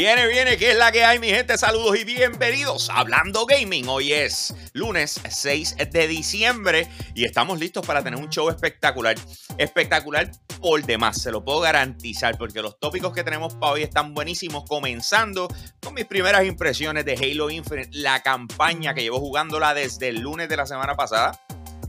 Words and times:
Viene, 0.00 0.28
viene, 0.28 0.56
que 0.56 0.70
es 0.70 0.78
la 0.78 0.90
que 0.90 1.04
hay, 1.04 1.18
mi 1.18 1.28
gente. 1.28 1.58
Saludos 1.58 1.94
y 2.00 2.04
bienvenidos 2.04 2.88
a 2.88 3.00
Hablando 3.00 3.44
Gaming. 3.44 3.86
Hoy 3.86 4.14
es 4.14 4.54
lunes 4.72 5.20
6 5.28 5.76
de 5.92 6.08
diciembre 6.08 6.88
y 7.14 7.26
estamos 7.26 7.60
listos 7.60 7.86
para 7.86 8.02
tener 8.02 8.18
un 8.18 8.30
show 8.30 8.48
espectacular. 8.48 9.16
Espectacular 9.58 10.30
por 10.58 10.82
demás, 10.86 11.20
se 11.20 11.30
lo 11.30 11.44
puedo 11.44 11.60
garantizar, 11.60 12.38
porque 12.38 12.62
los 12.62 12.80
tópicos 12.80 13.12
que 13.12 13.24
tenemos 13.24 13.56
para 13.56 13.72
hoy 13.72 13.82
están 13.82 14.14
buenísimos. 14.14 14.64
Comenzando 14.66 15.48
con 15.82 15.92
mis 15.92 16.06
primeras 16.06 16.46
impresiones 16.46 17.04
de 17.04 17.12
Halo 17.12 17.50
Infinite, 17.50 17.90
la 17.92 18.22
campaña 18.22 18.94
que 18.94 19.02
llevo 19.02 19.20
jugándola 19.20 19.74
desde 19.74 20.08
el 20.08 20.20
lunes 20.20 20.48
de 20.48 20.56
la 20.56 20.64
semana 20.64 20.94
pasada 20.94 21.38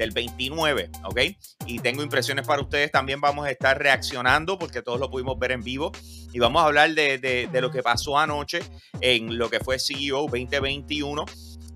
del 0.01 0.11
29, 0.11 0.89
¿ok? 1.03 1.19
Y 1.67 1.79
tengo 1.79 2.01
impresiones 2.01 2.45
para 2.47 2.61
ustedes. 2.61 2.91
También 2.91 3.21
vamos 3.21 3.45
a 3.45 3.51
estar 3.51 3.77
reaccionando 3.77 4.57
porque 4.57 4.81
todos 4.81 4.99
lo 4.99 5.11
pudimos 5.11 5.37
ver 5.37 5.51
en 5.51 5.61
vivo. 5.61 5.91
Y 6.33 6.39
vamos 6.39 6.63
a 6.63 6.65
hablar 6.65 6.91
de, 6.95 7.19
de, 7.19 7.61
lo 7.61 7.71
que 7.71 7.83
pasó 7.83 8.17
anoche 8.17 8.61
en 8.99 9.37
lo 9.37 9.49
que 9.49 9.59
fue 9.59 9.77
CEO 9.77 10.21
2021, 10.21 11.25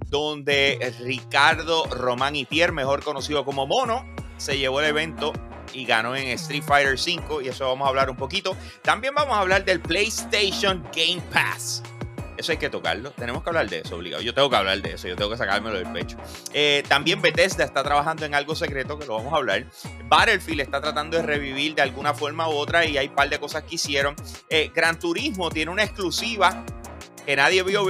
donde 0.08 0.94
Ricardo 1.02 1.86
Román 1.86 2.34
Pierre, 2.50 2.72
mejor 2.72 3.04
conocido 3.04 3.46
como 3.46 3.68
Mono, 3.68 4.04
se 4.38 4.58
llevó 4.58 4.80
el 4.80 4.88
evento 4.88 5.32
y 5.74 5.86
ganó 5.86 6.16
en 6.16 6.30
Street 6.30 6.64
Fighter 6.64 6.98
5 6.98 7.42
y 7.42 7.50
eso 7.50 7.68
vamos 7.68 7.86
a 7.86 7.90
hablar 7.90 8.10
un 8.10 8.16
poquito. 8.16 8.58
También 8.82 9.14
vamos 9.14 9.36
a 9.36 9.42
hablar 9.42 9.66
del 9.66 9.80
PlayStation 9.80 10.84
Game 10.96 11.22
Pass. 11.32 11.84
Eso 12.38 12.52
hay 12.52 12.58
que 12.58 12.70
tocarlo. 12.70 13.12
Tenemos 13.12 13.44
que 13.44 13.50
hablar 13.50 13.70
de 13.70 13.80
eso, 13.80 13.96
obligado. 13.96 14.22
Yo 14.22 14.34
tengo 14.34 14.50
que 14.50 14.56
hablar 14.56 14.82
de 14.82 14.94
eso. 14.94 15.08
Yo 15.08 15.16
tengo 15.16 15.32
que 15.32 15.38
sacármelo 15.38 15.78
del 15.78 15.92
pecho. 15.92 16.18
Eh, 16.54 16.84
también 16.88 17.22
Bethesda 17.22 17.64
está 17.64 17.84
trabajando 17.84 18.26
en 18.26 18.36
algo 18.36 18.56
secreto 18.56 19.00
que 19.00 19.06
lo 19.06 19.16
vamos 19.16 19.34
a 19.34 19.38
hablar. 19.38 19.66
Battlefield 20.06 20.62
está 20.62 20.82
tratando 20.82 21.18
de 21.18 21.24
revivir 21.24 21.76
de 21.76 21.82
alguna 21.82 22.14
forma 22.14 22.48
u 22.50 22.54
otra 22.54 22.86
y 22.86 22.98
hay 22.98 23.08
un 23.08 23.16
par 23.16 23.30
de 23.30 23.40
cosas 23.40 23.64
que 23.64 23.76
hicieron. 23.76 24.16
Eh, 24.50 24.72
Gran 24.74 25.00
Turismo 25.00 25.50
tiene 25.50 25.72
una 25.72 25.84
exclusiva 25.84 26.64
que 27.26 27.36
nadie 27.36 27.64
vio 27.64 27.86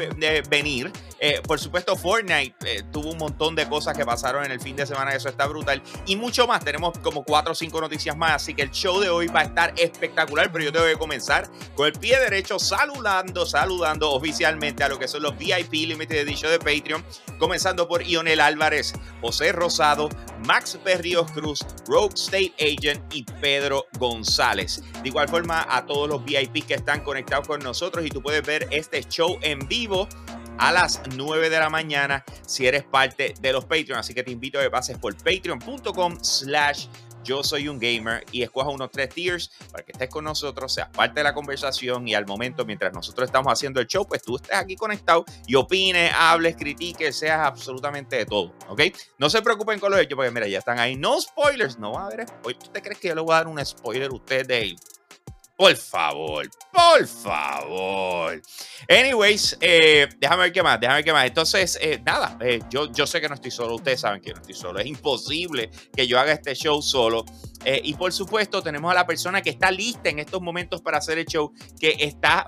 venir. 0.50 0.92
Eh, 1.20 1.42
por 1.46 1.60
supuesto, 1.60 1.96
Fortnite 1.96 2.56
eh, 2.66 2.84
tuvo 2.92 3.12
un 3.12 3.18
montón 3.18 3.56
de 3.56 3.68
cosas 3.68 3.98
que 3.98 4.06
pasaron 4.06 4.44
en 4.46 4.52
el 4.52 4.60
fin 4.60 4.76
de 4.76 4.86
semana, 4.86 5.14
eso 5.14 5.30
está 5.30 5.48
brutal. 5.48 5.82
Y 6.06 6.16
mucho 6.16 6.48
más, 6.48 6.64
tenemos 6.64 6.98
como 7.00 7.24
cuatro 7.24 7.54
o 7.54 7.56
cinco 7.56 7.80
noticias 7.80 8.16
más, 8.16 8.34
así 8.34 8.54
que 8.54 8.64
el 8.64 8.72
show 8.72 9.00
de 9.00 9.10
hoy 9.10 9.28
va 9.28 9.42
a 9.42 9.44
estar 9.44 9.74
espectacular, 9.78 10.52
pero 10.52 10.66
yo 10.66 10.72
tengo 10.72 10.86
que 10.86 10.98
comenzar 10.98 11.50
con 11.76 11.88
el 11.88 11.94
pie 11.94 12.20
derecho 12.20 12.60
saludando, 12.60 13.46
saludando 13.46 14.12
oficialmente 14.12 14.84
a 14.84 14.90
lo 14.90 15.00
que 15.00 15.08
son 15.08 15.24
los 15.24 15.38
VIP 15.38 15.74
Limited 15.74 16.18
Edition 16.18 16.52
de 16.52 16.60
Patreon, 16.60 17.04
comenzando 17.40 17.88
por 17.88 18.04
Ionel 18.04 18.40
Álvarez, 18.40 18.94
José 19.22 19.52
Rosado, 19.52 20.10
Max 20.46 20.78
Berrios 20.84 21.32
Cruz, 21.32 21.66
Rogue 21.88 22.14
State 22.16 22.54
Agent 22.60 23.02
y 23.14 23.24
Pedro 23.24 23.88
González. 23.98 24.84
De 25.02 25.10
igual 25.10 25.30
forma, 25.30 25.66
a 25.70 25.86
todos 25.86 26.10
los 26.10 26.24
VIP 26.24 26.66
que 26.66 26.76
están 26.76 27.02
conectados 27.02 27.48
con 27.48 27.60
nosotros 27.60 28.06
y 28.06 28.10
tú 28.10 28.22
puedes 28.22 28.46
ver 28.46 28.68
este 28.72 29.04
show 29.04 29.38
en 29.42 29.60
vivo 29.68 30.08
a 30.58 30.72
las 30.72 31.02
9 31.16 31.50
de 31.50 31.60
la 31.60 31.70
mañana 31.70 32.24
si 32.46 32.68
eres 32.68 32.84
parte 32.84 33.34
de 33.40 33.54
los 33.54 33.66
Patreon. 33.66 34.00
Así 34.00 34.14
que 34.14 34.24
te 34.24 34.32
invito 34.32 34.60
a 34.60 34.64
que 34.64 34.70
pases 34.70 34.98
por 34.98 35.16
patreon.com 35.16 36.18
slash 36.22 36.88
yo 37.26 37.44
soy 37.44 37.68
un 37.68 37.80
gamer 37.80 38.24
y 38.32 38.44
escoja 38.44 38.70
unos 38.70 38.92
tres 38.92 39.10
tiers 39.10 39.52
para 39.72 39.84
que 39.84 39.92
estés 39.92 40.10
con 40.10 40.24
nosotros, 40.24 40.72
seas 40.72 40.90
parte 40.90 41.20
de 41.20 41.24
la 41.24 41.34
conversación 41.34 42.08
y 42.08 42.14
al 42.14 42.26
momento, 42.26 42.66
mientras 42.66 42.94
nosotros 42.94 43.28
estamos 43.28 43.52
haciendo 43.52 43.82
el 43.82 43.88
show, 43.88 44.08
pues 44.08 44.22
tú 44.22 44.36
estés 44.36 44.56
aquí 44.56 44.76
conectado 44.76 45.26
y 45.48 45.56
opines, 45.56 46.12
hables, 46.16 46.56
critiques, 46.56 47.16
seas 47.16 47.40
absolutamente 47.40 48.18
de 48.18 48.26
todo, 48.26 48.54
¿ok? 48.70 48.82
No 49.18 49.30
se 49.30 49.42
preocupen 49.42 49.80
con 49.80 49.92
los 49.92 50.00
hechos 50.00 50.16
porque 50.16 50.32
mira, 50.32 50.48
ya 50.48 50.60
están 50.60 50.80
ahí. 50.80 50.96
No 50.96 51.20
spoilers, 51.20 51.80
no 51.80 51.94
va 51.94 52.04
a 52.04 52.06
haber. 52.06 52.26
¿Tú 52.30 52.70
te 52.72 52.82
crees 52.82 53.00
que 53.00 53.08
yo 53.08 53.16
le 53.16 53.22
voy 53.22 53.34
a 53.34 53.38
dar 53.38 53.48
un 53.48 53.64
spoiler 53.66 54.12
a 54.12 54.14
usted 54.14 54.46
de 54.46 54.76
por 55.58 55.76
favor, 55.76 56.50
por 56.72 57.08
favor. 57.08 58.42
Anyways, 58.90 59.58
eh, 59.62 60.08
déjame 60.20 60.44
ver 60.44 60.52
qué 60.52 60.62
más, 60.62 60.80
déjame 60.80 60.98
ver 60.98 61.06
qué 61.06 61.14
más. 61.14 61.26
Entonces, 61.26 61.80
eh, 61.82 62.02
nada, 62.06 62.38
eh, 62.42 62.60
yo, 62.70 62.92
yo 62.92 63.08
sé 63.08 63.22
que 63.22 63.30
no 63.30 63.36
estoy 63.36 63.52
solo, 63.52 63.76
ustedes 63.76 64.02
saben 64.02 64.22
que 64.22 64.34
no 64.34 64.42
estoy 64.42 64.54
solo. 64.54 64.80
Es 64.80 64.86
imposible 64.86 65.72
que 65.96 66.08
yo 66.08 66.20
haga 66.20 66.34
este 66.34 66.54
show 66.56 66.82
solo. 66.82 67.26
y 67.66 67.96
por 67.96 68.14
supuesto, 68.14 68.62
tenemos 68.62 68.92
a 68.92 68.94
la 68.94 69.08
persona 69.08 69.42
que 69.42 69.50
está 69.50 69.72
lista 69.72 70.10
en 70.10 70.20
estos 70.20 70.40
momentos 70.40 70.82
para 70.82 71.00
hacer 71.00 71.18
el 71.18 71.26
show, 71.26 71.52
que 71.80 71.96
está 72.00 72.46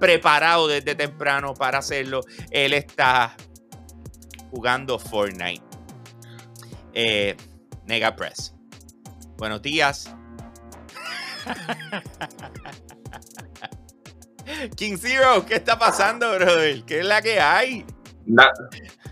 preparado 0.00 0.66
desde 0.66 0.94
temprano 0.96 1.54
para 1.54 1.78
hacerlo. 1.78 2.22
Él 2.50 2.72
está 2.72 3.36
jugando 4.50 4.98
Fortnite. 4.98 5.62
Nega 7.86 8.16
Press. 8.16 8.52
Buenos 9.36 9.62
días. 9.62 10.10
King 14.76 14.96
Zero, 14.98 15.46
¿qué 15.46 15.54
está 15.56 15.78
pasando, 15.78 16.34
brother? 16.34 16.82
¿Qué 16.84 17.00
es 17.00 17.06
la 17.06 17.20
que 17.22 17.40
hay? 17.40 17.84
Nada, 18.26 18.52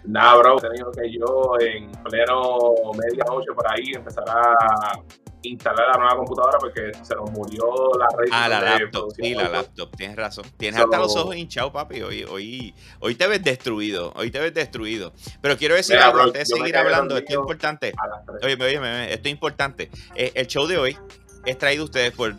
nada, 0.04 0.36
bro. 0.36 0.56
Tenido 0.56 0.92
que 0.92 1.10
yo 1.10 1.54
en 1.60 1.90
pleno 2.02 2.74
media 2.94 3.24
noche 3.26 3.46
por 3.54 3.66
ahí 3.70 3.92
empezar 3.94 4.24
a 4.28 5.00
instalar 5.42 5.86
la 5.92 5.98
nueva 5.98 6.16
computadora 6.16 6.58
porque 6.58 6.92
se 7.02 7.14
nos 7.14 7.30
murió 7.30 7.64
la 7.98 8.06
red. 8.16 8.28
Ah, 8.32 8.48
la 8.48 8.60
laptop, 8.60 9.12
sí, 9.14 9.34
la 9.34 9.48
laptop, 9.48 9.96
tienes 9.96 10.16
razón. 10.16 10.44
Tienes 10.56 10.80
hasta 10.80 10.98
los 10.98 11.16
ojos 11.16 11.36
hinchados, 11.36 11.72
papi. 11.72 12.02
Hoy, 12.02 12.24
hoy, 12.24 12.74
hoy 13.00 13.14
te 13.14 13.26
ves 13.26 13.42
destruido, 13.42 14.12
hoy 14.16 14.30
te 14.30 14.40
ves 14.40 14.54
destruido. 14.54 15.12
Pero 15.40 15.56
quiero 15.56 15.74
decir 15.74 15.96
algo, 15.96 16.20
antes 16.20 16.48
de 16.48 16.56
seguir 16.56 16.76
hablando, 16.76 17.16
esto 17.16 17.32
es 17.32 17.38
importante. 17.38 17.92
Oye, 18.42 18.54
oye, 18.54 18.78
oye, 18.78 19.14
esto 19.14 19.28
es 19.28 19.32
importante. 19.32 19.90
Eh, 20.14 20.32
el 20.34 20.46
show 20.46 20.66
de 20.66 20.78
hoy 20.78 20.98
es 21.44 21.58
traído 21.58 21.84
ustedes 21.84 22.12
por 22.12 22.36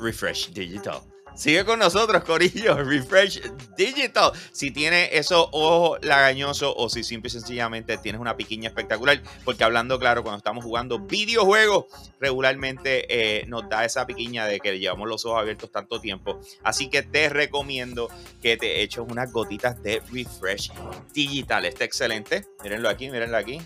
Refresh 0.00 0.52
Digital. 0.52 1.00
Sigue 1.34 1.64
con 1.64 1.80
nosotros, 1.80 2.22
Corillo. 2.22 2.76
Refresh 2.84 3.42
Digital. 3.76 4.32
Si 4.52 4.70
tiene 4.70 5.08
esos 5.16 5.48
ojos 5.50 5.98
lagañosos 6.02 6.72
o 6.76 6.88
si 6.88 7.02
simple 7.02 7.26
y 7.26 7.30
sencillamente 7.30 7.98
tienes 7.98 8.20
una 8.20 8.36
piquiña 8.36 8.68
espectacular. 8.68 9.20
Porque 9.44 9.64
hablando 9.64 9.98
claro, 9.98 10.22
cuando 10.22 10.38
estamos 10.38 10.64
jugando 10.64 11.00
videojuegos, 11.00 11.86
regularmente 12.20 13.06
eh, 13.08 13.46
nos 13.46 13.68
da 13.68 13.84
esa 13.84 14.06
piquiña 14.06 14.46
de 14.46 14.60
que 14.60 14.78
llevamos 14.78 15.08
los 15.08 15.24
ojos 15.26 15.40
abiertos 15.40 15.72
tanto 15.72 16.00
tiempo. 16.00 16.40
Así 16.62 16.88
que 16.88 17.02
te 17.02 17.28
recomiendo 17.28 18.08
que 18.40 18.56
te 18.56 18.82
eches 18.82 19.02
unas 19.08 19.32
gotitas 19.32 19.82
de 19.82 20.02
Refresh 20.12 20.70
Digital. 21.12 21.64
Está 21.64 21.84
excelente. 21.84 22.46
Mírenlo 22.62 22.88
aquí, 22.88 23.10
mírenlo 23.10 23.36
aquí. 23.36 23.60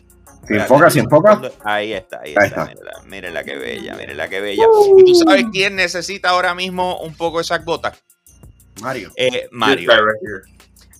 Si 0.46 0.54
enfoca, 0.54 0.90
si 0.90 0.98
enfoca. 1.00 1.40
Ahí 1.64 1.92
está, 1.92 2.20
ahí, 2.20 2.34
está. 2.34 2.72
Miren 3.06 3.34
la 3.34 3.44
que 3.44 3.56
bella, 3.56 3.94
miren 3.96 4.16
la 4.16 4.28
que 4.28 4.40
bella. 4.40 4.64
¿Y 4.96 5.04
tú 5.04 5.14
sabes 5.14 5.44
quién 5.52 5.76
necesita 5.76 6.30
ahora 6.30 6.54
mismo 6.54 7.00
un 7.00 7.14
poco 7.14 7.40
esas 7.40 7.64
gotas? 7.64 8.02
Mario. 8.80 9.12
Eh, 9.16 9.48
Mario. 9.50 9.92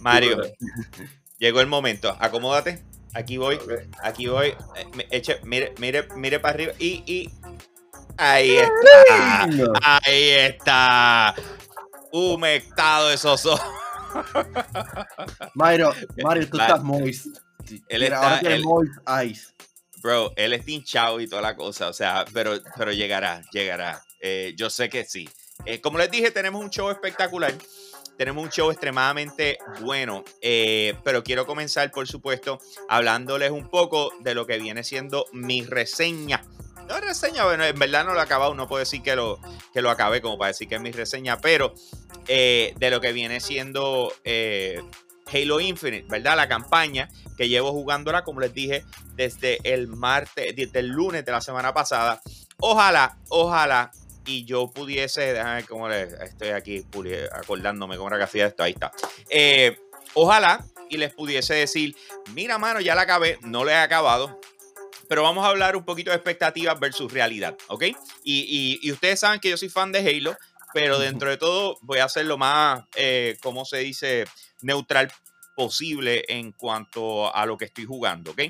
Mario. 0.01 0.43
Llegó 1.39 1.61
el 1.61 1.67
momento. 1.67 2.15
Acomódate. 2.19 2.83
Aquí 3.15 3.39
voy. 3.39 3.59
Aquí 4.03 4.27
voy. 4.27 4.49
Eh, 4.49 5.09
eche, 5.11 5.41
mire, 5.45 5.75
mire, 5.79 6.09
mire 6.17 6.41
para 6.41 6.55
arriba. 6.55 6.73
Y, 6.79 7.03
y. 7.07 7.31
Ahí 8.17 8.57
está. 8.57 9.45
Ahí 9.83 10.31
está. 10.31 11.35
Humectado 12.13 13.11
esos 13.13 13.47
ojos. 13.47 13.67
Mario, 15.55 15.93
Mario, 16.23 16.49
tú 16.49 16.59
estás 16.59 16.83
moist. 16.83 17.27
Él 17.89 18.03
está, 18.03 18.41
Bro, 20.03 20.33
él 20.37 20.53
está 20.53 20.71
hinchado 20.71 21.21
y 21.21 21.29
toda 21.29 21.43
la 21.43 21.57
cosa, 21.57 21.89
o 21.89 21.93
sea, 21.93 22.25
pero, 22.33 22.55
pero 22.77 22.93
llegará, 22.93 23.43
llegará. 23.53 24.03
Eh, 24.21 24.55
yo 24.57 24.71
sé 24.71 24.89
que 24.89 25.05
sí. 25.05 25.29
Eh, 25.65 25.81
como 25.81 25.99
les 25.99 26.11
dije, 26.11 26.31
tenemos 26.31 26.63
un 26.63 26.71
show 26.71 26.91
espectacular. 26.91 27.53
Tenemos 28.17 28.43
un 28.43 28.51
show 28.51 28.71
extremadamente 28.71 29.59
bueno, 29.81 30.25
eh, 30.43 30.95
pero 31.05 31.23
quiero 31.23 31.47
comenzar, 31.47 31.91
por 31.93 32.09
supuesto, 32.09 32.59
hablándoles 32.89 33.53
un 33.53 33.69
poco 33.71 34.13
de 34.21 34.35
lo 34.35 34.45
que 34.45 34.59
viene 34.59 34.83
siendo 34.83 35.27
mi 35.33 35.63
reseña. 35.65 36.45
No 36.89 36.99
reseña, 37.01 37.45
bueno, 37.45 37.65
en 37.65 37.79
verdad 37.79 38.05
no 38.05 38.15
lo 38.15 38.21
he 38.21 38.23
acabado, 38.23 38.55
no 38.55 38.67
puedo 38.67 38.81
decir 38.81 39.03
que 39.03 39.15
lo, 39.15 39.39
que 39.73 39.83
lo 39.83 39.91
acabé 39.91 40.21
como 40.21 40.37
para 40.37 40.49
decir 40.49 40.69
que 40.69 40.77
es 40.77 40.81
mi 40.81 40.91
reseña, 40.91 41.39
pero 41.39 41.75
de 42.27 42.89
lo 42.91 43.01
que 43.01 43.13
viene 43.13 43.41
siendo 43.41 44.13
Halo 45.33 45.61
Infinite, 45.61 46.07
¿verdad? 46.09 46.37
La 46.37 46.49
campaña 46.49 47.09
que 47.39 47.49
llevo 47.49 47.71
jugándola, 47.71 48.25
como 48.25 48.41
les 48.41 48.53
dije, 48.53 48.85
desde 49.15 49.61
el 49.63 49.87
martes, 49.87 50.55
desde 50.57 50.81
el 50.81 50.89
lunes 50.89 51.25
de 51.25 51.31
la 51.31 51.41
semana 51.41 51.73
pasada. 51.73 52.21
Ojalá, 52.59 53.17
ojalá, 53.29 53.93
y 54.27 54.45
yo 54.45 54.69
pudiese, 54.69 55.33
déjame 55.33 55.55
ver 55.55 55.67
cómo 55.67 55.89
le, 55.89 56.03
estoy 56.25 56.49
aquí 56.49 56.85
acordándome 57.33 57.97
cómo 57.97 58.09
era 58.09 58.19
que 58.19 58.25
hacía 58.25 58.47
esto, 58.47 58.65
ahí 58.65 58.73
está. 58.73 58.91
Eh, 59.31 59.79
ojalá 60.15 60.67
y 60.91 60.97
les 60.97 61.15
pudiese 61.15 61.55
decir, 61.55 61.97
mira, 62.35 62.59
mano, 62.59 62.81
ya 62.81 62.97
la 62.97 63.03
acabé, 63.03 63.39
no 63.43 63.65
la 63.65 63.73
he 63.73 63.77
acabado, 63.77 64.41
pero 65.09 65.23
vamos 65.23 65.45
a 65.45 65.49
hablar 65.49 65.77
un 65.77 65.85
poquito 65.85 66.11
de 66.11 66.17
expectativas 66.17 66.81
versus 66.81 67.13
realidad, 67.13 67.57
¿ok? 67.69 67.85
Y, 68.25 68.91
ustedes 68.91 69.21
saben 69.21 69.39
que 69.39 69.51
yo 69.51 69.57
soy 69.57 69.69
fan 69.69 69.93
de 69.93 70.01
Halo, 70.01 70.37
pero 70.75 70.99
dentro 70.99 71.31
de 71.31 71.37
todo 71.37 71.79
voy 71.83 72.01
a 72.01 72.07
hacer 72.07 72.27
lo 72.27 72.37
más, 72.37 72.83
eh, 72.97 73.37
¿cómo 73.41 73.65
se 73.65 73.79
dice? 73.79 74.25
neutral 74.61 75.13
posible 75.59 76.25
en 76.29 76.53
cuanto 76.53 77.35
a 77.35 77.45
lo 77.45 77.59
que 77.59 77.65
estoy 77.65 77.85
jugando, 77.85 78.31
¿ok? 78.31 78.43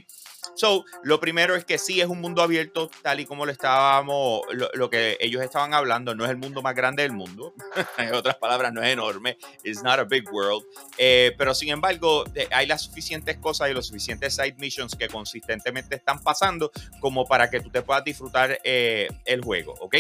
So, 0.57 0.85
lo 1.03 1.19
primero 1.21 1.57
es 1.57 1.65
que 1.65 1.79
sí 1.79 2.03
es 2.03 2.07
un 2.07 2.21
mundo 2.21 2.43
abierto, 2.43 2.91
tal 3.01 3.19
y 3.21 3.25
como 3.25 3.47
lo 3.47 3.53
estábamos, 3.53 4.43
lo, 4.53 4.91
que 4.91 5.17
ellos 5.19 5.43
estaban 5.43 5.73
hablando, 5.73 6.15
no 6.15 6.27
es 6.27 6.31
el 6.31 6.37
mundo 6.37 6.61
más 6.61 6.75
grande 6.75 7.05
del 7.05 7.13
mundo, 7.13 7.55
en 7.97 8.13
otras 8.13 8.37
palabras, 8.37 8.75
no 8.75 8.83
es 8.83 8.93
enorme, 8.93 9.39
it's 9.65 9.83
not 9.83 9.99
a 9.99 10.05
big 10.05 10.31
world, 10.31 10.67
eh, 10.99 11.35
pero 11.39 11.55
sin 11.55 11.71
embargo, 11.71 12.25
hay 12.51 12.67
las 12.67 12.83
suficientes 12.83 13.39
cosas 13.39 13.71
y 13.71 13.73
los 13.73 13.87
suficientes 13.87 14.35
side 14.35 14.57
missions 14.59 14.95
que 14.95 15.09
consistentemente 15.09 15.97
están 15.97 16.23
pasando 16.23 16.71
como 17.01 17.25
para 17.25 17.49
que 17.49 17.61
tú 17.61 17.71
te 17.71 17.81
puedas 17.81 18.05
disfrutar 18.05 18.61
eh, 18.65 19.09
el 19.25 19.41
juego, 19.43 19.77
¿ok? 19.81 19.97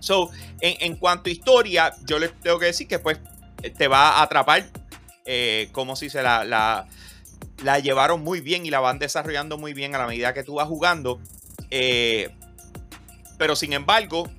So, 0.00 0.30
en, 0.60 0.96
cuanto 0.96 1.28
a 1.28 1.32
historia, 1.32 1.92
yo 2.06 2.18
les 2.18 2.32
tengo 2.40 2.58
que 2.58 2.66
decir 2.66 2.88
que 2.88 2.98
pues 2.98 3.18
te 3.76 3.88
va 3.88 4.18
a 4.18 4.22
atrapar, 4.22 4.64
como 5.72 5.96
si 5.96 6.10
se 6.10 6.22
la, 6.22 6.44
la 6.44 6.86
la 7.62 7.78
llevaron 7.78 8.22
muy 8.22 8.40
bien 8.40 8.66
y 8.66 8.70
la 8.70 8.80
van 8.80 8.98
desarrollando 8.98 9.58
muy 9.58 9.74
bien 9.74 9.94
a 9.94 9.98
la 9.98 10.06
medida 10.06 10.34
que 10.34 10.42
tú 10.42 10.54
vas 10.54 10.68
jugando. 10.68 11.20
Eh, 11.70 12.34
pero 13.38 13.56
sin 13.56 13.72
embargo, 13.72 14.30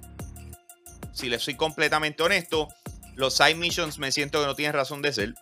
si 1.14 1.30
les 1.30 1.44
soy 1.44 1.56
completamente 1.56 2.24
honesto, 2.24 2.68
los 3.16 3.36
side 3.36 3.56
missions 3.56 3.98
me 3.98 4.12
siento 4.12 4.42
que 4.42 4.48
no 4.48 4.56
tienen 4.56 4.74
razón 4.74 5.02
de 5.02 5.14
ser. 5.14 5.34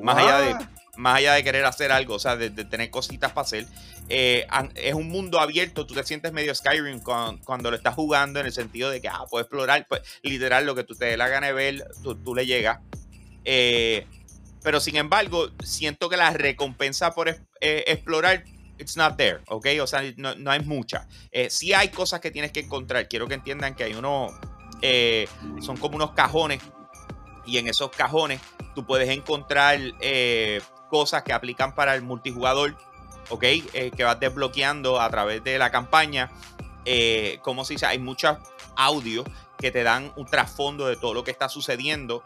Más 0.00 0.16
allá 0.16 0.38
de, 0.38 0.56
más 0.96 1.16
allá 1.18 1.34
de 1.34 1.44
querer 1.44 1.64
hacer 1.64 1.92
algo, 1.92 2.14
o 2.14 2.18
sea, 2.18 2.36
de, 2.36 2.50
tener 2.50 2.90
cositas 2.90 3.32
para 3.32 3.44
hacer. 3.44 3.66
Eh, 4.08 4.46
es 4.74 4.94
un 4.94 5.08
mundo 5.08 5.38
abierto, 5.38 5.86
tú 5.86 5.94
te 5.94 6.02
sientes 6.04 6.32
medio 6.32 6.54
Skyrim 6.54 7.00
cuando, 7.00 7.70
lo 7.70 7.76
estás 7.76 7.94
jugando 7.94 8.40
en 8.40 8.46
el 8.46 8.52
sentido 8.52 8.90
de 8.90 9.00
que 9.00 9.08
ah, 9.08 9.24
puedes 9.30 9.46
explorar, 9.46 9.86
pues, 9.88 10.02
literal, 10.22 10.66
lo 10.66 10.74
que 10.74 10.84
tú 10.84 10.94
te 10.94 11.06
dé 11.06 11.16
la 11.16 11.28
gana 11.28 11.48
de 11.48 11.52
ver, 11.52 11.86
tú, 12.02 12.34
le 12.34 12.46
llegas. 12.46 12.80
Eh, 13.44 14.06
pero 14.62 14.80
sin 14.80 14.96
embargo, 14.96 15.50
siento 15.64 16.08
que 16.08 16.16
la 16.16 16.30
recompensa 16.30 17.14
por 17.14 17.28
eh, 17.28 17.38
explorar, 17.86 18.44
it's 18.78 18.96
not 18.96 19.16
there, 19.16 19.40
¿ok? 19.48 19.66
O 19.82 19.86
sea, 19.86 20.02
no, 20.16 20.50
hay 20.50 20.60
mucha. 20.60 21.08
Eh, 21.30 21.50
sí 21.50 21.72
hay 21.72 21.88
cosas 21.88 22.20
que 22.20 22.30
tienes 22.30 22.52
que 22.52 22.60
encontrar. 22.60 23.08
Quiero 23.08 23.26
que 23.26 23.34
entiendan 23.34 23.74
que 23.74 23.84
hay 23.84 23.94
unos, 23.94 24.32
eh, 24.80 25.28
son 25.60 25.76
como 25.76 25.96
unos 25.96 26.12
cajones 26.12 26.60
y 27.44 27.58
en 27.58 27.68
esos 27.68 27.90
cajones 27.90 28.40
tú 28.74 28.86
puedes 28.86 29.08
encontrar 29.08 29.78
cosas 30.88 31.22
que 31.24 31.32
aplican 31.32 31.74
para 31.74 31.94
el 31.94 32.02
multijugador, 32.02 32.76
¿ok? 33.30 33.44
que 33.96 34.04
vas 34.04 34.20
desbloqueando 34.20 35.00
a 35.00 35.10
través 35.10 35.42
de 35.42 35.58
la 35.58 35.70
campaña. 35.70 36.30
como 37.42 37.64
se 37.64 37.74
dice, 37.74 37.86
hay 37.86 37.98
muchos 37.98 38.36
audios 38.76 39.26
que 39.58 39.70
te 39.70 39.82
dan 39.82 40.12
un 40.16 40.26
trasfondo 40.26 40.86
de 40.86 40.96
todo 40.96 41.14
lo 41.14 41.24
que 41.24 41.32
está 41.32 41.48
sucediendo. 41.48 42.22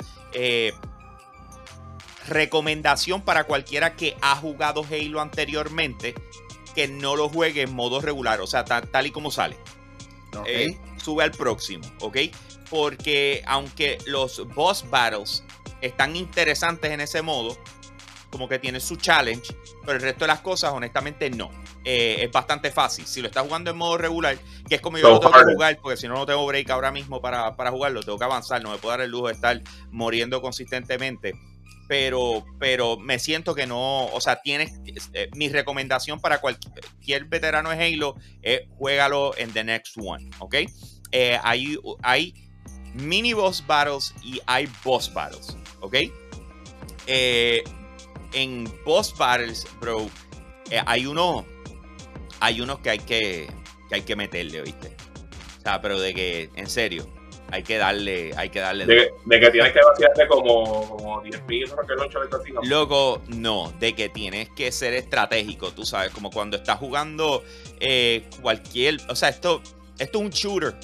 Recomendación 2.28 3.22
para 3.22 3.44
cualquiera 3.44 3.94
que 3.94 4.16
ha 4.20 4.36
jugado 4.36 4.84
Halo 4.84 5.20
anteriormente, 5.20 6.14
que 6.74 6.88
no 6.88 7.16
lo 7.16 7.28
juegue 7.28 7.62
en 7.62 7.74
modo 7.74 8.00
regular, 8.00 8.40
o 8.40 8.46
sea, 8.46 8.64
tal, 8.64 9.06
y 9.06 9.10
como 9.10 9.30
sale. 9.30 9.56
Eh, 10.44 10.76
sube 11.02 11.24
al 11.24 11.30
próximo, 11.30 11.86
¿ok? 12.00 12.18
Porque 12.68 13.42
aunque 13.46 13.96
los 14.06 14.46
boss 14.54 14.84
battles 14.90 15.44
están 15.80 16.16
interesantes 16.16 16.90
en 16.90 17.00
ese 17.00 17.22
modo, 17.22 17.56
como 18.30 18.48
que 18.48 18.58
tiene 18.58 18.80
su 18.80 18.96
challenge, 18.96 19.54
pero 19.82 19.96
el 19.96 20.02
resto 20.02 20.24
de 20.24 20.28
las 20.28 20.40
cosas, 20.40 20.72
honestamente, 20.72 21.30
no. 21.30 21.50
Eh, 21.84 22.24
es 22.24 22.32
bastante 22.32 22.70
fácil. 22.72 23.06
Si 23.06 23.22
lo 23.22 23.28
estás 23.28 23.44
jugando 23.44 23.70
en 23.70 23.76
modo 23.76 23.96
regular, 23.96 24.36
que 24.68 24.74
es 24.74 24.80
como 24.80 24.98
yo 24.98 25.08
lo 25.08 25.20
tengo 25.20 25.32
que 25.32 25.54
jugar, 25.54 25.78
porque 25.80 25.96
si 25.96 26.08
no, 26.08 26.14
no 26.14 26.26
tengo 26.26 26.44
break 26.44 26.68
ahora 26.70 26.90
mismo 26.90 27.22
para, 27.22 27.56
para 27.56 27.70
jugarlo, 27.70 28.02
tengo 28.02 28.18
que 28.18 28.24
avanzar, 28.24 28.62
no 28.62 28.72
me 28.72 28.78
puedo 28.78 28.90
dar 28.90 29.02
el 29.02 29.10
lujo 29.10 29.28
de 29.28 29.34
estar 29.34 29.62
muriendo 29.90 30.42
consistentemente 30.42 31.32
pero, 31.88 32.44
pero 32.58 32.96
me 32.98 33.18
siento 33.18 33.54
que 33.54 33.66
no, 33.66 34.06
o 34.06 34.20
sea, 34.20 34.40
tienes, 34.42 34.72
eh, 35.12 35.28
mi 35.34 35.48
recomendación 35.48 36.20
para 36.20 36.40
cualquier 36.40 37.24
veterano 37.26 37.70
de 37.70 37.84
Halo 37.84 38.16
es 38.42 38.62
juégalo 38.76 39.36
en 39.36 39.52
The 39.52 39.64
Next 39.64 39.96
One, 39.96 40.30
¿ok? 40.40 40.56
Eh, 41.12 41.38
hay, 41.42 41.78
hay 42.02 42.34
mini 42.94 43.32
boss 43.32 43.64
battles 43.66 44.14
y 44.22 44.40
hay 44.46 44.68
boss 44.84 45.12
battles, 45.12 45.56
¿ok? 45.80 45.96
Eh, 47.06 47.62
en 48.32 48.64
boss 48.84 49.16
battles, 49.16 49.66
bro, 49.80 50.10
hay 50.86 51.06
uno, 51.06 51.46
hay 52.40 52.60
unos 52.60 52.80
que 52.80 52.90
hay 52.90 52.98
que, 52.98 53.48
que 53.88 53.94
hay 53.94 54.02
que 54.02 54.16
meterle, 54.16 54.62
¿viste? 54.62 54.96
O 55.58 55.62
sea, 55.62 55.80
pero 55.80 56.00
de 56.00 56.14
que, 56.14 56.50
en 56.56 56.68
serio, 56.68 57.08
hay 57.50 57.62
que 57.62 57.78
darle, 57.78 58.32
hay 58.36 58.50
que 58.50 58.60
darle. 58.60 58.86
De, 58.86 59.40
que 59.40 59.50
tienes 59.50 59.72
que 59.72 59.80
vaciarte 59.80 60.26
como, 60.26 60.88
como 60.88 61.20
10 61.22 61.46
mil 61.46 61.68
de 61.68 62.68
Loco, 62.68 63.22
no, 63.28 63.72
de 63.78 63.94
que 63.94 64.08
tienes 64.08 64.48
que 64.50 64.72
ser 64.72 64.94
estratégico, 64.94 65.70
tú 65.72 65.84
sabes, 65.84 66.10
como 66.10 66.30
cuando 66.30 66.56
estás 66.56 66.78
jugando 66.78 67.44
eh, 67.80 68.24
cualquier, 68.42 68.98
o 69.08 69.14
sea, 69.14 69.28
esto, 69.28 69.62
esto 69.98 70.18
es 70.18 70.24
un 70.24 70.30
shooter 70.30 70.74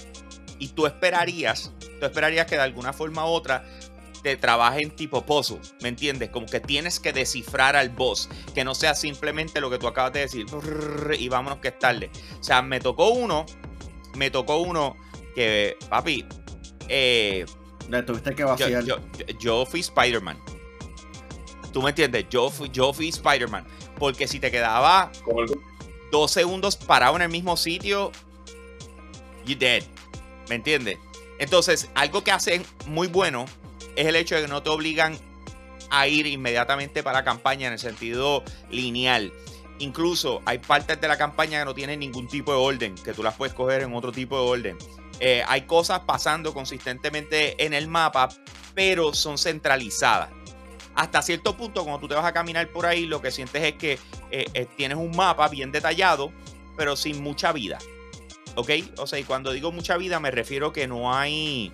y 0.58 0.68
tú 0.68 0.86
esperarías, 0.86 1.72
tú 1.98 2.06
esperarías 2.06 2.46
que 2.46 2.54
de 2.54 2.62
alguna 2.62 2.92
forma 2.92 3.26
u 3.26 3.30
otra 3.30 3.64
te 4.22 4.36
trabajen 4.36 4.90
tipo 4.90 5.22
puzzle, 5.22 5.58
¿me 5.80 5.88
entiendes? 5.88 6.30
Como 6.30 6.46
que 6.46 6.60
tienes 6.60 7.00
que 7.00 7.12
descifrar 7.12 7.74
al 7.74 7.90
boss, 7.90 8.28
que 8.54 8.62
no 8.62 8.74
sea 8.74 8.94
simplemente 8.94 9.60
lo 9.60 9.68
que 9.68 9.78
tú 9.78 9.88
acabas 9.88 10.12
de 10.12 10.20
decir 10.20 10.46
y 11.18 11.28
vámonos 11.28 11.58
que 11.58 11.68
es 11.68 11.78
tarde. 11.78 12.10
O 12.38 12.42
sea, 12.42 12.62
me 12.62 12.78
tocó 12.78 13.10
uno, 13.10 13.46
me 14.14 14.30
tocó 14.30 14.58
uno 14.58 14.96
que, 15.34 15.76
papi, 15.88 16.24
eh, 16.92 17.46
tuviste 18.06 18.34
que 18.34 18.44
vaciar. 18.44 18.84
Yo, 19.38 19.66
fui 19.66 19.80
Spider-Man. 19.80 20.38
¿Tú 21.72 21.80
me 21.82 21.88
entiendes? 21.88 22.26
Yo 22.28 22.50
fui, 22.50 22.68
yo 22.70 22.92
fui 22.92 23.08
Spider-Man. 23.08 23.66
Porque 23.98 24.28
si 24.28 24.38
te 24.38 24.50
quedaba 24.50 25.10
dos 26.10 26.30
segundos 26.30 26.76
parado 26.76 27.16
en 27.16 27.22
el 27.22 27.30
mismo 27.30 27.56
sitio, 27.56 28.12
you 29.46 29.56
dead. 29.56 29.82
¿Me 30.48 30.56
entiendes? 30.56 30.98
Entonces, 31.38 31.88
algo 31.94 32.22
que 32.22 32.30
hacen 32.30 32.62
muy 32.86 33.08
bueno 33.08 33.46
es 33.96 34.06
el 34.06 34.16
hecho 34.16 34.34
de 34.34 34.42
que 34.42 34.48
no 34.48 34.62
te 34.62 34.68
obligan 34.68 35.18
a 35.90 36.06
ir 36.08 36.26
inmediatamente 36.26 37.02
para 37.02 37.20
la 37.20 37.24
campaña 37.24 37.68
en 37.68 37.72
el 37.72 37.78
sentido 37.78 38.44
lineal. 38.70 39.32
Incluso 39.78 40.42
hay 40.44 40.58
partes 40.58 41.00
de 41.00 41.08
la 41.08 41.16
campaña 41.16 41.60
que 41.60 41.64
no 41.64 41.74
tienen 41.74 42.00
ningún 42.00 42.28
tipo 42.28 42.52
de 42.52 42.58
orden, 42.58 42.94
que 42.96 43.14
tú 43.14 43.22
las 43.22 43.34
puedes 43.34 43.54
coger 43.54 43.82
en 43.82 43.94
otro 43.94 44.12
tipo 44.12 44.36
de 44.36 44.48
orden. 44.48 44.78
Eh, 45.20 45.42
hay 45.46 45.62
cosas 45.62 46.00
pasando 46.00 46.52
consistentemente 46.52 47.64
en 47.64 47.74
el 47.74 47.88
mapa, 47.88 48.28
pero 48.74 49.14
son 49.14 49.38
centralizadas. 49.38 50.30
Hasta 50.94 51.22
cierto 51.22 51.56
punto, 51.56 51.84
cuando 51.84 52.00
tú 52.00 52.08
te 52.08 52.14
vas 52.14 52.24
a 52.24 52.32
caminar 52.32 52.68
por 52.68 52.86
ahí, 52.86 53.06
lo 53.06 53.22
que 53.22 53.30
sientes 53.30 53.62
es 53.62 53.74
que 53.74 53.92
eh, 54.30 54.46
eh, 54.52 54.66
tienes 54.76 54.98
un 54.98 55.16
mapa 55.16 55.48
bien 55.48 55.72
detallado, 55.72 56.32
pero 56.76 56.96
sin 56.96 57.22
mucha 57.22 57.52
vida. 57.52 57.78
¿Ok? 58.56 58.70
O 58.98 59.06
sea, 59.06 59.18
y 59.18 59.24
cuando 59.24 59.52
digo 59.52 59.72
mucha 59.72 59.96
vida, 59.96 60.20
me 60.20 60.30
refiero 60.30 60.72
que 60.72 60.86
no 60.86 61.14
hay. 61.14 61.72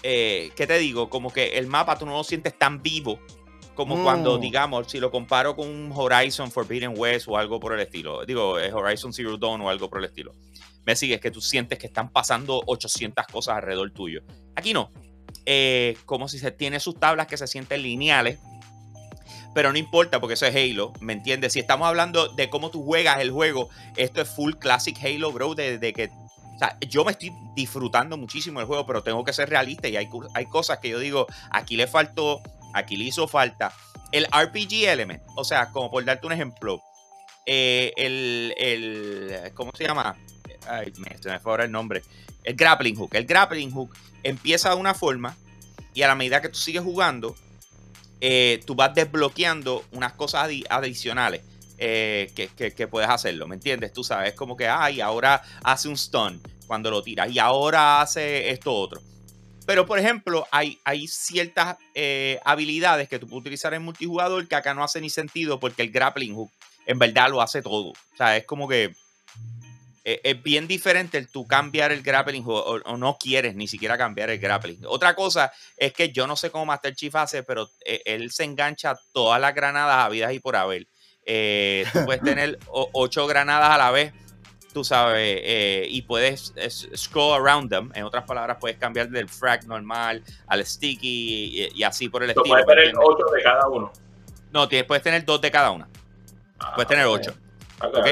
¿Qué 0.00 0.52
te 0.56 0.78
digo? 0.78 1.10
Como 1.10 1.30
que 1.30 1.58
el 1.58 1.66
mapa 1.66 1.98
tú 1.98 2.06
no 2.06 2.12
lo 2.12 2.24
sientes 2.24 2.56
tan 2.56 2.82
vivo 2.82 3.18
como 3.74 4.02
cuando, 4.02 4.38
mm. 4.38 4.40
digamos, 4.40 4.90
si 4.90 5.00
lo 5.00 5.10
comparo 5.10 5.54
con 5.54 5.68
un 5.68 5.92
Horizon 5.94 6.50
Forbidden 6.50 6.94
West 6.96 7.28
o 7.28 7.36
algo 7.36 7.60
por 7.60 7.74
el 7.74 7.80
estilo. 7.80 8.24
Digo, 8.24 8.52
Horizon 8.52 9.12
Zero 9.12 9.36
Dawn 9.36 9.60
o 9.60 9.68
algo 9.68 9.90
por 9.90 9.98
el 9.98 10.06
estilo 10.06 10.32
me 10.88 10.96
sigues 10.96 11.20
que 11.20 11.30
tú 11.30 11.42
sientes 11.42 11.78
que 11.78 11.88
están 11.88 12.08
pasando 12.08 12.62
800 12.64 13.26
cosas 13.26 13.56
alrededor 13.56 13.90
tuyo. 13.90 14.22
Aquí 14.56 14.72
no. 14.72 14.90
Eh, 15.44 15.98
como 16.06 16.28
si 16.28 16.38
se 16.38 16.50
tiene 16.50 16.80
sus 16.80 16.98
tablas 16.98 17.26
que 17.26 17.36
se 17.36 17.46
sienten 17.46 17.82
lineales. 17.82 18.38
Pero 19.54 19.70
no 19.70 19.76
importa 19.76 20.18
porque 20.18 20.32
eso 20.32 20.46
es 20.46 20.56
Halo, 20.56 20.94
¿me 21.00 21.12
entiendes? 21.12 21.52
Si 21.52 21.58
estamos 21.58 21.86
hablando 21.86 22.28
de 22.28 22.48
cómo 22.48 22.70
tú 22.70 22.82
juegas 22.84 23.20
el 23.20 23.30
juego, 23.30 23.68
esto 23.96 24.22
es 24.22 24.30
full 24.30 24.54
classic 24.54 24.96
Halo, 25.04 25.30
bro, 25.30 25.54
de, 25.54 25.78
que 25.92 26.08
o 26.54 26.58
sea, 26.58 26.78
yo 26.80 27.04
me 27.04 27.12
estoy 27.12 27.34
disfrutando 27.54 28.16
muchísimo 28.16 28.60
el 28.60 28.66
juego, 28.66 28.86
pero 28.86 29.02
tengo 29.02 29.22
que 29.24 29.34
ser 29.34 29.50
realista 29.50 29.88
y 29.88 29.96
hay, 29.98 30.08
hay 30.32 30.46
cosas 30.46 30.78
que 30.78 30.88
yo 30.88 30.98
digo, 31.00 31.26
aquí 31.50 31.76
le 31.76 31.86
faltó, 31.86 32.40
aquí 32.72 32.96
le 32.96 33.04
hizo 33.04 33.28
falta. 33.28 33.74
El 34.10 34.24
RPG 34.24 34.88
element, 34.88 35.22
o 35.36 35.44
sea, 35.44 35.70
como 35.70 35.90
por 35.90 36.02
darte 36.06 36.26
un 36.26 36.32
ejemplo, 36.32 36.80
eh, 37.44 37.92
el, 37.98 38.54
el, 38.56 39.52
¿cómo 39.54 39.70
se 39.76 39.84
llama? 39.84 40.16
Ay, 40.66 40.92
se 40.94 41.28
me 41.28 41.40
ahora 41.44 41.64
el 41.64 41.72
nombre, 41.72 42.02
el 42.44 42.54
grappling 42.54 42.96
hook. 42.96 43.14
El 43.14 43.26
grappling 43.26 43.70
hook 43.70 43.94
empieza 44.22 44.70
de 44.70 44.76
una 44.76 44.94
forma 44.94 45.36
y 45.94 46.02
a 46.02 46.08
la 46.08 46.14
medida 46.14 46.40
que 46.40 46.48
tú 46.48 46.58
sigues 46.58 46.82
jugando, 46.82 47.36
eh, 48.20 48.60
tú 48.66 48.74
vas 48.74 48.94
desbloqueando 48.94 49.84
unas 49.92 50.12
cosas 50.14 50.48
adicionales 50.68 51.42
eh, 51.78 52.32
que, 52.34 52.88
puedes 52.88 53.08
hacerlo, 53.08 53.46
¿me 53.46 53.54
entiendes? 53.54 53.92
Tú 53.92 54.02
sabes, 54.02 54.34
como 54.34 54.56
que, 54.56 54.66
ay, 54.66 55.00
ahora 55.00 55.42
hace 55.62 55.88
un 55.88 55.96
stun 55.96 56.40
cuando 56.66 56.90
lo 56.90 57.02
tiras 57.02 57.30
y 57.30 57.38
ahora 57.38 58.00
hace 58.00 58.50
esto 58.50 58.74
otro. 58.74 59.00
Pero, 59.66 59.86
por 59.86 59.98
ejemplo, 59.98 60.46
hay, 60.50 60.80
hay 60.84 61.06
ciertas 61.06 61.76
eh, 61.94 62.40
habilidades 62.44 63.08
que 63.08 63.18
tú 63.18 63.28
puedes 63.28 63.42
utilizar 63.42 63.74
en 63.74 63.82
multijugador 63.82 64.48
que 64.48 64.54
acá 64.54 64.72
no 64.74 64.82
hace 64.82 65.00
ni 65.00 65.10
sentido 65.10 65.60
porque 65.60 65.82
el 65.82 65.90
grappling 65.90 66.34
hook 66.34 66.50
en 66.86 66.98
verdad 66.98 67.28
lo 67.30 67.42
hace 67.42 67.60
todo. 67.60 67.90
O 67.90 68.16
sea, 68.16 68.36
es 68.36 68.44
como 68.44 68.66
que 68.66 68.94
es 70.22 70.42
bien 70.42 70.66
diferente 70.66 71.18
el 71.18 71.28
tú 71.28 71.46
cambiar 71.46 71.92
el 71.92 72.02
grappling 72.02 72.44
o, 72.46 72.96
no 72.96 73.16
quieres 73.18 73.54
ni 73.54 73.68
siquiera 73.68 73.98
cambiar 73.98 74.30
el 74.30 74.38
grappling. 74.38 74.80
Otra 74.86 75.14
cosa 75.14 75.52
es 75.76 75.92
que 75.92 76.10
yo 76.10 76.26
no 76.26 76.36
sé 76.36 76.50
cómo 76.50 76.66
Master 76.66 76.94
Chief 76.94 77.14
hace, 77.14 77.42
pero 77.42 77.68
eh, 77.84 78.02
él 78.04 78.30
se 78.30 78.44
engancha 78.44 78.98
todas 79.12 79.40
las 79.40 79.54
granadas 79.54 80.04
habidas 80.04 80.32
y 80.32 80.40
por 80.40 80.56
haber. 80.56 80.86
Eh, 81.24 81.84
tú 81.92 82.04
puedes 82.04 82.22
tener 82.22 82.58
ocho 82.70 83.26
granadas 83.26 83.70
a 83.70 83.78
la 83.78 83.90
vez, 83.90 84.12
tú 84.72 84.82
sabes, 84.84 85.42
y 85.88 86.02
puedes 86.02 86.54
scroll 86.96 87.40
around 87.40 87.70
them. 87.70 87.90
En 87.94 88.04
otras 88.04 88.24
palabras, 88.24 88.56
puedes 88.60 88.78
cambiar 88.78 89.08
del 89.10 89.28
frag 89.28 89.66
normal 89.66 90.22
al 90.46 90.64
sticky 90.64 91.70
y, 91.74 91.82
así 91.82 92.08
por 92.08 92.22
el 92.22 92.30
estilo. 92.30 92.48
Puedes 92.48 92.66
tener 92.66 92.94
ocho 92.96 93.24
de 93.34 93.42
cada 93.42 93.68
uno. 93.68 93.92
No, 94.52 94.68
puedes 94.86 95.02
tener 95.02 95.24
dos 95.24 95.40
de 95.40 95.50
cada 95.50 95.70
una. 95.70 95.88
Ah, 96.58 96.72
puedes 96.74 96.88
tener 96.88 97.04
ocho. 97.04 97.34
Ok, 97.80 98.08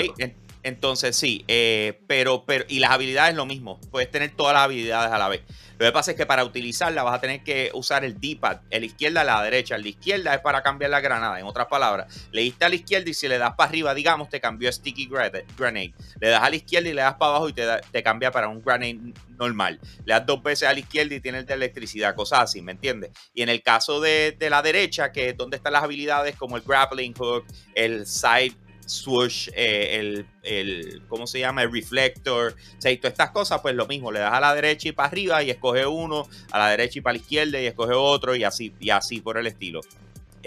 entonces 0.66 1.14
sí, 1.14 1.44
eh, 1.46 2.00
pero, 2.08 2.44
pero, 2.44 2.64
y 2.68 2.80
las 2.80 2.90
habilidades 2.90 3.36
lo 3.36 3.46
mismo, 3.46 3.80
puedes 3.92 4.10
tener 4.10 4.32
todas 4.34 4.54
las 4.54 4.64
habilidades 4.64 5.12
a 5.12 5.18
la 5.18 5.28
vez. 5.28 5.42
Lo 5.78 5.86
que 5.86 5.92
pasa 5.92 6.10
es 6.10 6.16
que 6.16 6.26
para 6.26 6.42
utilizarla 6.42 7.04
vas 7.04 7.14
a 7.14 7.20
tener 7.20 7.44
que 7.44 7.70
usar 7.72 8.04
el 8.04 8.18
D-pad, 8.18 8.62
el 8.70 8.82
izquierda 8.82 9.20
a 9.20 9.24
la 9.24 9.42
derecha. 9.42 9.78
La 9.78 9.86
izquierda 9.86 10.34
es 10.34 10.40
para 10.40 10.62
cambiar 10.62 10.90
la 10.90 11.00
granada, 11.00 11.38
en 11.38 11.46
otras 11.46 11.68
palabras. 11.68 12.28
Le 12.32 12.42
diste 12.42 12.64
a 12.64 12.68
la 12.68 12.74
izquierda 12.74 13.08
y 13.08 13.14
si 13.14 13.28
le 13.28 13.38
das 13.38 13.54
para 13.54 13.68
arriba, 13.68 13.94
digamos, 13.94 14.28
te 14.28 14.40
cambió 14.40 14.68
a 14.68 14.72
Sticky 14.72 15.06
Grenade. 15.06 15.94
Le 16.18 16.28
das 16.28 16.42
a 16.42 16.50
la 16.50 16.56
izquierda 16.56 16.88
y 16.88 16.94
le 16.94 17.02
das 17.02 17.14
para 17.14 17.30
abajo 17.30 17.48
y 17.48 17.52
te, 17.52 17.64
te 17.92 18.02
cambia 18.02 18.32
para 18.32 18.48
un 18.48 18.60
grenade 18.60 18.98
normal. 19.38 19.78
Le 20.04 20.14
das 20.14 20.26
dos 20.26 20.42
veces 20.42 20.66
a 20.66 20.72
la 20.72 20.80
izquierda 20.80 21.14
y 21.14 21.20
tienes 21.20 21.46
de 21.46 21.54
electricidad, 21.54 22.16
cosas 22.16 22.40
así, 22.40 22.60
¿me 22.60 22.72
entiendes? 22.72 23.10
Y 23.34 23.42
en 23.42 23.50
el 23.50 23.62
caso 23.62 24.00
de, 24.00 24.34
de 24.36 24.50
la 24.50 24.62
derecha, 24.62 25.12
que 25.12 25.28
es 25.28 25.36
donde 25.36 25.58
están 25.58 25.74
las 25.74 25.84
habilidades 25.84 26.34
como 26.34 26.56
el 26.56 26.62
grappling 26.62 27.12
hook, 27.14 27.44
el 27.74 28.06
side 28.06 28.56
swoosh, 28.86 29.50
eh, 29.54 29.98
el, 29.98 30.26
el, 30.42 31.02
¿cómo 31.08 31.26
se 31.26 31.40
llama? 31.40 31.62
El 31.62 31.72
reflector, 31.72 32.52
o 32.52 32.80
sea, 32.80 32.90
y 32.90 32.96
todas 32.96 33.12
estas 33.12 33.30
cosas, 33.30 33.60
pues 33.60 33.74
lo 33.74 33.86
mismo, 33.86 34.10
le 34.10 34.20
das 34.20 34.32
a 34.32 34.40
la 34.40 34.54
derecha 34.54 34.88
y 34.88 34.92
para 34.92 35.08
arriba 35.08 35.42
y 35.42 35.50
escoge 35.50 35.86
uno, 35.86 36.26
a 36.50 36.58
la 36.58 36.68
derecha 36.70 36.98
y 36.98 37.02
para 37.02 37.14
la 37.14 37.18
izquierda 37.18 37.60
y 37.60 37.66
escoge 37.66 37.92
otro 37.92 38.34
y 38.34 38.44
así, 38.44 38.72
y 38.80 38.90
así 38.90 39.20
por 39.20 39.36
el 39.36 39.46
estilo. 39.46 39.80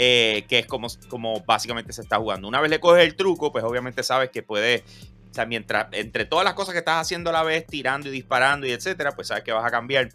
Eh, 0.01 0.45
que 0.47 0.59
es 0.59 0.65
como, 0.65 0.87
como 1.09 1.41
básicamente 1.41 1.91
se 1.91 2.01
está 2.01 2.17
jugando. 2.17 2.47
Una 2.47 2.61
vez 2.61 2.71
le 2.71 2.79
coges 2.79 3.03
el 3.03 3.15
truco, 3.15 3.51
pues 3.51 3.65
obviamente 3.65 4.01
sabes 4.01 4.29
que 4.29 4.41
puedes, 4.41 4.81
o 5.29 5.33
sea, 5.33 5.45
mientras, 5.45 5.87
entre 5.91 6.23
todas 6.23 6.45
las 6.45 6.53
cosas 6.53 6.71
que 6.71 6.79
estás 6.79 7.01
haciendo 7.01 7.31
a 7.31 7.33
la 7.33 7.43
vez, 7.43 7.67
tirando 7.67 8.07
y 8.07 8.11
disparando 8.11 8.65
y 8.65 8.71
etcétera, 8.71 9.11
pues 9.11 9.27
sabes 9.27 9.43
que 9.43 9.51
vas 9.51 9.65
a 9.65 9.71
cambiar 9.71 10.09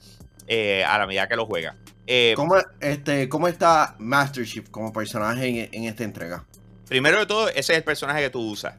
eh, 0.46 0.84
a 0.84 0.98
la 0.98 1.06
medida 1.06 1.28
que 1.28 1.36
lo 1.36 1.44
juegas. 1.44 1.76
¿Cómo, 2.34 2.56
este, 2.80 3.28
¿Cómo 3.28 3.46
está 3.46 3.94
Master 3.98 4.46
Chief 4.46 4.68
como 4.70 4.90
personaje 4.92 5.68
en 5.70 5.84
esta 5.84 6.04
entrega? 6.04 6.46
Primero 6.94 7.18
de 7.18 7.26
todo, 7.26 7.48
ese 7.48 7.72
es 7.72 7.78
el 7.78 7.82
personaje 7.82 8.20
que 8.22 8.30
tú 8.30 8.40
usas. 8.40 8.76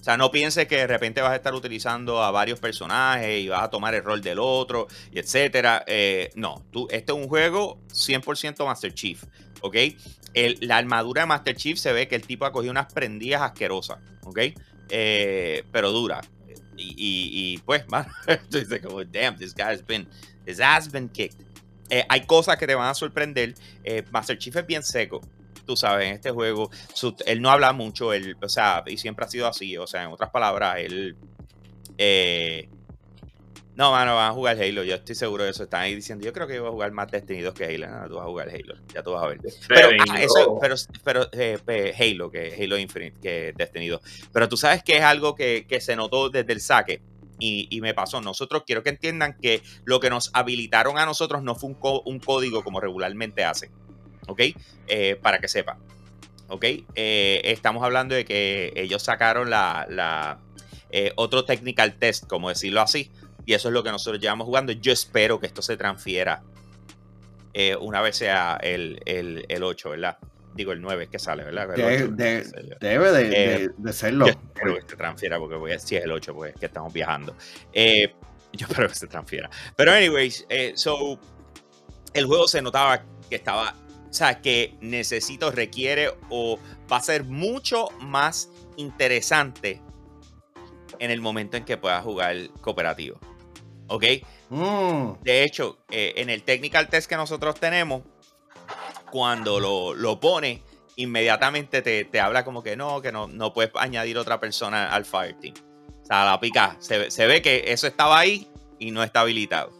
O 0.00 0.02
sea, 0.02 0.16
no 0.16 0.32
pienses 0.32 0.66
que 0.66 0.78
de 0.78 0.88
repente 0.88 1.20
vas 1.20 1.30
a 1.30 1.36
estar 1.36 1.54
utilizando 1.54 2.20
a 2.24 2.32
varios 2.32 2.58
personajes 2.58 3.42
y 3.42 3.48
vas 3.48 3.62
a 3.62 3.70
tomar 3.70 3.94
el 3.94 4.02
rol 4.02 4.20
del 4.20 4.40
otro, 4.40 4.88
y 5.12 5.20
etcétera. 5.20 5.84
Eh, 5.86 6.32
no, 6.34 6.64
tú, 6.72 6.88
este 6.90 7.12
es 7.12 7.16
un 7.16 7.28
juego 7.28 7.78
100% 7.92 8.64
Master 8.66 8.92
Chief, 8.92 9.22
¿ok? 9.60 9.76
la 10.62 10.78
armadura 10.78 11.22
de 11.22 11.26
Master 11.26 11.54
Chief 11.54 11.78
se 11.78 11.92
ve 11.92 12.08
que 12.08 12.16
el 12.16 12.26
tipo 12.26 12.46
ha 12.46 12.50
cogido 12.50 12.72
unas 12.72 12.92
prendidas 12.92 13.42
asquerosas, 13.42 13.98
¿ok? 14.24 14.40
Eh, 14.88 15.62
pero 15.70 15.92
dura. 15.92 16.22
Y, 16.76 17.58
pues, 17.58 17.88
man, 17.90 18.08
dices 18.50 18.80
como, 18.80 19.04
damn, 19.04 19.36
this 19.36 19.54
guy 19.54 19.66
has 19.66 19.86
been, 19.86 20.08
his 20.48 20.58
ass 20.58 20.90
been 20.90 21.08
kicked. 21.08 21.46
Eh, 21.90 22.04
hay 22.08 22.22
cosas 22.26 22.56
que 22.56 22.66
te 22.66 22.74
van 22.74 22.88
a 22.88 22.94
sorprender. 22.94 23.54
Master 24.10 24.36
Chief 24.36 24.56
es 24.56 24.66
bien 24.66 24.82
seco 24.82 25.20
tú 25.70 25.76
sabes, 25.76 26.08
en 26.08 26.14
este 26.14 26.32
juego, 26.32 26.68
él 27.26 27.40
no 27.40 27.48
habla 27.48 27.72
mucho, 27.72 28.12
él, 28.12 28.36
o 28.42 28.48
sea, 28.48 28.82
y 28.88 28.98
siempre 28.98 29.24
ha 29.24 29.28
sido 29.28 29.46
así, 29.46 29.76
o 29.76 29.86
sea, 29.86 30.02
en 30.02 30.10
otras 30.10 30.30
palabras, 30.30 30.78
él... 30.78 31.16
Eh, 31.96 32.68
no, 33.76 33.92
mano, 33.92 34.16
van 34.16 34.30
a 34.30 34.34
jugar 34.34 34.60
Halo, 34.60 34.82
yo 34.82 34.96
estoy 34.96 35.14
seguro 35.14 35.44
de 35.44 35.50
eso. 35.50 35.62
Están 35.62 35.82
ahí 35.82 35.94
diciendo, 35.94 36.24
yo 36.24 36.32
creo 36.32 36.46
que 36.46 36.58
voy 36.58 36.68
a 36.68 36.72
jugar 36.72 36.90
más 36.90 37.10
Destiny 37.10 37.40
2 37.40 37.54
que 37.54 37.64
Halo. 37.64 37.86
No, 37.86 38.08
tú 38.08 38.14
vas 38.16 38.24
a 38.24 38.28
jugar 38.28 38.48
Halo, 38.48 38.74
ya 38.92 39.02
tú 39.02 39.12
vas 39.12 39.22
a 39.22 39.26
ver. 39.28 39.38
Pero, 39.68 39.88
ah, 40.10 40.20
eso, 40.20 40.58
pero, 40.60 40.74
pero 41.04 41.28
eh, 41.32 41.94
Halo, 41.98 42.30
que 42.30 42.52
Halo 42.60 42.76
Infinite, 42.76 43.16
que 43.22 43.54
Destiny 43.56 43.88
2. 43.88 44.00
Pero 44.32 44.48
tú 44.48 44.56
sabes 44.56 44.82
que 44.82 44.96
es 44.96 45.02
algo 45.02 45.34
que, 45.34 45.66
que 45.68 45.80
se 45.80 45.94
notó 45.94 46.30
desde 46.30 46.52
el 46.52 46.60
saque. 46.60 47.00
Y, 47.38 47.68
y, 47.70 47.80
me 47.80 47.94
pasó. 47.94 48.20
Nosotros 48.20 48.64
quiero 48.66 48.82
que 48.82 48.90
entiendan 48.90 49.38
que 49.40 49.62
lo 49.84 49.98
que 49.98 50.10
nos 50.10 50.30
habilitaron 50.34 50.98
a 50.98 51.06
nosotros 51.06 51.42
no 51.42 51.54
fue 51.54 51.70
un, 51.70 51.78
un 52.04 52.18
código 52.18 52.62
como 52.62 52.80
regularmente 52.80 53.44
hacen. 53.44 53.70
¿Ok? 54.26 54.40
Eh, 54.86 55.16
para 55.20 55.38
que 55.38 55.48
sepa, 55.48 55.78
¿ok? 56.48 56.64
Eh, 56.94 57.40
estamos 57.44 57.82
hablando 57.84 58.14
de 58.14 58.24
que 58.24 58.72
ellos 58.76 59.02
sacaron 59.02 59.50
la, 59.50 60.38
eh, 60.90 61.12
otro 61.16 61.44
technical 61.44 61.94
test, 61.94 62.26
como 62.26 62.48
decirlo 62.48 62.80
así, 62.80 63.10
y 63.46 63.54
eso 63.54 63.68
es 63.68 63.74
lo 63.74 63.82
que 63.82 63.90
nosotros 63.90 64.20
llevamos 64.20 64.46
jugando. 64.46 64.72
Yo 64.72 64.92
espero 64.92 65.40
que 65.40 65.46
esto 65.46 65.62
se 65.62 65.76
transfiera 65.76 66.42
una 67.80 68.00
vez 68.00 68.16
sea 68.16 68.58
el, 68.62 69.00
el, 69.04 69.62
8, 69.62 69.90
¿verdad? 69.90 70.18
Digo, 70.54 70.72
el 70.72 70.80
9 70.80 71.08
que 71.10 71.18
sale, 71.18 71.44
¿verdad? 71.44 71.68
debe 72.80 73.12
de, 73.12 73.92
serlo. 73.92 74.26
Yo 74.26 74.32
espero 74.32 74.74
que 74.76 74.82
se 74.82 74.96
transfiera, 74.96 75.38
porque 75.38 75.56
voy 75.56 75.72
a, 75.72 75.78
si 75.78 75.96
es 75.96 76.04
el 76.04 76.12
8, 76.12 76.34
pues 76.34 76.54
que 76.54 76.66
estamos 76.66 76.92
viajando. 76.92 77.36
yo 77.74 78.66
espero 78.66 78.88
que 78.88 78.94
se 78.94 79.08
transfiera. 79.08 79.50
Pero, 79.76 79.92
anyways, 79.92 80.46
so, 80.74 81.18
el 82.14 82.26
juego 82.26 82.48
se 82.48 82.62
notaba 82.62 83.02
que 83.28 83.36
estaba 83.36 83.74
o 84.10 84.12
sea, 84.12 84.40
que 84.40 84.74
necesito, 84.80 85.52
requiere 85.52 86.12
o 86.30 86.58
va 86.90 86.96
a 86.96 87.02
ser 87.02 87.24
mucho 87.24 87.88
más 88.00 88.50
interesante 88.76 89.80
en 90.98 91.12
el 91.12 91.20
momento 91.20 91.56
en 91.56 91.64
que 91.64 91.76
pueda 91.76 92.02
jugar 92.02 92.50
cooperativo. 92.60 93.20
¿Ok? 93.86 94.04
Mm. 94.48 95.22
De 95.22 95.44
hecho, 95.44 95.78
eh, 95.90 96.14
en 96.16 96.28
el 96.28 96.42
technical 96.42 96.88
test 96.88 97.08
que 97.08 97.16
nosotros 97.16 97.54
tenemos, 97.60 98.02
cuando 99.12 99.60
lo, 99.60 99.94
lo 99.94 100.18
pone, 100.18 100.62
inmediatamente 100.96 101.80
te, 101.80 102.20
habla 102.20 102.44
como 102.44 102.64
que 102.64 102.76
no, 102.76 103.00
que 103.00 103.12
no, 103.12 103.28
no 103.28 103.52
puedes 103.52 103.70
añadir 103.76 104.18
otra 104.18 104.40
persona 104.40 104.92
al 104.92 105.04
Fireteam. 105.04 105.54
O 106.02 106.04
sea, 106.04 106.24
la 106.24 106.40
pica. 106.40 106.76
Se, 106.80 107.12
se 107.12 107.26
ve 107.28 107.42
que 107.42 107.64
eso 107.68 107.86
estaba 107.86 108.18
ahí 108.18 108.48
y 108.80 108.90
no 108.90 109.04
está 109.04 109.20
habilitado 109.20 109.79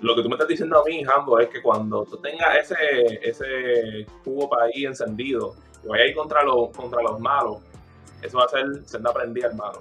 lo 0.00 0.14
que 0.16 0.22
tú 0.22 0.28
me 0.28 0.34
estás 0.34 0.48
diciendo 0.48 0.80
a 0.80 0.84
mí, 0.84 1.04
Hambo, 1.04 1.38
es 1.38 1.48
que 1.48 1.62
cuando 1.62 2.04
tú 2.04 2.16
tengas 2.18 2.58
ese, 2.58 3.20
ese 3.22 4.06
cubo 4.24 4.48
para 4.48 4.64
ahí 4.64 4.84
encendido 4.84 5.54
y 5.84 5.88
vayas 5.88 6.06
a 6.06 6.08
ir 6.10 6.14
contra 6.14 6.42
los, 6.42 6.70
contra 6.70 7.02
los 7.02 7.18
malos, 7.20 7.58
eso 8.22 8.38
va 8.38 8.44
a 8.44 8.48
ser 8.48 8.66
senda 8.84 9.12
prendida, 9.12 9.48
hermano. 9.48 9.80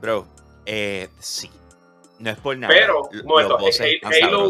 Bro, 0.00 0.26
eh, 0.66 1.08
sí. 1.18 1.50
No 2.18 2.30
es 2.30 2.38
por 2.38 2.56
nada. 2.56 2.72
Pero, 2.72 3.02
momento, 3.24 3.56
Halo, 3.56 4.48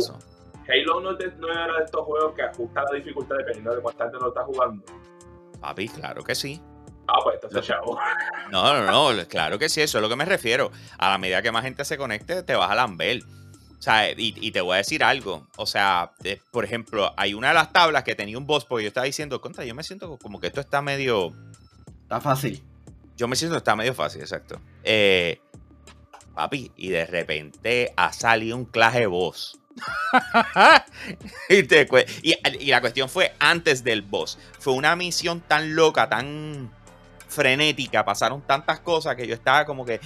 Halo 0.68 1.00
no, 1.00 1.18
es 1.18 1.36
no, 1.38 1.48
era 1.50 1.78
de 1.78 1.84
estos 1.84 2.04
juegos 2.04 2.34
que 2.34 2.42
ajusta 2.42 2.82
la 2.82 2.96
dificultad 2.98 3.36
dependiendo 3.36 3.74
de 3.74 3.80
cuánta 3.80 4.04
gente 4.04 4.18
lo 4.20 4.28
está 4.28 4.44
jugando. 4.44 4.84
Papi, 5.60 5.88
claro 5.88 6.22
que 6.22 6.34
sí. 6.34 6.60
Ah, 7.08 7.18
pues 7.22 7.36
entonces 7.36 7.66
chavo. 7.66 7.98
No, 8.50 8.74
no, 8.74 9.12
no, 9.12 9.28
claro 9.28 9.58
que 9.58 9.68
sí, 9.68 9.80
eso 9.80 9.98
es 9.98 10.02
lo 10.02 10.08
que 10.08 10.16
me 10.16 10.24
refiero. 10.24 10.70
A 10.98 11.10
la 11.10 11.18
medida 11.18 11.42
que 11.42 11.50
más 11.50 11.64
gente 11.64 11.84
se 11.84 11.96
conecte, 11.96 12.42
te 12.42 12.54
vas 12.54 12.70
a 12.70 12.74
lamber. 12.74 13.20
O 13.82 13.84
sea, 13.84 14.12
y, 14.16 14.52
te 14.52 14.60
voy 14.60 14.74
a 14.74 14.76
decir 14.76 15.02
algo. 15.02 15.44
O 15.56 15.66
sea, 15.66 16.12
por 16.52 16.64
ejemplo, 16.64 17.12
hay 17.16 17.34
una 17.34 17.48
de 17.48 17.54
las 17.54 17.72
tablas 17.72 18.04
que 18.04 18.14
tenía 18.14 18.38
un 18.38 18.46
boss 18.46 18.64
porque 18.64 18.84
yo 18.84 18.88
estaba 18.88 19.06
diciendo, 19.06 19.40
contra, 19.40 19.64
yo 19.64 19.74
me 19.74 19.82
siento 19.82 20.16
como 20.18 20.38
que 20.38 20.46
esto 20.46 20.60
está 20.60 20.80
medio. 20.82 21.32
Está 22.02 22.20
fácil. 22.20 22.62
Yo 23.16 23.26
me 23.26 23.34
siento 23.34 23.54
que 23.54 23.58
está 23.58 23.74
medio 23.74 23.92
fácil, 23.92 24.20
exacto. 24.20 24.60
Eh, 24.84 25.40
papi, 26.32 26.70
y 26.76 26.90
de 26.90 27.06
repente 27.06 27.92
ha 27.96 28.12
salido 28.12 28.56
un 28.56 28.66
claje 28.66 29.08
boss. 29.08 29.58
y, 31.48 32.36
y, 32.60 32.66
la 32.66 32.80
cuestión 32.80 33.08
fue 33.08 33.34
antes 33.40 33.82
del 33.82 34.02
boss. 34.02 34.38
Fue 34.60 34.74
una 34.74 34.94
misión 34.94 35.40
tan 35.40 35.74
loca, 35.74 36.08
tan 36.08 36.70
frenética, 37.26 38.04
pasaron 38.04 38.42
tantas 38.42 38.78
cosas 38.78 39.16
que 39.16 39.26
yo 39.26 39.34
estaba 39.34 39.64
como 39.64 39.84
que, 39.84 40.00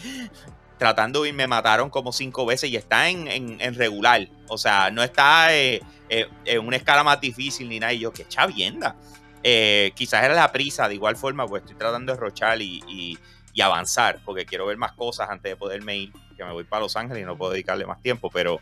tratando 0.78 1.24
y 1.26 1.32
me 1.32 1.46
mataron 1.46 1.90
como 1.90 2.12
cinco 2.12 2.46
veces 2.46 2.70
y 2.70 2.76
está 2.76 3.08
en, 3.08 3.74
regular. 3.74 4.28
O 4.48 4.58
sea, 4.58 4.90
no 4.90 5.02
está 5.02 5.54
eh, 5.54 5.80
eh, 6.08 6.28
en 6.44 6.66
una 6.66 6.76
escala 6.76 7.02
más 7.02 7.20
difícil 7.20 7.68
ni 7.68 7.80
nada. 7.80 7.92
Y 7.92 8.00
yo, 8.00 8.12
qué 8.12 8.26
chavienda. 8.26 8.96
Eh, 9.42 9.92
quizás 9.94 10.24
era 10.24 10.34
la 10.34 10.52
prisa, 10.52 10.88
de 10.88 10.94
igual 10.94 11.16
forma, 11.16 11.46
pues 11.46 11.62
estoy 11.62 11.76
tratando 11.76 12.12
de 12.12 12.18
rochar 12.18 12.60
y, 12.60 13.18
avanzar, 13.62 14.20
porque 14.24 14.44
quiero 14.44 14.66
ver 14.66 14.76
más 14.76 14.92
cosas 14.92 15.30
antes 15.30 15.50
de 15.50 15.56
poderme 15.56 15.96
ir, 15.96 16.12
que 16.36 16.44
me 16.44 16.52
voy 16.52 16.64
para 16.64 16.82
Los 16.82 16.94
Ángeles 16.94 17.22
y 17.22 17.24
no 17.24 17.38
puedo 17.38 17.52
dedicarle 17.52 17.86
más 17.86 18.02
tiempo. 18.02 18.30
Pero, 18.30 18.60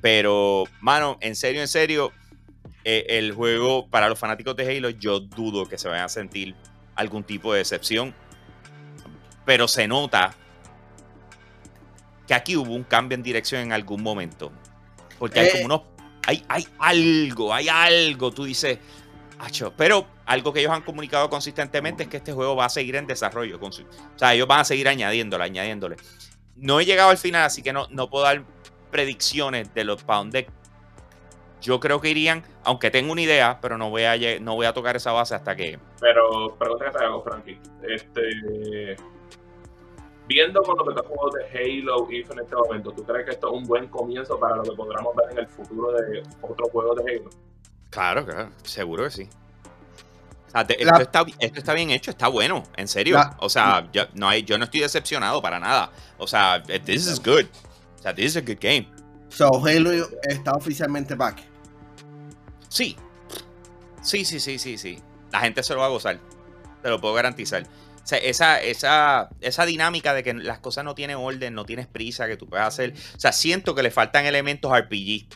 pero 0.00 0.64
mano, 0.80 1.18
en 1.20 1.36
serio, 1.36 1.60
en 1.60 1.68
serio, 1.68 2.10
el 2.84 3.32
juego 3.32 3.86
para 3.88 4.08
los 4.08 4.18
fanáticos 4.18 4.56
de 4.56 4.66
Halo, 4.66 4.88
yo 4.88 5.20
dudo 5.20 5.68
que 5.68 5.76
se 5.76 5.88
vayan 5.88 6.06
a 6.06 6.08
sentir 6.08 6.54
algún 6.94 7.22
tipo 7.22 7.52
de 7.52 7.58
decepción. 7.58 8.14
Pero 9.44 9.68
se 9.68 9.86
nota 9.88 10.34
que 12.30 12.34
aquí 12.34 12.56
hubo 12.56 12.74
un 12.74 12.84
cambio 12.84 13.16
en 13.16 13.24
dirección 13.24 13.60
en 13.60 13.72
algún 13.72 14.04
momento. 14.04 14.52
Porque 15.18 15.40
hay 15.40 15.46
eh. 15.48 15.50
como 15.50 15.64
unos. 15.64 15.82
Hay, 16.28 16.44
hay 16.46 16.64
algo, 16.78 17.52
hay 17.52 17.68
algo, 17.68 18.30
tú 18.30 18.44
dices. 18.44 18.78
pero 19.76 20.06
algo 20.26 20.52
que 20.52 20.60
ellos 20.60 20.70
han 20.70 20.82
comunicado 20.82 21.28
consistentemente 21.28 22.04
es 22.04 22.08
que 22.08 22.18
este 22.18 22.32
juego 22.32 22.54
va 22.54 22.66
a 22.66 22.68
seguir 22.68 22.94
en 22.94 23.08
desarrollo. 23.08 23.58
o 23.60 23.72
sea, 24.14 24.32
ellos 24.32 24.46
van 24.46 24.60
a 24.60 24.64
seguir 24.64 24.86
añadiéndole, 24.86 25.42
añadiéndole. 25.42 25.96
no 26.54 26.78
he 26.78 26.84
llegado 26.84 27.10
al 27.10 27.18
final, 27.18 27.42
así 27.42 27.64
que 27.64 27.72
no, 27.72 27.88
no 27.90 28.08
puedo 28.08 28.26
dar 28.26 28.44
predicciones 28.92 29.74
de 29.74 29.82
los 29.82 30.04
para 30.04 30.18
dónde 30.18 30.46
yo 31.60 31.80
creo 31.80 32.00
que 32.00 32.10
irían, 32.10 32.44
aunque 32.62 32.92
tengo 32.92 33.10
una 33.10 33.22
idea, 33.22 33.58
pero 33.60 33.76
no 33.76 33.90
voy 33.90 34.04
a, 34.04 34.16
no 34.40 34.54
voy 34.54 34.66
a 34.66 34.72
tocar 34.72 34.94
esa 34.94 35.10
base 35.10 35.34
hasta 35.34 35.56
que. 35.56 35.80
Pero, 36.00 36.56
pregúntame 36.56 37.04
algo, 37.04 37.24
Frankie. 37.24 37.58
Este. 37.82 38.96
Viendo 40.30 40.62
con 40.62 40.78
lo 40.78 40.84
que 40.84 40.94
te 40.94 41.08
jugado 41.08 41.30
de 41.30 41.44
Halo 41.58 42.06
If 42.08 42.30
en 42.30 42.38
este 42.38 42.54
momento, 42.54 42.92
¿tú 42.92 43.02
crees 43.02 43.24
que 43.24 43.32
esto 43.32 43.48
es 43.48 43.52
un 43.52 43.64
buen 43.64 43.88
comienzo 43.88 44.38
para 44.38 44.54
lo 44.54 44.62
que 44.62 44.70
podamos 44.76 45.12
ver 45.16 45.32
en 45.32 45.38
el 45.38 45.48
futuro 45.48 45.90
de 45.90 46.22
otros 46.40 46.70
juegos 46.70 47.04
de 47.04 47.16
Halo? 47.16 47.30
Claro, 47.90 48.24
claro, 48.24 48.50
seguro 48.62 49.02
que 49.02 49.10
sí. 49.10 49.28
esto, 50.54 51.02
está, 51.02 51.74
bien 51.74 51.90
hecho, 51.90 52.12
está 52.12 52.28
bueno, 52.28 52.62
en 52.76 52.86
serio. 52.86 53.18
o 53.40 53.48
sea, 53.48 53.90
yo 53.92 54.04
no, 54.14 54.28
hay, 54.28 54.44
yo 54.44 54.56
no 54.56 54.66
estoy 54.66 54.82
decepcionado 54.82 55.42
para 55.42 55.58
nada. 55.58 55.90
O 56.16 56.28
sea, 56.28 56.62
this 56.62 57.08
is 57.08 57.20
good. 57.20 57.46
O 57.98 58.02
sea, 58.02 58.14
this 58.14 58.26
is 58.26 58.36
a 58.36 58.40
good 58.40 58.58
game. 58.60 58.86
So, 59.30 59.50
Halo 59.66 59.90
está 60.28 60.52
oficialmente 60.52 61.16
back. 61.16 61.42
Sí. 62.68 62.96
Sí, 64.00 64.24
sí, 64.24 64.38
sí, 64.38 64.60
sí, 64.60 64.78
sí. 64.78 65.02
La 65.32 65.40
gente 65.40 65.64
se 65.64 65.74
lo 65.74 65.80
va 65.80 65.86
a 65.86 65.90
gozar. 65.90 66.20
Te 66.82 66.88
lo 66.88 67.00
puedo 67.00 67.14
garantizar. 67.14 67.64
Esa, 68.10 68.60
esa, 68.60 69.30
esa 69.40 69.66
dinámica 69.66 70.14
de 70.14 70.22
que 70.22 70.34
las 70.34 70.58
cosas 70.58 70.84
no 70.84 70.94
tienen 70.94 71.16
orden, 71.16 71.54
no 71.54 71.64
tienes 71.64 71.86
prisa, 71.86 72.26
que 72.26 72.36
tú 72.36 72.48
puedes 72.48 72.66
hacer. 72.66 72.94
O 73.16 73.20
sea, 73.20 73.32
siento 73.32 73.74
que 73.74 73.82
le 73.82 73.90
faltan 73.90 74.26
elementos 74.26 74.72
RPG. 74.76 75.28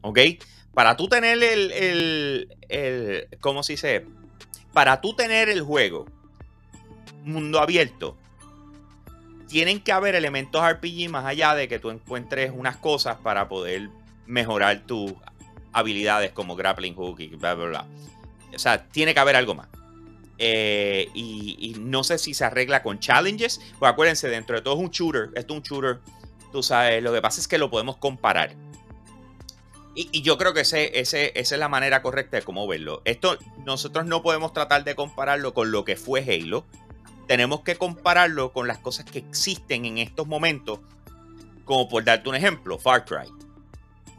¿Ok? 0.00 0.18
Para 0.74 0.96
tú 0.96 1.08
tener 1.08 1.42
el. 1.42 1.70
el, 1.72 2.56
el 2.68 3.28
¿Cómo 3.40 3.62
se 3.62 3.74
dice? 3.74 4.06
Para 4.72 5.00
tú 5.00 5.14
tener 5.14 5.48
el 5.48 5.62
juego 5.62 6.06
mundo 7.24 7.60
abierto, 7.60 8.16
tienen 9.48 9.80
que 9.80 9.92
haber 9.92 10.14
elementos 10.14 10.62
RPG 10.68 11.08
más 11.10 11.24
allá 11.24 11.54
de 11.54 11.68
que 11.68 11.78
tú 11.78 11.90
encuentres 11.90 12.52
unas 12.54 12.76
cosas 12.76 13.16
para 13.16 13.48
poder 13.48 13.88
mejorar 14.26 14.80
tus 14.86 15.12
habilidades 15.72 16.32
como 16.32 16.56
grappling 16.56 16.94
hook 16.94 17.20
y 17.20 17.28
bla, 17.28 17.54
bla, 17.54 17.66
bla. 17.66 17.86
O 18.54 18.58
sea, 18.58 18.84
tiene 18.88 19.14
que 19.14 19.20
haber 19.20 19.36
algo 19.36 19.54
más. 19.54 19.68
Eh, 20.38 21.08
y, 21.14 21.76
no 21.78 22.04
sé 22.04 22.18
si 22.18 22.34
se 22.34 22.44
arregla 22.44 22.82
con 22.82 22.98
challenges. 22.98 23.60
Pues 23.78 23.90
acuérdense, 23.90 24.28
dentro 24.28 24.56
de 24.56 24.62
todo 24.62 24.74
es 24.74 24.80
un 24.80 24.90
shooter. 24.90 25.30
Esto 25.34 25.54
es 25.54 25.58
un 25.58 25.62
shooter. 25.62 25.98
Tú 26.52 26.62
sabes, 26.62 27.02
lo 27.02 27.12
que 27.12 27.22
pasa 27.22 27.40
es 27.40 27.48
que 27.48 27.58
lo 27.58 27.70
podemos 27.70 27.96
comparar. 27.96 28.54
Y, 29.94 30.20
yo 30.22 30.36
creo 30.36 30.52
que 30.52 30.60
ese, 30.60 30.98
ese, 30.98 31.32
esa 31.34 31.54
es 31.54 31.58
la 31.58 31.68
manera 31.68 32.02
correcta 32.02 32.36
de 32.36 32.42
cómo 32.42 32.66
verlo. 32.66 33.00
Esto 33.04 33.38
nosotros 33.64 34.04
no 34.06 34.22
podemos 34.22 34.52
tratar 34.52 34.84
de 34.84 34.94
compararlo 34.94 35.54
con 35.54 35.70
lo 35.70 35.84
que 35.84 35.96
fue 35.96 36.20
Halo. 36.20 36.66
Tenemos 37.26 37.62
que 37.62 37.76
compararlo 37.76 38.52
con 38.52 38.68
las 38.68 38.78
cosas 38.78 39.06
que 39.06 39.18
existen 39.18 39.86
en 39.86 39.98
estos 39.98 40.26
momentos. 40.26 40.80
Como 41.64 41.88
por 41.88 42.04
darte 42.04 42.28
un 42.28 42.36
ejemplo, 42.36 42.78
Far 42.78 43.04
Cry. 43.04 43.32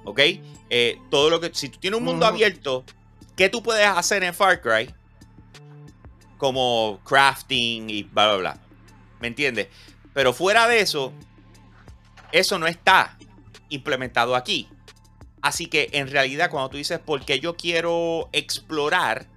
¿Ok? 0.04 0.20
Eh, 0.70 1.00
todo 1.10 1.30
lo 1.30 1.40
que. 1.40 1.52
Si 1.54 1.70
tú 1.70 1.80
tienes 1.80 2.00
un 2.00 2.06
mundo 2.06 2.26
abierto, 2.26 2.84
¿qué 3.36 3.48
tú 3.48 3.64
puedes 3.64 3.88
hacer 3.88 4.24
en 4.24 4.34
Far 4.34 4.62
Cry? 4.62 4.94
Como 6.38 7.00
crafting 7.04 7.90
y 7.90 8.04
bla, 8.04 8.28
bla, 8.28 8.38
bla. 8.38 8.58
¿Me 9.20 9.28
entiendes? 9.28 9.68
Pero 10.14 10.34
fuera 10.34 10.68
de 10.68 10.80
eso, 10.80 11.14
eso 12.32 12.60
no 12.60 12.68
está 12.68 13.18
implementado 13.70 14.36
aquí. 14.36 14.68
Así 15.42 15.68
que 15.68 15.90
en 15.94 16.10
realidad, 16.10 16.50
cuando 16.50 16.70
tú 16.70 16.78
dices, 16.78 17.00
porque 17.04 17.40
yo 17.40 17.56
quiero 17.56 18.30
explorar, 18.32 19.28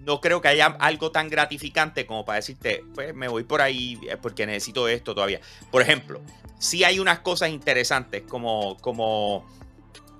no 0.00 0.20
creo 0.20 0.40
que 0.40 0.48
haya 0.48 0.66
algo 0.66 1.10
tan 1.10 1.28
gratificante 1.28 2.06
como 2.06 2.24
para 2.24 2.36
decirte, 2.36 2.84
pues 2.94 3.14
me 3.14 3.28
voy 3.28 3.44
por 3.44 3.62
ahí 3.62 3.98
eh, 4.08 4.16
porque 4.20 4.46
necesito 4.46 4.86
esto 4.88 5.14
todavía. 5.14 5.40
Por 5.70 5.82
ejemplo, 5.82 6.20
si 6.58 6.84
hay 6.84 6.98
unas 6.98 7.20
cosas 7.20 7.50
interesantes 7.50 8.22
como, 8.28 8.76
como 8.78 9.46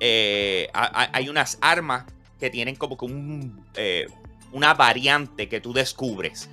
eh, 0.01 0.69
hay 0.73 1.29
unas 1.29 1.59
armas 1.61 2.05
que 2.41 2.51
tienen 2.51 2.77
como 2.77 2.97
que 2.97 3.05
un, 3.05 3.65
eh, 3.75 4.07
una 4.55 4.73
variante 4.73 5.49
que 5.49 5.61
tú 5.61 5.73
descubres 5.73 6.49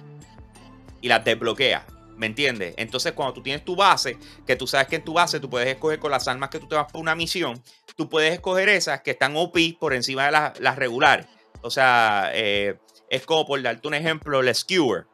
y 1.00 1.08
las 1.08 1.24
desbloqueas. 1.24 1.84
¿Me 2.18 2.26
entiendes? 2.28 2.76
Entonces, 2.78 3.14
cuando 3.14 3.34
tú 3.34 3.42
tienes 3.42 3.64
tu 3.64 3.76
base, 3.76 4.18
que 4.46 4.56
tú 4.56 4.68
sabes 4.68 4.88
que 4.88 4.98
en 4.98 5.04
tu 5.04 5.14
base 5.14 5.40
tú 5.40 5.50
puedes 5.50 5.68
escoger 5.68 5.98
con 5.98 6.12
las 6.12 6.28
armas 6.28 6.50
que 6.50 6.60
tú 6.60 6.68
te 6.68 6.76
vas 6.76 6.92
por 6.92 7.02
una 7.02 7.16
misión, 7.16 7.62
tú 7.96 8.10
puedes 8.10 8.34
escoger 8.34 8.70
esas 8.70 9.02
que 9.02 9.12
están 9.12 9.36
OP 9.36 9.58
por 9.80 9.94
encima 9.94 10.26
de 10.26 10.32
las, 10.32 10.76
regulares. 10.76 11.26
O 11.62 11.72
sea, 11.72 12.30
eh, 12.34 12.78
es 13.10 13.26
como 13.26 13.46
por 13.48 13.62
darte 13.62 13.88
un 13.88 13.94
ejemplo, 13.94 14.40
el 14.40 14.54
skewer. 14.54 15.06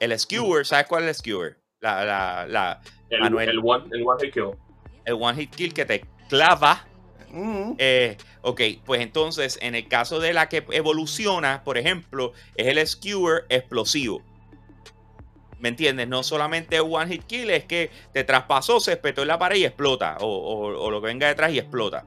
El 0.00 0.18
skewer, 0.18 0.66
¿sabes 0.66 0.86
cuál 0.86 1.04
es 1.04 1.08
el 1.10 1.14
skewer? 1.14 1.58
La, 1.80 2.04
la, 2.04 2.46
la, 2.46 2.80
el, 3.08 3.22
el, 3.24 3.60
one, 3.62 3.84
el 3.92 4.02
one 4.06 4.20
hit 4.22 4.34
kill. 4.34 4.50
El 5.04 5.14
one 5.14 5.34
hit 5.34 5.54
kill 5.54 5.72
que 5.72 5.84
te 5.84 6.04
clava 6.28 6.86
eh, 7.78 8.16
ok, 8.42 8.60
pues 8.84 9.00
entonces 9.00 9.58
en 9.62 9.74
el 9.74 9.88
caso 9.88 10.20
de 10.20 10.32
la 10.32 10.48
que 10.48 10.64
evoluciona, 10.70 11.62
por 11.64 11.78
ejemplo, 11.78 12.32
es 12.56 12.66
el 12.66 12.86
skewer 12.86 13.46
explosivo. 13.48 14.22
¿Me 15.58 15.68
entiendes? 15.68 16.08
No 16.08 16.24
solamente 16.24 16.80
one 16.80 17.12
hit 17.12 17.24
kill, 17.24 17.50
es 17.50 17.64
que 17.64 17.90
te 18.12 18.24
traspasó, 18.24 18.80
se 18.80 18.92
espetó 18.92 19.22
en 19.22 19.28
la 19.28 19.38
pared 19.38 19.56
y 19.56 19.64
explota. 19.64 20.16
O, 20.20 20.90
lo 20.90 21.00
que 21.00 21.06
venga 21.06 21.28
detrás 21.28 21.52
y 21.52 21.58
explota. 21.60 22.04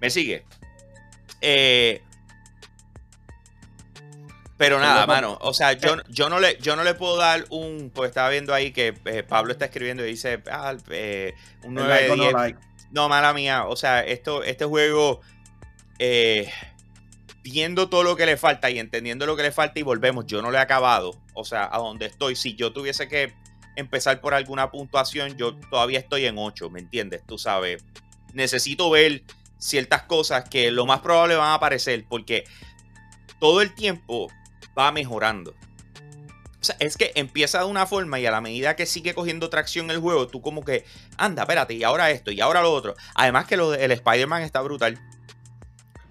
¿Me 0.00 0.08
sigue? 0.08 0.44
Eh, 1.42 2.00
pero 4.56 4.78
nada, 4.78 5.06
mano. 5.06 5.38
O 5.40 5.52
sea, 5.52 5.72
yo, 5.72 5.96
yo, 6.08 6.28
no 6.28 6.38
le, 6.38 6.56
yo 6.60 6.76
no 6.76 6.84
le 6.84 6.94
puedo 6.94 7.16
dar 7.16 7.44
un. 7.50 7.90
Pues 7.92 8.10
estaba 8.10 8.30
viendo 8.30 8.54
ahí 8.54 8.70
que 8.70 8.94
eh, 9.06 9.22
Pablo 9.22 9.52
está 9.52 9.64
escribiendo 9.64 10.06
y 10.06 10.10
dice. 10.10 10.40
Ah, 10.50 10.76
un 11.64 11.74
9 11.74 12.56
no, 12.92 13.08
mala 13.08 13.34
mía. 13.34 13.64
O 13.66 13.74
sea, 13.74 14.00
esto, 14.00 14.44
este 14.44 14.64
juego, 14.64 15.20
eh, 16.04 16.50
viendo 17.44 17.88
todo 17.88 18.02
lo 18.02 18.16
que 18.16 18.26
le 18.26 18.36
falta 18.36 18.68
y 18.70 18.80
entendiendo 18.80 19.24
lo 19.24 19.36
que 19.36 19.44
le 19.44 19.52
falta 19.52 19.78
y 19.78 19.82
volvemos, 19.82 20.26
yo 20.26 20.42
no 20.42 20.50
lo 20.50 20.58
he 20.58 20.60
acabado. 20.60 21.16
O 21.32 21.44
sea, 21.44 21.68
a 21.70 21.78
donde 21.78 22.06
estoy, 22.06 22.34
si 22.34 22.56
yo 22.56 22.72
tuviese 22.72 23.06
que 23.06 23.32
empezar 23.76 24.20
por 24.20 24.34
alguna 24.34 24.72
puntuación, 24.72 25.36
yo 25.36 25.54
todavía 25.70 26.00
estoy 26.00 26.26
en 26.26 26.38
8, 26.38 26.70
¿me 26.70 26.80
entiendes? 26.80 27.22
Tú 27.24 27.38
sabes, 27.38 27.84
necesito 28.32 28.90
ver 28.90 29.22
ciertas 29.58 30.02
cosas 30.02 30.48
que 30.48 30.72
lo 30.72 30.86
más 30.86 31.02
probable 31.02 31.36
van 31.36 31.50
a 31.50 31.54
aparecer 31.54 32.04
porque 32.08 32.42
todo 33.38 33.62
el 33.62 33.72
tiempo 33.72 34.28
va 34.76 34.90
mejorando. 34.90 35.52
O 35.52 36.64
sea, 36.64 36.74
es 36.80 36.96
que 36.96 37.12
empieza 37.14 37.60
de 37.60 37.66
una 37.66 37.86
forma 37.86 38.18
y 38.18 38.26
a 38.26 38.32
la 38.32 38.40
medida 38.40 38.74
que 38.74 38.86
sigue 38.86 39.14
cogiendo 39.14 39.50
tracción 39.50 39.88
el 39.92 40.00
juego, 40.00 40.26
tú 40.26 40.42
como 40.42 40.64
que, 40.64 40.84
anda, 41.16 41.42
espérate, 41.42 41.74
y 41.74 41.84
ahora 41.84 42.10
esto, 42.10 42.32
y 42.32 42.40
ahora 42.40 42.60
lo 42.60 42.72
otro. 42.72 42.96
Además 43.14 43.46
que 43.46 43.56
lo 43.56 43.72
el 43.72 43.92
Spider-Man 43.92 44.42
está 44.42 44.62
brutal. 44.62 45.00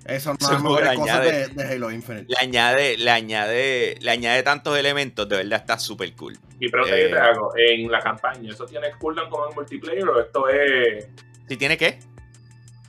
Eso 0.05 0.33
no 0.33 0.79
es 0.79 0.97
cosas 0.97 1.23
de, 1.23 1.47
de, 1.47 1.63
Halo 1.63 1.91
Infinite. 1.91 2.25
Le 2.27 2.37
añade, 2.39 2.97
le 2.97 3.11
añade, 3.11 3.97
le 3.99 4.11
añade 4.11 4.43
tantos 4.43 4.77
elementos, 4.77 5.27
de 5.29 5.37
verdad 5.37 5.59
está 5.59 5.77
súper 5.77 6.13
cool. 6.15 6.37
Y 6.59 6.69
pregunta 6.69 6.95
que 6.95 7.07
te 7.07 7.11
eh, 7.11 7.19
hago, 7.19 7.53
en 7.55 7.91
la 7.91 7.99
campaña, 7.99 8.51
¿eso 8.51 8.65
tiene 8.65 8.91
cooldown 8.99 9.29
como 9.29 9.47
en 9.47 9.55
multiplayer 9.55 10.07
o 10.07 10.19
esto 10.19 10.47
es. 10.49 11.07
¿Si 11.47 11.57
tiene 11.57 11.77
qué? 11.77 11.99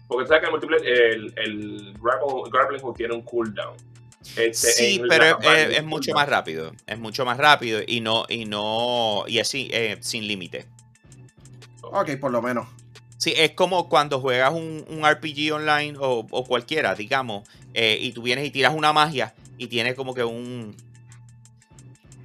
Porque 0.08 0.26
sabes 0.26 0.40
que 0.40 0.46
el 0.46 0.52
multiplayer, 0.52 0.88
el, 0.88 1.34
el 1.36 1.94
grappling 2.00 2.80
hook 2.80 2.96
tiene 2.96 3.14
un 3.14 3.22
cooldown. 3.22 3.76
Este, 4.36 4.68
sí, 4.68 5.02
pero 5.08 5.40
es, 5.40 5.84
mucho 5.84 6.12
más 6.14 6.28
rápido. 6.28 6.72
Es 6.86 6.98
mucho 6.98 7.24
más 7.24 7.38
rápido 7.38 7.80
y 7.86 8.00
no, 8.00 8.24
y 8.28 8.44
no, 8.44 9.24
y 9.26 9.38
así, 9.40 9.68
eh, 9.72 9.98
sin 10.00 10.26
límite. 10.26 10.66
Ok, 11.82 12.16
por 12.20 12.30
lo 12.30 12.40
menos. 12.40 12.68
Sí, 13.22 13.32
es 13.36 13.52
como 13.52 13.88
cuando 13.88 14.20
juegas 14.20 14.52
un, 14.52 14.84
RPG 15.00 15.52
online 15.54 15.94
o, 15.96 16.44
cualquiera, 16.44 16.96
digamos, 16.96 17.48
eh, 17.72 17.96
y 18.00 18.10
tú 18.10 18.22
vienes 18.22 18.44
y 18.44 18.50
tiras 18.50 18.74
una 18.74 18.92
magia 18.92 19.32
y 19.58 19.68
tiene 19.68 19.94
como 19.94 20.12
que 20.12 20.24
un. 20.24 20.76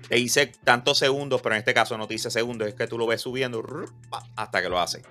Te 0.09 0.15
dice 0.15 0.47
tantos 0.63 0.97
segundos, 0.97 1.39
pero 1.43 1.53
en 1.53 1.59
este 1.59 1.75
caso 1.75 1.99
no 1.99 2.07
te 2.07 2.15
dice 2.15 2.31
segundos, 2.31 2.67
es 2.67 2.73
que 2.73 2.87
tú 2.87 2.97
lo 2.97 3.05
ves 3.05 3.21
subiendo 3.21 3.63
hasta 4.35 4.59
que 4.59 4.69
lo 4.69 4.79
hace. 4.79 5.03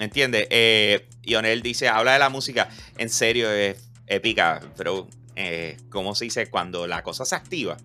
¿Me 0.00 0.06
entiendes? 0.06 0.48
Eh, 0.50 1.06
Ionel 1.22 1.62
dice: 1.62 1.86
habla 1.86 2.14
de 2.14 2.18
la 2.18 2.28
música. 2.28 2.68
En 2.98 3.08
serio, 3.08 3.48
es 3.48 3.90
épica, 4.08 4.60
pero 4.76 5.06
eh, 5.36 5.76
¿cómo 5.88 6.16
se 6.16 6.24
dice? 6.24 6.50
Cuando 6.50 6.88
la 6.88 7.04
cosa 7.04 7.24
se 7.24 7.36
activa. 7.36 7.76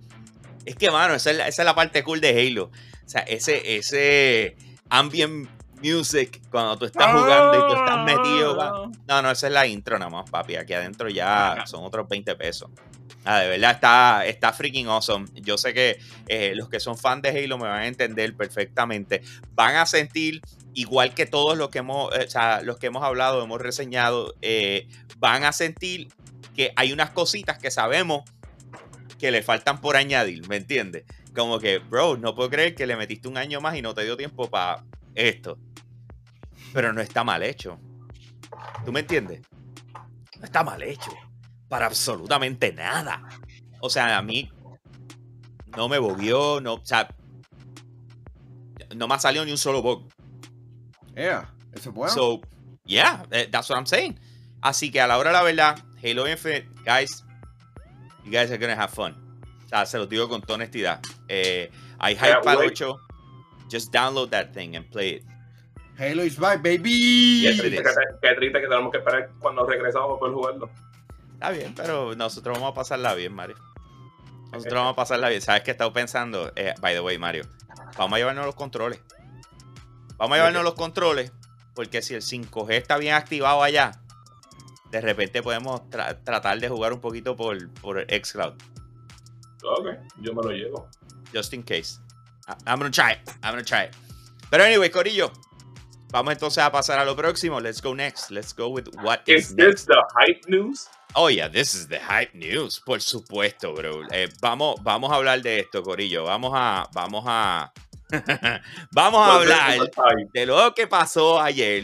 Es 0.66 0.76
que, 0.76 0.90
mano, 0.90 1.14
esa 1.14 1.30
es, 1.48 1.58
la, 1.60 1.76
parte 1.76 2.04
cool 2.04 2.20
de 2.20 2.30
Halo. 2.30 2.72
O 3.06 3.10
sea, 3.10 3.22
ese, 3.22 3.78
ese 3.78 4.58
ambient 4.90 5.48
music 5.82 6.42
cuando 6.50 6.78
tú 6.78 6.86
estás 6.86 7.12
jugando 7.12 7.58
y 7.58 7.72
tú 7.72 7.80
estás 7.80 8.06
metido. 8.06 8.62
Ah. 8.62 8.92
No, 9.08 9.22
no, 9.22 9.32
esa 9.32 9.48
es 9.48 9.54
la 9.54 9.68
intro 9.68 9.98
nada 9.98 10.10
más, 10.10 10.30
papi. 10.30 10.56
Aquí 10.56 10.74
adentro 10.74 11.10
ya 11.10 11.64
son 11.66 11.84
otros 11.84 12.08
20 12.08 12.36
pesos. 12.36 12.70
Ah, 13.26 13.40
de 13.40 13.50
verdad 13.50 13.72
está, 13.72 14.26
está 14.26 14.54
freaking 14.54 14.88
awesome. 14.88 15.28
Yo 15.34 15.58
sé 15.58 15.74
que 15.74 16.00
eh, 16.28 16.54
los 16.56 16.70
que 16.70 16.80
son 16.80 16.98
fans 16.98 17.22
de 17.22 17.30
Halo 17.30 17.58
me 17.58 17.68
van 17.68 17.82
a 17.82 17.88
entender 17.88 18.36
perfectamente. 18.36 19.22
Van 19.54 19.76
a 19.76 19.86
sentir, 19.86 20.42
igual 20.74 21.14
que 21.14 21.26
todos 21.26 21.58
los 21.58 21.70
que 21.70 21.80
hemos, 21.80 22.16
eh, 22.18 22.26
o 22.26 22.30
sea, 22.30 22.62
los 22.62 22.78
que 22.78 22.88
hemos 22.88 23.04
hablado, 23.04 23.44
hemos 23.44 23.60
reseñado, 23.60 24.34
van 25.18 25.44
a 25.44 25.52
sentir 25.52 26.08
que 26.56 26.72
hay 26.76 26.92
unas 26.94 27.12
cositas 27.12 27.60
que 27.60 27.70
sabemos 27.70 28.24
que 29.20 29.32
le 29.32 29.42
faltan 29.44 29.82
por 29.82 29.96
añadir, 29.96 30.48
¿me 30.48 30.58
entiendes? 30.58 31.04
Como 31.36 31.60
que, 31.60 31.80
bro, 31.80 32.18
no 32.18 32.36
puedo 32.36 32.50
creer 32.50 32.76
que 32.76 32.88
le 32.88 32.96
metiste 32.96 33.28
un 33.28 33.38
año 33.38 33.62
más 33.62 33.76
y 33.76 33.82
no 33.82 33.94
te 33.94 34.04
dio 34.04 34.18
tiempo 34.18 34.50
para 34.50 34.84
esto. 35.18 35.58
Pero 36.74 36.94
no 36.94 37.02
está 37.02 37.24
mal 37.24 37.44
hecho. 37.44 37.80
¿Tú 38.86 38.92
me 38.92 39.02
entiendes? 39.02 39.42
No 40.40 40.46
está 40.46 40.64
mal 40.64 40.82
hecho. 40.84 41.12
Para 41.68 41.88
absolutamente 41.88 42.72
nada. 42.72 43.22
O 43.80 43.90
sea, 43.90 44.18
a 44.18 44.22
mí 44.22 44.52
no 45.76 45.90
me 45.90 46.00
bobió, 46.00 46.62
no, 46.62 46.76
o 46.76 46.86
sea, 46.86 47.08
no 48.96 49.08
me 49.08 49.16
ha 49.16 49.20
salido 49.20 49.44
ni 49.46 49.52
un 49.52 49.58
solo 49.58 49.82
bug. 49.82 50.08
Yeah, 51.16 51.52
eso 51.74 51.90
es 51.90 51.96
bueno. 51.96 52.14
So, 52.14 52.42
yeah, 52.86 53.26
eh, 53.32 53.48
that's 53.52 53.70
what 53.70 53.78
I'm 53.78 53.86
saying. 53.86 54.20
Así 54.62 54.92
que 54.92 55.02
a 55.02 55.08
la 55.08 55.18
hora 55.18 55.32
de 55.32 55.34
la 55.34 55.44
verdad, 55.44 55.84
Halo 56.04 56.28
Infinite, 56.28 56.68
guys, 56.86 57.24
you 58.24 58.32
guys 58.32 58.50
are 58.52 58.58
gonna 58.58 58.76
have 58.76 58.94
fun. 58.94 59.14
O 59.66 59.70
sea, 59.70 59.86
se 59.86 59.98
lo 59.98 60.06
digo 60.08 60.30
con 60.30 60.42
toda 60.42 60.56
honestidad. 60.56 61.02
Eh, 61.28 61.70
hay 62.00 62.16
hype 62.16 62.28
Yeah, 62.28 62.42
para 62.42 62.54
el 62.62 62.68
wait. 62.68 62.72
8. 62.72 63.07
Just 63.70 63.94
download 63.94 64.30
that 64.30 64.54
thing 64.54 64.76
and 64.76 64.86
play 64.90 65.10
it. 65.18 65.24
Halo 66.00 66.24
is 66.24 66.38
back, 66.40 66.62
baby. 66.62 67.46
es 67.48 67.56
Yes, 67.58 67.66
it 67.66 67.74
triste 67.74 67.90
is. 67.90 67.98
que 68.22 68.36
triste 68.36 68.62
que 68.62 68.68
tenemos 68.68 68.92
que 68.92 69.00
esperar 69.00 69.30
cuando 69.40 69.66
regresamos 69.66 70.08
para 70.10 70.20
poder 70.20 70.34
jugarlo. 70.36 70.70
Está 71.34 71.50
bien, 71.52 71.74
pero 71.76 72.16
nosotros 72.16 72.58
vamos 72.58 72.72
a 72.72 72.76
pasarla 72.76 73.14
bien, 73.16 73.34
Mario. 73.34 73.56
Nosotros 74.52 74.74
vamos 74.76 74.94
a 74.94 74.96
pasarla 74.96 75.30
bien. 75.30 75.42
¿Sabes 75.42 75.64
qué 75.64 75.72
he 75.72 75.74
estado 75.74 75.92
pensando? 75.94 76.52
Eh, 76.56 76.74
by 76.82 76.94
the 76.94 77.02
way, 77.02 77.18
Mario. 77.18 77.46
Vamos 77.98 78.14
a 78.16 78.18
llevarnos 78.18 78.46
los 78.46 78.56
controles. 78.56 79.02
Vamos 80.18 80.34
a 80.36 80.38
llevarnos 80.38 80.64
los 80.64 80.74
controles. 80.76 81.32
Porque 81.76 82.02
si 82.02 82.16
el 82.16 82.22
5G 82.22 82.72
está 82.74 82.98
bien 82.98 83.14
activado 83.14 83.62
allá, 83.62 83.92
de 84.90 85.02
repente 85.02 85.44
podemos 85.44 85.82
tra- 85.92 86.18
tratar 86.24 86.60
de 86.60 86.70
jugar 86.70 86.92
un 86.94 87.02
poquito 87.02 87.36
por, 87.36 87.70
por 87.74 88.00
Xcloud. 88.10 88.54
Ok, 89.64 89.88
yo 90.22 90.34
me 90.34 90.42
lo 90.44 90.52
llevo. 90.52 90.90
Just 91.34 91.54
in 91.54 91.62
case. 91.62 92.00
I- 92.48 92.54
I'm 92.66 92.80
gonna 92.80 92.90
try 92.92 93.12
it. 93.14 93.20
I'm 93.44 93.52
gonna 93.52 93.64
try 93.64 93.84
it. 93.86 93.96
Pero 94.50 94.64
anyway, 94.64 94.90
Corillo. 94.90 95.32
Vamos 96.10 96.32
entonces 96.34 96.64
a 96.64 96.72
pasar 96.72 97.00
a 97.00 97.04
lo 97.06 97.16
próximo. 97.18 97.60
Let's 97.60 97.82
go 97.82 97.94
next. 97.94 98.32
Let's 98.32 98.54
go 98.54 98.70
with 98.70 98.88
what 99.04 99.22
is 99.28 99.48
Is 99.50 99.56
next. 99.56 99.72
this 99.72 99.86
the 99.88 100.02
hype 100.16 100.42
news? 100.48 100.88
Oh, 101.16 101.28
yeah, 101.30 101.50
this 101.50 101.74
is 101.76 101.88
the 101.90 102.00
hype 102.00 102.34
news. 102.34 102.80
Por 102.86 103.00
supuesto, 103.02 103.74
bro. 103.74 104.04
Eh, 104.12 104.30
vamos, 104.42 104.82
vamos 104.84 105.12
a 105.12 105.16
hablar 105.16 105.42
de 105.42 105.60
esto, 105.60 105.84
Corillo. 105.84 106.24
Vamos 106.26 106.52
a. 106.56 106.88
Vamos 106.94 107.24
a. 107.28 107.74
vamos 108.92 109.28
a 109.28 109.36
hablar 109.36 109.80
de 110.34 110.46
lo 110.46 110.74
que 110.74 110.88
pasó 110.88 111.42
ayer. 111.42 111.84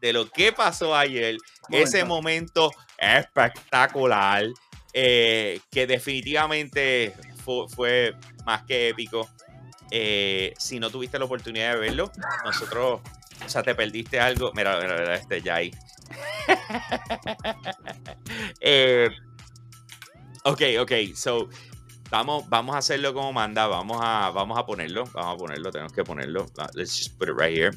De 0.00 0.12
lo 0.12 0.28
que 0.28 0.52
pasó 0.52 0.96
ayer. 0.96 1.36
Ese 1.70 2.04
Momento. 2.04 2.70
momento 2.70 2.70
espectacular. 2.98 4.46
eh, 4.92 5.60
que 5.70 5.86
definitivamente 5.86 7.14
fue, 7.44 7.68
fue 7.68 8.14
más 8.44 8.64
que 8.64 8.88
épico. 8.88 9.28
Eh, 9.90 10.54
si 10.58 10.78
no 10.78 10.90
tuviste 10.90 11.18
la 11.18 11.24
oportunidad 11.24 11.74
de 11.74 11.80
verlo, 11.80 12.12
nosotros. 12.44 13.00
O 13.44 13.48
sea, 13.48 13.62
te 13.62 13.74
perdiste 13.74 14.20
algo. 14.20 14.52
Mira, 14.54 14.78
mira, 14.80 14.96
mira, 14.98 15.14
este 15.14 15.42
ya 15.42 15.56
ahí. 15.56 15.70
Eh, 18.60 19.08
ok, 20.44 20.62
ok, 20.80 20.92
so 21.14 21.48
vamos, 22.10 22.48
vamos 22.48 22.74
a 22.74 22.78
hacerlo 22.78 23.14
como 23.14 23.32
manda, 23.32 23.66
vamos 23.66 23.98
a, 24.00 24.30
vamos 24.30 24.58
a 24.58 24.66
ponerlo, 24.66 25.04
vamos 25.12 25.34
a 25.34 25.36
ponerlo, 25.36 25.70
tenemos 25.70 25.92
que 25.92 26.04
ponerlo. 26.04 26.46
Let's 26.74 26.96
just 26.96 27.18
put 27.18 27.28
it 27.28 27.34
right 27.36 27.56
here. 27.56 27.70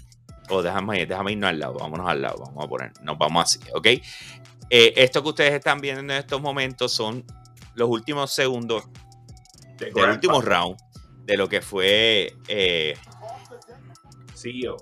O 0.50 0.62
déjame, 0.62 1.06
déjame 1.06 1.32
irnos 1.32 1.50
al 1.50 1.60
lado, 1.60 1.76
vámonos 1.76 2.10
al 2.10 2.22
lado, 2.22 2.44
vamos 2.46 2.66
a 2.66 2.68
poner, 2.68 2.92
nos 3.02 3.18
vamos 3.18 3.44
así, 3.44 3.60
ok. 3.74 3.88
Eh, 4.70 4.94
esto 4.96 5.24
que 5.24 5.30
ustedes 5.30 5.54
están 5.54 5.80
viendo 5.80 6.02
en 6.02 6.12
estos 6.12 6.42
momentos 6.42 6.92
son 6.92 7.26
los 7.76 7.90
últimos 7.90 8.34
segundos 8.34 8.84
De 9.78 9.92
del 9.92 10.10
último 10.12 10.42
round 10.42 10.78
de 11.26 11.38
lo 11.38 11.50
que 11.50 11.62
fue 11.62 12.36
eh, 12.48 12.98
CEO. 14.36 14.78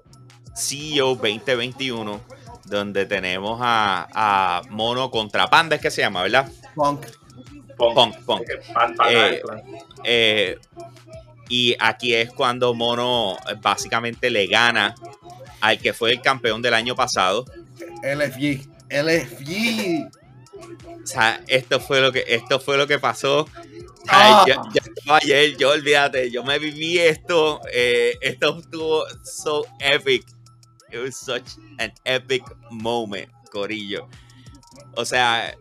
CEO 0.55 1.15
2021, 1.15 2.21
donde 2.65 3.05
tenemos 3.05 3.59
a, 3.61 4.07
a 4.13 4.61
Mono 4.69 5.09
contra 5.11 5.47
Panda, 5.47 5.75
es 5.75 5.81
que 5.81 5.91
se 5.91 6.01
llama, 6.01 6.23
¿verdad? 6.23 6.51
Punk. 6.75 7.05
Punk. 7.77 7.95
Punk, 7.95 8.25
punk. 8.25 8.43
Eh, 9.09 9.41
Eh, 10.03 10.57
y 11.49 11.75
aquí 11.79 12.13
es 12.13 12.31
cuando 12.31 12.73
Mono 12.73 13.37
básicamente 13.61 14.29
le 14.29 14.47
gana 14.47 14.95
al 15.59 15.79
que 15.79 15.93
fue 15.93 16.11
el 16.11 16.21
campeón 16.21 16.61
del 16.61 16.73
año 16.73 16.95
pasado. 16.95 17.45
LFG. 18.03 18.67
LFG. 18.89 20.09
O 21.03 21.07
sea, 21.07 21.41
esto 21.47 21.79
fue 21.79 22.01
lo 22.01 22.11
que, 22.11 22.23
esto 22.27 22.59
fue 22.59 22.77
lo 22.77 22.87
que 22.87 22.99
pasó. 22.99 23.47
Ah. 24.09 24.43
Ay, 24.45 24.53
yo, 24.53 24.61
yo 24.73 24.81
estaba 24.95 25.17
ayer, 25.17 25.57
yo 25.57 25.69
olvídate, 25.71 26.31
yo 26.31 26.43
me 26.43 26.57
viví 26.59 26.97
esto. 26.99 27.59
eh, 27.71 28.17
esto 28.21 28.59
estuvo 28.59 29.03
so 29.23 29.65
epic. 29.79 30.25
It 30.91 30.99
was 30.99 31.15
such 31.15 31.57
an 31.79 31.93
epic 32.05 32.43
moment, 32.69 33.29
Corillo. 33.51 34.07
O 34.95 35.05
sea, 35.05 35.55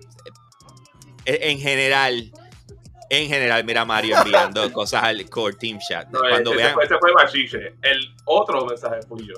e- 1.25 1.51
en 1.51 1.59
general, 1.61 2.33
en 3.11 3.29
general, 3.29 3.63
mira 3.65 3.83
a 3.83 3.85
Mario 3.85 4.17
enviando 4.19 4.73
cosas 4.73 5.05
al 5.05 5.29
core 5.31 5.55
team 5.57 5.79
chat. 5.79 6.09
No, 6.11 6.21
Cuando 6.21 6.51
ese, 6.53 6.63
vean. 6.63 6.75
fue, 6.75 6.85
ese 6.85 6.99
fue 6.99 7.13
Machiche. 7.13 7.75
El 7.83 8.01
otro 8.25 8.65
mensaje 8.67 9.01
fui 9.09 9.27
yo. 9.27 9.35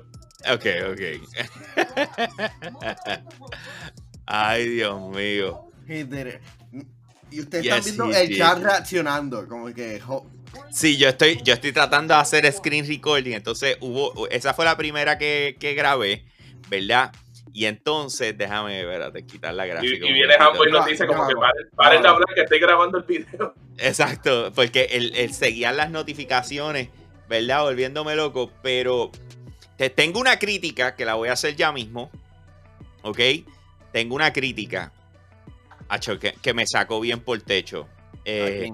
Ok, 0.50 0.66
ok. 0.92 1.00
Ay, 4.26 4.68
Dios 4.68 5.00
mío. 5.10 5.68
He 5.86 6.04
did 6.04 6.26
it. 6.26 6.40
Y 7.32 7.40
ustedes 7.40 7.64
Yes, 7.64 7.86
están 7.86 8.08
viendo 8.08 8.18
el 8.20 8.28
did. 8.28 8.38
chat 8.38 8.58
reaccionando. 8.62 9.48
Como 9.48 9.72
que. 9.74 10.00
jo- 10.00 10.26
Sí, 10.70 10.96
yo 10.98 11.08
estoy, 11.08 11.40
yo 11.42 11.54
estoy 11.54 11.72
tratando 11.72 12.14
de 12.14 12.20
hacer 12.20 12.50
screen 12.52 12.86
recording. 12.86 13.32
Entonces 13.32 13.76
hubo, 13.80 14.28
esa 14.28 14.52
fue 14.54 14.64
la 14.64 14.76
primera 14.76 15.16
que, 15.18 15.56
que 15.58 15.74
grabé, 15.74 16.24
¿verdad? 16.68 17.12
Y 17.54 17.66
entonces, 17.66 18.36
déjame, 18.36 18.80
espérate, 18.80 19.26
quitar 19.26 19.52
la 19.54 19.66
Y, 19.66 19.70
gráfica. 19.70 20.06
y 20.06 20.12
viene. 20.12 20.34
Hambo 20.38 20.66
y 20.66 20.70
nos 20.72 20.80
No, 20.84 20.86
dice 20.90 21.06
como 21.06 21.26
que 21.28 21.34
paren, 21.34 21.68
paren 21.74 22.02
de 22.02 22.08
hablar 22.08 22.28
que 22.34 22.40
estoy 22.42 22.58
grabando 22.60 22.98
el 22.98 23.04
video. 23.04 23.54
Exacto, 23.78 24.52
porque 24.54 24.84
el, 24.92 25.14
el 25.16 25.32
seguían 25.34 25.76
las 25.76 25.90
notificaciones, 25.90 26.88
¿verdad? 27.28 27.62
Volviéndome 27.62 28.14
loco, 28.16 28.50
pero 28.62 29.10
te 29.76 29.90
tengo 29.90 30.20
una 30.20 30.38
crítica 30.38 30.94
que 30.94 31.04
la 31.04 31.14
voy 31.14 31.28
a 31.28 31.32
hacer 31.32 31.56
ya 31.56 31.72
mismo, 31.72 32.10
¿ok? 33.02 33.20
Tengo 33.92 34.14
una 34.14 34.32
crítica, 34.32 34.92
acho, 35.92 36.18
que, 36.18 36.32
que 36.32 36.54
me 36.54 36.66
sacó 36.66 37.00
bien 37.00 37.20
por 37.20 37.40
techo. 37.42 37.86
Eh, 38.24 38.72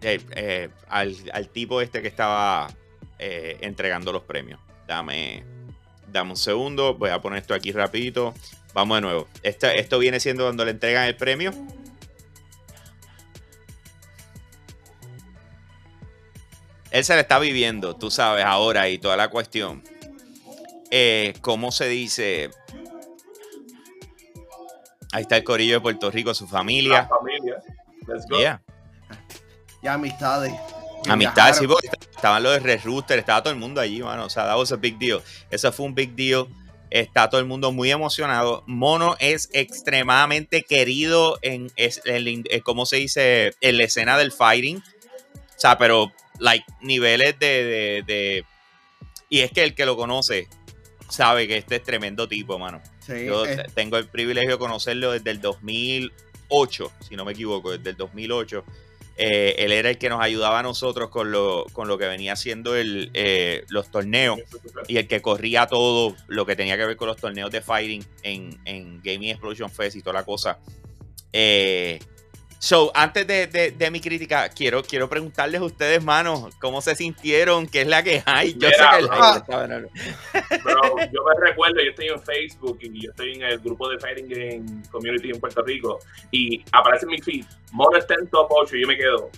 eh, 0.00 0.20
eh, 0.36 0.68
al, 0.88 1.16
al 1.32 1.48
tipo 1.48 1.80
este 1.80 2.02
que 2.02 2.08
estaba 2.08 2.68
entregando 3.18 4.12
los 4.12 4.22
premios. 4.22 4.60
Dame, 4.86 5.42
dame 6.12 6.30
un 6.30 6.36
segundo, 6.36 6.94
voy 6.94 7.10
a 7.10 7.20
poner 7.20 7.40
esto 7.40 7.54
aquí 7.54 7.72
rapidito. 7.72 8.34
Vamos 8.74 8.98
de 8.98 9.00
nuevo. 9.00 9.28
Esto, 9.42 9.66
esto 9.66 9.98
viene 9.98 10.20
siendo 10.20 10.44
cuando 10.44 10.64
le 10.64 10.72
entregan 10.72 11.06
el 11.06 11.16
premio. 11.16 11.52
Él 16.90 17.04
se 17.04 17.14
le 17.14 17.22
está 17.22 17.40
viviendo, 17.40 17.96
tú 17.96 18.10
sabes, 18.10 18.44
ahora 18.44 18.88
y 18.88 18.98
toda 18.98 19.16
la 19.16 19.28
cuestión. 19.30 19.82
¿Cómo 21.40 21.72
se 21.72 21.88
dice? 21.88 22.50
Ahí 25.14 25.22
está 25.22 25.36
el 25.36 25.44
corillo 25.44 25.74
de 25.74 25.80
Puerto 25.80 26.10
Rico, 26.10 26.34
su 26.34 26.44
La 26.44 26.50
familia. 26.50 27.06
familia. 27.08 27.56
Let's 28.08 28.26
go. 28.28 28.36
Yeah. 28.38 28.60
Y 29.80 29.86
amistades. 29.86 30.52
Y 31.04 31.08
Amistad, 31.10 31.52
sí, 31.54 31.66
porque 31.68 31.88
estaban 32.16 32.42
los 32.42 32.54
de 32.54 32.58
Red 32.58 32.80
Rooster, 32.84 33.18
estaba 33.18 33.42
todo 33.42 33.52
el 33.52 33.58
mundo 33.60 33.80
allí, 33.80 34.02
mano. 34.02 34.24
O 34.24 34.30
sea, 34.30 34.44
that 34.46 34.56
was 34.56 34.72
a 34.72 34.76
big 34.76 34.98
deal. 34.98 35.20
Eso 35.50 35.70
fue 35.70 35.86
un 35.86 35.94
big 35.94 36.16
deal. 36.16 36.46
Está 36.90 37.28
todo 37.30 37.40
el 37.40 37.46
mundo 37.46 37.70
muy 37.70 37.90
emocionado. 37.92 38.64
Mono 38.66 39.14
es 39.20 39.50
extremadamente 39.52 40.62
querido 40.62 41.38
en, 41.42 41.70
es, 41.76 42.00
en- 42.06 42.44
en- 42.50 42.60
¿cómo 42.62 42.84
se 42.86 42.96
dice? 42.96 43.54
En 43.60 43.76
la 43.76 43.84
escena 43.84 44.18
del 44.18 44.32
fighting. 44.32 44.78
O 44.78 45.60
sea, 45.60 45.78
pero, 45.78 46.10
like, 46.40 46.64
niveles 46.80 47.38
de, 47.38 47.46
de, 47.64 48.02
de- 48.06 48.44
Y 49.28 49.40
es 49.40 49.52
que 49.52 49.62
el 49.62 49.74
que 49.76 49.86
lo 49.86 49.96
conoce 49.96 50.48
sabe 51.08 51.46
que 51.46 51.56
este 51.58 51.76
es 51.76 51.82
tremendo 51.84 52.26
tipo, 52.26 52.58
mano. 52.58 52.80
Sí, 53.06 53.26
Yo 53.26 53.44
eh, 53.46 53.56
te- 53.56 53.64
tengo 53.74 53.96
el 53.98 54.06
privilegio 54.06 54.52
de 54.52 54.58
conocerlo 54.58 55.12
desde 55.12 55.30
el 55.30 55.40
2008, 55.40 56.92
si 57.08 57.16
no 57.16 57.24
me 57.24 57.32
equivoco, 57.32 57.72
desde 57.76 57.90
el 57.90 57.96
2008. 57.96 58.64
Eh, 59.16 59.54
él 59.58 59.70
era 59.70 59.90
el 59.90 59.98
que 59.98 60.08
nos 60.08 60.20
ayudaba 60.20 60.58
a 60.58 60.62
nosotros 60.64 61.08
con 61.08 61.30
lo, 61.30 61.66
con 61.72 61.86
lo 61.86 61.96
que 61.98 62.06
venía 62.08 62.32
haciendo 62.32 62.74
el, 62.74 63.10
eh, 63.14 63.64
los 63.68 63.88
torneos 63.88 64.40
y 64.88 64.96
el 64.96 65.06
que 65.06 65.22
corría 65.22 65.66
todo 65.68 66.16
lo 66.26 66.44
que 66.46 66.56
tenía 66.56 66.76
que 66.76 66.84
ver 66.84 66.96
con 66.96 67.06
los 67.06 67.16
torneos 67.18 67.50
de 67.52 67.60
fighting 67.60 68.04
en, 68.24 68.58
en 68.64 69.00
Gaming 69.04 69.30
Explosion 69.30 69.70
Fest 69.70 69.96
y 69.96 70.00
toda 70.02 70.14
la 70.14 70.24
cosa. 70.24 70.58
Eh, 71.32 72.00
so, 72.64 72.90
antes 72.94 73.26
de, 73.26 73.46
de- 73.46 73.70
de 73.72 73.90
mi 73.90 74.00
crítica, 74.00 74.48
quiero, 74.48 74.82
quiero 74.82 75.08
preguntarles 75.08 75.60
a 75.60 75.64
ustedes, 75.64 76.02
manos, 76.02 76.54
cómo 76.60 76.80
se 76.80 76.94
sintieron, 76.94 77.66
qué 77.66 77.82
es 77.82 77.86
la 77.86 78.02
que 78.02 78.22
hay. 78.24 78.52
Yo 78.54 78.68
Mira, 78.68 78.70
sé 78.70 78.84
que 78.90 78.98
el 79.04 79.10
hype 79.10 79.38
estaba 79.38 79.64
en- 79.64 79.88
Pero 80.48 80.80
yo 81.12 81.24
me 81.24 81.46
recuerdo, 81.46 81.76
yo 81.82 81.90
estoy 81.90 82.08
en 82.08 82.20
Facebook 82.22 82.78
y 82.80 83.02
yo 83.04 83.10
estoy 83.10 83.34
en 83.34 83.42
el 83.42 83.58
grupo 83.58 83.88
de 83.90 83.98
Fighting 83.98 84.28
Game 84.28 84.82
Community 84.90 85.30
en 85.30 85.40
Puerto 85.40 85.62
Rico 85.62 85.98
y 86.30 86.64
aparece 86.72 87.04
en 87.04 87.10
mi 87.10 87.20
feed, 87.20 87.44
Mono 87.72 87.98
está 87.98 88.14
en 88.14 88.26
top 88.28 88.46
8 88.50 88.76
y 88.76 88.82
yo 88.82 88.88
me 88.88 88.96
quedo. 88.96 89.30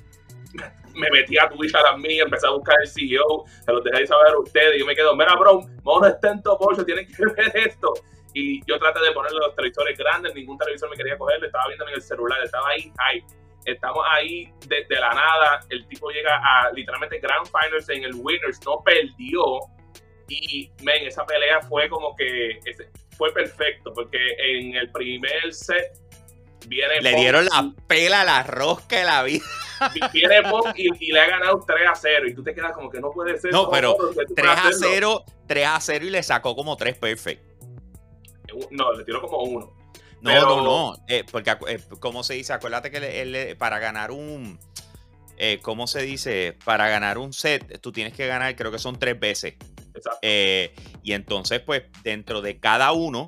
me 0.94 1.10
metí 1.10 1.36
a 1.36 1.48
Twitch 1.48 1.74
a 1.74 1.82
las 1.82 1.98
mías, 1.98 2.24
empecé 2.24 2.46
a 2.46 2.50
buscar 2.50 2.76
el 2.82 2.88
CEO, 2.88 3.44
se 3.64 3.72
los 3.72 3.84
dejé 3.84 4.06
saber 4.06 4.32
a 4.32 4.38
ustedes 4.38 4.76
y 4.76 4.80
yo 4.80 4.86
me 4.86 4.94
quedo, 4.94 5.14
mira, 5.14 5.34
bro, 5.36 5.60
mono 5.82 6.06
está 6.06 6.30
en 6.30 6.42
top 6.42 6.58
8, 6.60 6.84
tienen 6.86 7.06
que 7.06 7.24
ver 7.36 7.52
esto. 7.66 7.92
Y 8.38 8.60
yo 8.66 8.78
traté 8.78 9.00
de 9.00 9.12
ponerle 9.12 9.38
los 9.38 9.56
televisores 9.56 9.96
grandes, 9.96 10.34
ningún 10.34 10.58
televisor 10.58 10.90
me 10.90 10.96
quería 10.96 11.16
coger, 11.16 11.42
estaba 11.42 11.68
viendo 11.68 11.88
en 11.88 11.94
el 11.94 12.02
celular, 12.02 12.38
estaba 12.44 12.68
ahí, 12.68 12.92
ahí. 12.98 13.24
Estamos 13.64 14.04
ahí 14.10 14.52
desde 14.66 14.94
de 14.94 15.00
la 15.00 15.08
nada, 15.08 15.60
el 15.70 15.88
tipo 15.88 16.10
llega 16.10 16.36
a 16.36 16.70
literalmente 16.72 17.18
Grand 17.18 17.46
Finals 17.46 17.88
en 17.88 18.04
el 18.04 18.14
Winners, 18.14 18.60
no 18.66 18.82
perdió. 18.84 19.60
Y, 20.28 20.70
men, 20.82 21.06
esa 21.06 21.24
pelea 21.24 21.62
fue 21.62 21.88
como 21.88 22.14
que 22.14 22.60
fue 23.16 23.32
perfecto, 23.32 23.90
porque 23.94 24.18
en 24.38 24.74
el 24.74 24.92
primer 24.92 25.54
set 25.54 25.98
viene 26.66 27.00
Le 27.00 27.14
dieron 27.14 27.46
la 27.46 27.72
pela 27.86 28.22
la 28.22 28.42
rosca 28.42 28.98
de 28.98 29.04
la 29.04 29.22
vida. 29.22 29.46
Viene 30.12 30.42
Pop 30.42 30.66
y, 30.76 31.10
le 31.10 31.20
ha 31.20 31.26
ganado 31.26 31.64
3 31.66 31.88
a 31.88 31.94
0. 31.94 32.28
Y 32.28 32.34
tú 32.34 32.42
te 32.42 32.54
quedas 32.54 32.72
como 32.72 32.90
que 32.90 33.00
no 33.00 33.10
puede 33.12 33.38
ser. 33.38 33.50
No, 33.50 33.70
pero 33.70 33.96
3 34.34 34.46
a 34.46 34.70
0, 34.72 35.24
3 35.46 35.66
a 35.66 35.80
0 35.80 36.04
y 36.04 36.10
le 36.10 36.22
sacó 36.22 36.54
como 36.54 36.76
3 36.76 36.98
perfect. 36.98 37.45
No, 38.70 38.92
le 38.92 39.04
tiró 39.04 39.20
como 39.22 39.42
1. 39.42 39.72
No, 40.22 40.40
no, 40.40 40.62
no. 40.62 40.96
Eh, 41.08 41.24
porque, 41.30 41.56
eh, 41.68 41.80
¿cómo 42.00 42.22
se 42.22 42.34
dice? 42.34 42.52
Acuérdate 42.52 42.90
que 42.90 43.22
él, 43.22 43.56
para 43.56 43.78
ganar 43.78 44.10
un. 44.10 44.58
Eh, 45.38 45.58
¿Cómo 45.62 45.86
se 45.86 46.02
dice? 46.02 46.56
Para 46.64 46.88
ganar 46.88 47.18
un 47.18 47.32
set, 47.32 47.80
tú 47.80 47.92
tienes 47.92 48.14
que 48.14 48.26
ganar, 48.26 48.56
creo 48.56 48.72
que 48.72 48.78
son 48.78 48.98
tres 48.98 49.18
veces. 49.20 49.54
Exacto. 49.94 50.18
Eh, 50.22 50.74
y 51.02 51.12
entonces, 51.12 51.60
pues, 51.60 51.84
dentro 52.02 52.40
de 52.40 52.58
cada 52.58 52.92
uno, 52.92 53.26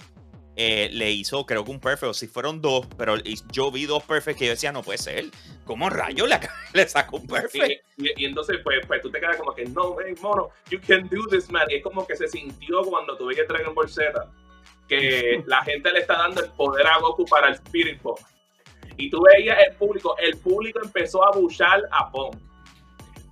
eh, 0.61 0.91
le 0.93 1.13
hizo, 1.13 1.47
creo 1.47 1.65
que 1.65 1.71
un 1.71 1.79
perfect, 1.79 2.11
o 2.11 2.15
si 2.15 2.27
fueron 2.27 2.61
dos, 2.61 2.85
pero 2.97 3.15
yo 3.53 3.71
vi 3.71 3.87
dos 3.87 4.03
perfect 4.03 4.39
que 4.41 4.47
yo 4.47 4.51
decía, 4.51 4.73
no 4.73 4.83
puede 4.83 4.99
ser. 4.99 5.27
¿Cómo 5.65 5.89
rayo 5.89 6.27
le, 6.27 6.41
le 6.75 6.89
sacó 6.89 7.19
un 7.19 7.27
perfect? 7.27 7.85
Y, 7.97 8.25
entonces, 8.25 8.59
pues, 8.65 8.79
pues, 8.87 9.01
tú 9.01 9.09
te 9.09 9.21
quedas 9.21 9.37
como 9.37 9.55
que, 9.55 9.67
no, 9.67 9.97
hey, 10.05 10.15
mono, 10.21 10.51
you 10.71 10.81
can 10.85 11.09
do 11.11 11.27
this, 11.31 11.49
man. 11.51 11.67
Y 11.71 11.77
es 11.77 11.83
como 11.85 12.07
que 12.07 12.17
se 12.17 12.27
sintió 12.27 12.83
cuando 12.83 13.17
tuve 13.17 13.35
que 13.35 13.45
Dragon 13.45 13.75
Ball 13.75 13.89
Z, 13.89 14.13
que 14.89 15.43
la 15.47 15.63
gente 15.63 15.93
le 15.93 16.01
está 16.01 16.15
dando 16.15 16.43
el 16.43 16.51
poder 16.53 16.87
a 16.87 16.99
Goku 16.99 17.25
para 17.27 17.49
el 17.49 17.55
Spirit 17.55 18.01
Bomb. 18.03 18.19
Y 18.97 19.11
tú 19.11 19.23
veías 19.23 19.59
el 19.69 19.77
público, 19.77 20.17
el 20.19 20.37
público 20.39 20.81
empezó 20.83 21.25
a 21.25 21.31
buchar 21.37 21.83
a 21.93 22.11
Pong 22.11 22.37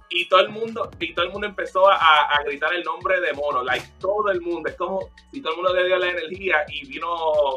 y 0.09 0.29
todo 0.29 0.41
el 0.41 0.49
mundo 0.51 0.91
y 1.01 1.15
todo 1.15 1.27
el 1.27 1.33
mundo 1.33 1.47
empezó 1.47 1.89
a, 1.89 2.41
gritar 2.45 2.73
el 2.75 2.83
nombre 2.85 3.21
de 3.21 3.33
Mono, 3.33 3.63
like 3.63 3.87
todo 3.99 4.31
el 4.31 4.41
mundo, 4.41 4.69
es 4.69 4.77
como 4.77 5.11
si 5.33 5.43
todo 5.43 5.53
el 5.53 5.57
mundo 5.57 5.75
le 5.75 5.87
dio 5.87 5.99
la 5.99 6.11
energía 6.11 6.65
y 6.69 6.87
vino 6.87 7.09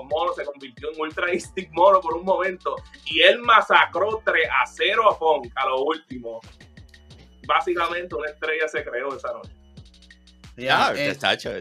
Mono, 0.04 0.34
se 0.34 0.44
convirtió 0.46 0.92
en 0.92 1.00
Ultra 1.00 1.34
Instinct 1.34 1.72
Mono 1.74 2.02
por 2.02 2.16
un 2.16 2.26
momento 2.26 2.76
y 3.06 3.22
él 3.22 3.40
masacró 3.40 4.22
3 4.26 4.50
a 4.50 4.66
0 4.66 5.12
a 5.12 5.20
Punk 5.20 5.52
a 5.56 5.68
lo 5.68 5.84
último. 5.84 6.40
Básicamente 7.48 8.16
una 8.16 8.30
estrella 8.30 8.68
se 8.68 8.84
creó 8.84 9.16
esa 9.16 9.32
noche. 9.34 9.59
Ya, 10.60 10.94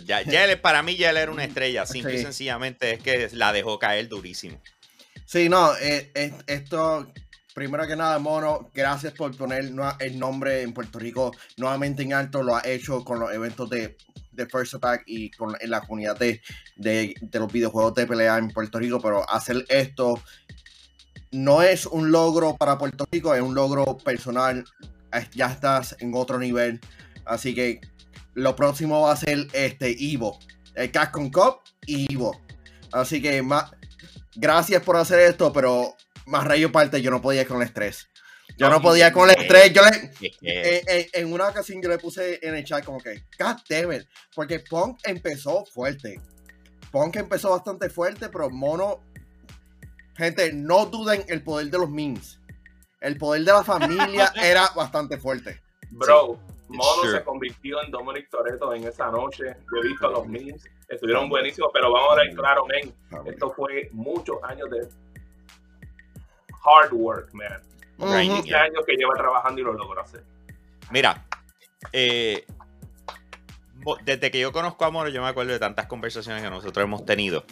ya, 0.04 0.22
ya 0.22 0.62
para 0.62 0.82
mí 0.82 0.96
ya 0.96 1.10
él 1.10 1.16
era 1.16 1.30
una 1.30 1.44
estrella, 1.44 1.86
simple 1.86 2.14
y 2.14 2.22
sencillamente 2.22 2.94
es 2.94 3.02
que 3.02 3.28
la 3.32 3.52
dejó 3.52 3.78
caer 3.78 4.08
durísimo. 4.08 4.60
Sí, 5.24 5.48
no, 5.48 5.76
eh, 5.76 6.10
eh, 6.14 6.32
esto 6.46 7.06
primero 7.58 7.88
que 7.88 7.96
nada, 7.96 8.20
Mono, 8.20 8.70
gracias 8.72 9.12
por 9.14 9.36
poner 9.36 9.72
el 9.98 10.18
nombre 10.18 10.62
en 10.62 10.72
Puerto 10.72 11.00
Rico 11.00 11.32
nuevamente 11.56 12.04
en 12.04 12.12
alto. 12.12 12.40
Lo 12.44 12.54
ha 12.54 12.62
hecho 12.64 13.04
con 13.04 13.18
los 13.18 13.32
eventos 13.32 13.68
de, 13.68 13.96
First 14.48 14.74
Attack 14.74 15.02
y 15.06 15.32
con 15.32 15.56
en 15.58 15.70
la 15.70 15.80
comunidad 15.80 16.16
de, 16.16 16.40
los 17.32 17.52
videojuegos 17.52 17.94
de 17.96 18.06
pelea 18.06 18.38
en 18.38 18.50
Puerto 18.50 18.78
Rico. 18.78 19.00
Pero 19.00 19.28
hacer 19.28 19.64
esto 19.68 20.22
no 21.32 21.60
es 21.60 21.86
un 21.86 22.12
logro 22.12 22.56
para 22.56 22.78
Puerto 22.78 23.08
Rico, 23.10 23.34
es 23.34 23.42
un 23.42 23.56
logro 23.56 23.98
personal. 23.98 24.64
Ya 25.34 25.46
estás 25.46 25.96
en 25.98 26.12
otro 26.14 26.38
nivel. 26.38 26.80
Así 27.24 27.56
que 27.56 27.80
lo 28.38 28.54
próximo 28.54 29.02
va 29.02 29.12
a 29.12 29.16
ser 29.16 29.48
este 29.52 29.90
Ivo. 29.90 30.38
El 30.74 30.90
Capcom 30.90 31.30
Cup 31.30 31.60
y 31.86 32.12
Ivo. 32.12 32.40
Así 32.92 33.20
que 33.20 33.44
gracias 34.36 34.82
por 34.82 34.96
hacer 34.96 35.20
esto, 35.20 35.52
pero 35.52 35.94
más 36.26 36.44
rayo 36.44 36.70
parte, 36.70 37.02
yo 37.02 37.10
no 37.10 37.20
podía 37.20 37.46
con 37.46 37.58
el 37.58 37.68
estrés. 37.68 38.08
Yo 38.56 38.68
no, 38.70 38.80
podía 38.80 39.12
con 39.12 39.30
el 39.30 39.36
estrés. 39.36 39.72
Yo 39.72 39.82
le, 39.82 41.10
en, 41.12 41.32
una 41.32 41.48
ocasión 41.48 41.80
yo 41.80 41.88
le 41.88 41.98
puse 41.98 42.40
en 42.42 42.56
el 42.56 42.64
chat 42.64 42.84
como 42.84 42.98
que, 42.98 43.24
God 43.38 43.56
damn 43.68 43.92
it. 43.92 44.02
Porque 44.34 44.58
Punk 44.60 44.98
empezó 45.04 45.64
fuerte. 45.64 46.20
Punk 46.90 47.16
empezó 47.16 47.50
bastante 47.50 47.88
fuerte, 47.88 48.28
pero 48.28 48.50
Mono. 48.50 49.00
Gente, 50.16 50.52
no 50.52 50.86
duden 50.86 51.24
el 51.28 51.42
poder 51.42 51.70
de 51.70 51.78
los 51.78 51.90
memes. 51.90 52.40
El 53.00 53.16
poder 53.16 53.44
de 53.44 53.52
la 53.52 53.62
familia 53.62 54.32
era 54.42 54.68
bastante 54.74 55.18
fuerte. 55.18 55.60
Bro, 55.90 56.40
Mono 56.68 57.10
se 57.10 57.22
convirtió 57.24 57.82
en 57.82 57.90
Dominic 57.90 58.28
Toretto 58.28 58.72
en 58.74 58.84
esa 58.84 59.10
noche. 59.10 59.56
Yo 59.72 59.80
he 59.82 59.88
visto 59.88 60.10
los 60.10 60.26
memes, 60.26 60.68
estuvieron 60.88 61.28
buenísimos, 61.28 61.70
pero 61.72 61.90
vamos 61.90 62.12
a 62.12 62.16
ver 62.16 62.34
claro, 62.34 62.66
men. 62.66 62.94
Esto 63.26 63.50
fue 63.50 63.88
muchos 63.92 64.36
años 64.42 64.68
de 64.70 64.88
hard 66.64 66.92
work, 66.92 67.32
man. 67.32 67.62
Hay 68.00 68.28
años 68.28 68.84
que 68.86 68.94
lleva 68.96 69.14
trabajando 69.14 69.60
y 69.60 69.64
lo 69.64 69.72
logró 69.72 70.00
hacer. 70.00 70.22
Mira, 70.90 71.24
eh, 71.92 72.44
desde 74.04 74.30
que 74.30 74.40
yo 74.40 74.52
conozco 74.52 74.84
a 74.84 74.90
Mono, 74.90 75.08
yo 75.08 75.22
me 75.22 75.28
acuerdo 75.28 75.52
de 75.52 75.58
tantas 75.58 75.86
conversaciones 75.86 76.42
que 76.42 76.50
nosotros 76.50 76.84
hemos 76.84 77.04
tenido. 77.04 77.44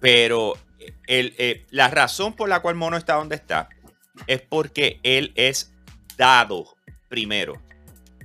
Pero 0.00 0.54
el, 1.06 1.34
eh, 1.38 1.66
la 1.70 1.88
razón 1.88 2.34
por 2.34 2.48
la 2.48 2.60
cual 2.60 2.74
Mono 2.74 2.96
está 2.96 3.14
donde 3.14 3.36
está 3.36 3.68
es 4.26 4.40
porque 4.40 5.00
él 5.02 5.32
es 5.36 5.72
dado 6.16 6.76
primero. 7.08 7.54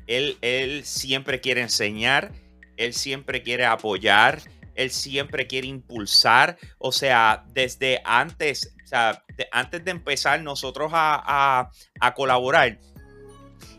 Él, 0.07 0.37
él 0.41 0.85
siempre 0.85 1.41
quiere 1.41 1.61
enseñar, 1.61 2.31
él 2.77 2.93
siempre 2.93 3.41
quiere 3.41 3.65
apoyar, 3.65 4.41
él 4.75 4.91
siempre 4.91 5.47
quiere 5.47 5.67
impulsar. 5.67 6.57
O 6.77 6.91
sea, 6.91 7.45
desde 7.53 8.01
antes 8.05 8.75
o 8.85 8.87
sea, 8.87 9.23
antes 9.51 9.83
de 9.83 9.89
empezar 9.89 10.43
nosotros 10.43 10.91
a, 10.93 11.71
colaborar, 12.15 12.79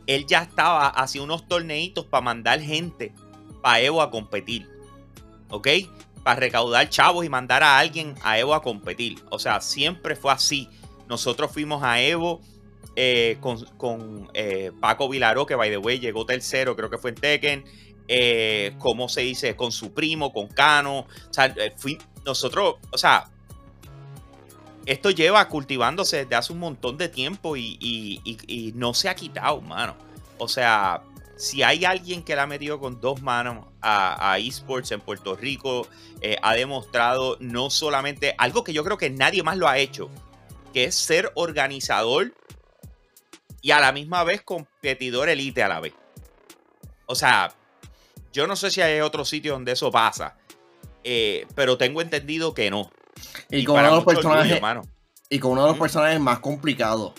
él 0.06 0.26
ya 0.26 0.42
estaba 0.42 0.88
haciendo 0.88 1.32
unos 1.32 1.46
torneitos 1.46 2.06
para 2.06 2.22
mandar 2.22 2.60
gente 2.60 3.12
para 3.62 3.80
Evo 3.80 4.02
a 4.02 4.10
competir. 4.10 4.68
¿Ok? 5.48 5.68
Para 6.24 6.40
recaudar 6.40 6.88
chavos 6.88 7.24
y 7.24 7.28
mandar 7.28 7.62
a 7.62 7.78
alguien 7.78 8.16
a 8.24 8.36
Evo 8.36 8.52
a 8.52 8.62
competir. 8.62 9.22
O 9.30 9.38
sea, 9.38 9.60
siempre 9.60 10.16
fue 10.16 10.32
así. 10.32 10.68
Nosotros 11.08 11.52
fuimos 11.52 11.84
a 11.84 12.00
Evo 12.00 12.40
eh, 12.94 13.38
con, 13.40 14.30
eh, 14.34 14.72
Paco 14.80 15.08
Vilaró, 15.08 15.46
que 15.46 15.54
by 15.54 15.70
the 15.70 15.78
way 15.78 15.98
llegó 15.98 16.24
tercero, 16.24 16.76
creo 16.76 16.90
que 16.90 16.98
fue 16.98 17.10
en 17.10 17.16
Tekken. 17.16 17.64
Eh, 18.08 18.74
¿Cómo 18.78 19.08
se 19.08 19.22
dice? 19.22 19.56
Con 19.56 19.72
su 19.72 19.92
primo, 19.92 20.32
con 20.32 20.46
Cano. 20.48 21.00
O 21.00 21.32
sea, 21.32 21.52
fui, 21.76 21.98
nosotros, 22.24 22.76
o 22.92 22.98
sea, 22.98 23.28
esto 24.86 25.10
lleva 25.10 25.48
cultivándose 25.48 26.18
desde 26.18 26.36
hace 26.36 26.52
un 26.52 26.60
montón 26.60 26.96
de 26.96 27.08
tiempo 27.08 27.56
y, 27.56 28.72
no 28.76 28.94
se 28.94 29.08
ha 29.08 29.14
quitado, 29.14 29.60
mano. 29.60 29.96
O 30.38 30.46
sea, 30.46 31.02
si 31.36 31.62
hay 31.62 31.84
alguien 31.84 32.22
que 32.22 32.36
la 32.36 32.44
ha 32.44 32.46
metido 32.46 32.78
con 32.78 33.00
dos 33.00 33.20
manos 33.20 33.66
a, 33.82 34.38
esports 34.38 34.92
en 34.92 35.00
Puerto 35.00 35.34
Rico, 35.34 35.88
eh, 36.20 36.36
ha 36.40 36.54
demostrado 36.54 37.36
no 37.40 37.68
solamente 37.68 38.34
algo 38.38 38.62
que 38.62 38.72
yo 38.72 38.84
creo 38.84 38.96
que 38.96 39.10
nadie 39.10 39.42
más 39.42 39.56
lo 39.56 39.68
ha 39.68 39.78
hecho, 39.78 40.08
que 40.72 40.84
es 40.84 40.94
ser 40.94 41.32
organizador 41.34 42.32
y 43.66 43.72
a 43.72 43.80
la 43.80 43.90
misma 43.90 44.22
vez 44.22 44.42
competidor 44.42 45.28
elite 45.28 45.60
a 45.60 45.66
la 45.66 45.80
vez. 45.80 45.92
O 47.06 47.16
sea, 47.16 47.52
yo 48.32 48.46
no 48.46 48.54
sé 48.54 48.70
si 48.70 48.80
hay 48.80 49.00
otro 49.00 49.24
sitio 49.24 49.54
donde 49.54 49.72
eso 49.72 49.90
pasa, 49.90 50.36
eh, 51.02 51.48
pero 51.56 51.76
tengo 51.76 52.00
entendido 52.00 52.54
que 52.54 52.70
no. 52.70 52.92
Y, 53.50 53.64
con 53.64 53.80
uno 53.80 53.88
de 53.88 53.96
los 53.96 54.04
personajes. 54.04 54.62
y 55.28 55.40
con 55.40 55.50
uno 55.50 55.62
de 55.62 55.70
los 55.70 55.78
personajes 55.80 56.20
más 56.20 56.38
complicados. 56.38 57.14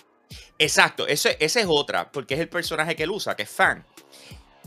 Exacto, 0.58 1.06
esa 1.06 1.32
es 1.32 1.66
otra, 1.68 2.14
porque 2.14 2.36
es 2.36 2.40
el 2.40 2.48
personaje 2.48 2.96
que 2.96 3.04
él 3.04 3.12
usa, 3.12 3.36
que 3.36 3.44
es 3.44 3.50
fan. 3.50 3.84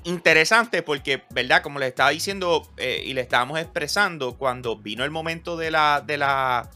Interesante 0.04 0.82
porque, 0.82 1.22
¿verdad? 1.30 1.62
Como 1.62 1.78
le 1.78 1.86
estaba 1.86 2.10
diciendo 2.10 2.68
eh, 2.76 3.02
y 3.06 3.14
le 3.14 3.22
estábamos 3.22 3.58
expresando, 3.58 4.36
cuando 4.36 4.76
vino 4.76 5.02
el 5.02 5.10
momento 5.10 5.56
de 5.56 5.70
la, 5.70 6.04
de 6.06 6.18
la, 6.18 6.68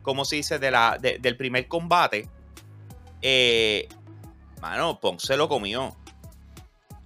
¿cómo 0.00 0.24
se 0.24 0.36
dice? 0.36 0.58
De 0.58 0.70
la, 0.70 0.96
del 0.96 1.36
primer 1.36 1.68
combate, 1.68 2.26
eh, 3.20 3.86
mano, 4.60 5.00
Punk 5.00 5.20
se 5.20 5.36
lo 5.36 5.48
comió. 5.48 5.96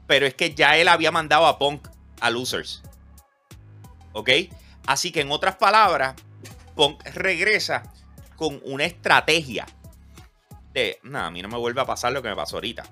Pero 0.07 0.27
es 0.27 0.35
que 0.35 0.55
ya 0.55 0.77
él 0.77 0.89
había 0.89 1.11
mandado 1.11 1.47
a 1.47 1.59
Punk 1.59 1.89
a 2.21 2.31
Losers. 2.31 2.83
¿Ok? 4.13 4.31
Así 4.87 5.13
que 5.13 5.21
en 5.21 5.31
otras 5.31 5.57
palabras, 5.57 6.15
Punk 6.75 7.03
regresa 7.15 7.85
con 8.37 8.61
una 8.65 8.85
estrategia 8.85 9.67
de, 10.75 10.99
nada, 11.05 11.27
a 11.27 11.31
mí 11.31 11.41
no 11.41 11.49
me 11.49 11.57
vuelve 11.57 11.81
a 11.81 11.87
pasar 11.87 12.13
lo 12.13 12.21
que 12.21 12.29
me 12.29 12.37
pasó 12.37 12.57
ahorita. 12.57 12.85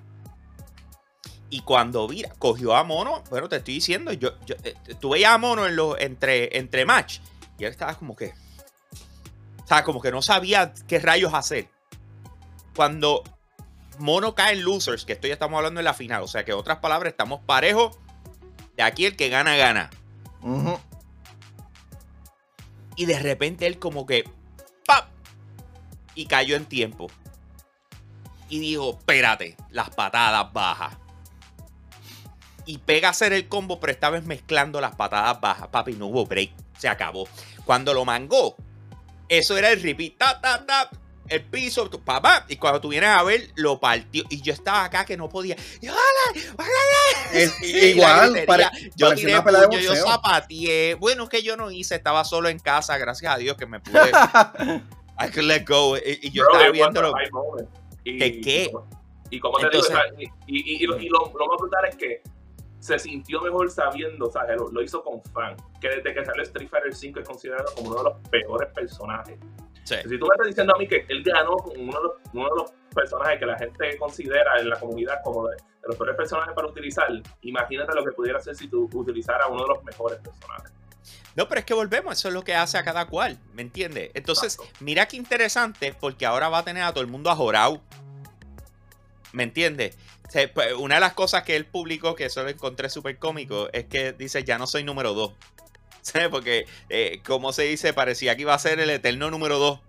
Y 1.51 1.61
cuando 1.61 2.09
vira, 2.09 2.31
cogió 2.39 2.75
a 2.75 2.85
Mono, 2.85 3.23
bueno, 3.29 3.49
te 3.49 3.57
estoy 3.57 3.75
diciendo, 3.75 4.13
yo, 4.13 4.39
yo 4.47 4.55
eh, 4.63 4.75
tú 5.01 5.11
veías 5.11 5.33
a 5.33 5.39
Mono 5.39 5.67
en 5.67 5.77
los, 5.77 6.01
entre, 6.01 6.57
entre 6.57 6.87
match 6.87 7.19
y 7.59 7.65
él 7.65 7.71
estaba 7.71 7.95
como 7.95 8.17
que, 8.17 8.33
o 9.63 9.67
sea, 9.67 9.85
como 9.85 10.01
que 10.01 10.11
no 10.11 10.23
sabía 10.23 10.73
qué 10.87 10.99
rayos 10.99 11.35
hacer. 11.35 11.69
Cuando 12.75 13.23
Mono 13.99 14.35
cae 14.35 14.55
en 14.55 14.65
losers, 14.65 15.05
que 15.05 15.13
esto 15.13 15.27
ya 15.27 15.35
estamos 15.35 15.57
hablando 15.57 15.81
en 15.81 15.85
la 15.85 15.95
final. 15.95 16.23
O 16.23 16.29
sea 16.29 16.45
que, 16.45 16.53
otras 16.53 16.79
palabras, 16.79 17.13
estamos 17.13 17.41
parejos. 17.41 17.99
De 18.77 18.83
aquí 18.83 19.07
el 19.07 19.17
que 19.17 19.29
gana, 19.29 19.57
gana. 19.57 19.91
Y 22.97 23.05
de 23.05 23.19
repente 23.19 23.67
él 23.67 23.79
como 23.79 24.07
que 24.07 24.25
¡pap! 24.87 25.09
Y 26.15 26.27
cayó 26.27 26.57
en 26.57 26.67
tiempo. 26.67 27.09
Y 28.49 28.59
dijo, 28.59 28.91
espérate, 28.99 29.57
las 29.71 29.91
patadas 29.91 30.53
bajas. 30.53 30.97
Y 32.67 32.79
pega 32.79 33.09
a 33.09 33.11
hacer 33.13 33.33
el 33.33 33.49
combo, 33.49 33.81
pero 33.81 33.93
esta 33.93 34.11
vez 34.11 34.25
mezclando 34.25 34.81
las 34.81 34.95
patadas 34.95 35.41
bajas. 35.41 35.69
Papi, 35.69 35.95
no 35.95 36.07
hubo 36.07 36.27
break. 36.27 36.53
Se 36.79 36.89
acabó. 36.89 37.27
Cuando 37.65 37.95
lo 37.95 38.05
mangó, 38.05 38.57
eso 39.29 39.57
era 39.57 39.71
el 39.71 39.83
repeat. 39.83 40.19
Ta, 40.19 40.41
ta, 40.41 40.67
ta, 40.67 40.91
el 41.33 41.43
piso, 41.43 41.89
tu- 41.91 42.01
papá. 42.03 42.45
Y 42.49 42.57
cuando 42.57 42.81
tú 42.81 42.89
vienes 42.89 43.11
a 43.11 43.23
ver, 43.23 43.49
lo 43.57 43.79
partió. 43.81 44.25
Y 44.31 44.41
yo 44.43 44.53
estaba 44.53 44.85
acá 44.85 45.05
que 45.05 45.17
no 45.17 45.29
podía. 45.29 45.57
Y, 45.81 45.87
¡Hala! 45.87 45.99
¡Hala! 46.59 47.33
Es- 47.33 47.63
igual, 47.63 48.45
pare- 48.47 48.67
yo 48.97 49.07
parecía 49.09 49.15
tiré 49.27 49.33
una 49.35 49.45
pelea 49.45 49.61
de 49.63 49.69
puño, 49.69 49.81
yo 49.81 49.95
zapateé. 49.97 50.95
Bueno, 50.95 51.29
que 51.29 51.43
yo 51.43 51.57
no 51.57 51.71
hice, 51.71 51.95
estaba 51.95 52.25
solo 52.25 52.49
en 52.49 52.59
casa, 52.59 52.99
gracias 52.99 53.35
a 53.35 53.39
Dios 53.39 53.57
que 53.57 53.67
me 53.67 53.81
pude. 53.81 54.11
I 55.19 55.29
could 55.31 55.45
let 55.45 55.65
go. 55.67 55.97
Y, 55.97 56.19
y 56.23 56.31
yo 56.31 56.45
Bro, 56.45 56.53
estaba 56.55 56.73
viéndolo. 56.73 57.13
¿De 58.05 58.41
qué? 58.41 58.71
Y 59.31 59.41
como 59.41 59.59
te 59.59 59.67
Entonces- 59.67 59.97
digo, 60.19 60.33
y, 60.47 60.59
y- 60.59 60.85
y 60.85 60.87
lo, 60.87 60.99
y 60.99 61.09
lo- 61.09 61.33
lo 61.39 61.47
más 61.47 61.57
brutal 61.59 61.85
es 61.89 61.97
que 61.97 62.23
se 62.81 62.99
sintió 62.99 63.41
mejor 63.41 63.71
sabiendo, 63.71 64.27
o 64.27 64.31
sea, 64.33 64.45
que 64.47 64.55
lo, 64.57 64.69
lo 64.71 64.83
hizo 64.83 65.03
con 65.05 65.23
fan, 65.33 65.55
que 65.81 65.89
desde 65.89 66.13
que 66.13 66.25
salió 66.25 66.43
Street 66.43 66.69
Fighter 66.69 66.93
5 66.95 67.21
es 67.21 67.29
considerado 67.29 67.73
como 67.77 67.91
uno 67.91 67.99
de 67.99 68.05
los 68.11 68.29
peores 68.29 68.69
personajes. 68.75 69.39
Sí. 69.85 69.97
Si 69.97 70.19
tú 70.19 70.27
me 70.27 70.35
estás 70.35 70.47
diciendo 70.47 70.75
a 70.75 70.79
mí 70.79 70.87
que 70.87 71.05
él 71.09 71.23
ganó 71.25 71.57
con 71.57 71.79
uno 71.81 71.93
de 71.99 72.03
los, 72.05 72.13
uno 72.33 72.45
de 72.45 72.57
los 72.57 72.73
personajes 72.95 73.39
que 73.39 73.47
la 73.47 73.59
gente 73.59 73.97
considera 73.99 74.61
en 74.61 74.69
la 74.69 74.79
comunidad 74.79 75.21
como 75.25 75.49
de, 75.49 75.57
de 75.57 75.89
los 75.89 75.97
peores 75.97 76.17
personajes 76.17 76.55
para 76.55 76.69
utilizar, 76.69 77.09
imagínate 77.43 77.95
lo 77.95 78.05
que 78.05 78.13
pudiera 78.13 78.39
hacer 78.39 78.55
si 78.55 78.69
tú 78.69 78.89
utilizaras 78.93 79.47
uno 79.51 79.63
de 79.63 79.69
los 79.69 79.85
mejores 79.85 80.19
personajes. 80.21 80.73
No, 81.35 81.49
pero 81.49 81.61
es 81.61 81.65
que 81.65 81.75
volvemos, 81.75 82.19
eso 82.19 82.29
es 82.29 82.35
lo 82.35 82.45
que 82.45 82.55
hace 82.55 82.79
a 82.79 82.85
cada 82.85 83.07
cual, 83.07 83.39
¿me 83.55 83.63
entiendes? 83.63 84.11
Entonces, 84.15 84.55
Exacto. 84.55 84.79
mira 84.81 85.07
qué 85.07 85.17
interesante, 85.17 85.95
porque 85.99 86.27
ahora 86.27 86.49
va 86.49 86.59
a 86.59 86.65
tener 86.65 86.83
a 86.83 86.93
todo 86.93 87.03
el 87.03 87.11
mundo 87.11 87.31
ajorado. 87.31 87.81
¿Me 89.33 89.45
entiendes? 89.45 89.97
Pues, 90.55 90.75
Una 90.75 90.97
de 90.97 91.01
las 91.01 91.15
cosas 91.15 91.43
que 91.43 91.57
él 91.57 91.65
publicó, 91.65 92.15
que 92.15 92.27
eso 92.27 92.43
lo 92.43 92.51
encontré 92.51 92.91
súper 92.91 93.19
cómico, 93.19 93.69
es 93.73 93.87
que 93.87 94.13
dice, 94.13 94.45
ya 94.45 94.59
no 94.59 94.67
soy 94.67 94.85
número 94.85 95.15
dos. 95.15 95.33
¿Sabes? 96.03 96.29
Porque, 96.29 96.67
eh, 96.89 97.21
como 97.25 97.53
se 97.53 97.63
dice, 97.63 97.93
parecía 97.93 98.37
que 98.37 98.43
iba 98.43 98.55
a 98.55 98.59
ser 98.59 98.81
el 98.81 98.91
eterno 98.91 99.31
número 99.31 99.59
dos. 99.59 99.81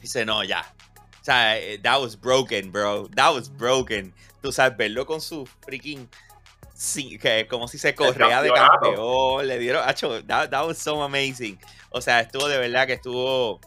Dice, 0.00 0.24
no, 0.24 0.44
ya. 0.44 0.72
O 1.20 1.24
sea, 1.24 1.58
eh, 1.58 1.78
that 1.82 2.00
was 2.00 2.18
broken, 2.18 2.72
bro. 2.72 3.08
That 3.08 3.34
was 3.34 3.50
broken. 3.50 4.14
Tú 4.42 4.52
sabes, 4.52 4.76
verlo 4.76 5.06
con 5.06 5.20
su 5.20 5.46
freaking... 5.62 6.08
Sí, 6.74 7.18
que 7.18 7.46
como 7.46 7.68
si 7.68 7.76
se 7.76 7.94
correa 7.94 8.40
de 8.40 8.50
campeón, 8.50 9.46
le 9.46 9.58
dieron, 9.58 9.86
acho, 9.86 10.24
that, 10.24 10.48
that 10.48 10.66
was 10.66 10.78
so 10.78 11.02
amazing. 11.02 11.58
O 11.90 12.00
sea, 12.00 12.20
estuvo 12.20 12.48
de 12.48 12.56
verdad 12.56 12.86
que 12.86 12.94
estuvo, 12.94 13.60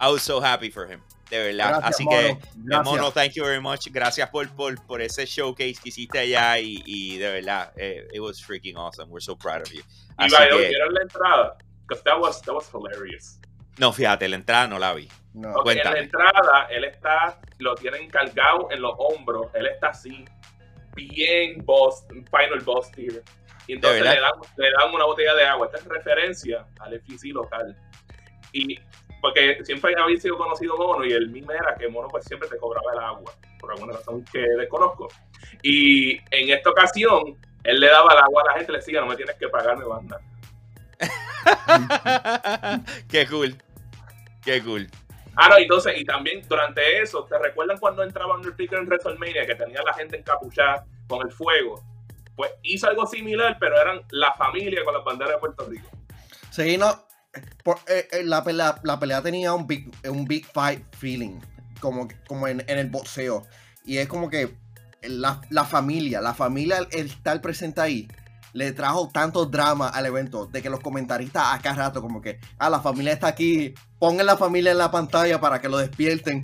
I 0.00 0.10
was 0.10 0.22
so 0.22 0.42
happy 0.44 0.72
for 0.72 0.90
him, 0.90 1.00
de 1.36 1.44
verdad. 1.52 1.68
Gracias, 1.68 1.94
Así 1.94 2.04
mono. 2.04 2.18
que, 2.18 2.26
eh, 2.28 2.38
Gracias. 2.56 2.84
Mono, 2.84 3.10
thank 3.12 3.32
you 3.32 3.44
very 3.44 3.60
much. 3.60 3.88
Gracias 3.90 4.28
por, 4.30 4.48
por, 4.54 4.86
por 4.86 5.00
ese 5.02 5.26
showcase 5.26 5.76
que 5.82 5.88
hiciste 5.88 6.18
allá 6.18 6.58
y, 6.58 6.82
y 6.86 7.18
de 7.18 7.30
verdad, 7.32 7.72
eh, 7.76 8.06
it 8.12 8.20
was 8.20 8.42
freaking 8.42 8.76
awesome. 8.76 9.10
We're 9.10 9.20
so 9.24 9.36
proud 9.36 9.62
of 9.62 9.70
you. 9.70 9.80
Y 10.18 10.24
Así 10.24 10.34
vaya, 10.34 10.50
que, 10.50 10.68
¿vieron 10.68 10.94
la 10.94 11.02
entrada? 11.02 11.56
Because 11.86 12.02
that 12.04 12.18
was, 12.18 12.40
that 12.42 12.54
was 12.54 12.68
hilarious. 12.72 13.38
no, 13.78 13.92
fíjate, 13.92 14.28
la 14.28 14.36
entrada 14.36 14.68
no 14.68 14.78
la 14.78 14.94
vi. 14.94 15.08
No. 15.34 15.52
Ok, 15.54 15.70
en 15.72 15.78
la 15.78 15.98
entrada, 15.98 16.68
él 16.70 16.84
está, 16.84 17.40
lo 17.58 17.74
tienen 17.74 18.08
cargado 18.08 18.68
en 18.70 18.80
los 18.80 18.94
hombros, 18.98 19.48
él 19.54 19.66
está 19.66 19.88
así, 19.88 20.24
bien 20.94 21.64
boss, 21.64 22.06
final 22.08 22.60
boss 22.64 22.90
tier. 22.92 23.22
Y 23.66 23.72
entonces 23.72 24.02
le 24.02 24.20
dan, 24.20 24.32
le 24.56 24.70
dan 24.70 24.94
una 24.94 25.06
botella 25.06 25.34
de 25.34 25.44
agua. 25.44 25.66
Esta 25.66 25.78
es 25.78 25.84
referencia 25.86 26.66
al 26.80 27.00
FTC 27.00 27.32
local. 27.32 27.76
Y 28.52 28.78
porque 29.24 29.64
siempre 29.64 29.94
había 29.98 30.20
sido 30.20 30.36
conocido 30.36 30.76
Mono 30.76 31.02
y 31.02 31.12
el 31.12 31.30
meme 31.30 31.54
era 31.54 31.74
que 31.76 31.88
Mono 31.88 32.08
pues 32.08 32.26
siempre 32.26 32.46
te 32.46 32.58
cobraba 32.58 32.92
el 32.92 32.98
agua, 32.98 33.32
por 33.58 33.72
alguna 33.72 33.94
razón 33.94 34.22
que 34.30 34.38
desconozco. 34.38 35.08
Y 35.62 36.18
en 36.30 36.50
esta 36.50 36.68
ocasión, 36.68 37.34
él 37.62 37.80
le 37.80 37.86
daba 37.86 38.12
el 38.12 38.18
agua 38.18 38.42
a 38.42 38.46
la 38.48 38.58
gente, 38.58 38.72
le 38.72 38.78
decía, 38.80 39.00
no 39.00 39.06
me 39.06 39.16
tienes 39.16 39.34
que 39.36 39.48
pagar, 39.48 39.78
me 39.78 39.86
banda. 39.86 40.20
Qué 43.08 43.26
cool. 43.26 43.56
Qué 44.44 44.62
cool. 44.62 44.90
Ah, 45.36 45.48
no, 45.48 45.56
entonces, 45.56 45.94
y 45.96 46.04
también 46.04 46.46
durante 46.46 47.00
eso, 47.00 47.24
¿te 47.24 47.38
recuerdan 47.38 47.78
cuando 47.78 48.02
entraba 48.02 48.34
Undertaker 48.34 48.78
en 48.78 48.86
WrestleMania 48.86 49.46
que 49.46 49.54
tenía 49.54 49.80
la 49.82 49.94
gente 49.94 50.18
encapuchada 50.18 50.84
con 51.08 51.26
el 51.26 51.32
fuego? 51.32 51.82
Pues 52.36 52.50
hizo 52.62 52.90
algo 52.90 53.06
similar, 53.06 53.56
pero 53.58 53.80
eran 53.80 54.02
la 54.10 54.34
familia 54.34 54.84
con 54.84 54.92
las 54.92 55.02
banderas 55.02 55.32
de 55.32 55.38
Puerto 55.38 55.64
Rico. 55.64 55.88
Sí, 56.50 56.76
no. 56.76 57.13
Por- 57.62 57.78
eh, 57.88 58.08
eh, 58.12 58.22
la, 58.24 58.42
pelea, 58.44 58.76
la 58.82 58.98
pelea 58.98 59.22
tenía 59.22 59.52
un 59.54 59.66
big, 59.66 59.90
un 60.08 60.24
big 60.24 60.46
fight 60.46 60.84
feeling, 60.96 61.40
como, 61.80 62.08
como 62.26 62.46
en, 62.48 62.62
en 62.66 62.78
el 62.78 62.88
boxeo. 62.90 63.46
Y 63.84 63.98
es 63.98 64.08
como 64.08 64.30
que 64.30 64.54
la, 65.02 65.40
la 65.50 65.64
familia, 65.64 66.20
la 66.20 66.34
familia, 66.34 66.78
el 66.90 67.06
estar 67.06 67.40
presente 67.40 67.80
ahí, 67.80 68.08
le 68.52 68.72
trajo 68.72 69.10
tanto 69.12 69.46
drama 69.46 69.88
al 69.88 70.06
evento, 70.06 70.46
de 70.46 70.62
que 70.62 70.70
los 70.70 70.80
comentaristas 70.80 71.42
a 71.54 71.58
cada 71.60 71.74
rato, 71.76 72.00
como 72.00 72.20
que, 72.22 72.38
ah, 72.58 72.70
la 72.70 72.80
familia 72.80 73.12
está 73.12 73.26
aquí, 73.26 73.74
pongan 73.98 74.26
la 74.26 74.36
familia 74.36 74.70
en 74.72 74.78
la 74.78 74.90
pantalla 74.90 75.40
para 75.40 75.60
que 75.60 75.68
lo 75.68 75.76
despierten. 75.78 76.42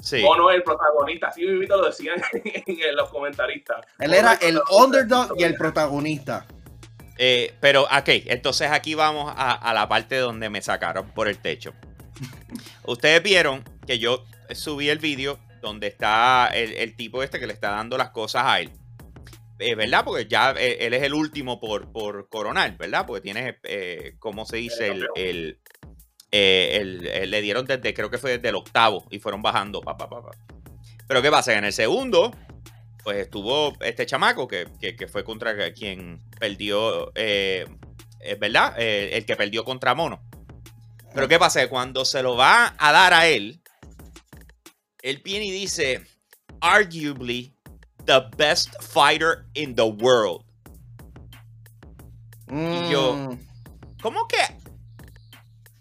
Sí. 0.00 0.20
Mono 0.22 0.50
es 0.50 0.56
el 0.56 0.62
protagonista, 0.62 1.28
así 1.28 1.46
mismo 1.46 1.76
lo 1.76 1.86
decían 1.86 2.16
en 2.32 2.96
los 2.96 3.10
comentaristas. 3.10 3.86
Él 3.98 4.12
era 4.12 4.34
el 4.34 4.60
underdog 4.70 5.34
y 5.38 5.44
el 5.44 5.54
protagonista. 5.54 6.46
Eh, 7.16 7.54
pero, 7.60 7.82
ok, 7.84 8.08
entonces 8.26 8.70
aquí 8.70 8.94
vamos 8.94 9.32
a, 9.36 9.52
a 9.52 9.72
la 9.74 9.88
parte 9.88 10.16
donde 10.16 10.50
me 10.50 10.60
sacaron 10.62 11.10
por 11.12 11.28
el 11.28 11.38
techo. 11.38 11.72
Ustedes 12.86 13.22
vieron 13.22 13.64
que 13.86 13.98
yo 13.98 14.24
subí 14.52 14.88
el 14.88 14.98
vídeo 14.98 15.38
donde 15.62 15.86
está 15.86 16.48
el, 16.52 16.72
el 16.72 16.94
tipo 16.96 17.22
este 17.22 17.40
que 17.40 17.46
le 17.46 17.52
está 17.54 17.70
dando 17.70 17.96
las 17.96 18.10
cosas 18.10 18.42
a 18.44 18.60
él. 18.60 18.70
Eh, 19.60 19.74
¿Verdad? 19.76 20.04
Porque 20.04 20.26
ya 20.26 20.52
eh, 20.58 20.78
él 20.80 20.94
es 20.94 21.02
el 21.04 21.14
último 21.14 21.60
por, 21.60 21.90
por 21.92 22.28
coronar, 22.28 22.76
¿verdad? 22.76 23.06
Porque 23.06 23.20
tiene, 23.20 23.58
eh, 23.62 24.16
¿cómo 24.18 24.44
se 24.44 24.56
dice? 24.56 24.88
El, 24.88 25.06
el, 25.14 25.58
eh, 26.32 26.78
el- 26.80 27.06
el- 27.06 27.30
le 27.30 27.40
dieron 27.40 27.64
desde, 27.64 27.94
creo 27.94 28.10
que 28.10 28.18
fue 28.18 28.32
desde 28.36 28.48
el 28.48 28.56
octavo 28.56 29.06
y 29.10 29.20
fueron 29.20 29.40
bajando. 29.42 29.80
Pa, 29.80 29.96
pa. 29.96 30.08
Pero 31.06 31.22
¿qué 31.22 31.30
pasa? 31.30 31.56
En 31.56 31.64
el 31.64 31.72
segundo, 31.72 32.32
pues 33.04 33.18
estuvo 33.18 33.74
este 33.80 34.06
chamaco 34.06 34.48
que, 34.48 34.66
que- 34.80 34.96
que 34.96 35.06
fue 35.06 35.22
contra 35.24 35.72
quien 35.72 36.18
perdió, 36.40 37.12
eh, 37.14 37.66
¿verdad? 38.40 38.74
Eh, 38.78 39.10
el 39.16 39.24
que 39.26 39.36
perdió 39.36 39.64
contra 39.64 39.94
Mono. 39.94 40.22
Pero 41.14 41.28
¿qué 41.28 41.38
pasa? 41.38 41.68
Cuando 41.68 42.04
se 42.04 42.22
lo 42.22 42.34
va 42.36 42.74
a 42.78 42.90
dar 42.92 43.12
a 43.14 43.28
él, 43.28 43.60
él 45.02 45.20
viene 45.24 45.44
y 45.44 45.50
dice, 45.52 46.02
arguably 46.60 47.54
the 48.06 48.20
best 48.36 48.70
fighter 48.82 49.44
in 49.54 49.74
the 49.76 49.82
world. 49.82 50.42
Y 52.50 52.90
yo- 52.90 53.14
Mm, 53.16 53.38
¿Cómo 54.02 54.26
que? 54.28 54.36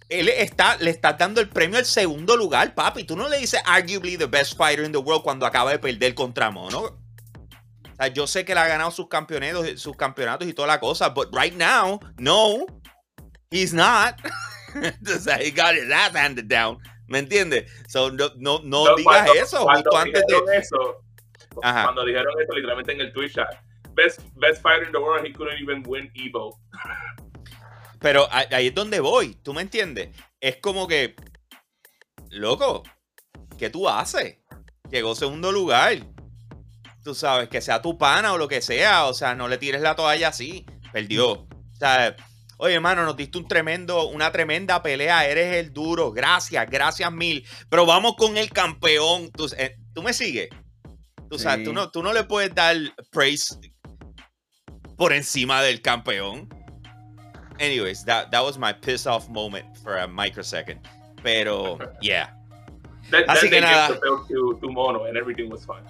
Él 0.09 0.29
está, 0.29 0.77
le 0.77 0.91
está 0.91 1.13
dando 1.13 1.41
el 1.41 1.49
premio 1.49 1.77
al 1.79 1.86
segundo 1.86 2.38
lugar, 2.38 2.75
papi. 2.75 3.03
Tú 3.03 3.15
no 3.17 3.27
le 3.27 3.39
dices 3.39 3.62
arguably 3.65 4.17
the 4.17 4.27
best 4.27 4.55
fighter 4.55 4.86
in 4.86 4.91
the 4.91 4.97
world 4.99 5.23
cuando 5.23 5.45
acaba 5.45 5.71
de 5.71 5.79
perder 5.79 6.13
contra 6.13 6.51
Mono. 6.51 6.99
O 7.93 7.95
sea, 7.95 8.08
yo 8.08 8.27
sé 8.27 8.43
que 8.43 8.51
él 8.53 8.58
ha 8.58 8.67
ganado 8.67 8.91
sus 8.91 9.08
campeonatos, 9.08 9.79
sus 9.79 9.95
campeonatos 9.95 10.47
y 10.47 10.53
toda 10.53 10.67
la 10.67 10.79
cosa, 10.79 11.10
but 11.10 11.29
right 11.36 11.53
now, 11.56 11.99
no, 12.17 12.65
he's 13.51 13.73
not. 13.73 14.15
o 15.08 15.19
sea, 15.19 15.38
he 15.39 15.51
got 15.51 15.75
his 15.75 15.91
ass 15.91 16.15
handed 16.15 16.47
down. 16.47 16.79
¿Me 17.08 17.19
entiendes? 17.19 17.69
So, 17.88 18.10
no, 18.12 18.29
no, 18.38 18.60
no 18.63 18.86
No, 18.86 18.95
digas 18.95 19.03
cuando- 19.23 19.34
eso 19.34 19.63
cuando 19.63 19.89
justo 19.91 19.97
antes 19.97 20.21
de. 20.25 20.34
dijeron 20.34 20.53
eso, 20.53 21.03
Ajá. 21.62 21.84
cuando 21.84 22.06
dijeron 22.06 22.34
eso 22.41 22.53
literalmente 22.53 22.91
en 22.93 23.01
el 23.01 23.13
Twitch 23.13 23.34
chat, 23.36 23.49
best, 23.93 24.21
best 24.36 24.62
fighter 24.63 24.86
in 24.86 24.91
the 24.91 24.97
world, 24.97 25.25
he 25.25 25.32
couldn't 25.32 25.62
even 25.62 25.84
win 25.86 26.12
Evo. 26.15 26.60
Pero 28.00 28.27
ahí 28.31 28.67
es 28.67 28.73
donde 28.75 29.00
voy, 29.00 29.35
¿tú 29.35 29.54
me 29.54 29.62
entiendes? 29.62 30.10
Es 30.41 30.58
como 30.58 30.87
que, 30.87 31.15
loco, 32.29 32.83
¿qué 33.58 33.69
tú 33.69 33.87
haces? 33.87 34.39
Llegó 34.89 35.15
segundo 35.15 35.52
lugar. 35.52 35.98
Tú 37.04 37.13
sabes, 37.13 37.49
que 37.49 37.62
sea 37.62 37.81
tu 37.81 37.97
pana 37.97 38.33
o 38.33 38.37
lo 38.37 38.47
que 38.47 38.62
sea, 38.62 39.06
o 39.06 39.13
sea, 39.13 39.35
no 39.35 39.47
le 39.47 39.58
tires 39.58 39.81
la 39.81 39.95
toalla 39.95 40.29
así. 40.29 40.65
Perdió. 40.91 41.31
O 41.31 41.47
sea, 41.77 42.15
oye, 42.58 42.75
hermano, 42.75 43.04
nos 43.04 43.17
diste 43.17 43.37
un 43.37 43.47
tremendo, 43.47 44.08
una 44.08 44.31
tremenda 44.31 44.81
pelea, 44.81 45.27
eres 45.27 45.56
el 45.58 45.73
duro, 45.73 46.12
gracias, 46.12 46.69
gracias 46.69 47.12
mil. 47.12 47.45
Pero 47.69 47.85
vamos 47.85 48.15
con 48.15 48.37
el 48.37 48.51
campeón. 48.51 49.31
¿Tú, 49.31 49.49
eh, 49.58 49.75
¿tú 49.93 50.01
me 50.01 50.13
sigues? 50.13 50.49
Tú 51.29 51.37
sabes, 51.39 51.60
Sí. 51.60 51.65
tú 51.65 51.73
no, 51.73 51.89
tú 51.91 52.04
no 52.04 52.13
le 52.13 52.23
puedes 52.23 52.54
dar 52.56 52.75
praise 53.12 53.58
por 54.97 55.12
encima 55.12 55.62
del 55.62 55.81
campeón. 55.81 56.47
Anyways, 57.60 58.06
that, 58.06 58.29
that 58.31 58.43
was 58.43 58.58
my 58.58 58.71
piss 58.73 59.06
off 59.06 59.27
moment 59.29 59.65
for 59.77 59.97
a 59.97 60.08
microsecond. 60.08 60.79
Pero, 61.21 61.77
yeah. 62.01 62.35
Así 63.27 63.49
que 63.49 63.60
nada. 63.62 63.89
gave 63.89 63.99
the 63.99 64.06
belt 64.06 64.27
to, 64.29 64.60
to 64.62 64.71
Mono 64.71 65.06
and 65.06 65.17
everything 65.17 65.49
was 65.49 65.65
fine. 65.65 65.83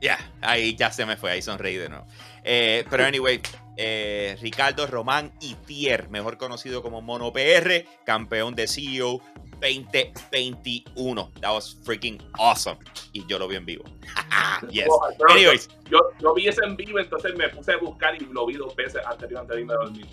Ya, 0.00 0.18
ahí 0.40 0.76
ya 0.76 0.92
se 0.92 1.04
me 1.04 1.16
fue, 1.16 1.32
ahí 1.32 1.42
sonreí 1.42 1.76
de 1.76 1.88
nuevo. 1.88 2.06
Eh, 2.44 2.84
pero 2.88 3.04
anyway, 3.04 3.40
eh, 3.76 4.36
Ricardo 4.40 4.86
Román 4.86 5.32
Itier, 5.40 6.08
mejor 6.08 6.38
conocido 6.38 6.82
como 6.82 7.02
Mono 7.02 7.32
PR, 7.32 7.84
campeón 8.04 8.54
de 8.54 8.68
CEO 8.68 9.20
2021. 9.60 11.32
That 11.40 11.52
was 11.52 11.76
freaking 11.84 12.22
awesome. 12.38 12.78
Y 13.12 13.26
yo 13.26 13.38
lo 13.38 13.48
vi 13.48 13.56
en 13.56 13.66
vivo. 13.66 13.84
yes. 14.70 14.88
Anyways, 15.28 15.68
Yo, 15.90 15.98
yo 16.20 16.34
vi 16.34 16.48
ese 16.48 16.64
en 16.64 16.76
vivo, 16.76 16.98
entonces 16.98 17.34
me 17.36 17.48
puse 17.48 17.72
a 17.72 17.78
buscar 17.78 18.14
y 18.20 18.24
lo 18.26 18.46
vi 18.46 18.54
dos 18.54 18.74
veces 18.76 19.02
antes 19.04 19.28
de 19.28 19.60
irme 19.60 19.72
a 19.72 19.76
dormir. 19.76 20.06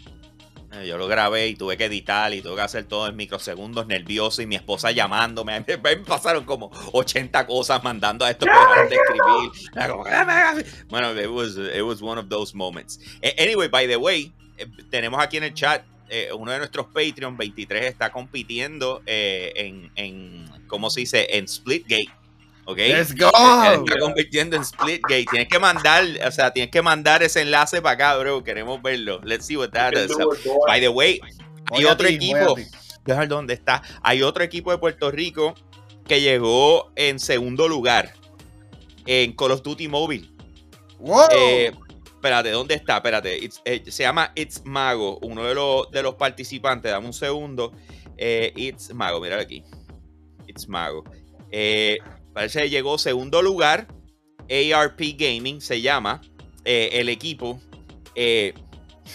Eh, 0.76 0.88
yo 0.88 0.98
lo 0.98 1.08
grabé 1.08 1.48
y 1.48 1.56
tuve 1.56 1.78
que 1.78 1.86
editar 1.86 2.34
y 2.34 2.42
tuve 2.42 2.56
que 2.56 2.62
hacer 2.62 2.86
todo 2.86 3.08
en 3.08 3.16
microsegundos, 3.16 3.88
nervioso 3.88 4.42
y 4.42 4.46
mi 4.46 4.56
esposa 4.56 4.92
llamándome. 4.92 5.60
Me 5.84 5.98
pasaron 5.98 6.44
como 6.46 6.72
80 6.92 7.46
cosas 7.48 7.84
mandando 7.84 8.26
a 8.26 8.32
estos 8.32 8.48
que 8.48 8.54
dejaron 8.54 8.90
de 8.90 8.96
escribir. 8.96 9.90
Como, 9.90 10.04
Bueno, 10.90 11.20
it 11.20 11.30
was, 11.30 11.58
it 11.58 11.84
was 11.84 12.02
one 12.02 12.20
of 12.20 12.30
those 12.30 12.56
moments. 12.56 13.00
Eh, 13.22 13.36
Anyway, 13.38 13.68
by 13.68 13.88
the 13.88 13.98
way, 13.98 14.34
eh, 14.58 14.66
tenemos 14.90 15.22
aquí 15.22 15.38
en 15.38 15.44
el 15.44 15.54
chat 15.54 15.84
uno 16.38 16.52
de 16.52 16.60
nuestros 16.60 16.86
Patreon 16.94 17.36
23 17.36 17.86
está 17.86 18.12
compitiendo 18.12 19.02
en, 19.08 19.92
en, 19.96 20.46
¿cómo 20.68 20.92
se 20.92 21.00
dice? 21.00 21.28
En 21.32 21.48
Splitgate. 21.48 22.25
¿Ok? 22.66 22.78
Let's 22.78 23.16
go. 23.16 23.30
Él 23.66 23.82
está 23.86 24.00
convirtiendo 24.00 24.56
en 24.56 24.66
Splitgate. 24.66 25.26
Tienes 25.30 25.48
que 25.48 25.60
mandar, 25.60 26.04
o 26.26 26.32
sea, 26.32 26.52
tienes 26.52 26.72
que 26.72 26.82
mandar 26.82 27.22
ese 27.24 27.42
enlace 27.42 27.82
para 27.82 27.94
acá, 27.94 28.18
bro. 28.18 28.44
Queremos 28.44 28.82
verlo. 28.82 29.22
Let's 29.24 29.46
see 29.46 29.56
what 29.56 29.70
that 29.70 29.94
is. 29.94 30.12
By 30.68 30.82
the 30.82 30.90
way, 30.90 31.20
hay 31.72 31.84
Voy 31.84 31.86
otro 31.86 32.08
ti, 32.08 32.16
equipo. 32.16 32.56
Dejar 33.06 33.28
dónde 33.28 33.54
está. 33.54 33.84
Hay 34.02 34.24
otro 34.24 34.44
equipo 34.44 34.72
de 34.72 34.80
Puerto 34.80 35.12
Rico 35.12 35.54
que 36.08 36.22
llegó 36.22 36.92
en 36.96 37.20
segundo 37.20 37.68
lugar 37.68 38.14
en 39.06 39.34
Call 39.34 39.52
of 39.52 39.62
Duty 39.62 39.88
Mobile. 39.88 40.28
Wow. 40.98 41.28
Eh, 41.32 41.72
espérate, 42.04 42.50
¿dónde 42.50 42.74
está? 42.74 42.98
Espérate. 42.98 43.38
It's- 43.38 43.62
eh, 43.66 43.84
se 43.92 44.02
llama 44.04 44.32
It's 44.34 44.64
Mago, 44.66 45.20
uno 45.22 45.44
de 45.44 45.54
los, 45.54 45.92
de 45.92 46.02
los 46.02 46.16
participantes. 46.16 46.92
Dame 46.92 47.06
un 47.06 47.14
segundo. 47.14 47.72
Eh, 48.18 48.52
It's 48.56 48.92
Mago, 48.92 49.22
mira 49.22 49.40
aquí. 49.40 49.64
It's 50.48 50.68
Mago. 50.68 51.04
Eh, 51.52 52.00
parece 52.36 52.62
que 52.62 52.70
llegó 52.70 53.00
segundo 53.00 53.42
lugar. 53.42 53.88
ARP 54.48 55.00
Gaming 55.18 55.60
se 55.60 55.82
llama 55.82 56.22
eh, 56.66 56.90
el 56.94 57.10
equipo. 57.10 57.60
Eh, 58.14 58.54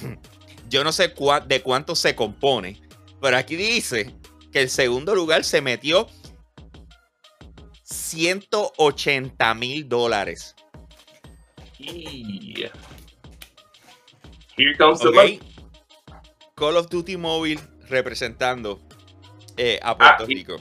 yo 0.68 0.82
no 0.82 0.90
sé 0.90 1.14
cua- 1.14 1.46
de 1.46 1.62
cuánto 1.62 1.94
se 1.94 2.16
compone, 2.16 2.80
pero 3.20 3.36
aquí 3.36 3.54
dice 3.54 4.12
que 4.50 4.62
el 4.62 4.68
segundo 4.70 5.14
lugar 5.14 5.44
se 5.44 5.60
metió 5.60 6.08
180 7.84 9.54
mil 9.54 9.88
dólares. 9.88 10.54
Yeah. 11.78 12.72
Here 14.56 14.76
comes 14.76 15.00
the 15.00 15.08
Ok. 15.08 15.14
money. 15.14 15.40
Call 16.54 16.76
of 16.76 16.88
Duty 16.90 17.16
Mobile 17.16 17.60
representando 17.88 18.80
eh, 19.56 19.78
a 19.82 19.96
Puerto 19.96 20.24
Ah, 20.24 20.26
y- 20.28 20.34
Rico. 20.34 20.56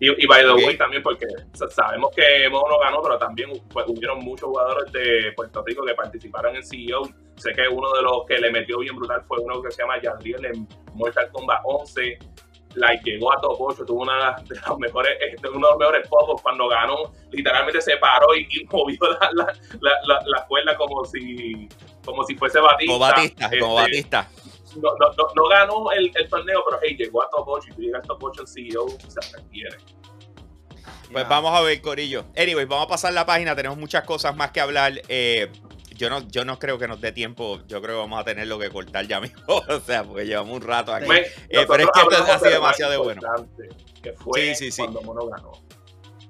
Y, 0.00 0.24
y 0.24 0.26
by 0.26 0.42
the 0.42 0.52
way, 0.66 0.76
también 0.78 1.02
porque 1.02 1.26
sa- 1.52 1.68
sabemos 1.68 2.10
que 2.16 2.48
Mono 2.48 2.78
ganó, 2.78 3.02
pero 3.02 3.18
también 3.18 3.50
pues, 3.70 3.86
hubieron 3.86 4.20
muchos 4.20 4.48
jugadores 4.48 4.90
de 4.92 5.32
Puerto 5.36 5.62
Rico 5.64 5.84
que 5.84 5.94
participaron 5.94 6.56
en 6.56 6.64
CEO. 6.64 7.02
Sé 7.36 7.52
que 7.52 7.68
uno 7.68 7.92
de 7.92 8.02
los 8.02 8.24
que 8.26 8.38
le 8.38 8.50
metió 8.50 8.78
bien 8.78 8.96
brutal 8.96 9.22
fue 9.28 9.38
uno 9.40 9.60
que 9.62 9.70
se 9.70 9.82
llama 9.82 10.00
Yadriel 10.00 10.44
en 10.46 10.68
Mortal 10.94 11.28
Kombat 11.32 11.60
11. 11.64 12.18
Like, 12.76 13.02
llegó 13.04 13.32
a 13.32 13.40
top 13.40 13.56
8, 13.60 13.84
tuvo 13.84 14.02
una 14.02 14.36
de 14.42 14.54
las 14.54 14.78
mejores, 14.78 15.10
eh, 15.20 15.34
uno 15.52 15.66
de 15.66 15.72
los 15.72 15.78
mejores 15.78 16.08
pocos 16.08 16.40
cuando 16.40 16.68
ganó. 16.68 17.12
Literalmente 17.32 17.80
se 17.80 17.96
paró 17.96 18.34
y, 18.36 18.42
y 18.48 18.64
movió 18.70 18.98
la, 19.32 19.52
la, 19.80 20.20
la, 20.24 20.46
cuerda 20.46 20.76
como 20.76 21.04
si, 21.04 21.68
como 22.04 22.22
si 22.24 22.36
fuese 22.36 22.60
Batista. 22.60 22.92
Como 22.92 22.98
Batista, 23.04 23.50
como 23.58 23.80
Este, 23.80 23.90
Batista. 23.90 24.28
No, 24.76 24.90
no, 24.98 25.12
no, 25.16 25.26
no 25.34 25.48
ganó 25.48 25.92
el, 25.92 26.10
el 26.14 26.28
torneo, 26.28 26.62
pero 26.68 26.80
hey, 26.82 26.96
llegó 26.98 27.22
a 27.22 27.30
top 27.30 27.48
8 27.48 27.68
y 27.70 27.74
tú 27.74 27.82
llegas 27.82 28.04
a 28.04 28.06
top 28.06 28.22
8 28.24 28.42
en 28.42 28.46
CEO, 28.46 28.88
se 28.88 29.36
requiere. 29.36 29.76
Pues 31.12 31.28
vamos 31.28 31.52
a 31.52 31.60
ver, 31.62 31.80
Corillo. 31.80 32.24
Anyway, 32.36 32.64
vamos 32.66 32.86
a 32.86 32.88
pasar 32.88 33.12
la 33.12 33.26
página. 33.26 33.56
Tenemos 33.56 33.76
muchas 33.76 34.04
cosas 34.04 34.36
más 34.36 34.52
que 34.52 34.60
hablar. 34.60 34.92
Eh, 35.08 35.50
yo 35.96 36.08
no, 36.08 36.20
yo 36.28 36.44
no 36.44 36.58
creo 36.58 36.78
que 36.78 36.86
nos 36.86 37.00
dé 37.00 37.12
tiempo. 37.12 37.60
Yo 37.66 37.82
creo 37.82 37.96
que 37.96 38.00
vamos 38.00 38.20
a 38.20 38.24
tenerlo 38.24 38.58
que 38.58 38.70
cortar 38.70 39.06
ya 39.06 39.20
mismo. 39.20 39.42
o 39.46 39.80
sea, 39.80 40.04
porque 40.04 40.24
llevamos 40.24 40.54
un 40.56 40.62
rato 40.62 40.94
aquí. 40.94 41.08
Men, 41.08 41.24
pero 41.50 41.74
es 41.82 41.88
que 41.92 42.00
esto 42.00 42.16
ha 42.16 42.38
sido 42.38 42.38
de 42.38 42.50
lo 42.50 42.50
demasiado 42.50 43.02
bueno. 43.04 43.20
Que 44.02 44.12
fue 44.12 44.40
Sí, 44.40 44.54
sí, 44.54 44.70
sí. 44.70 44.82
cuando 44.82 45.02
Mono 45.02 45.26
ganó. 45.26 45.52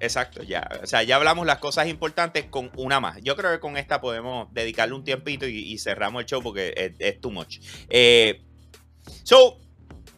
Exacto, 0.00 0.42
ya. 0.42 0.66
O 0.82 0.86
sea, 0.86 1.02
ya 1.02 1.16
hablamos 1.16 1.46
las 1.46 1.58
cosas 1.58 1.86
importantes 1.86 2.46
con 2.46 2.72
una 2.76 3.00
más. 3.00 3.18
Yo 3.22 3.36
creo 3.36 3.52
que 3.52 3.60
con 3.60 3.76
esta 3.76 4.00
podemos 4.00 4.52
dedicarle 4.52 4.94
un 4.94 5.04
tiempito 5.04 5.46
y, 5.46 5.78
cerramos 5.78 6.22
el 6.22 6.26
show 6.26 6.42
porque 6.42 6.72
es, 6.74 6.92
es 6.98 7.20
too 7.20 7.30
much. 7.30 7.58
Eh, 7.90 8.42
so, 9.22 9.58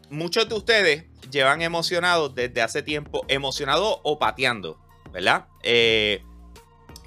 muchos 0.09 0.49
de 0.49 0.55
ustedes 0.55 1.05
llevan 1.33 1.63
emocionados 1.63 2.33
desde 2.35 2.63
hace 2.63 2.83
tiempo, 2.83 3.25
emocionados 3.27 3.99
o 4.05 4.21
pateando, 4.21 4.79
¿verdad? 5.13 5.47
Eh, 5.65 6.23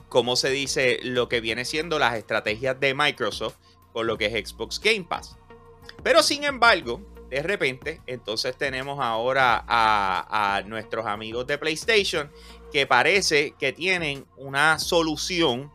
como 0.09 0.35
se 0.35 0.49
dice 0.49 0.99
lo 1.01 1.29
que 1.29 1.39
viene 1.39 1.63
siendo 1.63 1.97
las 1.97 2.15
estrategias 2.15 2.77
de 2.79 2.93
Microsoft 2.93 3.55
con 3.93 4.05
lo 4.05 4.17
que 4.17 4.25
es 4.25 4.49
Xbox 4.49 4.81
Game 4.81 5.05
Pass. 5.07 5.37
Pero 6.03 6.21
sin 6.21 6.43
embargo, 6.43 7.01
de 7.29 7.41
repente, 7.41 8.01
entonces 8.05 8.57
tenemos 8.57 8.99
ahora 9.01 9.63
a 9.67 10.61
nuestros 10.65 11.05
amigos 11.05 11.47
de 11.47 11.57
PlayStation 11.57 12.29
que 12.75 12.85
parece 12.85 13.55
que 13.57 13.71
tienen 13.71 14.25
una 14.35 14.79
solución 14.79 15.71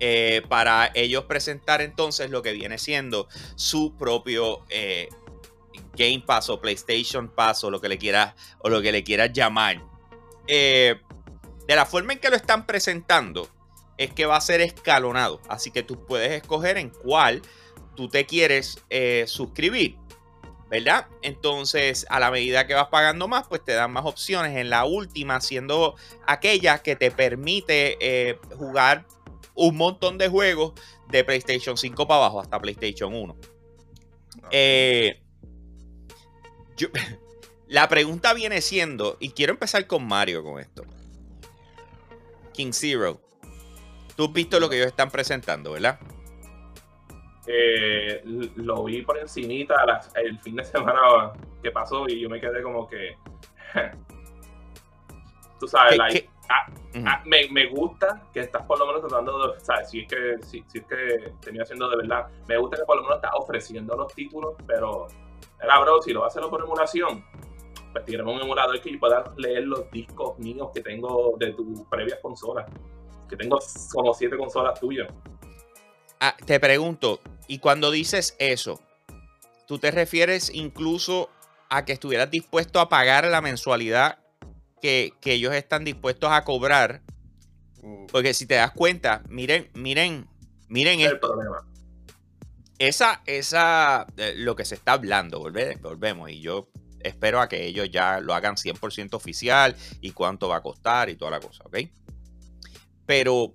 eh, 0.00 0.42
para 0.50 0.90
ellos 0.92 1.24
presentar 1.24 1.80
entonces 1.80 2.28
lo 2.28 2.42
que 2.42 2.52
viene 2.52 2.76
siendo 2.76 3.26
su 3.54 3.94
propio 3.96 4.60
eh, 4.68 5.08
Game 5.96 6.22
Pass 6.26 6.50
o 6.50 6.60
PlayStation 6.60 7.28
Pass 7.28 7.64
o 7.64 7.70
lo 7.70 7.80
que 7.80 7.88
le 7.88 7.96
quieras 7.96 8.34
o 8.58 8.68
lo 8.68 8.82
que 8.82 8.92
le 8.92 9.02
quieras 9.02 9.32
llamar. 9.32 9.80
Eh, 10.46 11.00
de 11.66 11.74
la 11.74 11.86
forma 11.86 12.12
en 12.12 12.18
que 12.18 12.28
lo 12.28 12.36
están 12.36 12.66
presentando 12.66 13.48
es 13.96 14.12
que 14.12 14.26
va 14.26 14.36
a 14.36 14.42
ser 14.42 14.60
escalonado, 14.60 15.40
así 15.48 15.70
que 15.70 15.82
tú 15.82 16.04
puedes 16.04 16.32
escoger 16.32 16.76
en 16.76 16.90
cuál 16.90 17.40
tú 17.96 18.10
te 18.10 18.26
quieres 18.26 18.76
suscribir. 19.24 19.96
¿Verdad? 20.74 21.06
Entonces, 21.22 22.04
a 22.08 22.18
la 22.18 22.32
medida 22.32 22.66
que 22.66 22.74
vas 22.74 22.88
pagando 22.88 23.28
más, 23.28 23.46
pues 23.46 23.62
te 23.64 23.74
dan 23.74 23.92
más 23.92 24.04
opciones. 24.04 24.56
En 24.56 24.70
la 24.70 24.84
última, 24.84 25.40
siendo 25.40 25.94
aquella 26.26 26.82
que 26.82 26.96
te 26.96 27.12
permite 27.12 27.96
eh, 28.00 28.40
jugar 28.56 29.06
un 29.54 29.76
montón 29.76 30.18
de 30.18 30.26
juegos 30.26 30.72
de 31.08 31.22
PlayStation 31.22 31.76
5 31.76 32.08
para 32.08 32.22
abajo, 32.22 32.40
hasta 32.40 32.60
PlayStation 32.60 33.14
1. 33.14 33.36
Eh, 34.50 35.22
yo- 36.76 36.88
la 37.68 37.88
pregunta 37.88 38.34
viene 38.34 38.60
siendo, 38.60 39.16
y 39.20 39.30
quiero 39.30 39.52
empezar 39.52 39.86
con 39.86 40.04
Mario 40.04 40.42
con 40.42 40.58
esto. 40.58 40.82
King 42.52 42.72
Zero. 42.72 43.20
Tú 44.16 44.24
has 44.24 44.32
visto 44.32 44.58
lo 44.58 44.68
que 44.68 44.76
ellos 44.76 44.88
están 44.88 45.12
presentando, 45.12 45.70
¿verdad? 45.70 46.00
Eh, 47.46 48.22
lo 48.56 48.84
vi 48.84 49.02
por 49.02 49.18
encimita 49.18 49.74
el 50.16 50.38
fin 50.40 50.56
de 50.56 50.64
semana 50.64 51.32
que 51.62 51.70
pasó 51.70 52.06
y 52.08 52.20
yo 52.20 52.28
me 52.30 52.40
quedé 52.40 52.62
como 52.62 52.86
que... 52.88 53.16
Tú 55.60 55.68
sabes, 55.68 55.92
¿Qué- 55.92 55.98
like, 55.98 56.20
qué- 56.22 56.28
ah. 56.50 56.66
Ah, 57.06 57.22
me, 57.24 57.48
me 57.50 57.66
gusta 57.66 58.22
que 58.32 58.40
estás 58.40 58.62
por 58.66 58.78
lo 58.78 58.86
menos 58.86 59.00
tratando 59.02 59.48
de, 59.52 59.60
¿sabes? 59.60 59.90
Si 59.90 60.00
es 60.00 60.08
que, 60.08 60.36
si, 60.42 60.64
si 60.68 60.78
es 60.78 60.84
que 60.86 61.32
tenía 61.40 61.62
haciendo 61.62 61.88
de 61.88 61.96
verdad, 61.96 62.28
me 62.46 62.56
gusta 62.56 62.76
que 62.76 62.84
por 62.84 62.96
lo 62.96 63.02
menos 63.02 63.16
estás 63.16 63.32
ofreciendo 63.34 63.96
los 63.96 64.14
títulos, 64.14 64.54
pero, 64.66 65.08
era 65.60 65.80
bro, 65.80 66.00
si 66.02 66.12
lo 66.12 66.20
vas 66.20 66.36
a 66.36 66.38
hacer 66.38 66.48
por 66.50 66.62
emulación, 66.62 67.24
pues 67.92 68.04
tírame 68.04 68.32
un 68.32 68.40
emulador 68.42 68.80
que 68.80 68.92
yo 68.92 69.00
pueda 69.00 69.24
leer 69.36 69.64
los 69.64 69.90
discos 69.90 70.38
míos 70.38 70.68
que 70.72 70.82
tengo 70.82 71.34
de 71.38 71.52
tus 71.52 71.80
previas 71.88 72.18
consolas, 72.22 72.66
que 73.28 73.36
tengo 73.36 73.58
como 73.92 74.14
siete 74.14 74.36
consolas 74.36 74.78
tuyas. 74.78 75.08
Ah, 76.20 76.34
te 76.46 76.60
pregunto, 76.60 77.18
y 77.48 77.58
cuando 77.58 77.90
dices 77.90 78.36
eso, 78.38 78.80
¿tú 79.66 79.78
te 79.78 79.90
refieres 79.90 80.50
incluso 80.52 81.30
a 81.68 81.84
que 81.84 81.92
estuvieras 81.92 82.30
dispuesto 82.30 82.80
a 82.80 82.88
pagar 82.88 83.26
la 83.26 83.40
mensualidad 83.40 84.18
que, 84.80 85.12
que 85.20 85.32
ellos 85.32 85.54
están 85.54 85.84
dispuestos 85.84 86.30
a 86.30 86.44
cobrar? 86.44 87.02
Uh, 87.82 88.06
Porque 88.06 88.32
si 88.34 88.46
te 88.46 88.54
das 88.54 88.70
cuenta, 88.72 89.22
miren, 89.28 89.70
miren, 89.74 90.28
miren 90.68 91.00
el 91.00 91.14
esto. 91.14 91.20
problema. 91.28 91.66
Esa, 92.78 93.22
esa, 93.26 94.06
eh, 94.16 94.34
lo 94.36 94.56
que 94.56 94.64
se 94.64 94.74
está 94.74 94.92
hablando, 94.92 95.40
volve- 95.40 95.78
volvemos, 95.80 96.30
y 96.30 96.40
yo 96.40 96.68
espero 97.00 97.40
a 97.40 97.48
que 97.48 97.66
ellos 97.66 97.88
ya 97.90 98.20
lo 98.20 98.34
hagan 98.34 98.56
100% 98.56 99.14
oficial 99.14 99.76
y 100.00 100.10
cuánto 100.12 100.48
va 100.48 100.56
a 100.56 100.62
costar 100.62 101.08
y 101.10 101.16
toda 101.16 101.30
la 101.32 101.40
cosa, 101.40 101.62
¿ok? 101.66 101.78
Pero 103.06 103.54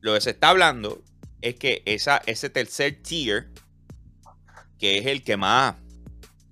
lo 0.00 0.14
que 0.14 0.20
se 0.20 0.30
está 0.30 0.50
hablando 0.50 1.02
es 1.42 1.56
que 1.56 1.82
esa, 1.84 2.22
ese 2.26 2.48
tercer 2.48 3.02
tier, 3.02 3.50
que 4.78 4.98
es 4.98 5.06
el 5.06 5.22
que 5.22 5.36
más, 5.36 5.76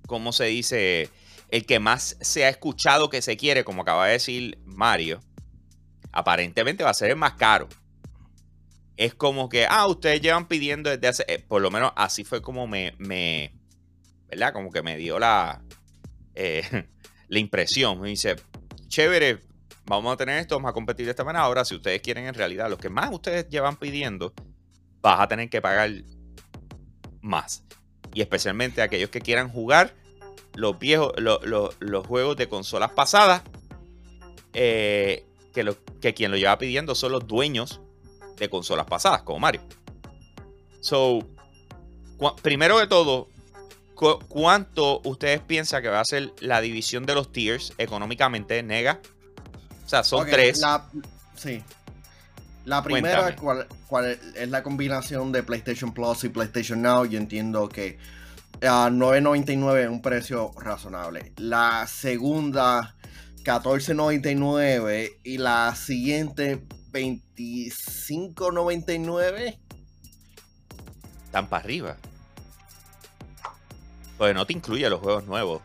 ¿cómo 0.06 0.32
se 0.32 0.44
dice? 0.44 1.08
el 1.50 1.66
que 1.66 1.80
más 1.80 2.16
se 2.20 2.44
ha 2.44 2.48
escuchado 2.48 3.10
que 3.10 3.22
se 3.22 3.36
quiere, 3.36 3.64
como 3.64 3.82
acaba 3.82 4.06
de 4.06 4.12
decir 4.12 4.58
Mario, 4.64 5.20
aparentemente 6.12 6.84
va 6.84 6.90
a 6.90 6.94
ser 6.94 7.10
el 7.10 7.16
más 7.16 7.34
caro. 7.34 7.68
Es 8.96 9.14
como 9.14 9.48
que, 9.48 9.66
ah, 9.68 9.86
ustedes 9.86 10.20
llevan 10.20 10.46
pidiendo 10.46 10.90
desde 10.90 11.08
hace, 11.08 11.24
eh, 11.26 11.44
por 11.46 11.62
lo 11.62 11.70
menos 11.70 11.92
así 11.96 12.24
fue 12.24 12.42
como 12.42 12.66
me, 12.66 12.94
me 12.98 13.54
¿verdad? 14.28 14.52
Como 14.52 14.70
que 14.70 14.82
me 14.82 14.96
dio 14.96 15.18
la, 15.18 15.62
eh, 16.34 16.62
la 17.28 17.38
impresión. 17.38 18.00
Me 18.00 18.10
dice, 18.10 18.36
chévere, 18.86 19.40
vamos 19.86 20.12
a 20.12 20.16
tener 20.16 20.38
esto, 20.38 20.56
vamos 20.56 20.70
a 20.70 20.74
competir 20.74 21.06
de 21.06 21.10
esta 21.10 21.24
manera. 21.24 21.44
Ahora, 21.44 21.64
si 21.64 21.74
ustedes 21.74 22.00
quieren 22.02 22.26
en 22.26 22.34
realidad, 22.34 22.68
lo 22.68 22.78
que 22.78 22.90
más 22.90 23.10
ustedes 23.10 23.48
llevan 23.48 23.76
pidiendo, 23.76 24.34
vas 25.02 25.20
a 25.20 25.28
tener 25.28 25.48
que 25.48 25.60
pagar 25.60 25.90
más. 27.20 27.64
Y 28.12 28.20
especialmente 28.20 28.82
aquellos 28.82 29.10
que 29.10 29.20
quieran 29.20 29.48
jugar 29.48 29.94
los 30.54 30.78
viejos, 30.78 31.12
los 31.18 32.06
juegos 32.06 32.36
de 32.36 32.48
consolas 32.48 32.90
pasadas, 32.90 33.42
eh, 34.52 35.26
que, 35.54 35.62
lo, 35.62 35.76
que 36.00 36.14
quien 36.14 36.30
lo 36.30 36.36
lleva 36.36 36.58
pidiendo 36.58 36.94
son 36.94 37.12
los 37.12 37.26
dueños 37.26 37.80
de 38.36 38.48
consolas 38.48 38.86
pasadas, 38.86 39.22
como 39.22 39.38
Mario. 39.38 39.60
So, 40.80 41.20
primero 42.42 42.78
de 42.78 42.86
todo, 42.86 43.28
¿cuánto 44.28 45.00
ustedes 45.04 45.40
piensan 45.40 45.82
que 45.82 45.88
va 45.88 46.00
a 46.00 46.04
ser 46.04 46.32
la 46.40 46.60
división 46.60 47.06
de 47.06 47.14
los 47.14 47.32
tiers 47.32 47.72
económicamente, 47.78 48.62
Nega? 48.62 49.00
O 49.84 49.88
sea, 49.88 50.02
son 50.02 50.28
tres. 50.28 50.62
sí. 51.36 51.62
La 52.64 52.82
primera, 52.82 53.36
cuál, 53.36 54.18
es 54.36 54.48
la 54.48 54.62
combinación 54.62 55.32
de 55.32 55.42
PlayStation 55.42 55.92
Plus 55.92 56.24
y 56.24 56.28
PlayStation 56.28 56.82
Now? 56.82 57.06
Yo 57.06 57.18
entiendo 57.18 57.68
que 57.68 57.98
a 58.62 58.90
9.99 58.90 59.82
es 59.82 59.88
un 59.88 60.02
precio 60.02 60.52
razonable. 60.58 61.32
La 61.36 61.86
segunda, 61.86 62.94
14.99 63.44 65.12
y 65.24 65.38
la 65.38 65.74
siguiente 65.74 66.62
25.99. 66.92 69.58
Están 71.24 71.48
para 71.48 71.64
arriba. 71.64 71.96
Pues 74.18 74.34
no 74.34 74.46
te 74.46 74.52
incluye 74.52 74.90
los 74.90 75.00
juegos 75.00 75.24
nuevos. 75.26 75.62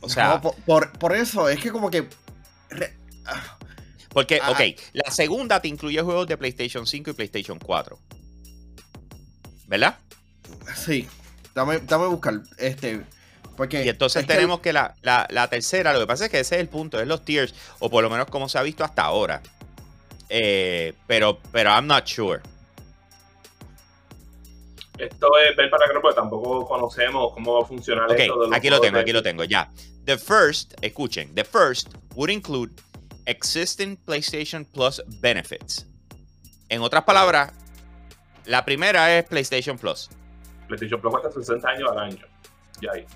O 0.00 0.08
sea. 0.08 0.40
por, 0.40 1.14
eso, 1.14 1.48
es 1.48 1.60
que 1.60 1.70
como 1.70 1.88
que. 1.90 2.08
Porque, 4.14 4.40
ok, 4.48 4.60
la 4.92 5.10
segunda 5.10 5.60
te 5.60 5.66
incluye 5.66 6.00
juegos 6.00 6.28
de 6.28 6.36
PlayStation 6.36 6.86
5 6.86 7.10
y 7.10 7.12
PlayStation 7.14 7.58
4. 7.58 7.98
¿Verdad? 9.66 9.98
Sí. 10.76 11.08
Dame, 11.52 11.80
dame 11.80 12.04
a 12.04 12.08
buscar. 12.08 12.40
Este. 12.56 13.02
Porque 13.56 13.84
y 13.84 13.88
entonces 13.88 14.26
tenemos 14.26 14.60
que, 14.60 14.72
la, 14.72 14.94
tercera, 15.50 15.92
lo 15.92 16.00
que 16.00 16.06
pasa 16.06 16.26
es 16.26 16.30
que 16.30 16.40
ese 16.40 16.56
es 16.56 16.60
el 16.60 16.68
punto, 16.68 17.00
es 17.00 17.06
los 17.06 17.24
tiers, 17.24 17.54
o 17.80 17.90
por 17.90 18.02
lo 18.02 18.10
menos 18.10 18.26
como 18.26 18.48
se 18.48 18.58
ha 18.58 18.62
visto 18.62 18.84
hasta 18.84 19.02
ahora. 19.02 19.42
Eh, 20.28 20.94
pero, 21.06 21.38
pero 21.52 21.70
I'm 21.70 21.86
not 21.86 22.06
sure. 22.06 22.40
Esto 24.98 25.38
es 25.38 25.56
ver 25.56 25.70
para 25.70 25.88
que 25.88 25.94
no, 25.94 26.00
porque 26.00 26.16
tampoco 26.16 26.66
conocemos 26.66 27.32
cómo 27.34 27.54
va 27.54 27.62
a 27.64 27.66
funcionar 27.66 28.10
esto. 28.12 28.48
aquí 28.52 28.70
lo 28.70 28.80
tengo, 28.80 28.98
aquí 28.98 29.12
lo 29.12 29.22
tengo, 29.22 29.42
ya. 29.44 29.70
The 30.04 30.18
first, 30.18 30.74
escuchen, 30.82 31.34
the 31.34 31.44
first 31.44 31.94
would 32.14 32.30
include 32.30 32.72
existing 33.26 33.96
PlayStation 34.06 34.64
Plus 34.64 35.00
benefits. 35.20 35.86
En 36.70 36.80
otras 36.80 37.04
palabras, 37.04 37.52
la 38.46 38.64
primera 38.64 39.16
es 39.16 39.24
PlayStation 39.24 39.78
Plus. 39.78 40.08
PlayStation 40.68 41.00
Plus 41.00 41.12
cuesta 41.12 41.30
60 41.30 41.68
años 41.68 41.90
al 41.90 41.98
año. 41.98 42.24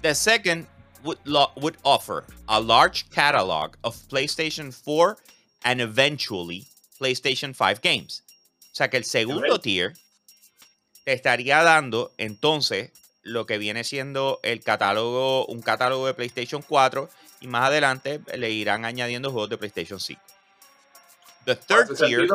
The 0.02 0.14
second 0.14 0.66
would, 1.02 1.18
would 1.56 1.76
offer 1.84 2.24
a 2.48 2.60
large 2.60 3.10
catalog 3.10 3.76
of 3.84 3.96
PlayStation 4.08 4.72
4 4.72 5.16
and 5.64 5.80
eventually 5.80 6.66
PlayStation 7.00 7.54
5 7.54 7.80
games. 7.80 8.22
O 8.72 8.74
sea 8.74 8.88
que 8.88 8.96
el 8.96 9.04
segundo 9.04 9.58
tier 9.58 9.94
te 11.04 11.12
estaría 11.12 11.62
dando 11.62 12.12
entonces 12.18 12.90
lo 13.28 13.46
que 13.46 13.58
viene 13.58 13.84
siendo 13.84 14.40
el 14.42 14.60
catálogo, 14.62 15.46
un 15.46 15.62
catálogo 15.62 16.06
de 16.06 16.14
PlayStation 16.14 16.62
4 16.62 17.08
y 17.40 17.46
más 17.46 17.68
adelante 17.68 18.20
le 18.36 18.50
irán 18.50 18.84
añadiendo 18.84 19.30
juegos 19.30 19.50
de 19.50 19.58
PlayStation 19.58 20.00
5. 20.00 20.20
The 21.44 21.54
third 21.54 21.96
tier, 21.96 22.28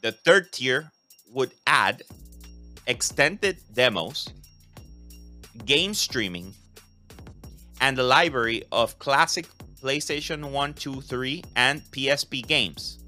the 0.00 0.12
third 0.12 0.50
tier 0.50 0.90
would 1.32 1.52
add 1.64 2.02
extended 2.86 3.58
demos, 3.72 4.32
game 5.64 5.94
streaming, 5.94 6.52
and 7.80 7.96
the 7.96 8.02
library 8.02 8.64
of 8.72 8.98
classic 8.98 9.46
PlayStation 9.80 10.50
1, 10.50 10.74
2, 10.74 11.00
3, 11.00 11.44
and 11.56 11.82
PSP 11.92 12.46
games. 12.46 12.98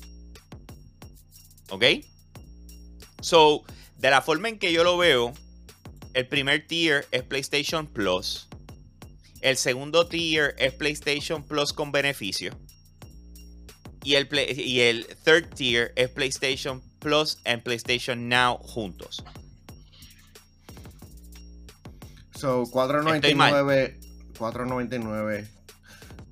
¿Ok? 1.70 2.05
So, 3.22 3.64
de 3.98 4.11
la 4.11 4.20
forma 4.20 4.48
en 4.48 4.59
que 4.59 4.72
yo 4.72 4.84
lo 4.84 4.96
veo, 4.96 5.32
el 6.15 6.27
primer 6.29 6.67
tier 6.67 7.07
es 7.11 7.23
PlayStation 7.23 7.87
Plus. 7.87 8.49
El 9.41 9.57
segundo 9.57 10.07
tier 10.07 10.55
es 10.59 10.73
PlayStation 10.73 11.43
Plus 11.43 11.73
con 11.73 11.91
beneficio. 11.93 12.53
Y 14.05 14.15
el, 14.15 14.29
y 14.57 14.81
el 14.81 15.07
third 15.25 15.55
tier 15.55 15.93
es 15.97 16.09
PlayStation 16.11 16.83
Plus 16.99 17.39
y 17.45 17.57
PlayStation 17.59 18.29
Now 18.29 18.59
juntos. 18.59 19.25
So, 22.37 22.65
4.99. 22.65 23.97
4.99. 24.35 25.49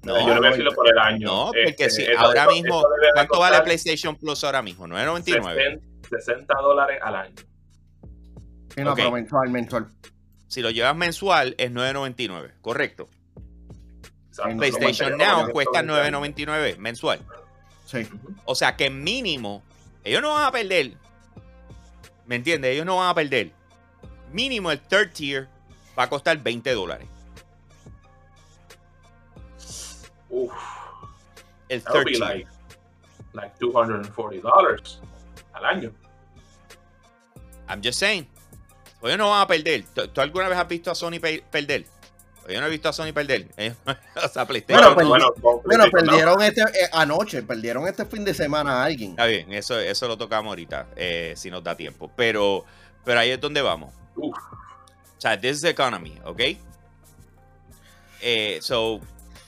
No, 0.02 0.18
yo 0.18 0.34
no 0.34 0.36
voy 0.38 0.46
a 0.46 0.50
decirlo 0.50 0.72
por 0.72 0.88
el 0.88 0.98
año. 0.98 1.26
No, 1.26 1.44
porque 1.46 1.84
este, 1.84 1.90
si 1.90 2.12
ahora 2.16 2.46
mismo, 2.48 2.82
¿cuánto 3.14 3.38
vale 3.38 3.60
PlayStation 3.62 4.16
Plus 4.16 4.42
ahora 4.44 4.62
mismo? 4.62 4.86
9.99. 4.86 5.80
60 6.08 6.54
dólares 6.54 6.98
al 7.02 7.14
año. 7.14 7.49
Sí, 8.74 8.82
no, 8.82 8.94
pero 8.94 9.12
mensual, 9.12 9.50
mensual. 9.50 9.88
Si 10.48 10.62
lo 10.62 10.70
llevas 10.70 10.96
mensual 10.96 11.54
es 11.58 11.70
9.99, 11.70 12.54
correcto. 12.60 13.08
PlayStation 14.56 15.18
Now 15.18 15.50
cuesta 15.50 15.82
9.99 15.82 16.76
mensual. 16.78 17.20
Sí. 17.86 18.08
O 18.44 18.54
sea 18.54 18.76
que 18.76 18.90
mínimo, 18.90 19.62
ellos 20.04 20.22
no 20.22 20.34
van 20.34 20.44
a 20.44 20.52
perder. 20.52 20.94
¿Me 22.26 22.36
entiendes? 22.36 22.72
Ellos 22.72 22.86
no 22.86 22.96
van 22.96 23.10
a 23.10 23.14
perder. 23.14 23.52
Mínimo 24.32 24.70
el 24.70 24.80
third 24.80 25.12
tier 25.12 25.48
va 25.98 26.04
a 26.04 26.08
costar 26.08 26.38
20 26.38 26.72
dólares. 26.74 27.08
Uf. 30.28 30.52
El 31.68 31.82
third 31.82 32.06
tier. 32.06 32.20
Like, 32.20 32.48
like 33.32 33.54
240 33.58 34.40
dollars 34.40 35.00
al 35.52 35.64
año. 35.64 35.92
I'm 37.68 37.80
just 37.82 37.98
saying. 37.98 38.26
Ellos 39.02 39.18
no 39.18 39.30
van 39.30 39.42
a 39.42 39.46
perder. 39.46 39.84
¿Tú, 40.12 40.20
alguna 40.20 40.48
vez 40.48 40.58
has 40.58 40.68
visto 40.68 40.90
a 40.90 40.94
Sony 40.94 41.18
perder? 41.20 41.86
Yo 42.48 42.60
no 42.60 42.66
he 42.66 42.70
visto 42.70 42.88
a 42.88 42.92
Sony 42.92 43.12
perder. 43.12 43.46
o 44.16 44.28
sea, 44.28 44.46
PlayStation. 44.46 44.94
Bueno, 44.94 45.32
bueno, 45.64 45.84
perdieron 45.90 46.42
este 46.42 46.62
eh, 46.62 46.88
anoche, 46.92 47.42
perdieron 47.42 47.86
este 47.86 48.04
fin 48.04 48.24
de 48.24 48.34
semana 48.34 48.82
a 48.82 48.84
alguien. 48.84 49.10
Está 49.10 49.26
bien, 49.26 49.52
eso, 49.52 49.78
eso 49.78 50.08
lo 50.08 50.18
tocamos 50.18 50.50
ahorita, 50.50 50.86
eh, 50.96 51.34
si 51.36 51.50
nos 51.50 51.62
da 51.62 51.76
tiempo. 51.76 52.10
Pero, 52.16 52.64
pero 53.04 53.20
ahí 53.20 53.30
es 53.30 53.40
donde 53.40 53.62
vamos. 53.62 53.92
O 54.16 54.32
sea, 55.18 55.38
this 55.38 55.56
is 55.56 55.60
the 55.60 55.68
economy, 55.68 56.18
¿ok? 56.24 56.40
Eh, 58.22 58.58
so, 58.62 59.00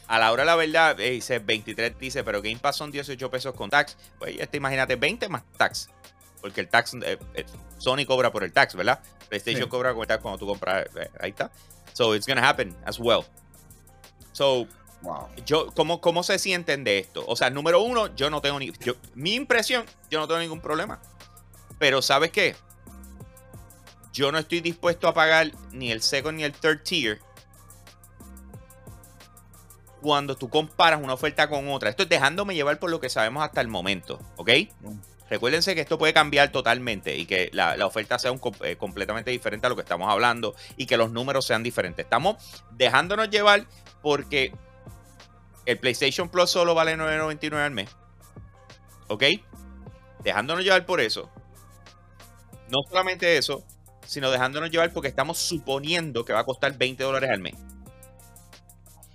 a 0.07 0.19
la 0.19 0.33
hora 0.33 0.43
de 0.43 0.47
la 0.47 0.57
verdad, 0.57 0.97
dice 0.97 1.39
23, 1.39 1.99
dice, 1.99 2.25
pero 2.25 2.41
Game 2.43 2.59
Pass 2.59 2.77
son 2.77 2.91
18 2.91 3.31
pesos 3.31 3.55
con 3.55 3.71
tax. 3.71 3.97
Pues 4.19 4.37
ya 4.37 4.47
te 4.47 4.59
imagínate, 4.59 4.97
20 4.97 5.29
más 5.29 5.43
tax. 5.57 5.89
Porque 6.43 6.61
el 6.61 6.69
tax, 6.69 6.95
Sony 7.79 8.05
cobra 8.07 8.31
por 8.31 8.45
el 8.45 8.53
tax, 8.53 8.75
¿verdad? 8.75 9.01
PlayStation 9.31 9.69
cobra 9.71 9.95
por 9.95 10.03
el 10.03 10.09
tax 10.09 10.21
cuando 10.21 10.39
tú 10.39 10.47
compras. 10.47 10.87
ahí 11.21 11.31
está. 11.31 11.51
So 11.95 12.15
it's 12.15 12.27
gonna 12.27 12.47
happen 12.47 12.77
as 12.85 12.99
well. 12.99 13.25
So, 14.33 14.67
wow. 15.03 15.29
yo, 15.47 15.69
¿cómo, 15.75 16.01
¿cómo 16.01 16.23
se 16.23 16.39
sienten 16.39 16.85
de 16.85 16.99
esto? 16.99 17.25
O 17.27 17.37
sea, 17.37 17.49
número 17.49 17.81
uno, 17.81 18.15
yo 18.15 18.29
no 18.29 18.41
tengo 18.41 18.59
ni. 18.59 18.73
mi 19.15 19.35
impresión, 19.35 19.87
yo 20.11 20.21
no 20.21 20.27
tengo 20.27 20.41
ningún 20.41 20.61
problema. 20.61 21.01
Pero, 21.79 22.03
¿sabes 22.03 22.31
qué? 22.31 22.57
Yo 24.13 24.31
no 24.33 24.39
estoy 24.39 24.61
dispuesto 24.61 25.09
a 25.09 25.15
pagar 25.15 25.53
ni 25.71 25.91
el 25.91 26.03
second 26.03 26.37
ni 26.37 26.45
el 26.45 26.53
third 26.53 26.83
tier 26.83 27.21
cuando 30.03 30.37
tú 30.37 30.51
comparas 30.51 31.01
una 31.03 31.15
oferta 31.15 31.49
con 31.49 31.69
otra. 31.69 31.89
Esto 31.89 32.03
es 32.03 32.09
dejándome 32.09 32.55
llevar 32.55 32.79
por 32.79 32.91
lo 32.91 33.01
que 33.01 33.09
sabemos 33.09 33.43
hasta 33.43 33.61
el 33.61 33.69
momento, 33.69 34.21
¿ok? 34.37 34.51
Recuérdense 35.33 35.75
que 35.75 35.81
esto 35.81 35.97
puede 35.97 36.13
cambiar 36.13 36.53
totalmente 36.53 37.17
y 37.17 37.25
que 37.25 37.49
la, 37.55 37.75
oferta 37.87 38.19
sea 38.19 38.35
eh, 38.65 38.77
completamente 38.77 39.31
diferente 39.31 39.67
a 39.67 39.71
lo 39.71 39.77
que 39.77 39.81
estamos 39.81 40.11
hablando 40.11 40.55
y 40.77 40.85
que 40.85 40.99
los 40.99 41.11
números 41.11 41.47
sean 41.47 41.63
diferentes. 41.63 42.05
Estamos 42.05 42.37
dejándonos 42.73 43.31
llevar 43.31 43.67
porque 44.03 44.53
el 45.65 45.79
PlayStation 45.79 46.29
Plus 46.29 46.51
solo 46.51 46.75
vale 46.75 46.99
9.99 46.99 47.55
al 47.55 47.71
mes. 47.71 47.89
¿Ok? 49.09 49.25
Dejándonos 50.23 50.65
llevar 50.65 50.85
por 50.85 51.01
eso. 51.01 51.31
No 52.69 52.81
solamente 52.87 53.39
eso, 53.39 53.65
sino 54.05 54.31
dejándonos 54.31 54.71
llevar 54.71 54.93
porque 54.93 55.09
estamos 55.09 55.39
suponiendo 55.39 56.27
que 56.27 56.35
va 56.35 56.41
a 56.41 56.45
costar 56.45 56.77
20 56.77 57.03
dólares 57.03 57.31
al 57.31 57.41
mes. 57.41 57.55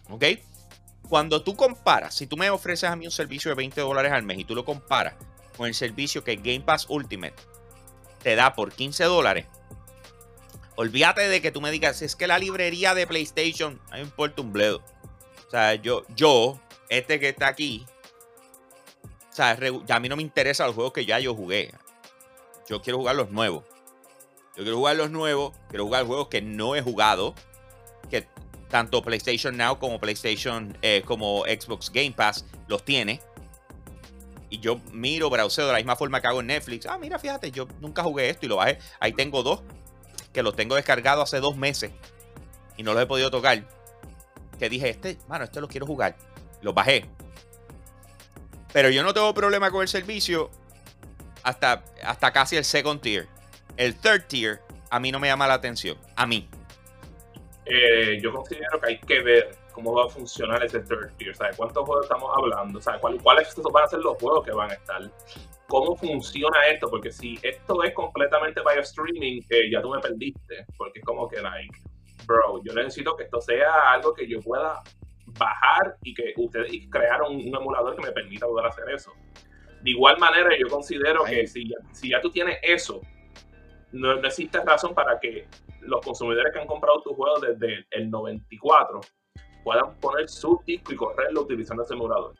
¿Ok? 0.10 0.26
Cuando 1.08 1.44
tú 1.44 1.56
comparas, 1.56 2.16
si 2.16 2.26
tú 2.26 2.38
me 2.38 2.50
ofreces 2.50 2.90
a 2.90 2.96
mí 2.96 3.06
un 3.06 3.12
servicio 3.12 3.52
de 3.52 3.56
20 3.56 3.82
dólares 3.82 4.12
al 4.12 4.24
mes 4.24 4.40
y 4.40 4.46
tú 4.46 4.56
lo 4.56 4.66
comparas 4.66 5.14
con 5.58 5.68
el 5.68 5.74
servicio 5.74 6.24
que 6.24 6.36
Game 6.36 6.62
Pass 6.62 6.86
Ultimate 6.90 7.36
te 8.24 8.36
da 8.36 8.54
por 8.54 8.72
15 8.72 9.04
dólares, 9.06 9.46
olvídate 10.76 11.28
de 11.28 11.42
que 11.42 11.52
tú 11.52 11.60
me 11.60 11.72
digas, 11.72 12.02
es 12.02 12.16
que 12.16 12.28
la 12.28 12.40
librería 12.40 12.94
de 12.94 13.08
PlayStation, 13.08 13.82
a 13.92 13.98
mí 13.98 14.04
me 14.18 14.34
un 14.38 14.54
bledo. 14.54 14.84
O 15.48 15.50
sea, 15.50 15.76
yo, 15.76 16.04
yo, 16.16 16.60
este 16.90 17.20
que 17.20 17.30
está 17.30 17.48
aquí, 17.48 17.86
o 19.32 19.34
sea, 19.34 19.58
a 19.90 20.00
mí 20.00 20.10
no 20.10 20.16
me 20.16 20.24
interesan 20.24 20.68
los 20.68 20.76
juegos 20.76 20.94
que 20.94 21.06
ya 21.06 21.20
yo 21.20 21.36
jugué. 21.36 21.72
Yo 22.68 22.82
quiero 22.82 22.98
jugar 22.98 23.16
los 23.16 23.30
nuevos. 23.30 23.64
Yo 24.56 24.64
quiero 24.64 24.78
jugar 24.78 24.96
los 24.96 25.12
nuevos, 25.12 25.56
quiero 25.70 25.86
jugar 25.86 26.06
juegos 26.06 26.30
que 26.30 26.42
no 26.42 26.76
he 26.76 26.82
jugado, 26.82 27.36
que 28.10 28.28
tanto 28.70 29.04
PlayStation 29.04 29.56
Now 29.56 29.78
como 29.78 30.00
PlayStation, 30.00 30.76
eh, 30.82 31.04
como 31.06 31.44
Xbox 31.46 31.92
Game 31.92 32.14
Pass 32.14 32.46
los 32.68 32.84
tiene. 32.84 33.22
Y 34.50 34.60
yo 34.60 34.80
miro, 34.94 35.30
browseo 35.30 35.66
de 35.66 35.74
la 35.74 35.78
misma 35.78 35.96
forma 35.96 36.22
que 36.22 36.28
hago 36.28 36.40
en 36.40 36.48
Netflix. 36.48 36.86
Ah, 36.86 36.98
mira, 36.98 37.20
fíjate, 37.20 37.52
yo 37.52 37.68
nunca 37.80 38.04
jugué 38.04 38.30
esto 38.30 38.46
y 38.46 38.50
lo 38.50 38.58
bajé. 38.58 38.80
Ahí 39.00 39.14
tengo 39.14 39.44
dos 39.44 39.62
que 40.32 40.44
los 40.44 40.56
tengo 40.56 40.76
descargados 40.76 41.24
hace 41.24 41.42
dos 41.42 41.58
meses 41.58 41.92
y 42.78 42.84
no 42.84 42.94
los 42.94 43.04
he 43.04 43.06
podido 43.06 43.30
tocar. 43.30 43.64
Que 44.58 44.70
dije, 44.70 44.90
este, 44.90 45.18
mano, 45.28 45.44
este 45.44 45.60
lo 45.60 45.68
quiero 45.68 45.86
jugar. 45.86 46.16
Los 46.62 46.74
bajé. 46.74 47.06
Pero 48.72 48.90
yo 48.90 49.04
no 49.04 49.14
tengo 49.14 49.34
problema 49.34 49.72
con 49.72 49.82
el 49.82 49.88
servicio 49.88 50.50
hasta, 51.44 51.84
hasta 52.04 52.32
casi 52.32 52.56
el 52.56 52.64
second 52.64 53.02
tier. 53.02 53.28
El 53.76 53.96
third 53.96 54.26
tier 54.28 54.62
a 54.90 55.00
mí 55.00 55.12
no 55.12 55.20
me 55.20 55.28
llama 55.28 55.48
la 55.48 55.56
atención. 55.56 55.98
A 56.16 56.26
mí. 56.26 56.48
Eh, 57.66 58.20
yo 58.22 58.32
considero 58.32 58.80
que 58.80 58.88
hay 58.88 59.00
que 59.00 59.22
ver 59.22 59.56
cómo 59.78 59.94
va 59.94 60.06
a 60.06 60.10
funcionar 60.10 60.64
ese 60.64 60.80
third 60.80 61.16
tier. 61.18 61.36
¿Sabes 61.36 61.56
cuántos 61.56 61.86
juegos 61.86 62.06
estamos 62.06 62.32
hablando? 62.36 62.82
¿Sabes 62.82 63.00
cuáles 63.00 63.24
van 63.24 63.84
a 63.84 63.88
ser 63.88 64.00
los 64.00 64.18
juegos 64.18 64.44
que 64.44 64.52
van 64.52 64.72
a 64.72 64.74
estar? 64.74 65.02
¿Cómo 65.68 65.96
funciona 65.96 66.66
esto? 66.66 66.90
Porque 66.90 67.12
si 67.12 67.38
esto 67.44 67.84
es 67.84 67.94
completamente 67.94 68.60
via 68.62 68.82
streaming, 68.82 69.40
eh, 69.52 69.70
ya 69.72 69.80
tú 69.80 69.92
me 69.92 70.00
perdiste. 70.00 70.66
Porque 70.78 70.98
es 70.98 71.06
como 71.06 71.28
que, 71.30 71.40
like, 71.42 71.80
bro, 72.26 72.60
yo 72.64 72.74
necesito 72.74 73.16
que 73.16 73.26
esto 73.26 73.40
sea 73.40 73.92
algo 73.92 74.16
que 74.16 74.28
yo 74.28 74.40
pueda 74.42 74.82
bajar 75.38 75.96
y 76.02 76.16
que 76.16 76.34
ustedes 76.38 76.72
crear 76.90 77.22
un, 77.22 77.40
emulador 77.40 77.96
que 77.96 78.02
me 78.02 78.12
permita 78.12 78.48
poder 78.48 78.66
hacer 78.66 78.90
eso. 78.90 79.12
De 79.84 79.92
igual 79.92 80.18
manera, 80.18 80.58
yo 80.60 80.68
considero 80.70 81.24
que 81.24 81.46
si, 81.46 81.70
si 81.92 82.10
ya 82.10 82.20
tú 82.20 82.32
tienes 82.32 82.58
eso, 82.64 83.00
no, 83.92 84.16
no, 84.16 84.28
existe 84.28 84.60
razón 84.62 84.96
para 84.96 85.20
que 85.20 85.48
los 85.82 86.04
consumidores 86.04 86.52
que 86.52 86.62
han 86.62 86.68
comprado 86.68 87.00
tu 87.04 87.14
juego 87.14 87.40
desde 87.40 87.86
el 87.92 88.10
94 88.10 89.02
puedan 89.68 89.96
poner 90.00 90.30
su 90.30 90.62
disco 90.66 90.94
y 90.94 90.96
correrlo 90.96 91.42
utilizando 91.42 91.84
ese 91.84 91.94
emulador. 91.94 92.34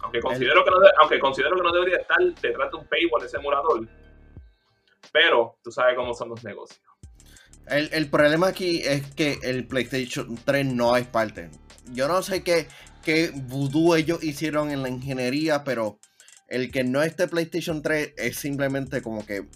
Aunque 0.00 0.20
considero, 0.20 0.62
que 0.62 0.70
no 0.70 0.76
aunque 1.00 1.18
considero 1.18 1.56
que 1.56 1.62
no 1.62 1.72
debería 1.72 1.96
estar 1.96 2.18
detrás 2.42 2.70
de 2.70 2.76
un 2.76 2.86
paywall 2.86 3.24
ese 3.24 3.38
emulador, 3.38 3.88
pero 5.10 5.56
tú 5.64 5.72
sabes 5.72 5.96
cómo 5.96 6.12
son 6.12 6.28
los 6.28 6.44
negocios. 6.44 6.82
El, 7.68 7.88
el, 7.94 8.10
problema 8.10 8.48
aquí 8.48 8.82
es 8.84 9.14
que 9.14 9.38
el 9.44 9.66
PlayStation 9.66 10.38
3 10.44 10.66
no 10.66 10.94
es 10.94 11.06
parte. 11.06 11.48
Yo 11.86 12.06
no 12.06 12.20
sé 12.20 12.42
qué, 12.42 12.68
qué 13.02 13.30
voodoo 13.34 13.96
ellos 13.96 14.22
hicieron 14.22 14.70
en 14.70 14.82
la 14.82 14.90
ingeniería, 14.90 15.64
pero 15.64 15.98
el 16.48 16.70
que 16.70 16.84
no 16.84 17.02
esté 17.02 17.28
PlayStation 17.28 17.80
3 17.80 18.12
es 18.18 18.36
simplemente 18.36 19.00
como 19.00 19.24
que 19.24 19.46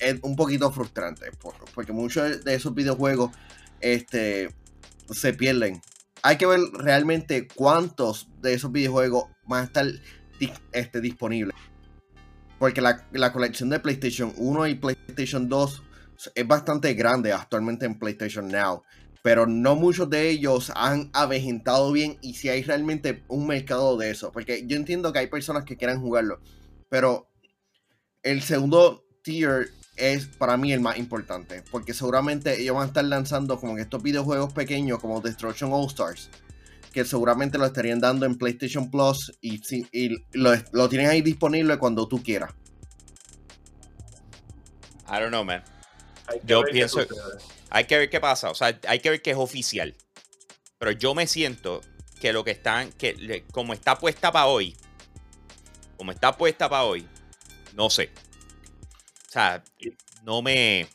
es 0.00 0.18
un 0.22 0.34
poquito 0.34 0.72
frustrante. 0.72 1.30
Porque 1.74 1.92
muchos 1.92 2.42
de 2.42 2.54
esos 2.54 2.74
videojuegos 2.74 3.32
este, 3.82 4.48
se 5.10 5.34
pierden 5.34 5.82
hay 6.22 6.36
que 6.36 6.46
ver 6.46 6.60
realmente 6.72 7.48
cuántos 7.48 8.28
de 8.40 8.54
esos 8.54 8.72
videojuegos 8.72 9.24
van 9.46 9.62
a 9.62 9.64
estar 9.64 9.86
este, 10.72 11.00
disponibles. 11.00 11.56
Porque 12.58 12.80
la, 12.80 13.32
colección 13.32 13.70
de 13.70 13.78
PlayStation 13.78 14.32
1 14.36 14.66
y 14.66 14.74
PlayStation 14.74 15.48
2 15.48 15.82
es 16.34 16.46
bastante 16.46 16.94
grande 16.94 17.32
actualmente 17.32 17.86
en 17.86 17.98
PlayStation 17.98 18.48
Now. 18.48 18.82
Pero 19.22 19.46
no 19.46 19.76
muchos 19.76 20.10
de 20.10 20.28
ellos 20.30 20.72
han 20.74 21.10
avejentado 21.12 21.92
bien 21.92 22.18
y 22.20 22.34
si 22.34 22.48
hay 22.48 22.62
realmente 22.62 23.24
un 23.28 23.46
mercado 23.46 23.96
de 23.96 24.10
eso. 24.10 24.32
Porque 24.32 24.66
yo 24.66 24.76
entiendo 24.76 25.12
que 25.12 25.20
hay 25.20 25.26
personas 25.28 25.64
que 25.64 25.76
quieran 25.76 26.00
jugarlo. 26.00 26.40
Pero 26.88 27.28
el 28.22 28.42
segundo 28.42 29.04
tier 29.22 29.70
es 29.98 30.26
para 30.26 30.56
mí 30.56 30.72
el 30.72 30.80
más 30.80 30.96
importante. 30.96 31.62
Porque 31.70 31.94
seguramente 31.94 32.60
ellos 32.60 32.74
van 32.76 32.84
a 32.84 32.86
estar 32.86 33.04
lanzando 33.04 33.58
como 33.58 33.76
que 33.76 33.82
estos 33.82 34.02
videojuegos 34.02 34.52
pequeños 34.52 34.98
como 35.00 35.20
Destruction 35.20 35.72
All 35.72 35.86
Stars. 35.86 36.30
Que 36.92 37.04
seguramente 37.04 37.58
lo 37.58 37.66
estarían 37.66 38.00
dando 38.00 38.26
en 38.26 38.36
PlayStation 38.36 38.90
Plus 38.90 39.32
y, 39.40 39.60
lo, 40.32 40.88
tienen 40.88 41.08
ahí 41.08 41.22
disponible 41.22 41.78
cuando 41.78 42.08
tú 42.08 42.22
quieras. 42.22 42.52
I 45.06 45.20
don't 45.20 45.28
know, 45.28 45.44
man. 45.44 45.62
Yo 46.44 46.62
pienso. 46.62 47.00
Hay 47.70 47.84
que 47.84 47.98
ver 47.98 48.10
qué 48.10 48.20
pasa. 48.20 48.50
O 48.50 48.54
sea, 48.54 48.78
hay 48.86 49.00
que 49.00 49.10
ver 49.10 49.22
qué 49.22 49.32
es 49.32 49.36
oficial. 49.36 49.94
Pero 50.78 50.92
yo 50.92 51.14
me 51.14 51.26
siento 51.26 51.80
que 52.20 52.32
lo 52.32 52.44
que 52.44 52.52
están. 52.52 52.92
que 52.92 53.44
como 53.52 53.72
está 53.72 53.96
puesta 53.98 54.32
para 54.32 54.46
hoy. 54.46 54.76
Como 55.96 56.12
está 56.12 56.36
puesta 56.36 56.68
para 56.68 56.84
hoy. 56.84 57.06
No 57.74 57.90
sé. 57.90 58.10
O 59.28 59.30
sea, 59.30 59.62
no 60.22 60.40
me. 60.40 60.88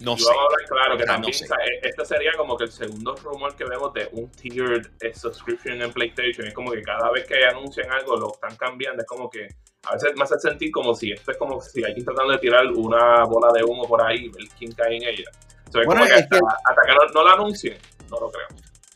No 0.00 0.16
sé. 0.16 0.24
claro, 0.68 0.98
que 0.98 1.04
también 1.04 1.32
e, 1.32 1.88
este 1.88 2.04
sería 2.04 2.32
como 2.36 2.56
que 2.56 2.64
el 2.64 2.72
segundo 2.72 3.14
rumor 3.14 3.54
que 3.54 3.64
vemos 3.64 3.94
de 3.94 4.08
un 4.10 4.28
tiered 4.32 4.84
eh, 5.00 5.14
subscription 5.14 5.80
en 5.80 5.92
PlayStation. 5.92 6.44
Es 6.44 6.54
como 6.54 6.72
que 6.72 6.82
cada 6.82 7.08
vez 7.12 7.24
que 7.24 7.44
anuncian 7.44 7.88
algo 7.92 8.16
lo 8.16 8.34
están 8.34 8.56
cambiando. 8.56 9.02
Es 9.02 9.06
como 9.06 9.30
que 9.30 9.46
a 9.84 9.94
veces 9.94 10.10
me 10.16 10.24
hace 10.24 10.40
sentir 10.40 10.72
como 10.72 10.92
si 10.92 11.12
esto 11.12 11.30
es 11.30 11.38
como 11.38 11.60
si 11.60 11.84
alguien 11.84 12.04
tratando 12.04 12.32
de 12.32 12.38
tirar 12.38 12.66
una 12.66 13.24
bola 13.26 13.52
de 13.52 13.62
humo 13.62 13.86
por 13.86 14.02
ahí, 14.02 14.28
ver 14.28 14.48
quién 14.58 14.72
cae 14.72 14.96
en 14.96 15.04
ella. 15.04 15.30
bueno, 15.86 16.04
que 16.04 16.14
hasta, 16.14 16.26
que, 16.36 16.92
no, 16.92 17.12
no, 17.14 17.24
la 17.24 17.34
anuncien, 17.34 17.78
no 18.10 18.18
lo 18.18 18.30
creo. 18.32 18.48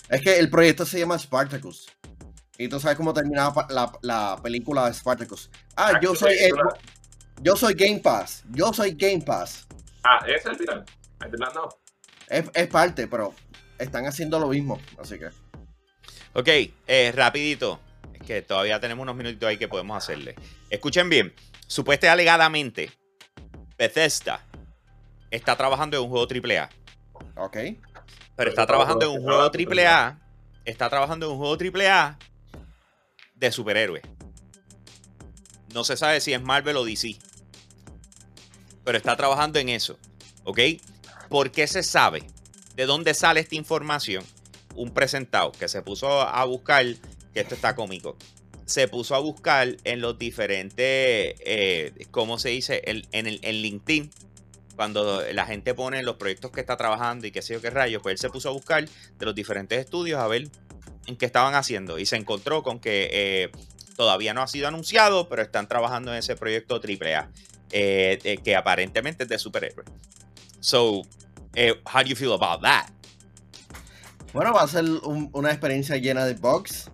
Es 0.09 0.23
que 0.23 0.41
el 0.41 0.51
proyecto 0.51 0.85
se 0.85 0.99
llama 0.99 1.17
Spartacus. 1.17 1.87
Y 2.59 2.69
tú 2.69 2.81
sabes 2.81 2.97
cómo 2.97 3.15
terminaba 3.15 3.67
la, 3.71 3.93
la 4.03 4.41
película 4.43 4.87
de 4.87 4.95
Spartacus. 4.95 5.51
Ah, 5.77 6.01
yo 6.01 6.17
soy. 6.17 6.33
El, 6.33 6.55
yo 7.43 7.57
soy 7.57 7.75
Game 7.75 8.01
Pass. 8.01 8.45
Yo 8.51 8.73
soy 8.73 8.93
Game 8.93 9.23
Pass. 9.23 9.67
Ah, 10.05 10.25
ese 10.27 10.37
es 10.37 10.47
el 10.47 10.57
final. 10.57 10.85
Es, 12.29 12.45
es 12.55 12.67
parte, 12.69 13.09
pero 13.09 13.35
están 13.79 14.07
haciendo 14.07 14.39
lo 14.39 14.49
mismo, 14.49 14.81
así 14.99 15.19
que. 15.19 15.27
Ok, 16.35 16.49
eh, 16.87 17.13
rapidito. 17.15 17.81
Es 18.13 18.27
que 18.27 18.43
todavía 18.43 18.81
tenemos 18.81 19.03
unos 19.03 19.17
minutitos 19.17 19.49
ahí 19.49 19.57
que 19.57 19.69
podemos 19.69 19.97
hacerle. 19.97 20.35
Escuchen 20.71 21.09
bien. 21.09 21.35
Supuestamente 21.67 22.13
alegadamente, 22.13 22.93
Bethesda 23.77 24.41
está 25.31 25.57
trabajando 25.57 25.97
en 25.97 26.05
un 26.05 26.11
juego 26.11 26.27
AAA. 26.27 26.69
Ok. 27.37 27.57
Pero 28.37 28.51
está 28.51 28.67
trabajando 28.67 29.07
en 29.07 29.13
un 29.13 29.23
juego 29.23 29.43
AAA. 29.43 30.19
Está 30.65 30.89
trabajando 30.89 31.27
en 31.27 31.33
un 31.33 31.39
juego 31.39 31.57
AAA 31.57 32.19
de 33.35 33.53
superhéroes. 33.53 34.03
No 35.73 35.85
se 35.85 35.97
sabe 35.97 36.21
si 36.21 36.33
es 36.33 36.43
Marvel 36.43 36.77
o 36.77 36.85
DC. 36.85 37.17
Pero 38.87 38.99
está 38.99 39.17
trabajando 39.17 39.59
en 39.59 39.69
eso. 39.69 39.99
¿Ok? 40.45 40.61
¿Por 41.29 41.51
qué 41.51 41.67
se 41.67 41.83
sabe? 41.83 42.23
¿De 42.77 42.87
dónde 42.87 43.15
sale 43.15 43.41
esta 43.41 43.57
información? 43.57 44.25
Un 44.77 44.95
presentado 44.95 45.51
que 45.51 45.67
se 45.67 45.83
puso 45.83 46.23
a 46.23 46.45
buscar, 46.45 46.87
que 47.35 47.41
esto 47.41 47.57
está 47.57 47.75
cómico, 47.75 48.17
se 48.65 48.87
puso 48.87 49.17
a 49.17 49.19
buscar 49.19 49.77
en 49.83 50.01
los 50.01 50.19
diferentes, 50.19 50.77
eh, 50.79 52.07
¿cómo 52.13 52.39
se 52.39 52.51
dice? 52.51 52.81
En, 52.85 53.27
el, 53.27 53.41
en 53.43 53.57
LinkedIn, 53.57 54.11
cuando 54.77 55.21
la 55.33 55.47
gente 55.47 55.75
pone 55.75 56.05
los 56.05 56.15
proyectos 56.15 56.53
que 56.53 56.61
está 56.61 56.77
trabajando 56.77 57.27
y 57.27 57.33
qué 57.33 57.43
sé 57.43 57.55
yo 57.55 57.61
qué 57.61 57.71
rayos, 57.71 58.03
pues 58.03 58.13
él 58.13 58.19
se 58.19 58.31
puso 58.31 58.51
a 58.51 58.53
buscar 58.53 58.89
de 59.19 59.27
los 59.27 59.35
diferentes 59.35 59.81
estudios 59.81 60.21
a 60.21 60.29
ver 60.29 60.49
en 61.07 61.17
qué 61.17 61.27
estaban 61.27 61.57
haciendo 61.57 61.99
y 61.99 62.07
se 62.07 62.15
encontró 62.15 62.63
con 62.63 62.79
que 62.79 63.11
eh, 63.13 63.51
todavía 63.97 64.33
no 64.33 64.43
ha 64.43 64.47
sido 64.47 64.69
anunciado, 64.69 65.29
pero 65.29 65.43
están 65.43 65.67
trabajando 65.67 66.13
en 66.13 66.19
ese 66.19 66.37
proyecto 66.37 66.81
AAA, 66.81 67.31
eh, 67.71 68.19
eh, 68.23 68.39
que 68.39 68.55
aparentemente 68.55 69.25
es 69.25 69.29
de 69.29 69.39
superhéroes. 69.39 69.89
So, 70.61 71.03
eh, 71.55 71.75
how 71.85 72.03
do 72.03 72.09
you 72.09 72.17
feel 72.17 72.33
about 72.33 72.63
that? 72.63 72.89
Bueno, 74.33 74.53
va 74.53 74.63
a 74.63 74.69
ser 74.69 74.85
una 75.33 75.51
experiencia 75.51 75.97
llena 75.97 76.27
de 76.27 76.35
bugs 76.35 76.91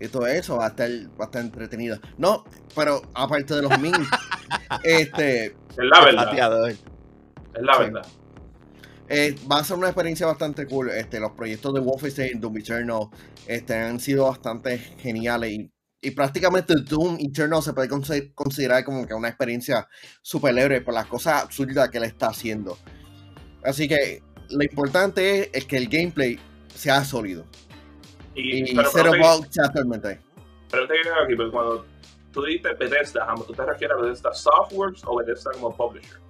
y 0.00 0.08
todo 0.08 0.26
eso, 0.26 0.58
va 0.58 0.66
a 0.66 0.68
estar 0.68 0.88
bastante 1.16 1.48
entretenido. 1.48 1.98
No, 2.16 2.44
pero 2.74 3.02
aparte 3.14 3.54
de 3.54 3.62
los 3.62 3.78
memes, 3.80 4.08
este... 4.84 5.46
Es 5.46 5.54
la 5.78 6.04
verdad. 6.04 6.70
Es 6.70 7.62
la 7.62 7.78
verdad. 7.78 8.06
va 9.50 9.58
a 9.58 9.64
ser 9.64 9.76
una 9.76 9.88
experiencia 9.88 10.26
bastante 10.26 10.66
cool. 10.66 10.90
Este, 10.90 11.18
los 11.18 11.32
proyectos 11.32 11.74
de 11.74 11.80
Wolfenstein, 11.80 12.40
Doom 12.40 12.58
Eternal, 12.58 13.08
este, 13.46 13.74
han 13.74 13.98
sido 13.98 14.26
bastante 14.26 14.78
geniales 14.78 15.50
y 15.50 15.70
y 16.06 16.12
prácticamente 16.12 16.72
Doom 16.76 17.18
Eternal 17.18 17.60
se 17.60 17.72
puede 17.72 17.88
considerar 17.88 18.84
como 18.84 19.04
que 19.08 19.12
una 19.12 19.26
experiencia 19.26 19.88
super 20.22 20.54
leve 20.54 20.80
por 20.80 20.94
las 20.94 21.06
cosas 21.06 21.42
absurdas 21.42 21.90
que 21.90 21.98
le 21.98 22.06
está 22.06 22.28
haciendo. 22.28 22.78
Así 23.64 23.88
que 23.88 24.22
lo 24.50 24.62
importante 24.62 25.50
es, 25.52 25.64
que 25.64 25.76
el 25.76 25.88
gameplay 25.88 26.38
sea 26.72 27.02
sólido. 27.04 27.44
Y, 28.36 28.72
pero 28.76 28.88
cero 28.92 29.12
bugs 29.20 29.58
actualmente. 29.58 30.20
Que 30.70 30.78
tengo 30.78 31.16
aquí, 31.24 31.34
pero 31.36 31.50
cuando 31.50 31.84
tú 32.32 32.44
dices 32.44 32.78
Bethesda, 32.78 33.26
¿tú 33.44 33.52
te 33.52 33.66
refieres 33.66 33.96
a 33.98 34.00
Bethesda 34.00 34.32
Softworks 34.32 35.02
o 35.06 35.16
Bethesda 35.16 35.50
como 35.54 35.76
publisher? 35.76 36.20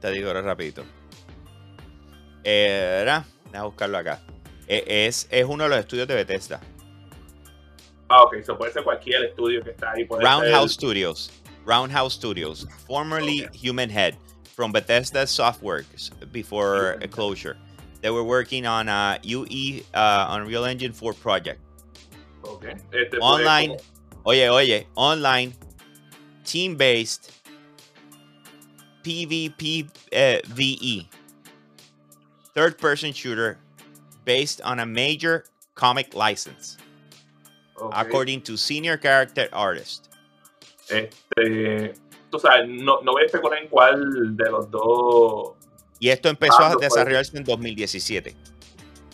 Te 0.00 0.10
digo 0.10 0.28
ahora 0.28 0.40
rapidito. 0.40 0.84
Eh, 2.44 3.00
era, 3.02 3.26
déjame 3.44 3.66
buscarlo 3.66 3.98
acá. 3.98 4.20
Eh, 4.68 5.06
es, 5.06 5.28
es 5.30 5.44
uno 5.44 5.64
de 5.64 5.68
los 5.68 5.78
estudios 5.80 6.08
de 6.08 6.14
Bethesda. 6.14 6.62
Ah, 8.10 8.22
ok, 8.22 8.34
eso 8.38 8.56
puede 8.56 8.72
ser 8.72 8.82
cualquier 8.84 9.22
estudio 9.24 9.62
que 9.62 9.70
está 9.70 9.92
ahí. 9.92 10.06
Roundhouse 10.10 10.72
ser, 10.72 10.80
Studios. 10.80 11.30
Roundhouse 11.66 12.14
Studios, 12.14 12.66
formerly 12.86 13.44
Okay. 13.44 13.58
Human 13.58 13.90
Head, 13.90 14.16
from 14.56 14.72
Bethesda 14.72 15.24
Softworks 15.26 16.10
before 16.32 16.96
Head. 17.00 17.10
closure. 17.10 17.56
They 18.00 18.10
were 18.10 18.24
working 18.24 18.64
on 18.66 18.88
a 18.88 19.18
UE 19.22 19.82
uh, 19.92 20.26
Unreal 20.30 20.64
Engine 20.64 20.92
4 20.92 21.12
project. 21.14 21.60
ok. 22.44 22.76
Este, 22.92 23.18
Online. 23.20 23.76
Oye, 24.24 24.48
oye, 24.48 24.86
online, 24.94 25.52
team-based, 26.44 27.30
PvPVE, 29.02 29.88
third-person 32.54 33.12
shooter 33.12 33.58
based 34.24 34.60
on 34.62 34.80
a 34.80 34.86
major 34.86 35.44
comic 35.74 36.14
license, 36.14 36.76
according 37.92 38.40
to 38.42 38.56
senior 38.56 38.98
character 38.98 39.48
artist. 39.52 40.06
Este, 40.88 41.94
tú 42.30 42.38
sabes, 42.38 42.68
no, 42.68 43.00
no 43.02 43.12
voy 43.12 43.22
a 43.22 43.26
especular 43.26 43.58
en 43.62 43.68
cuál 43.68 44.36
de 44.36 44.50
los 44.50 44.70
dos 44.70 45.52
Y 46.00 46.08
esto 46.10 46.28
empezó 46.28 46.56
Ah, 46.60 46.66
a 46.66 46.68
no 46.70 46.74
puede. 46.76 46.88
desarrollarse 46.88 47.36
en 47.36 47.44
2017. 47.44 48.34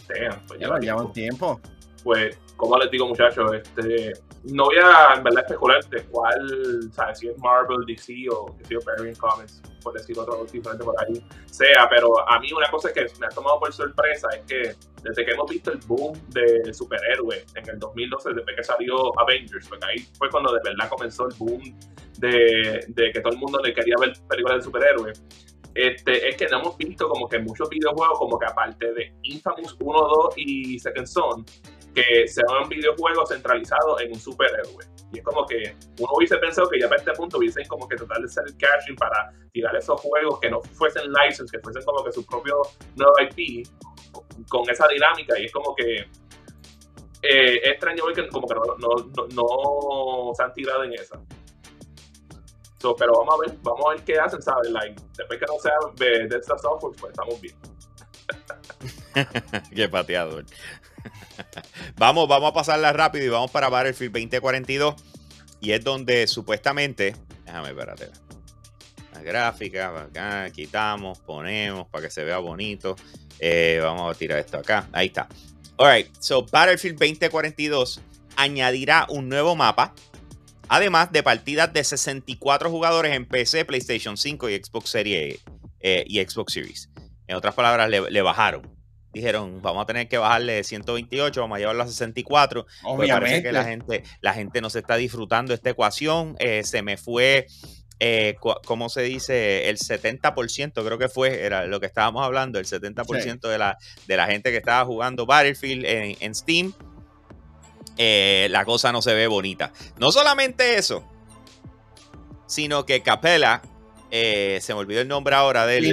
sean. 0.06 0.42
Pues, 0.46 0.60
Ya 0.60 0.66
lleva 0.66 0.76
lo 0.76 0.80
llevan 0.82 1.12
tiempo. 1.12 1.60
tiempo. 1.60 1.60
pues, 2.04 2.36
como 2.56 2.78
les 2.78 2.90
digo, 2.90 3.06
muchachos, 3.06 3.52
este, 3.54 4.12
no 4.44 4.64
voy 4.64 4.76
a 4.76 5.14
en 5.16 5.24
verdad 5.24 5.42
especular 5.42 5.84
de 5.88 6.02
cuál, 6.04 6.90
¿sabes? 6.92 7.18
Si 7.18 7.28
es 7.28 7.38
Marvel, 7.38 7.84
DC 7.86 8.26
o 8.30 8.56
que 8.68 8.78
Variant 8.78 9.18
Comics, 9.18 9.62
por 9.82 9.94
decir 9.94 10.18
otro 10.18 10.44
diferente 10.44 10.84
por 10.84 10.94
ahí, 11.02 11.24
sea, 11.50 11.88
pero 11.90 12.28
a 12.28 12.38
mí 12.40 12.52
una 12.52 12.70
cosa 12.70 12.92
que 12.92 13.06
me 13.18 13.26
ha 13.26 13.30
tomado 13.30 13.58
por 13.58 13.72
sorpresa 13.72 14.28
es 14.36 14.44
que 14.46 14.74
desde 15.02 15.24
que 15.24 15.32
hemos 15.32 15.50
visto 15.50 15.72
el 15.72 15.78
boom 15.86 16.18
de 16.30 16.72
superhéroes 16.72 17.44
en 17.54 17.68
el 17.68 17.78
2012, 17.78 18.34
desde 18.34 18.56
que 18.56 18.64
salió 18.64 19.18
Avengers, 19.20 19.68
porque 19.68 19.86
ahí 19.86 20.08
fue 20.18 20.30
cuando 20.30 20.52
de 20.52 20.60
verdad 20.64 20.88
comenzó 20.88 21.26
el 21.26 21.34
boom 21.36 21.62
de, 22.18 22.84
de 22.88 23.12
que 23.12 23.20
todo 23.20 23.32
el 23.32 23.38
mundo 23.38 23.60
le 23.62 23.74
quería 23.74 23.96
ver 24.00 24.12
películas 24.28 24.58
de 24.58 24.62
superhéroes. 24.64 25.22
Este, 25.74 26.28
es 26.28 26.36
que 26.36 26.46
no 26.46 26.60
hemos 26.60 26.78
visto 26.78 27.08
como 27.08 27.28
que 27.28 27.38
muchos 27.40 27.68
videojuegos, 27.68 28.18
como 28.18 28.38
que 28.38 28.46
aparte 28.46 28.92
de 28.92 29.12
Infamous 29.22 29.76
1, 29.80 30.00
2 30.00 30.34
y 30.36 30.78
Second 30.78 31.06
Son, 31.06 31.44
que 31.94 32.26
sean 32.26 32.68
videojuegos 32.68 33.28
centralizados 33.28 34.00
en 34.02 34.12
un 34.12 34.20
superhéroe. 34.20 34.84
Y 35.12 35.18
es 35.18 35.24
como 35.24 35.46
que 35.46 35.76
uno 36.00 36.12
hubiese 36.16 36.36
pensado 36.38 36.68
que 36.68 36.80
ya 36.80 36.88
para 36.88 37.00
este 37.00 37.12
punto 37.12 37.38
hubiesen 37.38 37.66
como 37.68 37.88
que 37.88 37.96
tratar 37.96 38.18
de 38.18 38.24
hacer 38.24 38.44
el 38.46 38.56
caching 38.56 38.96
para 38.96 39.32
tirar 39.52 39.76
esos 39.76 40.00
juegos 40.00 40.40
que 40.40 40.50
no 40.50 40.60
fuesen 40.60 41.04
license, 41.12 41.50
que 41.56 41.62
fuesen 41.62 41.84
como 41.84 42.04
que 42.04 42.12
su 42.12 42.26
propio 42.26 42.62
nuevo 42.96 43.12
IP, 43.20 43.68
con 44.48 44.68
esa 44.68 44.88
dinámica. 44.88 45.38
Y 45.38 45.44
es 45.44 45.52
como 45.52 45.74
que 45.74 45.98
eh, 47.22 47.60
es 47.62 47.70
extraño 47.70 48.04
ver 48.06 48.14
que 48.14 48.28
como 48.28 48.48
que 48.48 48.54
no, 48.54 48.62
no, 48.78 49.26
no, 49.32 50.34
se 50.34 50.42
han 50.42 50.52
tirado 50.52 50.82
en 50.84 50.94
esa. 50.94 51.20
So, 52.78 52.94
pero 52.96 53.12
vamos 53.14 53.34
a 53.34 53.38
ver, 53.46 53.58
vamos 53.62 53.86
a 53.86 53.90
ver 53.94 54.04
qué 54.04 54.18
hacen, 54.18 54.42
¿sabes? 54.42 54.70
Like, 54.70 55.00
después 55.16 55.38
que 55.38 55.46
no 55.46 55.58
sea 55.58 55.72
de, 55.94 56.26
de 56.28 56.36
esta 56.36 56.58
software, 56.58 56.92
pues 57.00 57.12
estamos 57.12 57.40
bien. 57.40 57.56
Qué 59.74 59.88
pateador. 59.88 60.44
Vamos, 61.96 62.28
vamos 62.28 62.50
a 62.50 62.54
pasarla 62.54 62.92
rápido 62.92 63.24
y 63.24 63.28
vamos 63.28 63.50
para 63.50 63.68
Battlefield 63.68 64.12
2042. 64.12 64.94
Y 65.60 65.72
es 65.72 65.82
donde 65.82 66.26
supuestamente. 66.26 67.16
Déjame, 67.44 67.70
espérate. 67.70 68.10
La 69.12 69.22
gráfica, 69.22 70.02
acá, 70.02 70.50
quitamos, 70.50 71.18
ponemos 71.20 71.86
para 71.88 72.04
que 72.04 72.10
se 72.10 72.24
vea 72.24 72.38
bonito. 72.38 72.96
Eh, 73.38 73.80
vamos 73.82 74.14
a 74.14 74.18
tirar 74.18 74.38
esto 74.38 74.58
acá. 74.58 74.88
Ahí 74.92 75.06
está. 75.06 75.28
Alright, 75.76 76.08
so 76.20 76.44
Battlefield 76.44 76.98
2042 76.98 78.00
añadirá 78.36 79.06
un 79.08 79.28
nuevo 79.28 79.54
mapa. 79.56 79.94
Además 80.68 81.12
de 81.12 81.22
partidas 81.22 81.72
de 81.72 81.84
64 81.84 82.70
jugadores 82.70 83.12
en 83.12 83.26
PC, 83.26 83.64
PlayStation 83.64 84.16
5 84.16 84.48
y 84.48 84.56
Xbox 84.56 84.90
Series 84.90 85.40
eh, 85.80 86.04
y 86.06 86.24
Xbox 86.24 86.52
Series. 86.54 86.90
En 87.26 87.36
otras 87.36 87.54
palabras, 87.54 87.88
le, 87.88 88.10
le 88.10 88.22
bajaron. 88.22 88.73
Dijeron, 89.14 89.62
vamos 89.62 89.82
a 89.82 89.86
tener 89.86 90.08
que 90.08 90.18
bajarle 90.18 90.54
de 90.54 90.64
128, 90.64 91.40
vamos 91.40 91.56
a 91.56 91.58
llevarlo 91.60 91.82
a 91.84 91.86
64. 91.86 92.64
Pues 92.64 92.74
parece 92.82 92.92
Obviamente. 93.14 93.42
que 93.42 93.52
la 93.52 93.64
gente, 93.64 94.02
la 94.20 94.34
gente 94.34 94.60
no 94.60 94.68
se 94.70 94.80
está 94.80 94.96
disfrutando 94.96 95.54
esta 95.54 95.70
ecuación. 95.70 96.36
Eh, 96.40 96.64
se 96.64 96.82
me 96.82 96.96
fue, 96.96 97.46
eh, 98.00 98.34
¿cómo 98.64 98.88
se 98.88 99.02
dice? 99.02 99.68
El 99.70 99.78
70%, 99.78 100.84
creo 100.84 100.98
que 100.98 101.08
fue, 101.08 101.44
era 101.44 101.64
lo 101.66 101.78
que 101.80 101.86
estábamos 101.86 102.24
hablando, 102.24 102.58
el 102.58 102.66
70% 102.66 103.48
de, 103.48 103.56
la, 103.58 103.78
de 104.06 104.16
la 104.16 104.26
gente 104.26 104.50
que 104.50 104.56
estaba 104.58 104.84
jugando 104.84 105.26
Battlefield 105.26 105.86
en, 105.86 106.16
en 106.20 106.34
Steam. 106.34 106.72
eh, 107.96 108.48
la 108.50 108.64
cosa 108.64 108.90
no 108.92 109.00
se 109.00 109.14
ve 109.14 109.28
bonita. 109.28 109.72
No 109.98 110.10
solamente 110.10 110.76
eso, 110.76 111.08
sino 112.46 112.84
que 112.84 113.00
Capella, 113.02 113.62
eh, 114.10 114.58
se 114.60 114.74
me 114.74 114.80
olvidó 114.80 115.00
el 115.00 115.08
nombre 115.08 115.34
ahora 115.34 115.66
del 115.66 115.84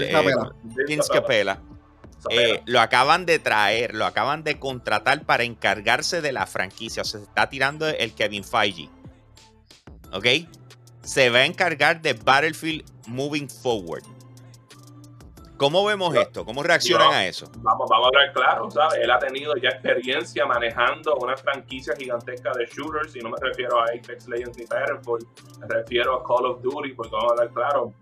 Vince 0.88 1.10
Capella. 1.14 1.62
Eh, 2.30 2.62
lo 2.66 2.80
acaban 2.80 3.26
de 3.26 3.40
traer, 3.40 3.96
lo 3.96 4.06
acaban 4.06 4.44
de 4.44 4.60
contratar 4.60 5.24
para 5.24 5.44
encargarse 5.44 6.22
de 6.22 6.32
la 6.32 6.46
franquicia. 6.46 7.02
O 7.02 7.06
sea, 7.06 7.20
se 7.20 7.26
está 7.26 7.50
tirando 7.50 7.88
el 7.88 8.14
Kevin 8.14 8.44
Feige. 8.44 8.90
¿Ok? 10.14 10.26
Se 11.04 11.30
va 11.30 11.40
a 11.40 11.46
encargar 11.46 12.02
de 12.02 12.14
Battlefield 12.14 12.86
moving 13.08 13.50
forward. 13.50 14.04
¿Cómo 15.58 15.86
vemos 15.86 16.16
esto? 16.16 16.44
¿Cómo 16.44 16.64
reaccionan 16.64 17.14
a 17.14 17.28
eso? 17.28 17.46
Vamos, 17.60 17.88
vamos 17.88 18.06
a 18.06 18.08
hablar 18.08 18.34
claro, 18.34 18.72
¿sabes? 18.72 19.00
Él 19.00 19.12
ha 19.12 19.20
tenido 19.20 19.56
ya 19.58 19.70
experiencia 19.70 20.44
manejando 20.48 21.16
una 21.18 21.38
franquicia 21.38 21.94
gigantesca 21.96 22.52
de 22.58 22.66
shooters, 22.66 23.16
y 23.16 23.20
no 23.20 23.30
me 23.30 23.38
refiero 23.40 23.80
a 23.80 23.84
Apex 23.84 24.28
Legends 24.28 24.58
ni 24.58 24.64
Titanfall, 24.64 25.20
me 25.60 25.68
refiero 25.68 26.16
a 26.16 26.24
Call 26.24 26.48
of 26.48 26.64
Duty, 26.64 26.94
porque 26.94 27.12
vamos 27.12 27.30
a 27.30 27.34
hablar 27.34 27.54
claro. 27.54 27.94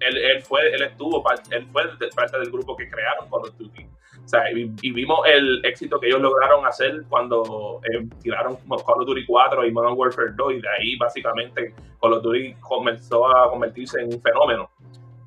Él, 0.00 0.16
él 0.16 0.42
fue, 0.42 0.72
él 0.74 0.82
estuvo, 0.82 1.24
él 1.50 1.66
fue 1.72 1.82
parte 2.14 2.38
del 2.38 2.50
grupo 2.50 2.76
que 2.76 2.88
crearon 2.88 3.28
Call 3.30 3.48
of 3.48 3.56
Duty. 3.58 3.86
O 4.24 4.28
sea, 4.28 4.50
y, 4.52 4.72
y 4.82 4.92
vimos 4.92 5.20
el 5.26 5.64
éxito 5.64 5.98
que 5.98 6.06
ellos 6.06 6.20
lograron 6.20 6.64
hacer 6.64 7.02
cuando 7.08 7.80
eh, 7.84 8.06
tiraron 8.22 8.56
Call 8.56 9.00
of 9.00 9.06
Duty 9.06 9.26
4 9.26 9.66
y 9.66 9.72
Modern 9.72 9.94
Warfare 9.96 10.32
2, 10.36 10.52
y 10.52 10.60
de 10.60 10.68
ahí 10.68 10.96
básicamente 10.96 11.74
Call 12.00 12.14
of 12.14 12.22
Duty 12.22 12.54
comenzó 12.60 13.26
a 13.26 13.50
convertirse 13.50 14.00
en 14.00 14.14
un 14.14 14.22
fenómeno. 14.22 14.70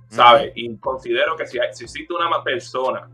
¿sabes? 0.09 0.51
Y 0.55 0.75
considero 0.77 1.35
que 1.35 1.45
si, 1.45 1.59
si 1.73 1.83
existe 1.83 2.13
una 2.13 2.43
persona 2.43 3.09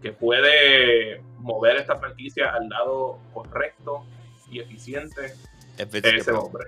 que 0.00 0.12
puede 0.12 1.22
mover 1.38 1.76
esta 1.76 1.96
franquicia 1.96 2.50
al 2.50 2.68
lado 2.68 3.18
correcto 3.32 4.04
y 4.50 4.60
eficiente, 4.60 5.34
Es 5.78 5.94
ese 5.94 6.32
hombre. 6.32 6.64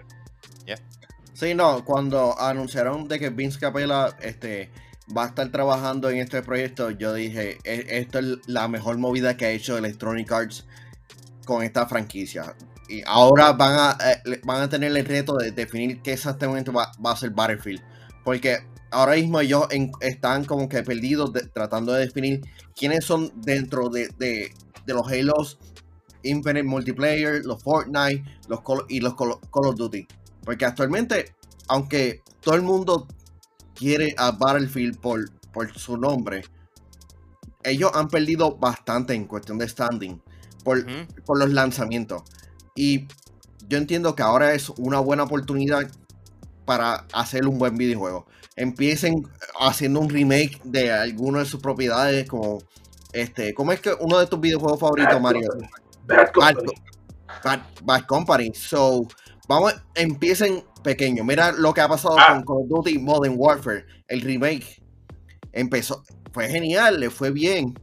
Sí, 1.35 1.55
no, 1.55 1.85
cuando 1.85 2.39
anunciaron 2.41 3.09
de 3.09 3.18
que 3.18 3.30
Vince 3.30 3.59
Capella 3.59 4.16
este, 4.20 4.70
va 5.16 5.24
a 5.24 5.26
estar 5.28 5.51
trabajando 5.51 6.09
en 6.09 6.18
este 6.18 6.43
proyecto, 6.43 6.91
yo 6.91 7.12
dije, 7.12 7.59
"E- 7.64 7.87
esto 7.99 8.20
es 8.20 8.39
la 8.47 8.68
mejor 8.68 8.99
movida 8.99 9.37
que 9.37 9.47
ha 9.47 9.51
hecho 9.51 9.76
Electronic 9.76 10.30
Arts 10.30 10.64
con 11.45 11.62
esta 11.62 11.87
franquicia. 11.87 12.55
Y 12.89 13.03
ahora 13.07 13.53
van 13.53 13.74
a, 13.78 13.99
eh, 14.12 14.41
van 14.45 14.62
a 14.62 14.68
tener 14.68 14.97
el 14.97 15.05
reto 15.05 15.35
de 15.37 15.51
definir 15.51 16.01
qué 16.03 16.12
exactamente 16.12 16.70
va, 16.70 16.93
a 17.05 17.16
ser 17.16 17.30
Battlefield. 17.30 17.82
Porque 18.24 18.59
ahora 18.91 19.14
mismo 19.16 19.41
ellos 19.41 19.66
están 20.01 20.45
como 20.45 20.68
que 20.68 20.82
perdidos 20.82 21.32
tratando 21.53 21.93
de 21.93 22.01
definir 22.07 22.43
quiénes 22.76 23.05
son 23.05 23.32
dentro 23.43 23.89
de, 23.89 24.09
de- 24.18 24.53
de 24.87 24.95
los 24.95 25.09
Halos 25.11 25.59
Infinite 26.22 26.62
Multiplayer, 26.62 27.45
los 27.45 27.62
Fortnite 27.62 28.24
los 28.49 28.61
Call- 28.61 28.87
y 28.89 29.01
los 29.01 29.14
Call, 29.16 29.35
Call 29.53 29.66
of 29.66 29.76
Duty. 29.76 30.07
Porque 30.45 30.65
actualmente, 30.65 31.35
aunque 31.69 32.23
todo 32.41 32.55
el 32.55 32.63
mundo 32.63 33.07
quiere 33.75 34.15
a 34.19 34.31
Battlefield 34.33 34.99
por, 34.99 35.31
por 35.53 35.73
su 35.77 35.97
nombre, 35.97 36.45
ellos 37.63 37.91
han 37.95 38.09
perdido 38.09 38.57
bastante 38.57 39.15
en 39.15 39.25
cuestión 39.25 39.59
de 39.59 39.69
standing 39.69 40.21
por, 40.63 40.85
los 41.37 41.51
lanzamientos. 41.51 42.23
Y 42.75 43.07
yo 43.69 43.79
entiendo 43.79 44.15
que 44.15 44.23
ahora 44.23 44.55
es 44.55 44.69
una 44.71 45.01
buena 45.01 45.25
oportunidad 45.25 45.91
para 46.65 47.07
hacer 47.13 47.47
un 47.47 47.59
buen 47.59 47.77
videojuego. 47.77 48.27
Empiecen 48.57 49.27
haciendo 49.61 50.01
un 50.01 50.11
remake 50.11 50.61
de 50.65 50.93
alguna 50.93 51.41
de 51.41 51.45
sus 51.47 51.61
propiedades, 51.61 52.29
como 52.29 52.59
este, 53.13 53.55
¿cómo 53.55 53.73
es 53.73 53.81
que 53.81 53.93
uno 54.01 54.19
de 54.19 54.27
tus 54.27 54.41
videojuegos 54.41 54.81
favoritos, 54.81 55.21
Mario? 55.21 55.49
Bad 56.07 56.33
Bad, 56.35 56.55
Company. 56.55 56.73
Bad- 57.43 57.63
Bad 57.83 58.07
Company. 58.07 58.53
So, 58.55 59.07
vamos, 59.49 59.75
empiecen 59.95 60.63
pequeño. 60.83 61.25
Mira 61.25 61.53
lo 61.53 61.73
que 61.73 61.81
ha 61.81 61.89
pasado 61.89 62.17
Ah. 62.19 62.43
con 62.45 62.45
Call 62.45 62.57
of 62.65 62.69
Duty 62.85 62.99
Modern 62.99 63.35
Warfare, 63.37 63.85
el 64.09 64.21
remake. 64.21 64.83
Empezó, 65.53 66.03
fue 66.33 66.49
genial, 66.49 67.01
le 67.01 67.11
fue 67.11 67.31
bien. 67.31 67.75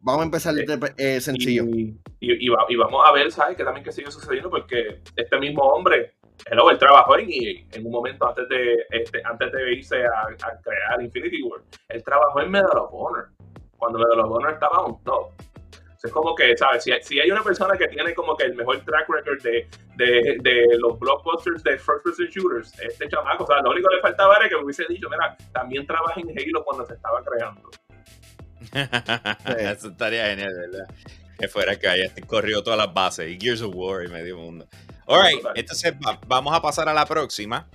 Vamos 0.00 0.20
a 0.22 0.24
empezar 0.24 0.54
eh, 0.98 1.20
sencillo. 1.20 1.64
Y, 1.64 1.96
y, 2.20 2.46
y, 2.46 2.76
vamos 2.76 3.02
a 3.06 3.12
ver, 3.12 3.30
¿sabes? 3.32 3.56
Que 3.56 3.64
también 3.64 3.82
que 3.84 3.90
sigue 3.92 4.10
sucediendo 4.10 4.50
porque 4.50 5.00
este 5.16 5.38
mismo 5.38 5.62
hombre, 5.62 6.14
hello, 6.50 6.70
él 6.70 6.78
trabajó 6.78 7.16
en 7.18 7.30
EA 7.30 7.64
en 7.72 7.86
un 7.86 7.92
momento 7.92 8.28
antes 8.28 8.46
de, 8.50 8.84
este, 8.90 9.22
antes 9.24 9.50
de 9.50 9.72
irse 9.72 10.04
a, 10.04 10.20
a 10.46 10.60
crear 10.60 11.02
Infinity 11.02 11.42
World. 11.42 11.64
Él 11.88 12.04
trabajó 12.04 12.40
en 12.42 12.50
Medal 12.50 12.76
of 12.76 12.90
Honor, 12.92 13.30
cuando 13.78 13.98
Medal 13.98 14.20
of 14.20 14.30
Honor 14.32 14.52
estaba 14.52 14.84
un 14.84 15.02
top. 15.04 15.30
Es 16.04 16.12
como 16.12 16.34
que, 16.34 16.54
¿sabes? 16.54 16.84
Si, 16.84 16.92
si, 17.00 17.18
hay 17.18 17.30
una 17.30 17.42
persona 17.42 17.78
que 17.78 17.88
tiene 17.88 18.14
como 18.14 18.36
que 18.36 18.44
el 18.44 18.54
mejor 18.54 18.78
track 18.84 19.08
record 19.08 19.42
de, 19.42 19.66
de, 19.96 20.36
de 20.42 20.78
los 20.78 20.98
blockbusters 20.98 21.62
de 21.64 21.78
first 21.78 22.04
person 22.04 22.26
shooters, 22.26 22.78
este 22.78 23.08
chamaco, 23.08 23.44
o 23.44 23.46
sea, 23.46 23.62
lo 23.62 23.70
único 23.70 23.88
que 23.88 23.96
le 23.96 24.02
faltaba 24.02 24.36
era 24.36 24.48
que 24.50 24.56
me 24.56 24.64
hubiese 24.64 24.84
dicho, 24.86 25.08
mira, 25.08 25.34
también 25.52 25.86
trabaja 25.86 26.20
en 26.20 26.28
Halo 26.28 26.62
cuando 26.62 26.84
se 26.84 26.92
estaba 26.92 27.22
creando. 27.24 27.70
Eso 29.58 29.88
estaría 29.88 30.26
genial, 30.26 30.52
¿verdad? 30.54 30.94
Que 31.38 31.48
fuera 31.48 31.76
que 31.76 31.88
haya 31.88 32.12
corrido 32.26 32.62
todas 32.62 32.78
las 32.78 32.92
bases 32.92 33.30
y 33.30 33.40
Gears 33.40 33.62
of 33.62 33.74
War 33.74 34.04
y 34.04 34.08
medio 34.08 34.36
mundo. 34.36 34.68
Alright, 35.06 35.42
entonces 35.54 35.94
vamos 36.26 36.54
a 36.54 36.60
pasar 36.60 36.86
a 36.86 36.92
la 36.92 37.06
próxima. 37.06 37.66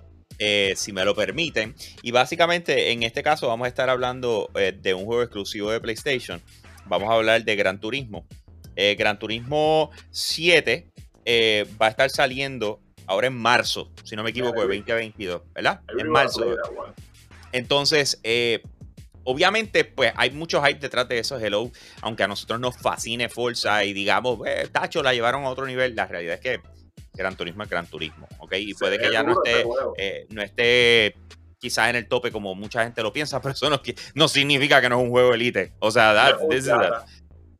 Eh, 0.41 0.73
si 0.77 0.93
me 0.93 1.03
lo 1.03 1.13
permiten. 1.13 1.75
Y 2.01 2.11
básicamente 2.11 2.91
en 2.93 3.03
este 3.03 3.23
caso 3.23 3.49
vamos 3.49 3.65
a 3.65 3.67
estar 3.67 3.89
hablando 3.89 4.49
eh, 4.55 4.71
de 4.71 4.93
un 4.93 5.03
juego 5.03 5.21
exclusivo 5.21 5.69
de 5.69 5.81
PlayStation 5.81 6.41
vamos 6.89 7.09
a 7.09 7.13
hablar 7.13 7.43
de 7.45 7.55
Gran 7.55 7.79
Turismo. 7.79 8.25
Eh, 8.75 8.95
Gran 8.95 9.19
Turismo 9.19 9.91
7 10.11 10.91
eh, 11.25 11.65
va 11.81 11.87
a 11.87 11.89
estar 11.89 12.09
saliendo 12.09 12.81
ahora 13.05 13.27
en 13.27 13.35
marzo, 13.35 13.91
si 14.03 14.15
no 14.15 14.23
me 14.23 14.31
equivoco, 14.31 14.61
de 14.61 14.77
2022, 14.77 15.41
¿verdad? 15.53 15.81
En 15.97 16.09
marzo. 16.09 16.55
Entonces, 17.51 18.19
eh, 18.23 18.61
obviamente, 19.23 19.85
pues 19.85 20.13
hay 20.15 20.31
mucho 20.31 20.61
hype 20.61 20.79
detrás 20.79 21.07
de 21.07 21.19
eso, 21.19 21.39
Hello, 21.39 21.71
aunque 22.01 22.23
a 22.23 22.27
nosotros 22.27 22.59
nos 22.59 22.77
fascine 22.77 23.29
Forza 23.29 23.83
y 23.83 23.93
digamos, 23.93 24.39
Tacho, 24.71 25.01
la 25.01 25.13
llevaron 25.13 25.43
a 25.45 25.49
otro 25.49 25.65
nivel, 25.65 25.95
la 25.95 26.05
realidad 26.05 26.35
es 26.35 26.41
que 26.41 26.61
Gran 27.13 27.35
Turismo 27.35 27.63
es 27.63 27.69
Gran 27.69 27.87
Turismo, 27.87 28.27
¿ok? 28.37 28.53
Y 28.57 28.73
puede 28.75 28.99
que 28.99 29.11
ya 29.11 29.23
no 29.23 29.33
esté, 29.43 29.65
no 30.29 30.41
esté 30.41 31.15
quizás 31.59 31.89
en 31.89 31.97
el 31.97 32.07
tope 32.07 32.31
como 32.31 32.55
mucha 32.55 32.83
gente 32.83 33.03
lo 33.03 33.13
piensa, 33.13 33.41
pero 33.41 33.53
eso 33.53 33.69
no, 34.15 34.27
significa 34.27 34.81
que 34.81 34.89
no 34.89 34.97
es 34.97 35.03
un 35.03 35.09
juego 35.09 35.33
elite. 35.33 35.73
O 35.79 35.91
sea, 35.91 36.35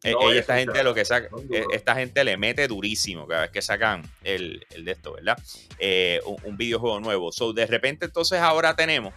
eh, 0.02 0.14
esta 0.34 0.58
gente 0.58 0.82
lo 0.84 0.94
que 0.94 1.04
saca, 1.04 1.30
eh, 1.52 1.66
esta 1.74 1.94
gente 1.96 2.24
le 2.24 2.38
mete 2.38 2.68
durísimo 2.68 3.28
cada 3.28 3.42
vez 3.42 3.52
que 3.52 3.62
sacan 3.62 4.10
el, 4.24 4.66
de 4.70 4.92
esto, 4.92 5.14
¿verdad? 5.14 5.38
Eh, 5.78 6.22
un, 6.44 6.58
videojuego 6.58 7.00
nuevo. 7.00 7.32
So, 7.32 7.54
de 7.54 7.66
repente, 7.66 8.06
entonces 8.06 8.40
ahora 8.40 8.76
tenemos 8.76 9.14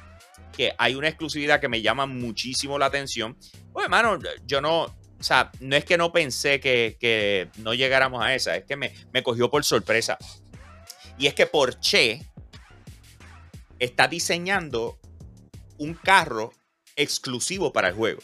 que 0.53 0.75
hay 0.77 0.97
una 0.97 1.09
exclusividad 1.09 1.61
que 1.61 1.69
me 1.69 1.81
llama 1.81 2.07
muchísimo 2.07 2.79
la 2.79 2.87
atención. 2.87 3.37
Pues, 3.73 3.85
hermano, 3.85 4.19
yo 4.45 4.61
no, 4.61 4.83
o 4.83 5.23
sea, 5.23 5.53
no 5.61 5.77
es 5.77 5.85
que 5.85 5.97
no 5.97 6.13
pensé 6.13 6.59
que, 6.59 7.49
no 7.59 7.75
llegáramos 7.75 8.23
a 8.23 8.35
esa, 8.35 8.57
es 8.57 8.65
que 8.65 8.77
me, 8.77 8.93
me 9.13 9.23
cogió 9.23 9.51
por 9.51 9.65
sorpresa. 9.65 10.19
Y 11.17 11.29
es 11.29 11.35
que 11.35 11.47
Porsche 11.47 12.32
está 13.83 14.07
diseñando 14.07 14.97
un 15.77 15.95
carro 15.95 16.53
exclusivo 16.95 17.73
para 17.73 17.89
el 17.89 17.95
juego. 17.95 18.23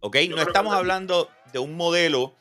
¿Ok? 0.00 0.16
no 0.30 0.42
estamos 0.42 0.74
hablando 0.74 1.30
de 1.52 1.58
un 1.58 1.76
modelo 1.76 2.34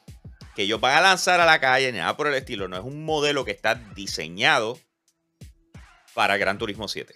que 0.55 0.63
ellos 0.63 0.79
van 0.79 0.97
a 0.97 1.01
lanzar 1.01 1.41
a 1.41 1.45
la 1.45 1.59
calle, 1.59 1.91
ni 1.91 1.97
nada 1.97 2.15
por 2.15 2.27
el 2.27 2.33
estilo. 2.35 2.67
No 2.67 2.77
es 2.77 2.83
un 2.83 3.03
modelo 3.03 3.43
que 3.43 3.51
está 3.51 3.75
diseñado 3.75 4.77
para 6.13 6.37
Gran 6.37 6.57
Turismo 6.57 6.87
7. 6.87 7.13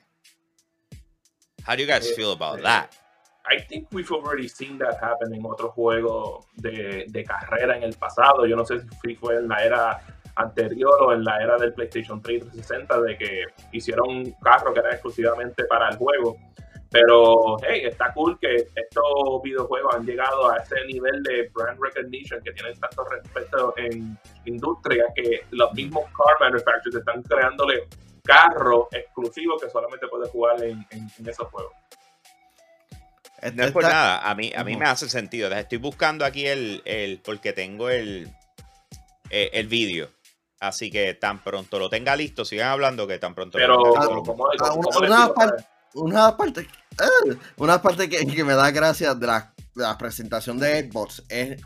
How 1.66 1.76
do 1.76 1.82
you 1.82 1.88
guys 1.88 2.14
feel 2.16 2.32
about 2.32 2.62
that? 2.64 2.90
I 3.50 3.62
think 3.62 3.88
we've 3.92 4.12
already 4.12 4.50
seen 4.50 4.78
that 4.80 4.98
happen 5.02 5.34
en 5.34 5.46
otros 5.46 5.72
juegos 5.74 6.46
de, 6.56 7.06
de 7.08 7.24
carrera 7.24 7.78
en 7.78 7.84
el 7.84 7.94
pasado. 7.94 8.46
Yo 8.46 8.58
no 8.58 8.66
sé 8.66 8.82
si 9.02 9.16
fue 9.16 9.38
en 9.38 9.48
la 9.48 9.64
era 9.64 10.17
anterior 10.38 11.02
o 11.02 11.14
en 11.14 11.24
la 11.24 11.42
era 11.42 11.58
del 11.58 11.74
PlayStation 11.74 12.22
3 12.22 12.42
360 12.42 13.02
de 13.02 13.18
que 13.18 13.44
hicieron 13.72 14.10
un 14.10 14.32
carro 14.42 14.74
que 14.74 14.80
era 14.80 14.92
exclusivamente 14.92 15.66
para 15.66 15.90
el 15.90 15.98
juego. 15.98 16.38
Pero, 16.90 17.58
hey, 17.68 17.82
está 17.84 18.14
cool 18.14 18.40
que 18.40 18.56
estos 18.56 19.42
videojuegos 19.44 19.94
han 19.94 20.06
llegado 20.06 20.50
a 20.50 20.58
ese 20.58 20.76
nivel 20.86 21.22
de 21.24 21.50
brand 21.54 21.78
recognition 21.82 22.42
que 22.42 22.54
tienen 22.54 22.80
tanto 22.80 23.04
respeto 23.04 23.74
en 23.78 24.18
industria 24.46 25.04
que 25.14 25.42
los 25.52 25.74
mismos 25.74 26.06
car 26.06 26.36
manufacturers 26.40 26.96
están 26.96 27.22
creándole 27.24 27.88
carros 28.24 28.88
exclusivos 28.92 29.62
que 29.62 29.70
solamente 29.70 30.08
puedes 30.08 30.30
jugar 30.30 30.64
en, 30.64 30.86
esos 31.26 31.48
juegos. 31.50 31.74
No 33.54 33.64
es 33.66 33.72
por 33.72 33.84
nada, 33.84 34.28
a 34.28 34.34
mí, 34.34 34.52
a 34.56 34.64
mí 34.64 34.78
me 34.78 34.86
hace 34.86 35.10
sentido. 35.10 35.52
Estoy 35.52 35.78
buscando 35.78 36.26
aquí 36.26 36.48
el, 36.48 36.82
el 36.86 37.20
porque 37.20 37.54
tengo 37.54 37.90
el, 37.90 38.30
eh, 39.30 39.50
el 39.54 39.68
vídeo. 39.68 40.10
Así 40.60 40.90
que 40.90 41.14
tan 41.14 41.44
pronto 41.44 41.78
lo 41.78 41.90
tenga 41.90 42.16
listo, 42.16 42.44
sigan 42.44 42.70
hablando 42.70 43.06
que 43.08 43.20
tan 43.20 43.36
pronto 43.36 43.58
Pero, 43.58 43.78
lo 43.78 43.94
tenga 43.94 44.16
listo. 44.16 45.00
una, 45.00 45.34
parte, 45.34 45.66
una, 45.94 46.38
parte, 46.38 46.62
eh, 46.62 47.38
una 47.58 47.82
parte 47.82 48.10
que, 48.10 48.26
que, 48.26 48.44
me 48.44 48.56
da 48.56 48.72
gracia 48.72 49.14
de 49.14 49.28
la, 49.28 49.54
de 49.76 49.84
la 49.84 49.98
presentación 49.98 50.58
de 50.58 50.90
Xbox 50.90 51.24
es, 51.30 51.62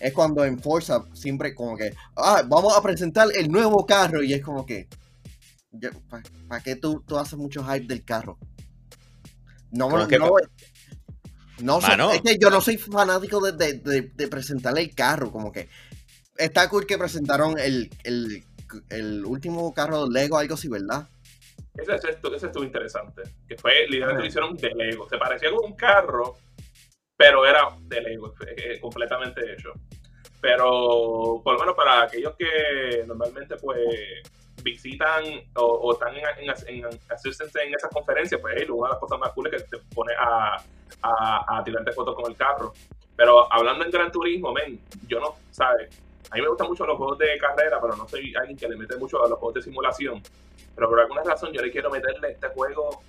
es 0.00 0.12
cuando 0.14 0.42
en 0.44 0.58
Forza 0.58 1.04
siempre 1.12 1.54
como 1.54 1.76
que, 1.76 1.94
ah, 2.16 2.42
vamos 2.46 2.74
a 2.74 2.80
presentar 2.80 3.28
el 3.34 3.50
nuevo 3.50 3.84
carro 3.84 4.22
y 4.22 4.32
es 4.32 4.42
como 4.42 4.64
que, 4.64 4.88
¿para 6.48 6.62
qué 6.62 6.76
tú, 6.76 7.04
tú 7.06 7.18
haces 7.18 7.38
mucho 7.38 7.62
hype 7.62 7.86
del 7.86 8.04
carro? 8.04 8.38
No, 9.70 9.90
no, 9.90 10.06
no, 11.60 11.96
no 11.96 12.10
es 12.10 12.22
que 12.22 12.38
yo 12.38 12.48
no 12.48 12.60
soy 12.60 12.78
fanático 12.78 13.40
de, 13.40 13.52
de, 13.52 13.74
de, 13.74 14.02
de 14.02 14.28
presentarle 14.28 14.80
el 14.80 14.94
carro, 14.94 15.30
como 15.30 15.52
que 15.52 15.68
está 16.36 16.68
cool 16.68 16.86
que 16.86 16.98
presentaron 16.98 17.58
el, 17.58 17.90
el, 18.04 18.44
el 18.90 19.24
último 19.24 19.72
carro 19.72 20.08
Lego, 20.08 20.38
algo 20.38 20.54
así, 20.54 20.68
¿verdad? 20.68 21.08
Ese, 21.76 21.94
ese, 21.94 22.18
ese 22.34 22.46
estuvo 22.46 22.64
interesante. 22.64 23.22
Que 23.48 23.56
fue, 23.56 23.86
literalmente 23.88 24.22
lo 24.22 24.28
hicieron 24.28 24.56
de 24.56 24.70
Lego. 24.74 25.08
Se 25.08 25.18
parecía 25.18 25.50
con 25.50 25.70
un 25.72 25.76
carro, 25.76 26.36
pero 27.16 27.44
era 27.46 27.68
de 27.80 28.00
Lego, 28.00 28.34
eh, 28.46 28.78
completamente 28.80 29.40
hecho. 29.52 29.72
Pero, 30.40 31.40
por 31.42 31.54
lo 31.54 31.60
menos 31.60 31.74
para 31.74 32.02
aquellos 32.02 32.34
que 32.36 33.04
normalmente, 33.06 33.56
pues, 33.56 33.78
visitan 34.62 35.24
o, 35.56 35.92
están 35.92 36.14
en, 36.16 36.24
en, 36.38 36.50
en, 36.68 36.84
en 36.84 37.74
esas 37.74 37.90
conferencias, 37.92 38.40
pues 38.40 38.68
una 38.68 38.88
de 38.88 38.92
las 38.94 39.00
cosas 39.00 39.18
más 39.18 39.32
cool 39.32 39.52
es 39.52 39.62
que 39.62 39.76
te 39.76 39.84
pone 39.94 40.12
a, 40.18 40.56
a, 41.02 41.58
a 41.58 41.64
tirarte 41.64 41.92
fotos 41.92 42.14
con 42.14 42.30
el 42.30 42.36
carro. 42.36 42.72
Pero 43.16 43.52
hablando 43.52 43.84
en 43.84 43.90
Gran 43.90 44.10
Turismo, 44.10 44.52
men, 44.52 44.80
yo 45.06 45.20
no, 45.20 45.34
¿sabes? 45.50 45.88
A 46.30 46.36
mí 46.36 46.42
me 46.42 46.48
gustan 46.48 46.68
mucho 46.68 46.86
los 46.86 46.96
juegos 46.96 47.18
de 47.18 47.38
carrera, 47.38 47.80
pero 47.80 47.96
no 47.96 48.08
soy 48.08 48.34
alguien 48.34 48.56
que 48.56 48.68
le 48.68 48.76
mete 48.76 48.96
mucho 48.96 49.24
a 49.24 49.28
los 49.28 49.38
juegos 49.38 49.54
de 49.54 49.62
simulación. 49.62 50.22
Pero 50.74 50.88
por 50.88 51.00
alguna 51.00 51.22
razón 51.22 51.52
yo 51.52 51.62
le 51.62 51.70
quiero 51.70 51.90
meterle 51.90 52.32
este 52.32 52.48
juego 52.48 53.02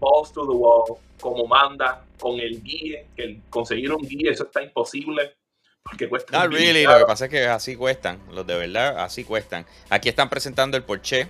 balls 0.00 0.32
to 0.32 0.42
the 0.42 0.52
wall, 0.52 0.98
como 1.20 1.46
manda, 1.46 2.04
con 2.18 2.40
el 2.40 2.62
guía, 2.62 3.04
que 3.14 3.22
el 3.22 3.42
conseguir 3.48 3.92
un 3.92 4.02
guía, 4.02 4.32
eso 4.32 4.44
está 4.44 4.62
imposible. 4.62 5.36
Porque 5.82 6.08
cuesta. 6.08 6.38
No, 6.38 6.48
really, 6.48 6.84
lo 6.84 6.98
que 6.98 7.04
pasa 7.06 7.24
es 7.24 7.30
que 7.30 7.46
así 7.46 7.76
cuestan, 7.76 8.20
los 8.30 8.46
de 8.46 8.56
verdad, 8.56 9.00
así 9.00 9.24
cuestan. 9.24 9.66
Aquí 9.90 10.08
están 10.08 10.28
presentando 10.28 10.76
el 10.76 10.84
Porsche. 10.84 11.28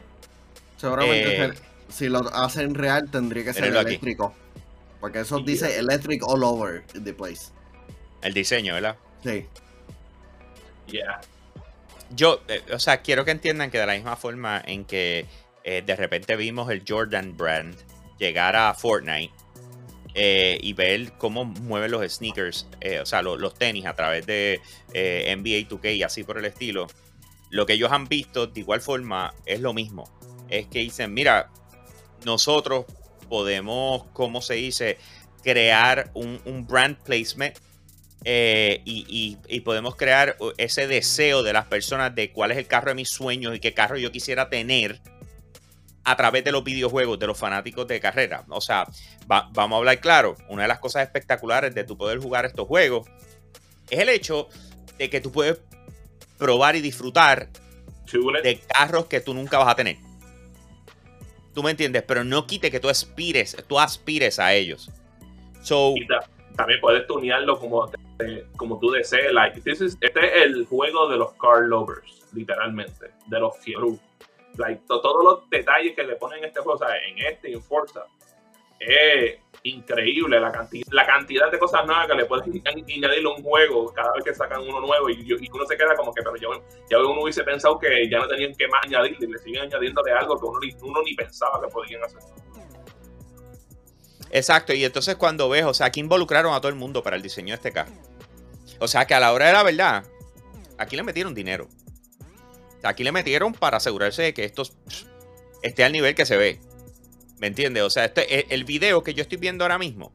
Seguramente 0.76 1.44
eh, 1.44 1.52
si 1.88 2.08
lo 2.08 2.20
hacen 2.34 2.74
real 2.74 3.10
tendría 3.10 3.44
que 3.44 3.52
ser 3.52 3.64
eléctrico. 3.64 4.34
Porque 5.00 5.20
eso 5.20 5.40
dice 5.40 5.78
electric 5.78 6.22
all 6.26 6.44
over 6.44 6.84
the 7.02 7.12
place. 7.12 7.50
El 8.22 8.34
diseño, 8.34 8.74
¿verdad? 8.74 8.96
Sí. 9.22 9.46
Yo, 12.14 12.40
eh, 12.48 12.62
o 12.72 12.78
sea, 12.78 13.02
quiero 13.02 13.24
que 13.24 13.30
entiendan 13.30 13.70
que 13.70 13.78
de 13.78 13.86
la 13.86 13.94
misma 13.94 14.16
forma 14.16 14.62
en 14.64 14.84
que 14.84 15.26
eh, 15.64 15.82
de 15.84 15.96
repente 15.96 16.36
vimos 16.36 16.70
el 16.70 16.82
Jordan 16.86 17.36
brand 17.36 17.76
llegar 18.18 18.54
a 18.54 18.74
Fortnite 18.74 19.32
eh, 20.14 20.58
y 20.60 20.74
ver 20.74 21.12
cómo 21.16 21.44
mueven 21.44 21.90
los 21.90 22.06
sneakers, 22.12 22.66
o 23.00 23.06
sea, 23.06 23.22
los 23.22 23.54
tenis 23.54 23.86
a 23.86 23.94
través 23.94 24.26
de 24.26 24.60
NBA 24.88 25.68
2K 25.68 25.96
y 25.96 26.02
así 26.02 26.22
por 26.22 26.38
el 26.38 26.44
estilo, 26.44 26.86
lo 27.50 27.64
que 27.64 27.72
ellos 27.74 27.90
han 27.90 28.06
visto 28.08 28.46
de 28.46 28.60
igual 28.60 28.80
forma 28.80 29.34
es 29.46 29.60
lo 29.60 29.72
mismo. 29.72 30.04
Es 30.48 30.66
que 30.66 30.80
dicen, 30.80 31.14
mira, 31.14 31.50
nosotros 32.24 32.84
podemos, 33.28 34.04
¿cómo 34.12 34.42
se 34.42 34.54
dice? 34.54 34.98
Crear 35.42 36.10
un, 36.14 36.40
un 36.44 36.66
brand 36.66 36.96
placement 36.98 37.56
eh, 38.24 38.82
y, 38.84 39.60
podemos 39.60 39.96
crear 39.96 40.36
ese 40.56 40.86
deseo 40.86 41.42
de 41.42 41.52
las 41.52 41.66
personas 41.66 42.14
de 42.14 42.32
cuál 42.32 42.52
es 42.52 42.58
el 42.58 42.66
carro 42.66 42.90
de 42.90 42.94
mis 42.94 43.08
sueños 43.08 43.54
y 43.54 43.60
qué 43.60 43.74
carro 43.74 43.96
yo 43.96 44.12
quisiera 44.12 44.48
tener 44.48 45.00
a 46.04 46.16
través 46.16 46.44
de 46.44 46.52
los 46.52 46.64
videojuegos, 46.64 47.18
de 47.18 47.26
los 47.26 47.38
fanáticos 47.38 47.86
de 47.86 48.00
carrera. 48.00 48.44
O 48.48 48.60
sea, 48.60 48.86
vamos 49.26 49.72
a 49.72 49.78
hablar 49.78 50.00
claro, 50.00 50.36
una 50.48 50.62
de 50.62 50.68
las 50.68 50.78
cosas 50.78 51.02
espectaculares 51.04 51.74
de 51.74 51.84
tu 51.84 51.96
poder 51.96 52.18
jugar 52.18 52.44
estos 52.44 52.66
juegos 52.66 53.08
es 53.90 53.98
el 53.98 54.08
hecho 54.08 54.48
de 54.98 55.10
que 55.10 55.20
tú 55.20 55.30
puedes 55.30 55.60
probar 56.38 56.76
y 56.76 56.80
disfrutar 56.80 57.48
de 58.42 58.60
carros 58.68 59.06
que 59.06 59.20
tú 59.20 59.34
nunca 59.34 59.58
vas 59.58 59.68
a 59.68 59.74
tener. 59.74 59.96
Tú 61.54 61.62
me 61.62 61.70
entiendes, 61.70 62.02
pero 62.06 62.24
no 62.24 62.46
quite 62.46 62.70
que 62.70 62.80
tú 62.80 62.88
aspires, 62.88 63.56
tú 63.68 63.78
aspires 63.78 64.38
a 64.38 64.54
ellos. 64.54 64.90
So, 65.62 65.94
también 66.56 66.80
puedes 66.80 67.06
tunearlo 67.06 67.58
como, 67.58 67.90
como 68.56 68.78
tú 68.78 68.90
desees. 68.90 69.32
Like, 69.32 69.58
este 69.58 69.86
es 69.86 69.98
el 70.44 70.66
juego 70.66 71.08
de 71.08 71.16
los 71.16 71.32
car 71.34 71.62
lovers, 71.62 72.26
literalmente, 72.32 73.10
de 73.26 73.40
los 73.40 73.56
fieru. 73.58 73.98
Like, 74.56 74.82
todos 74.86 75.24
los 75.24 75.50
detalles 75.50 75.94
que 75.94 76.04
le 76.04 76.16
ponen 76.16 76.40
en 76.40 76.44
este 76.46 76.60
juego, 76.60 76.80
en 76.84 77.18
este, 77.18 77.52
en 77.52 77.62
Forza, 77.62 78.04
es 78.78 79.38
increíble 79.64 80.40
la 80.40 80.50
cantidad, 81.06 81.50
de 81.50 81.58
cosas 81.58 81.86
nuevas 81.86 82.08
que 82.08 82.14
le 82.14 82.24
pueden 82.24 82.62
añadir 82.66 83.24
a 83.24 83.28
un 83.28 83.42
juego 83.42 83.92
cada 83.92 84.12
vez 84.14 84.24
que 84.24 84.34
sacan 84.34 84.60
uno 84.60 84.80
nuevo 84.80 85.08
y, 85.08 85.32
uno 85.32 85.66
se 85.66 85.76
queda 85.76 85.94
como 85.94 86.12
que, 86.12 86.22
pero 86.22 86.36
yo, 86.36 86.50
ya 86.90 86.98
uno 86.98 87.22
hubiese 87.22 87.44
pensado 87.44 87.78
que 87.78 88.08
ya 88.08 88.18
no 88.18 88.26
tenían 88.26 88.54
que 88.54 88.66
más 88.66 88.80
añadirle, 88.84 89.28
le 89.28 89.38
siguen 89.38 89.62
añadiendo 89.62 90.02
de 90.02 90.12
algo 90.12 90.38
que 90.38 90.46
uno, 90.46 90.58
uno 90.82 91.02
ni 91.04 91.14
pensaba 91.14 91.60
que 91.60 91.68
podían 91.68 92.02
hacer. 92.02 92.20
Exacto, 94.30 94.72
y 94.72 94.84
entonces 94.84 95.14
cuando 95.16 95.48
ves, 95.48 95.64
o 95.64 95.74
sea, 95.74 95.86
aquí 95.88 96.00
involucraron 96.00 96.54
a 96.54 96.60
todo 96.60 96.70
el 96.70 96.74
mundo 96.74 97.02
para 97.02 97.16
el 97.16 97.22
diseño 97.22 97.48
de 97.48 97.56
este 97.56 97.70
carro. 97.70 97.92
O 98.82 98.88
sea, 98.88 99.06
que 99.06 99.14
a 99.14 99.20
la 99.20 99.32
hora 99.32 99.46
de 99.46 99.52
la 99.52 99.62
verdad, 99.62 100.04
aquí 100.76 100.96
le 100.96 101.04
metieron 101.04 101.34
dinero. 101.34 101.68
Aquí 102.82 103.04
le 103.04 103.12
metieron 103.12 103.52
para 103.52 103.76
asegurarse 103.76 104.22
de 104.22 104.34
que 104.34 104.44
esto 104.44 104.64
esté 105.62 105.84
al 105.84 105.92
nivel 105.92 106.16
que 106.16 106.26
se 106.26 106.36
ve. 106.36 106.58
¿Me 107.38 107.46
entiendes? 107.46 107.84
O 107.84 107.90
sea, 107.90 108.06
este, 108.06 108.40
e, 108.40 108.46
el 108.50 108.64
video 108.64 109.04
que 109.04 109.14
yo 109.14 109.22
estoy 109.22 109.38
viendo 109.38 109.62
ahora 109.62 109.78
mismo, 109.78 110.12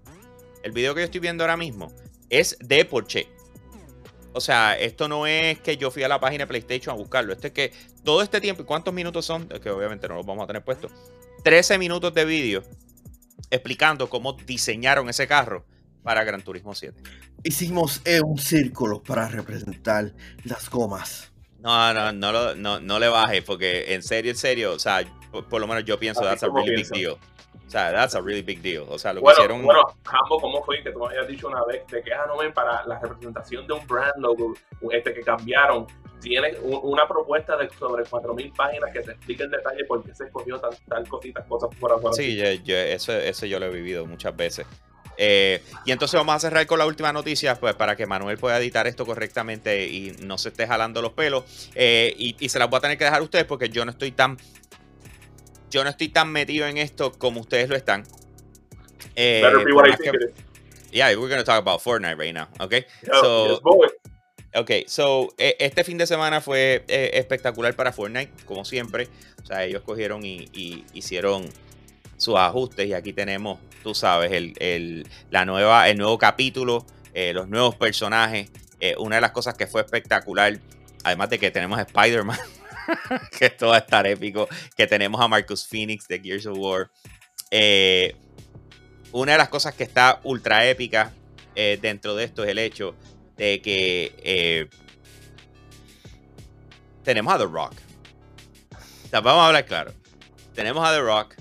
el 0.64 0.74
video 0.74 0.94
que 0.94 1.00
yo 1.00 1.06
estoy 1.06 1.22
viendo 1.22 1.46
ahora 1.46 1.56
mismo 1.56 1.94
es 2.30 2.58
de 2.60 2.84
Porsche. 2.84 3.30
O 4.34 4.42
sea, 4.42 4.78
esto 4.78 5.08
no 5.08 5.26
es 5.26 5.60
que 5.62 5.78
yo 5.78 5.90
fui 5.90 6.04
a 6.04 6.10
la 6.10 6.20
página 6.20 6.44
de 6.44 6.48
PlayStation 6.48 6.94
a 6.94 6.98
buscarlo. 6.98 7.32
Esto 7.32 7.48
es 7.48 7.54
que 7.54 7.72
todo 8.04 8.22
este 8.22 8.42
tiempo, 8.42 8.64
¿y 8.64 8.66
cuántos 8.66 8.94
minutos 8.94 9.26
son? 9.26 9.48
Que 9.48 9.70
obviamente 9.70 10.10
no 10.10 10.16
los 10.16 10.26
vamos 10.26 10.44
a 10.44 10.48
tener 10.48 10.62
puestos. 10.62 10.92
13 11.46 11.78
minutos 11.78 12.14
de 12.14 12.26
vídeo 12.26 12.64
explicando 13.50 14.10
cómo 14.10 14.34
diseñaron 14.34 15.08
ese 15.08 15.26
carro 15.26 15.64
para 16.08 16.24
Gran 16.24 16.42
Turismo 16.42 16.74
7. 16.74 16.98
Hicimos 17.44 18.02
un 18.24 18.38
círculo 18.38 19.04
para 19.04 19.28
representar 19.28 20.14
las 20.46 20.70
gomas. 20.70 21.34
No, 21.60 21.94
no, 21.94 22.14
no, 22.14 22.56
no, 22.56 22.80
no 22.80 23.00
le 23.00 23.10
bajes, 23.10 23.44
porque 23.44 23.94
en 23.94 24.02
serio, 24.02 24.32
en 24.32 24.38
serio, 24.38 24.72
o 24.72 24.80
sea, 24.80 25.04
por, 25.50 25.60
lo 25.60 25.68
menos 25.68 25.84
yo 25.84 26.00
pienso 26.00 26.22
that's 26.22 26.44
a 26.44 26.48
really 26.48 26.78
big 26.78 26.88
deal. 26.88 27.18
O 27.68 27.70
sea, 27.70 27.92
that's 27.92 28.16
a 28.16 28.22
really 28.22 28.42
big 28.42 28.62
deal. 28.62 28.86
O 28.88 28.98
sea, 28.98 29.12
lo 29.12 29.20
bueno, 29.20 29.36
que 29.36 29.44
hicieron. 29.44 29.66
Bueno, 29.66 29.82
Jambo, 30.06 30.40
¿cómo 30.40 30.64
fue 30.64 30.82
que 30.82 30.94
tú 30.94 31.00
me 31.00 31.08
habías 31.08 31.28
dicho 31.28 31.50
una 31.50 31.66
vez 31.66 31.86
de 31.88 32.02
que, 32.02 32.14
ah, 32.14 32.24
no 32.26 32.38
ven, 32.38 32.54
para 32.54 32.86
la 32.86 33.00
representación 33.00 33.68
de 33.68 33.74
un 33.74 33.86
brand 33.86 34.14
logo 34.20 34.54
este, 34.90 35.14
que 35.14 35.24
cambiaron, 35.24 35.88
tienen 36.22 36.56
una 36.64 37.06
propuesta 37.06 37.58
de 37.58 37.70
sobre 37.72 38.06
4.000 38.06 38.56
páginas 38.56 38.92
que 38.94 39.02
te 39.02 39.12
explica 39.12 39.44
en 39.44 39.52
detalle 39.52 39.84
por 39.84 40.02
qué 40.06 40.16
se 40.16 40.24
escogió 40.24 40.58
tal, 40.58 40.74
tal 40.88 41.06
cositas, 41.10 41.46
cosas 41.48 41.70
por 41.78 41.92
afuera. 41.92 42.14
Sí, 42.14 42.38
yo, 42.38 42.46
yo, 42.64 42.78
eso, 42.78 43.12
eso 43.12 43.46
yo 43.46 43.60
lo 43.60 43.66
he 43.66 43.72
vivido 43.72 44.06
muchas 44.06 44.34
veces. 44.38 44.66
Eh, 45.18 45.64
y 45.86 45.92
entonces 45.92 46.18
vamos 46.18 46.36
a 46.36 46.40
cerrar 46.40 46.66
con 46.68 46.80
la 46.80 46.86
última 46.86 47.12
noticia, 47.12 47.56
pues 47.60 47.76
para 47.76 47.96
que 47.96 48.06
Manuel 48.06 48.38
pueda 48.38 48.60
editar 48.60 48.88
esto 48.88 49.06
correctamente 49.06 49.88
y 49.88 50.16
no 50.22 50.38
se 50.38 50.50
esté 50.50 50.68
jalando 50.68 51.02
los 51.02 51.14
pelos. 51.14 51.70
Eh, 51.76 52.14
y, 52.18 52.36
y, 52.40 52.50
se 52.50 52.60
las 52.60 52.70
voy 52.70 52.78
a 52.78 52.82
tener 52.82 52.98
que 52.98 53.06
dejar 53.06 53.22
a 53.22 53.24
ustedes 53.24 53.46
porque 53.46 53.70
yo 53.70 53.86
no 53.86 53.92
estoy 53.92 54.12
tan. 54.12 54.38
Yo 55.70 55.84
no 55.84 55.90
estoy 55.90 56.10
tan 56.10 56.32
metido 56.32 56.66
en 56.68 56.78
esto 56.78 57.12
como 57.12 57.42
ustedes 57.42 57.70
lo 57.70 57.76
están. 57.76 58.04
Eh, 59.16 59.44
que, 60.02 60.12
yeah, 60.92 61.08
we're 61.10 61.28
going 61.28 61.38
to 61.38 61.44
talk 61.44 61.58
about 61.58 61.82
Fortnite 61.82 62.18
right 62.18 62.34
now, 62.34 62.48
okay? 62.60 62.86
so, 63.12 63.60
Ok, 64.56 64.72
so 64.88 65.34
e, 65.38 65.56
este 65.60 65.84
fin 65.84 65.98
de 65.98 66.08
semana 66.08 66.42
fue 66.42 66.84
eh, 66.88 67.12
espectacular 67.14 67.76
para 67.76 67.92
Fortnite, 67.92 68.32
como 68.46 68.66
siempre. 68.66 69.08
O 69.44 69.46
sea, 69.46 69.64
ellos 69.66 69.84
cogieron 69.84 70.26
y, 70.26 70.86
hicieron 70.94 71.48
sus 72.18 72.36
ajustes 72.36 72.88
y 72.88 72.94
aquí 72.94 73.14
tenemos, 73.14 73.60
tú 73.84 73.96
sabes, 73.96 74.32
el, 74.32 75.08
la 75.30 75.46
nueva, 75.46 75.88
el 75.90 75.98
nuevo 75.98 76.18
capítulo, 76.18 76.86
eh, 77.14 77.34
los 77.34 77.48
nuevos 77.48 77.76
personajes. 77.76 78.50
Eh, 78.80 78.96
una 78.98 79.16
de 79.16 79.22
las 79.22 79.32
cosas 79.32 79.56
que 79.56 79.66
fue 79.66 79.82
espectacular, 79.82 80.60
además 81.04 81.30
de 81.30 81.40
que 81.40 81.50
tenemos 81.50 81.80
a 81.80 81.84
Spider-Man, 81.84 82.38
que 83.40 83.46
esto 83.46 83.70
va 83.70 83.76
a 83.76 83.80
estar 83.80 84.06
épico, 84.06 84.48
que 84.76 84.86
tenemos 84.86 85.20
a 85.22 85.28
Marcus 85.28 85.66
Phoenix 85.66 86.08
de 86.08 86.20
Gears 86.20 86.46
of 86.46 86.58
War. 86.60 86.92
una 89.12 89.32
de 89.32 89.38
las 89.38 89.50
cosas 89.50 89.74
que 89.74 89.84
está 89.84 90.20
ultra 90.24 90.68
épica 90.68 91.14
dentro 91.82 92.16
de 92.16 92.26
esto 92.26 92.44
es 92.44 92.52
el 92.52 92.60
hecho 92.60 92.96
de 93.38 93.62
que 93.62 94.14
eh, 94.24 94.68
tenemos 97.04 97.34
a 97.34 97.38
The 97.38 97.46
Rock. 97.46 97.74
vamos 99.12 99.44
a 99.44 99.48
hablar 99.48 99.66
claro. 99.66 99.94
Tenemos 100.54 100.86
a 100.86 100.92
The 100.92 101.02
Rock. 101.02 101.36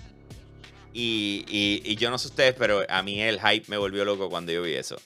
Y, 0.99 1.97
yo 1.97 2.11
no 2.11 2.19
sé 2.19 2.29
ustedes, 2.29 2.55
pero 2.55 2.83
a 2.89 3.03
mí 3.03 3.21
el 3.21 3.39
hype 3.41 3.67
me 3.69 3.77
volvió 3.77 4.05
loco 4.05 4.31
cuando 4.31 4.53
yo 4.53 4.63
vi 4.63 4.75
eso. 4.75 4.97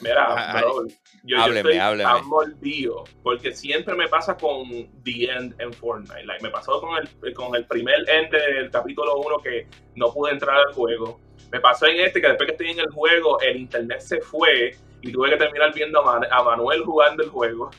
Mira, 0.00 0.52
bro, 0.60 0.86
yo, 1.24 1.40
hábleme, 1.40 1.70
estoy 1.70 2.88
porque 3.22 3.52
siempre 3.52 3.94
me 3.94 4.06
pasa 4.06 4.36
con 4.36 4.68
The 5.02 5.24
End 5.24 5.60
en 5.60 5.72
Fortnite. 5.72 6.24
me 6.40 6.50
pasó 6.50 6.80
con 6.80 6.90
el, 6.98 7.34
con 7.34 7.54
el 7.56 7.64
primer 7.66 8.08
end 8.08 8.30
del 8.30 8.70
capítulo 8.70 9.16
1 9.18 9.38
que 9.38 9.66
no 9.96 10.12
pude 10.12 10.32
entrar 10.32 10.56
al 10.56 10.72
juego. 10.72 11.20
Me 11.50 11.60
pasó 11.60 11.86
en 11.86 12.00
este 12.00 12.20
que 12.20 12.28
después 12.28 12.46
que 12.46 12.52
estoy 12.52 12.70
en 12.70 12.80
el 12.80 12.90
juego, 12.90 13.40
el 13.40 13.56
internet 13.56 14.00
se 14.00 14.20
fue 14.20 14.76
y 15.02 15.12
tuve 15.12 15.30
que 15.30 15.36
terminar 15.36 15.72
viendo 15.74 16.00
a, 16.08 16.44
Manuel 16.44 16.82
jugando 16.82 17.24
el 17.24 17.30
juego. 17.30 17.70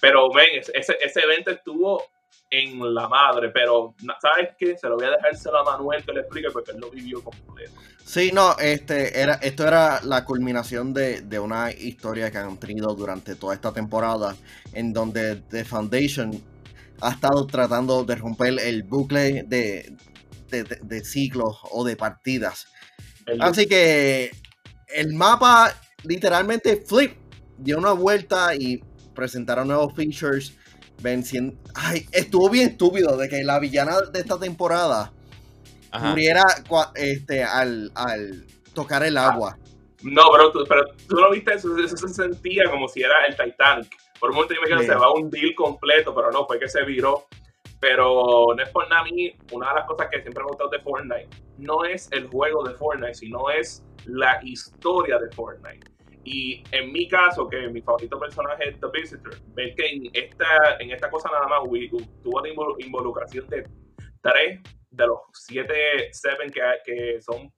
Pero, 0.00 0.32
ven, 0.32 0.62
ese, 0.74 0.96
ese 1.00 1.20
evento 1.20 1.50
estuvo 1.50 2.04
en 2.50 2.94
la 2.94 3.08
madre, 3.08 3.50
pero 3.50 3.94
¿sabes 4.20 4.50
qué? 4.58 4.76
Se 4.78 4.88
lo 4.88 4.96
voy 4.96 5.06
a 5.06 5.10
dejárselo 5.10 5.58
a 5.58 5.64
Manuel 5.64 6.02
que 6.04 6.12
le 6.12 6.20
explique 6.20 6.48
porque 6.50 6.70
él 6.72 6.78
lo 6.80 6.90
vivió 6.90 7.22
completo. 7.22 7.72
Sí, 8.04 8.30
no, 8.32 8.56
este, 8.58 9.20
era, 9.20 9.34
esto 9.34 9.66
era 9.66 10.00
la 10.02 10.24
culminación 10.24 10.94
de, 10.94 11.20
de, 11.20 11.38
una 11.38 11.70
historia 11.70 12.30
que 12.30 12.38
han 12.38 12.58
tenido 12.58 12.94
durante 12.94 13.34
toda 13.34 13.54
esta 13.54 13.72
temporada, 13.72 14.34
en 14.72 14.94
donde 14.94 15.36
The 15.36 15.64
Foundation 15.64 16.42
ha 17.02 17.10
estado 17.10 17.46
tratando 17.46 18.04
de 18.04 18.16
romper 18.16 18.58
el 18.60 18.82
bucle 18.82 19.42
de, 19.42 19.94
de, 20.48 20.64
de 20.64 21.04
ciclos 21.04 21.58
o 21.70 21.84
de 21.84 21.96
partidas. 21.96 22.66
Así 23.40 23.66
que 23.66 24.30
el 24.88 25.12
mapa 25.12 25.74
literalmente 26.04 26.82
flip, 26.86 27.16
dio 27.58 27.78
una 27.78 27.92
vuelta 27.92 28.54
y 28.54 28.82
presentaron 29.14 29.68
nuevos 29.68 29.94
features. 29.94 30.56
Venciendo. 31.00 31.56
Ay, 31.74 32.06
estuvo 32.12 32.50
bien 32.50 32.70
estúpido 32.70 33.16
de 33.16 33.28
que 33.28 33.44
la 33.44 33.58
villana 33.58 34.00
de 34.12 34.20
esta 34.20 34.38
temporada 34.38 35.12
muriera 36.00 36.42
este, 36.94 37.44
al, 37.44 37.90
tocar 38.74 39.02
el 39.04 39.16
agua. 39.16 39.56
No, 40.02 40.22
pero 40.32 40.52
tú, 40.52 40.64
pero 40.68 40.84
tú 41.08 41.16
lo 41.16 41.30
viste, 41.30 41.54
eso, 41.54 41.68
se 41.88 42.08
sentía 42.08 42.70
como 42.70 42.88
si 42.88 43.02
era 43.02 43.14
el 43.26 43.36
Titanic. 43.36 43.88
Por 44.20 44.30
un 44.30 44.36
momento 44.36 44.54
yo 44.54 44.60
me 44.62 44.80
que 44.80 44.86
se 44.86 44.94
va 44.94 45.12
un 45.12 45.30
deal 45.30 45.54
completo, 45.54 46.14
pero 46.14 46.30
no, 46.30 46.46
fue 46.46 46.58
que 46.58 46.68
se 46.68 46.84
viró. 46.84 47.26
Pero 47.80 48.46
no 48.56 48.62
es 48.62 48.68
por 48.70 48.88
nada 48.88 49.02
a 49.02 49.04
mí, 49.04 49.32
una 49.52 49.68
de 49.68 49.74
las 49.76 49.86
cosas 49.86 50.08
que 50.10 50.20
siempre 50.20 50.42
me 50.42 50.48
ha 50.48 50.50
gustado 50.50 50.70
de 50.70 50.80
Fortnite, 50.80 51.28
no 51.58 51.84
es 51.84 52.10
el 52.10 52.26
juego 52.26 52.64
de 52.64 52.74
Fortnite, 52.74 53.14
sino 53.14 53.50
es 53.50 53.84
la 54.04 54.40
historia 54.42 55.16
de 55.18 55.30
Fortnite. 55.30 55.88
Y 56.30 56.62
en 56.72 56.92
mi 56.92 57.08
caso, 57.08 57.48
que 57.48 57.68
mi 57.68 57.80
favorito 57.80 58.18
personaje 58.20 58.68
es 58.68 58.80
The 58.80 58.86
Visitor, 58.92 59.34
ves 59.54 59.74
que 59.74 59.86
en 59.86 60.10
esta, 60.12 60.76
en 60.78 60.90
esta 60.90 61.08
cosa 61.08 61.30
nada 61.30 61.48
más 61.48 61.60
tuvo 62.22 62.42
la 62.42 62.50
involucración 62.50 63.48
de 63.48 63.66
tres 64.20 64.60
de 64.90 65.06
los 65.06 65.20
siete 65.32 66.12
Seven 66.12 66.50
que, 66.50 66.60
que 66.84 67.22
son 67.22 67.50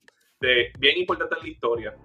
bien 0.79 0.97
importantes 0.99 1.37
en 1.37 1.43
la 1.43 1.49
historia. 1.49 1.95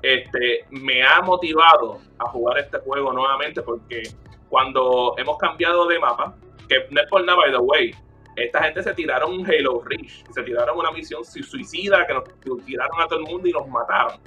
Este, 0.00 0.64
me 0.70 1.02
ha 1.02 1.20
motivado 1.22 2.00
a 2.18 2.28
jugar 2.28 2.58
este 2.58 2.78
juego 2.78 3.12
nuevamente 3.12 3.60
porque 3.62 4.02
cuando 4.48 5.16
hemos 5.18 5.36
cambiado 5.38 5.88
de 5.88 5.98
mapa, 5.98 6.36
que 6.68 6.86
no 6.88 7.00
es 7.00 7.10
por 7.10 7.24
nada, 7.24 7.38
by 7.38 7.50
the 7.50 7.58
way, 7.58 7.90
esta 8.36 8.62
gente 8.62 8.80
se 8.84 8.94
tiraron 8.94 9.44
Halo 9.44 9.82
Reach, 9.82 10.24
se 10.30 10.42
tiraron 10.44 10.78
una 10.78 10.92
misión 10.92 11.24
suicida 11.24 12.06
que 12.06 12.14
nos 12.14 12.64
tiraron 12.64 13.00
a 13.00 13.08
todo 13.08 13.18
el 13.18 13.24
mundo 13.24 13.48
y 13.48 13.52
nos 13.52 13.66
mataron. 13.66 14.20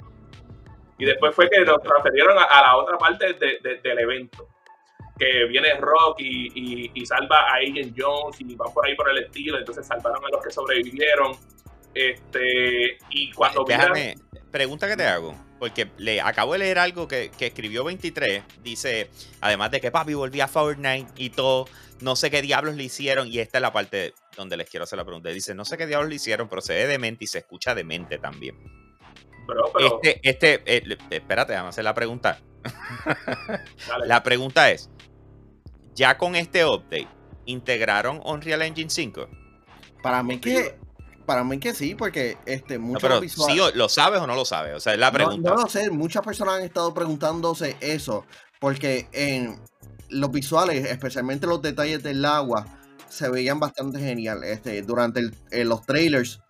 Y 0.98 1.04
después 1.04 1.34
fue 1.34 1.48
que 1.50 1.60
nos 1.60 1.82
transferieron 1.82 2.36
a, 2.38 2.60
la 2.62 2.76
otra 2.76 2.96
parte 2.96 3.34
del 3.34 3.98
evento. 3.98 4.48
Que 5.18 5.44
viene 5.46 5.74
Rock 5.74 6.20
y, 6.20 7.06
salva 7.06 7.40
a 7.40 7.56
Agent 7.56 7.94
Jones 7.96 8.40
y 8.40 8.54
van 8.54 8.72
por 8.72 8.86
ahí 8.86 8.94
por 8.94 9.10
el 9.10 9.18
estilo. 9.24 9.58
Entonces 9.58 9.86
salvaron 9.86 10.24
a 10.24 10.28
los 10.28 10.44
que 10.44 10.50
sobrevivieron. 10.50 11.32
Este, 11.94 12.98
y 13.10 13.32
cuando 13.32 13.64
Déjame, 13.64 14.16
pregunta 14.50 14.88
que 14.88 14.96
te 14.96 15.04
hago. 15.04 15.34
Porque 15.58 15.88
le 15.96 16.20
acabo 16.20 16.52
de 16.52 16.58
leer 16.58 16.78
algo 16.78 17.08
que, 17.08 17.30
que, 17.36 17.46
escribió 17.46 17.84
23. 17.84 18.42
Dice, 18.62 19.10
además 19.40 19.70
de 19.70 19.80
que 19.80 19.90
papi 19.90 20.12
volvía 20.12 20.44
a 20.44 20.48
Fortnite 20.48 21.08
y 21.16 21.30
todo, 21.30 21.66
no 22.00 22.14
sé 22.14 22.30
qué 22.30 22.42
diablos 22.42 22.74
le 22.74 22.84
hicieron. 22.84 23.28
Y 23.28 23.38
esta 23.38 23.58
es 23.58 23.62
la 23.62 23.72
parte 23.72 24.12
donde 24.36 24.58
les 24.58 24.68
quiero 24.68 24.84
hacer 24.84 24.98
la 24.98 25.04
pregunta. 25.04 25.30
Dice, 25.30 25.54
no 25.54 25.64
sé 25.64 25.78
qué 25.78 25.86
diablos 25.86 26.10
le 26.10 26.16
hicieron, 26.16 26.48
pero 26.48 26.60
se 26.60 26.74
ve 26.74 26.86
demente 26.86 27.24
y 27.24 27.26
se 27.26 27.38
escucha 27.38 27.74
demente 27.74 28.18
también. 28.18 28.85
Este, 29.78 30.20
este, 30.22 30.62
eh, 30.66 30.96
espérate, 31.10 31.52
vamos 31.54 31.66
a 31.66 31.68
hacer 31.70 31.84
la 31.84 31.94
pregunta. 31.94 32.38
la 34.06 34.22
pregunta 34.22 34.70
es, 34.70 34.90
¿ya 35.94 36.18
con 36.18 36.34
este 36.36 36.64
update 36.64 37.08
integraron 37.44 38.20
Unreal 38.24 38.62
Engine 38.62 38.90
5? 38.90 39.28
Para 40.02 40.22
mí 40.22 40.38
que 40.38 40.78
para 41.26 41.42
mí 41.42 41.58
que 41.58 41.74
sí, 41.74 41.96
porque 41.96 42.38
este, 42.46 42.78
No, 42.78 42.84
muchos 42.86 43.02
pero 43.02 43.20
visuales- 43.20 43.54
sí, 43.54 43.60
o- 43.60 43.70
¿lo 43.76 43.88
sabes 43.88 44.20
o 44.20 44.26
no 44.28 44.36
lo 44.36 44.44
sabes? 44.44 44.74
O 44.76 44.80
sea, 44.80 44.92
es 44.92 44.98
la 45.00 45.08
No, 45.10 45.14
pregunta. 45.14 45.50
no 45.50 45.56
lo 45.62 45.68
sé, 45.68 45.90
muchas 45.90 46.24
personas 46.24 46.54
han 46.58 46.62
estado 46.62 46.94
preguntándose 46.94 47.76
eso, 47.80 48.24
porque 48.60 49.08
en 49.12 49.58
los 50.08 50.30
visuales, 50.30 50.84
especialmente 50.88 51.48
los 51.48 51.60
detalles 51.62 52.02
del 52.04 52.24
agua, 52.24 52.64
se 53.08 53.28
veían 53.28 53.58
bastante 53.58 53.98
genial. 53.98 54.44
Este, 54.44 54.82
durante 54.82 55.18
el- 55.18 55.34
eh, 55.50 55.64
los 55.64 55.84
trailers, 55.84 56.40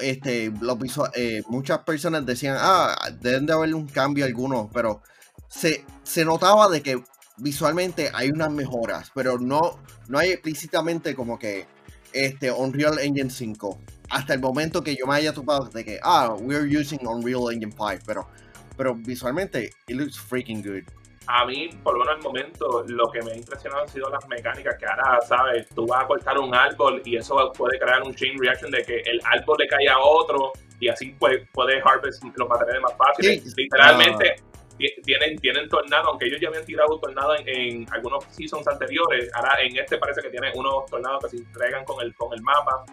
este, 0.00 0.52
los 0.60 0.78
eh, 1.14 1.42
muchas 1.48 1.80
personas 1.80 2.24
decían, 2.24 2.56
ah, 2.58 2.96
deben 3.20 3.46
de 3.46 3.52
haber 3.52 3.74
un 3.74 3.86
cambio 3.86 4.24
alguno, 4.24 4.70
pero 4.72 5.02
se, 5.48 5.84
se 6.02 6.24
notaba 6.24 6.68
de 6.68 6.82
que 6.82 7.02
visualmente 7.38 8.10
hay 8.14 8.30
unas 8.30 8.50
mejoras, 8.50 9.10
pero 9.14 9.38
no, 9.38 9.78
no 10.08 10.18
hay 10.18 10.30
explícitamente 10.30 11.14
como 11.14 11.38
que 11.38 11.66
este 12.12 12.52
Unreal 12.52 12.98
Engine 12.98 13.30
5 13.30 13.78
hasta 14.10 14.34
el 14.34 14.40
momento 14.40 14.84
que 14.84 14.94
yo 14.94 15.06
me 15.06 15.14
haya 15.14 15.32
topado 15.32 15.64
de 15.66 15.84
que, 15.84 15.98
ah, 16.02 16.36
we're 16.38 16.66
using 16.66 17.00
Unreal 17.06 17.50
Engine 17.50 17.72
5, 17.72 18.04
pero, 18.06 18.28
pero 18.76 18.94
visualmente, 18.94 19.72
it 19.88 19.96
looks 19.96 20.18
freaking 20.18 20.62
good. 20.62 20.84
A 21.26 21.44
mí, 21.46 21.70
por 21.82 21.94
lo 21.94 22.00
menos 22.00 22.16
al 22.16 22.22
momento, 22.22 22.84
lo 22.88 23.08
que 23.10 23.22
me 23.22 23.32
ha 23.32 23.36
impresionado 23.36 23.82
han 23.82 23.88
sido 23.88 24.10
las 24.10 24.26
mecánicas 24.28 24.76
que 24.76 24.86
ahora, 24.86 25.20
¿sabes? 25.20 25.68
Tú 25.74 25.86
vas 25.86 26.04
a 26.04 26.06
cortar 26.06 26.38
un 26.38 26.54
árbol 26.54 27.00
y 27.04 27.16
eso 27.16 27.52
puede 27.56 27.78
crear 27.78 28.02
un 28.02 28.14
chain 28.14 28.38
reaction 28.38 28.70
de 28.70 28.82
que 28.82 28.96
el 29.00 29.20
árbol 29.24 29.56
le 29.60 29.68
cae 29.68 29.88
a 29.88 29.98
otro 29.98 30.52
y 30.80 30.88
así 30.88 31.14
pues, 31.18 31.46
puedes 31.52 31.80
harvest 31.86 32.22
los 32.36 32.48
materiales 32.48 32.82
más 32.82 32.96
fáciles. 32.96 33.42
Sí. 33.44 33.52
Literalmente, 33.56 34.34
ti- 34.78 34.94
tienen, 35.04 35.36
tienen 35.38 35.68
tornado, 35.68 36.08
aunque 36.10 36.26
ellos 36.26 36.40
ya 36.40 36.48
habían 36.48 36.64
tirado 36.64 36.94
un 36.96 37.00
tornado 37.00 37.36
en, 37.36 37.48
en 37.48 37.86
algunos 37.92 38.24
seasons 38.30 38.66
anteriores, 38.66 39.30
ahora 39.34 39.60
en 39.62 39.76
este 39.76 39.98
parece 39.98 40.22
que 40.22 40.28
tiene 40.30 40.50
unos 40.54 40.86
tornados 40.90 41.22
que 41.24 41.30
se 41.30 41.36
entregan 41.36 41.84
con 41.84 42.04
el, 42.04 42.12
con 42.16 42.32
el 42.34 42.42
mapa. 42.42 42.84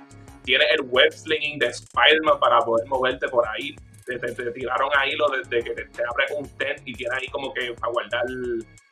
Tiene 0.44 0.66
el 0.72 0.82
web 0.88 1.12
slinging 1.12 1.60
de 1.60 1.68
Spider-Man 1.68 2.40
para 2.40 2.60
poder 2.60 2.88
moverte 2.88 3.28
por 3.28 3.48
ahí. 3.48 3.76
Te, 4.18 4.52
tiraron 4.52 4.90
ahí 4.98 5.12
lo 5.16 5.28
de, 5.30 5.44
que 5.64 5.72
te, 5.72 5.86
te 5.86 6.04
abre 6.04 6.26
un 6.38 6.48
tent 6.58 6.82
y 6.86 6.94
tienes 6.94 7.18
ahí 7.20 7.28
como 7.28 7.54
que 7.54 7.74
para 7.74 7.92
guardar 7.92 8.24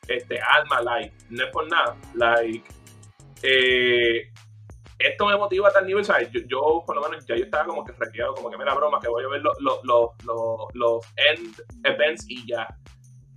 este 0.06 0.38
alma, 0.40 0.80
like, 0.82 1.14
no 1.30 1.44
es 1.44 1.50
por 1.50 1.68
nada, 1.68 1.96
like, 2.14 2.62
eh, 3.42 4.30
esto 4.98 5.26
me 5.26 5.36
motiva 5.36 5.68
a 5.68 5.72
tal 5.72 5.86
nivel, 5.86 6.04
¿sabes? 6.04 6.28
Yo, 6.48 6.82
por 6.84 6.96
lo 6.96 7.02
menos, 7.02 7.24
ya 7.26 7.36
yo 7.36 7.44
estaba 7.44 7.66
como 7.66 7.84
que 7.84 7.92
requeado, 7.92 8.34
como 8.34 8.50
que 8.50 8.58
mira 8.58 8.74
broma, 8.74 8.98
que 9.00 9.08
voy 9.08 9.24
a 9.24 9.28
ver 9.28 9.40
los 9.42 9.56
los 9.60 9.78
los- 9.84 10.74
los 10.74 11.06
end 11.16 11.62
events 11.84 12.24
y 12.28 12.46
ya. 12.48 12.66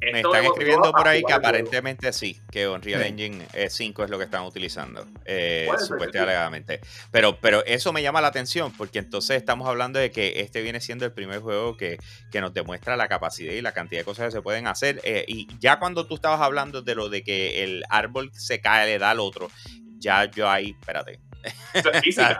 Me 0.01 0.17
Esto 0.17 0.33
están 0.33 0.45
escribiendo 0.45 0.91
por 0.91 1.07
ahí 1.07 1.21
que 1.23 1.31
aparentemente 1.33 2.11
sí, 2.11 2.41
que 2.51 2.67
Unreal 2.67 3.03
Sí. 3.03 3.07
Engine 3.07 3.47
eh, 3.53 3.69
5 3.69 4.03
es 4.03 4.09
lo 4.09 4.17
que 4.17 4.23
están 4.23 4.43
utilizando, 4.43 5.05
eh, 5.25 5.69
supuestamente. 5.77 6.79
Pero, 7.11 7.39
pero 7.39 7.63
eso 7.65 7.93
me 7.93 8.01
llama 8.01 8.19
la 8.19 8.29
atención, 8.29 8.71
porque 8.75 8.97
entonces 8.97 9.37
estamos 9.37 9.67
hablando 9.67 9.99
de 9.99 10.09
que 10.09 10.39
este 10.41 10.61
viene 10.63 10.81
siendo 10.81 11.05
el 11.05 11.11
primer 11.13 11.39
juego 11.39 11.77
que, 11.77 11.99
que 12.31 12.41
nos 12.41 12.51
demuestra 12.51 12.97
la 12.97 13.07
capacidad 13.07 13.53
y 13.53 13.61
la 13.61 13.73
cantidad 13.73 14.01
de 14.01 14.05
cosas 14.05 14.25
que 14.25 14.31
se 14.31 14.41
pueden 14.41 14.65
hacer. 14.65 14.99
eh, 15.03 15.23
y 15.27 15.47
ya 15.59 15.77
cuando 15.77 16.07
tú 16.07 16.15
estabas 16.15 16.41
hablando 16.41 16.81
de 16.81 16.95
lo 16.95 17.07
de 17.07 17.23
que 17.23 17.63
el 17.63 17.83
árbol 17.89 18.31
se 18.33 18.59
cae, 18.59 18.87
le 18.87 18.97
da 18.97 19.11
al 19.11 19.19
otro, 19.19 19.49
ya 19.99 20.25
yo 20.25 20.49
ahí, 20.49 20.75
espérate. 20.79 21.19
Eso 21.73 21.91
es 21.91 22.01
física. 22.03 22.39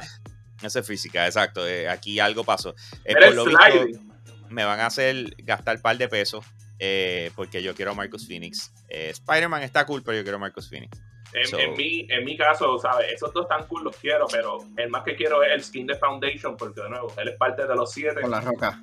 Exacto. 1.28 1.68
eh, 1.68 1.88
aquí 1.90 2.20
algo 2.20 2.44
pasó. 2.44 2.74
Era 3.06 3.20
por 3.20 3.30
el 3.30 3.36
lo 3.36 3.46
visto, 3.46 3.62
sliding. 3.62 4.12
me 4.50 4.66
van 4.66 4.80
a 4.80 4.88
hacer 4.88 5.36
gastar 5.44 5.76
un 5.76 5.82
par 5.84 5.98
de 5.98 6.08
pesos 6.08 6.44
eh, 6.84 7.30
porque 7.36 7.62
yo 7.62 7.76
quiero 7.76 7.92
a 7.92 7.94
Marcus 7.94 8.28
Phoenix. 8.28 8.74
Eh, 8.90 9.12
Spider-Man 9.12 9.62
está 9.62 9.86
cool, 9.86 10.02
pero 10.04 10.18
yo 10.18 10.24
quiero 10.24 10.38
a 10.38 10.40
Marcus 10.40 10.68
Phoenix. 10.68 11.00
En, 11.32 11.46
So- 11.48 11.60
en 11.60 11.74
mi, 11.76 12.08
en 12.10 12.26
mi 12.26 12.36
caso, 12.36 12.80
¿sabes? 12.80 13.14
Esos 13.14 13.32
dos 13.34 13.48
tan 13.48 13.68
cool 13.68 13.84
los 13.84 13.96
quiero, 13.98 14.26
pero 14.32 14.58
el 14.76 14.90
más 14.90 15.04
que 15.04 15.16
quiero 15.16 15.44
es 15.44 15.52
el 15.54 15.64
skin 15.64 15.86
de 15.86 15.96
Foundation, 15.96 16.58
porque 16.58 16.82
de 16.82 16.90
nuevo, 16.90 17.14
él 17.18 17.28
es 17.28 17.38
parte 17.38 17.68
de 17.68 17.76
los 17.76 17.92
siete. 17.92 18.22
Con 18.22 18.32
la 18.32 18.42
roca. 18.42 18.82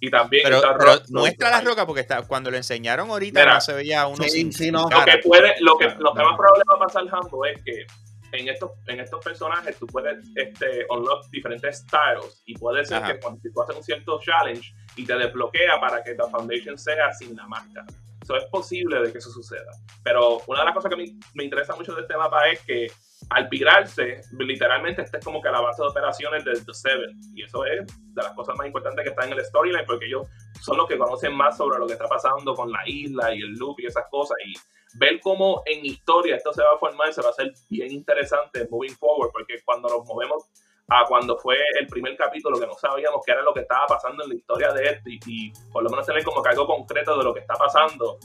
Y 0.00 0.10
también 0.10 0.42
Pero, 0.42 0.56
está 0.56 0.76
pero 0.78 1.02
muestra 1.10 1.50
la 1.50 1.60
roca 1.60 1.86
porque 1.86 2.00
está, 2.00 2.22
cuando 2.22 2.50
lo 2.50 2.56
enseñaron 2.56 3.10
ahorita 3.10 3.40
Mira, 3.40 3.54
no 3.54 3.60
se 3.60 3.74
veía 3.74 4.06
uno 4.06 4.24
sí, 4.24 4.30
sin, 4.30 4.52
sí, 4.52 4.70
no. 4.70 4.88
Lo 4.88 5.04
que 5.04 5.18
puede, 5.18 5.54
lo 5.60 5.76
que, 5.76 5.84
lo 5.98 6.14
que 6.14 6.22
más 6.22 6.36
probable 6.36 6.64
va 6.68 6.76
a 6.76 6.78
pasar, 6.78 7.04
Hambo, 7.12 7.44
es 7.44 7.62
que 7.62 7.86
en 8.32 8.48
estos, 8.48 8.70
en 8.88 9.00
estos 9.00 9.22
personajes 9.24 9.78
tú 9.78 9.86
puedes 9.86 10.18
este, 10.34 10.86
unlock 10.88 11.28
diferentes 11.30 11.78
styles 11.78 12.42
y 12.46 12.54
puede 12.56 12.84
ser 12.86 12.98
Ajá. 12.98 13.12
que 13.12 13.20
cuando 13.20 13.40
si 13.40 13.52
tú 13.52 13.62
haces 13.62 13.76
un 13.76 13.82
cierto 13.82 14.18
challenge 14.20 14.74
y 14.96 15.04
te 15.04 15.16
desbloquea 15.16 15.80
para 15.80 16.02
que 16.02 16.14
la 16.14 16.28
foundation 16.28 16.78
sea 16.78 17.12
sin 17.12 17.36
la 17.36 17.46
máscara. 17.46 17.86
Eso 18.22 18.36
es 18.36 18.44
posible 18.46 19.00
de 19.00 19.12
que 19.12 19.18
eso 19.18 19.30
suceda. 19.30 19.70
Pero 20.02 20.40
una 20.46 20.60
de 20.60 20.64
las 20.64 20.74
cosas 20.74 20.90
que 20.90 20.96
me, 20.96 21.04
me 21.34 21.44
interesa 21.44 21.76
mucho 21.76 21.94
de 21.94 22.02
este 22.02 22.16
mapa 22.16 22.48
es 22.48 22.60
que 22.60 22.86
al 23.30 23.48
pirarse, 23.48 24.22
literalmente 24.38 25.02
esta 25.02 25.18
es 25.18 25.24
como 25.24 25.42
que 25.42 25.50
la 25.50 25.60
base 25.60 25.82
de 25.82 25.88
operaciones 25.88 26.44
del 26.44 26.64
The 26.64 26.72
Seven. 26.72 27.20
Y 27.34 27.42
eso 27.42 27.64
es 27.66 27.86
de 27.86 28.22
las 28.22 28.32
cosas 28.32 28.56
más 28.56 28.66
importantes 28.66 29.04
que 29.04 29.10
están 29.10 29.30
en 29.30 29.38
el 29.38 29.44
storyline, 29.44 29.84
porque 29.86 30.06
ellos 30.06 30.26
son 30.60 30.78
los 30.78 30.88
que 30.88 30.96
conocen 30.96 31.34
más 31.34 31.56
sobre 31.56 31.78
lo 31.78 31.86
que 31.86 31.92
está 31.92 32.08
pasando 32.08 32.54
con 32.54 32.70
la 32.70 32.80
isla 32.86 33.34
y 33.34 33.40
el 33.40 33.52
loop 33.54 33.80
y 33.80 33.86
esas 33.86 34.06
cosas. 34.10 34.38
Y 34.46 34.54
ver 34.98 35.20
cómo 35.20 35.62
en 35.66 35.84
historia 35.84 36.36
esto 36.36 36.52
se 36.52 36.62
va 36.62 36.74
a 36.74 36.78
formar 36.78 37.12
se 37.12 37.20
va 37.20 37.28
a 37.28 37.30
hacer 37.30 37.52
bien 37.68 37.92
interesante 37.92 38.66
moving 38.70 38.96
forward, 38.96 39.32
porque 39.32 39.60
cuando 39.64 39.88
nos 39.88 40.06
movemos 40.06 40.44
a 40.88 41.04
cuando 41.08 41.36
fue 41.38 41.56
el 41.80 41.86
primer 41.86 42.16
capítulo 42.16 42.58
que 42.58 42.66
no 42.66 42.74
sabíamos 42.74 43.22
qué 43.24 43.32
era 43.32 43.42
lo 43.42 43.54
que 43.54 43.60
estaba 43.60 43.86
pasando 43.86 44.24
en 44.24 44.30
la 44.30 44.34
historia 44.34 44.72
de 44.72 44.84
este 44.84 45.18
y, 45.26 45.52
por 45.72 45.82
lo 45.82 45.90
menos 45.90 46.06
tener 46.06 46.22
como 46.22 46.42
que 46.42 46.50
algo 46.50 46.66
concreto 46.66 47.16
de 47.16 47.24
lo 47.24 47.32
que 47.32 47.40
está 47.40 47.54
pasando, 47.54 48.18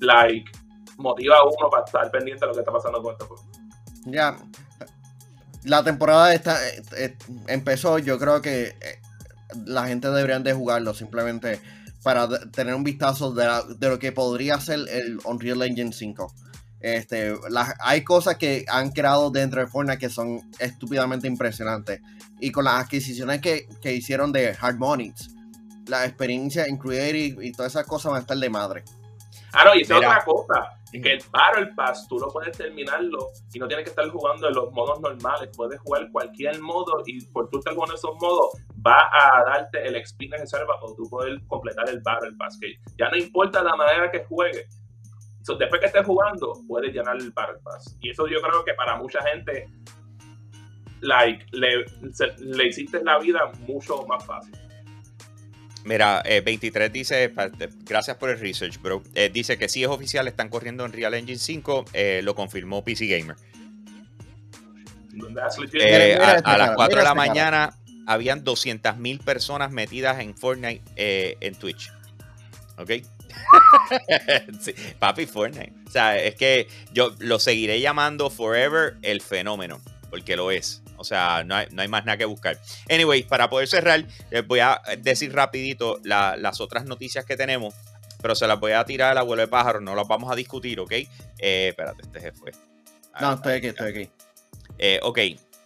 like, 0.00 0.50
motiva 0.96 1.36
a 1.36 1.44
uno 1.44 1.68
para 1.70 1.84
estar 1.84 2.10
pendiente 2.10 2.40
de 2.40 2.48
lo 2.48 2.54
que 2.54 2.60
está 2.60 2.72
pasando 2.72 3.02
con 3.02 3.16
juego. 3.16 3.36
Ya. 4.06 4.36
La 5.64 5.82
temporada 5.82 6.32
esta 6.32 6.56
eh, 6.68 6.82
eh, 6.96 7.16
empezó, 7.48 7.98
yo 7.98 8.18
creo 8.18 8.40
que 8.40 8.68
eh, 8.68 9.00
la 9.66 9.86
gente 9.86 10.08
deberían 10.08 10.42
de 10.42 10.54
jugarlo 10.54 10.94
simplemente 10.94 11.60
para 12.02 12.28
tener 12.50 12.74
un 12.74 12.84
vistazo 12.84 13.32
de, 13.32 13.48
de 13.76 13.88
lo 13.88 13.98
que 13.98 14.12
podría 14.12 14.60
ser 14.60 14.80
el 14.88 15.18
Unreal 15.24 15.62
Engine 15.62 15.92
5. 15.92 16.32
Este, 16.94 17.34
las- 17.50 17.74
hay 17.80 18.04
cosas 18.04 18.36
que 18.36 18.64
han 18.68 18.90
creado 18.92 19.30
dentro 19.32 19.60
de 19.60 19.66
Fortnite 19.66 19.98
que 19.98 20.08
son 20.08 20.40
estúpidamente 20.60 21.26
impresionantes. 21.26 22.00
Y 22.38 22.52
con 22.52 22.64
las 22.64 22.84
adquisiciones 22.84 23.40
que, 23.40 23.66
que 23.82 23.92
hicieron 23.92 24.30
de 24.30 24.56
Harmonix, 24.60 25.34
la 25.88 26.04
experiencia 26.04 26.64
en 26.66 26.76
Creative 26.76 27.44
y 27.44 27.50
todas 27.50 27.72
esas 27.72 27.86
cosas 27.86 28.12
van 28.12 28.18
a 28.18 28.20
estar 28.20 28.36
de 28.36 28.50
madre. 28.50 28.84
Ah, 29.52 29.64
no, 29.64 29.74
y 29.74 29.82
esa 29.82 29.96
otra 29.96 30.24
cosa, 30.24 30.68
que 30.92 31.12
el 31.14 31.22
Battle 31.32 31.72
Pass 31.74 32.06
tú 32.08 32.18
no 32.18 32.28
puedes 32.28 32.56
terminarlo 32.56 33.30
y 33.52 33.58
no 33.58 33.66
tienes 33.66 33.84
que 33.84 33.90
estar 33.90 34.08
jugando 34.08 34.46
en 34.48 34.54
los 34.54 34.70
modos 34.72 35.00
normales, 35.00 35.50
puedes 35.56 35.80
jugar 35.80 36.08
cualquier 36.12 36.60
modo 36.60 37.02
y 37.06 37.24
por 37.26 37.48
tú 37.50 37.58
estar 37.58 37.74
jugando 37.74 37.96
esos 37.96 38.14
modos 38.20 38.50
va 38.86 39.00
a 39.12 39.44
darte 39.44 39.84
el 39.86 39.96
XP 40.06 40.28
necesario 40.30 40.66
para 40.68 40.78
tú 40.94 41.08
poder 41.10 41.40
completar 41.48 41.88
el 41.88 42.00
Battle 42.00 42.32
Pass, 42.38 42.58
que 42.60 42.74
ya 42.96 43.08
no 43.10 43.16
importa 43.16 43.62
la 43.62 43.74
manera 43.74 44.10
que 44.12 44.24
juegues, 44.24 44.66
So, 45.46 45.54
después 45.54 45.80
que 45.80 45.86
estés 45.86 46.04
jugando 46.04 46.54
puedes 46.66 46.92
llenar 46.92 47.16
el 47.18 47.30
Battle 47.30 47.60
Pass 47.62 47.96
y 48.00 48.10
eso 48.10 48.26
yo 48.26 48.40
creo 48.40 48.64
que 48.64 48.74
para 48.74 48.96
mucha 48.96 49.20
gente 49.22 49.68
like, 51.02 51.46
le, 51.52 51.84
se- 52.12 52.34
le 52.40 52.66
hiciste 52.66 53.00
la 53.04 53.16
vida 53.20 53.52
mucho 53.60 54.04
más 54.08 54.24
fácil. 54.24 54.56
Mira, 55.84 56.20
eh, 56.24 56.40
23 56.40 56.92
dice, 56.92 57.32
gracias 57.84 58.16
por 58.16 58.30
el 58.30 58.40
research, 58.40 58.82
bro. 58.82 59.04
Eh, 59.14 59.30
dice 59.32 59.56
que 59.56 59.68
sí 59.68 59.84
es 59.84 59.88
oficial, 59.88 60.26
están 60.26 60.48
corriendo 60.48 60.84
en 60.84 60.92
Real 60.92 61.14
Engine 61.14 61.38
5, 61.38 61.84
eh, 61.92 62.22
lo 62.24 62.34
confirmó 62.34 62.82
PC 62.82 63.06
Gamer. 63.06 63.36
Eh, 65.74 66.18
a, 66.20 66.30
a 66.30 66.32
las 66.34 66.42
cara, 66.42 66.74
4 66.74 66.98
de 66.98 67.04
la 67.04 67.14
mañana 67.14 67.78
habían 68.06 68.42
200 68.42 68.96
mil 68.98 69.20
personas 69.20 69.70
metidas 69.70 70.18
en 70.18 70.36
Fortnite 70.36 70.82
eh, 70.96 71.36
en 71.40 71.54
Twitch. 71.54 71.92
¿Ok? 72.78 72.90
Sí, 74.60 74.74
papi, 74.98 75.26
Fortnite. 75.26 75.72
O 75.86 75.90
sea, 75.90 76.18
es 76.18 76.34
que 76.34 76.68
yo 76.92 77.14
lo 77.18 77.38
seguiré 77.38 77.80
llamando 77.80 78.30
Forever 78.30 78.96
el 79.02 79.20
fenómeno, 79.20 79.80
porque 80.10 80.36
lo 80.36 80.50
es. 80.50 80.82
O 80.96 81.04
sea, 81.04 81.44
no 81.44 81.54
hay, 81.54 81.66
no 81.70 81.82
hay 81.82 81.88
más 81.88 82.04
nada 82.04 82.16
que 82.16 82.24
buscar. 82.24 82.58
Anyway, 82.90 83.22
para 83.22 83.50
poder 83.50 83.68
cerrar, 83.68 84.04
les 84.30 84.46
voy 84.46 84.60
a 84.60 84.80
decir 84.98 85.32
rapidito 85.34 86.00
la- 86.04 86.36
las 86.36 86.60
otras 86.60 86.84
noticias 86.86 87.24
que 87.24 87.36
tenemos, 87.36 87.74
pero 88.22 88.34
se 88.34 88.46
las 88.46 88.58
voy 88.58 88.72
a 88.72 88.84
tirar 88.84 89.10
a 89.10 89.14
la 89.14 89.20
abuelo 89.20 89.42
de 89.42 89.48
pájaro, 89.48 89.80
no 89.80 89.94
las 89.94 90.08
vamos 90.08 90.32
a 90.32 90.34
discutir, 90.34 90.80
¿ok? 90.80 90.92
Eh, 90.92 91.68
espérate, 91.68 92.02
este 92.02 92.20
se 92.20 92.32
fue. 92.32 92.52
No, 93.20 93.34
estoy 93.34 93.54
aquí, 93.54 93.66
estoy 93.68 93.90
aquí. 93.90 94.10
Eh, 94.78 95.00
ok, 95.02 95.18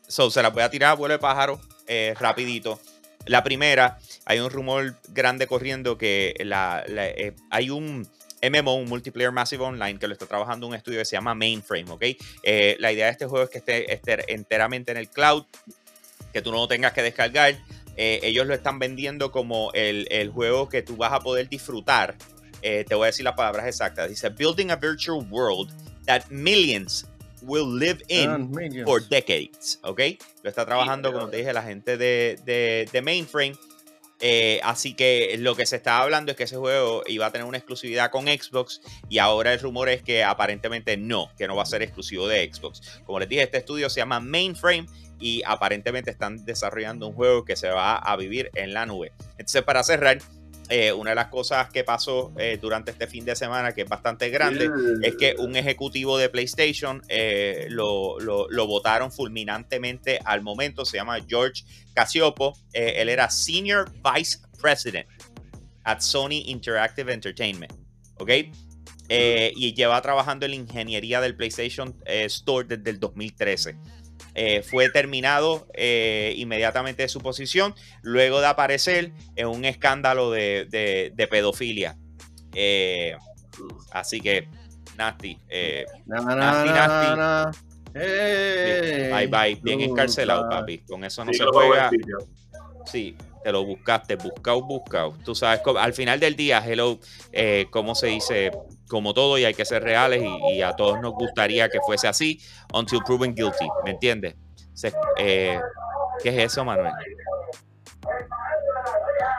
so 0.06 0.30
se 0.30 0.42
las 0.42 0.52
voy 0.52 0.62
a 0.62 0.70
tirar 0.70 0.90
a 0.90 0.94
vuelo 0.94 1.12
de 1.14 1.18
pájaro 1.18 1.60
eh, 1.86 2.14
rapidito. 2.18 2.80
La 3.26 3.44
primera, 3.44 3.98
hay 4.24 4.40
un 4.40 4.50
rumor 4.50 4.96
grande 5.08 5.46
corriendo 5.46 5.98
que 5.98 6.34
la, 6.40 6.84
eh, 6.88 7.34
hay 7.50 7.70
un 7.70 8.08
MMO, 8.42 8.74
un 8.74 8.88
Multiplayer 8.88 9.30
Massive 9.30 9.62
Online, 9.62 9.98
que 9.98 10.06
lo 10.08 10.14
está 10.14 10.26
trabajando 10.26 10.66
un 10.66 10.74
estudio 10.74 11.00
que 11.00 11.04
se 11.04 11.16
llama 11.16 11.34
Mainframe, 11.34 11.90
¿ok? 11.90 12.02
Eh, 12.42 12.76
la 12.80 12.92
idea 12.92 13.06
de 13.06 13.12
este 13.12 13.26
juego 13.26 13.44
es 13.44 13.50
que 13.50 13.58
esté, 13.58 14.32
enteramente 14.32 14.90
en 14.90 14.96
el 14.96 15.10
cloud, 15.10 15.44
que 16.32 16.40
tú 16.40 16.50
no 16.50 16.58
lo 16.58 16.68
tengas 16.68 16.92
que 16.92 17.02
descargar. 17.02 17.58
Eh, 17.96 18.20
ellos 18.22 18.46
lo 18.46 18.54
están 18.54 18.78
vendiendo 18.78 19.30
como 19.30 19.70
el, 19.74 20.06
el 20.10 20.30
juego 20.30 20.68
que 20.68 20.80
tú 20.80 20.96
vas 20.96 21.12
a 21.12 21.20
poder 21.20 21.48
disfrutar. 21.48 22.16
Te 22.62 22.94
voy 22.94 23.04
a 23.04 23.06
decir 23.06 23.24
las 23.24 23.34
palabras 23.34 23.66
exactas. 23.66 24.08
Dice, 24.08 24.28
Building 24.28 24.70
a 24.70 24.76
virtual 24.76 25.26
world 25.30 25.70
that 26.04 26.24
millions 26.28 27.06
will 27.42 27.78
live 27.78 28.02
in 28.08 28.52
for 28.84 29.06
decades, 29.08 29.78
¿ok? 29.82 30.00
Lo 30.42 30.50
está 30.50 30.64
trabajando, 30.64 31.12
como 31.12 31.28
te 31.28 31.38
dije, 31.38 31.52
la 31.52 31.62
gente 31.62 31.96
de, 31.96 32.88
de, 32.90 33.02
Mainframe. 33.02 33.56
Eh, 34.22 34.60
así 34.64 34.92
que 34.92 35.34
lo 35.38 35.56
que 35.56 35.64
se 35.64 35.76
está 35.76 36.02
hablando 36.02 36.30
es 36.30 36.36
que 36.36 36.44
ese 36.44 36.56
juego 36.56 37.02
iba 37.06 37.24
a 37.24 37.32
tener 37.32 37.46
una 37.46 37.56
exclusividad 37.56 38.10
con 38.10 38.26
Xbox 38.26 38.82
y 39.08 39.16
ahora 39.16 39.54
el 39.54 39.60
rumor 39.60 39.88
es 39.88 40.02
que 40.02 40.22
aparentemente 40.24 40.98
no, 40.98 41.30
que 41.38 41.48
no 41.48 41.56
va 41.56 41.62
a 41.62 41.66
ser 41.66 41.80
exclusivo 41.80 42.28
de 42.28 42.52
Xbox. 42.52 43.00
Como 43.06 43.18
les 43.18 43.30
dije, 43.30 43.42
este 43.42 43.56
estudio 43.56 43.88
se 43.88 44.00
llama 44.00 44.20
Mainframe 44.20 44.86
y 45.18 45.42
aparentemente 45.46 46.10
están 46.10 46.44
desarrollando 46.44 47.06
un 47.06 47.14
juego 47.14 47.46
que 47.46 47.56
se 47.56 47.70
va 47.70 47.96
a 47.96 48.16
vivir 48.16 48.50
en 48.54 48.74
la 48.74 48.84
nube. 48.84 49.12
Entonces, 49.38 49.62
para 49.62 49.82
cerrar, 49.84 50.18
eh, 50.72 50.92
una 50.92 51.10
de 51.10 51.16
las 51.16 51.26
cosas 51.26 51.68
que 51.68 51.82
pasó 51.82 52.32
eh, 52.38 52.56
durante 52.62 52.92
este 52.92 53.08
fin 53.08 53.24
de 53.24 53.34
semana, 53.34 53.72
que 53.72 53.82
es 53.82 53.88
bastante 53.88 54.30
grande, 54.30 54.70
es 55.02 55.16
que 55.16 55.34
un 55.36 55.56
ejecutivo 55.56 56.16
de 56.16 56.28
PlayStation 56.28 57.02
eh, 57.08 57.66
lo, 57.70 58.16
votaron 58.68 59.10
fulminantemente 59.10 60.20
al 60.24 60.42
momento. 60.42 60.84
Se 60.84 60.96
llama 60.96 61.18
George 61.26 61.64
Casiopo. 61.92 62.56
él 62.72 63.08
era 63.08 63.28
Senior 63.28 63.90
Vice 64.14 64.38
President 64.62 65.08
at 65.82 66.00
Sony 66.00 66.44
Interactive 66.46 67.12
Entertainment. 67.12 67.72
¿Ok? 68.18 68.30
y 69.12 69.74
lleva 69.74 70.00
trabajando 70.02 70.46
en 70.46 70.52
la 70.52 70.56
ingeniería 70.56 71.20
del 71.20 71.34
PlayStation 71.34 71.96
Store 72.06 72.64
desde 72.68 72.90
el 72.90 73.00
2013. 73.00 73.76
Eh, 74.34 74.62
fue 74.62 74.88
terminado 74.90 75.66
eh, 75.74 76.34
inmediatamente 76.36 77.02
de 77.02 77.08
su 77.08 77.20
posición 77.20 77.74
luego 78.02 78.40
de 78.40 78.46
aparecer 78.46 79.12
en 79.36 79.48
un 79.48 79.64
escándalo 79.64 80.30
de, 80.30 81.28
pedofilia. 81.30 81.96
Eh, 82.54 83.16
así 83.90 84.20
que, 84.20 84.48
nasty. 84.96 85.38
nasty, 86.06 86.70
nasty. 86.70 87.58
bye 87.92 89.26
bye. 89.26 89.58
Bien 89.62 89.80
encarcelado, 89.80 90.48
papi. 90.48 90.78
Con 90.78 91.04
eso 91.04 91.24
no 91.24 91.32
se 91.32 91.44
juega. 91.44 91.90
Sí, 92.86 93.16
te 93.42 93.52
lo 93.52 93.64
buscaste, 93.64 94.16
buscado, 94.16 94.62
buscado. 94.62 95.14
Tú 95.24 95.34
sabes, 95.34 95.60
al 95.78 95.92
final 95.92 96.20
del 96.20 96.36
día, 96.36 96.62
hello, 96.64 96.98
eh, 97.32 97.66
¿cómo 97.70 97.94
se 97.94 98.08
dice? 98.08 98.50
Como 98.90 99.14
todo, 99.14 99.38
y 99.38 99.44
hay 99.44 99.54
que 99.54 99.64
ser 99.64 99.84
reales, 99.84 100.20
y, 100.50 100.62
a 100.62 100.74
todos 100.74 101.00
nos 101.00 101.12
gustaría 101.12 101.68
que 101.68 101.78
fuese 101.80 102.08
así, 102.08 102.40
until 102.74 103.00
proven 103.04 103.34
guilty, 103.34 103.68
¿me 103.84 103.92
entiendes? 103.92 104.34
Eh, 105.16 105.60
¿Qué 106.20 106.28
es 106.30 106.52
eso, 106.52 106.64
Manuel? 106.64 106.92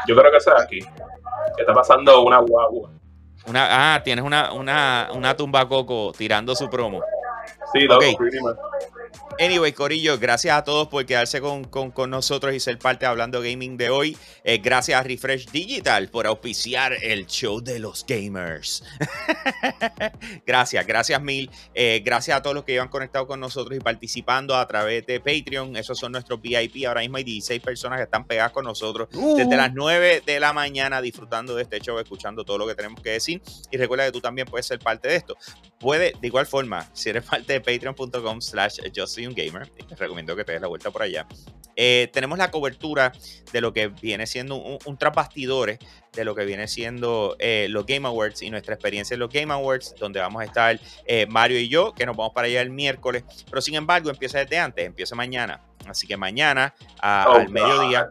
Yo 0.08 0.16
creo 0.16 0.32
que 0.32 0.38
eso 0.38 0.56
es 0.56 0.64
aquí. 0.64 0.80
Que 0.80 1.62
está 1.62 1.74
pasando 1.74 2.22
una 2.22 2.40
guagua. 2.40 2.92
Una, 3.46 3.96
ah, 3.96 4.04
tienes 4.04 4.24
una, 4.24 4.54
una, 4.54 5.10
una 5.14 5.36
tumba 5.36 5.68
coco 5.68 6.14
tirando 6.18 6.56
su 6.56 6.70
promo. 6.70 7.02
Sí, 7.74 7.88
okay. 7.90 8.16
much. 8.42 8.56
Anyway, 9.42 9.72
Corillo, 9.72 10.20
gracias 10.20 10.56
a 10.56 10.64
todos 10.64 10.88
por 10.88 11.04
quedarse 11.04 11.42
con, 11.42 12.12
nosotros 12.12 12.54
y 12.54 12.60
ser 12.60 12.78
parte 12.78 13.06
de 13.06 13.10
Hablando 13.10 13.42
Gaming 13.42 13.76
de 13.76 13.90
hoy. 13.90 14.16
Eh, 14.44 14.60
gracias 14.60 15.00
a 15.00 15.02
Refresh 15.02 15.50
Digital 15.50 16.10
por 16.10 16.28
auspiciar 16.28 16.94
el 17.02 17.26
show 17.26 17.60
de 17.60 17.80
los 17.80 18.06
gamers. 18.06 18.84
gracias, 20.46 20.86
gracias 20.86 21.20
mil. 21.24 21.50
Eh, 21.74 22.04
gracias 22.06 22.38
a 22.38 22.44
todos 22.44 22.54
los 22.56 22.66
que 22.66 22.76
iban 22.76 22.90
conectados 22.90 23.28
con 23.28 23.40
nosotros 23.40 23.76
y 23.76 23.80
participando 23.80 24.56
a 24.56 24.68
través 24.68 25.08
de 25.08 25.20
Patreon. 25.20 25.76
Esos 25.76 25.98
son 25.98 26.12
nuestros 26.12 26.40
VIP. 26.40 26.86
Ahora 26.86 27.02
mismo 27.02 27.18
hay 27.18 27.24
16 27.24 27.64
personas 27.64 27.98
que 27.98 28.04
están 28.04 28.28
pegadas 28.28 28.52
con 28.52 28.66
nosotros 28.66 29.10
desde 29.10 29.56
uh. 29.56 29.58
las 29.58 29.74
9 29.74 30.22
de 30.24 30.40
la 30.40 30.54
mañana 30.54 31.02
disfrutando 31.02 31.56
de 31.56 31.64
este 31.64 31.80
show, 31.80 31.98
escuchando 31.98 32.46
todo 32.46 32.60
lo 32.60 32.68
que 32.68 32.76
tenemos 32.76 33.02
que 33.02 33.10
decir. 33.10 33.42
Y 33.72 33.78
recuerda 33.78 34.06
que 34.06 34.12
tú 34.12 34.22
también 34.22 34.46
puedes 34.46 34.68
ser 34.68 34.78
parte 34.78 35.08
de 35.08 35.16
esto. 35.16 35.36
Puede, 35.80 36.14
de 36.22 36.28
igual 36.28 36.46
forma, 36.46 36.88
si 36.94 37.10
eres 37.10 37.24
parte 37.24 37.54
de 37.54 37.62
patreon.com 37.62 38.40
slash 38.40 38.78
gamer, 39.34 39.68
te 39.68 39.96
recomiendo 39.96 40.36
que 40.36 40.44
te 40.44 40.54
des 40.54 40.62
la 40.62 40.68
vuelta 40.68 40.92
por 40.92 41.04
allá. 41.04 41.28
Eh, 41.76 42.10
tenemos 42.12 42.38
la 42.38 42.52
cobertura 42.52 43.12
de 43.52 43.62
lo 43.62 43.74
que 43.74 43.88
viene 43.88 44.28
siendo 44.28 44.56
un, 44.58 44.78
un 44.86 44.98
de 44.98 46.26
lo 46.26 46.36
que 46.36 46.46
viene 46.46 46.68
siendo 46.68 47.36
eh, 47.40 47.68
los 47.70 47.86
Game 47.86 48.08
Awards 48.08 48.42
y 48.42 48.50
nuestra 48.50 48.74
experiencia 48.74 49.14
en 49.14 49.22
los 49.22 49.30
Game 49.30 49.54
Awards, 49.54 49.96
donde 49.98 50.20
vamos 50.20 50.42
a 50.42 50.46
estar 50.46 50.80
eh, 51.06 51.26
Mario 51.28 51.60
y 51.60 51.70
yo, 51.70 51.94
que 51.94 52.06
nos 52.06 52.18
vamos 52.18 52.34
para 52.34 52.48
allá 52.48 52.62
el 52.62 52.70
miércoles, 52.70 53.24
pero 53.50 53.62
sin 53.62 53.76
embargo 53.76 54.10
empieza 54.10 54.40
desde 54.40 54.60
antes, 54.60 54.86
empieza 54.86 55.16
mañana. 55.16 55.62
Así 55.88 56.06
que 56.06 56.18
mañana 56.18 56.76
oh, 57.02 57.34
al 57.34 57.50
mediodía 57.50 58.10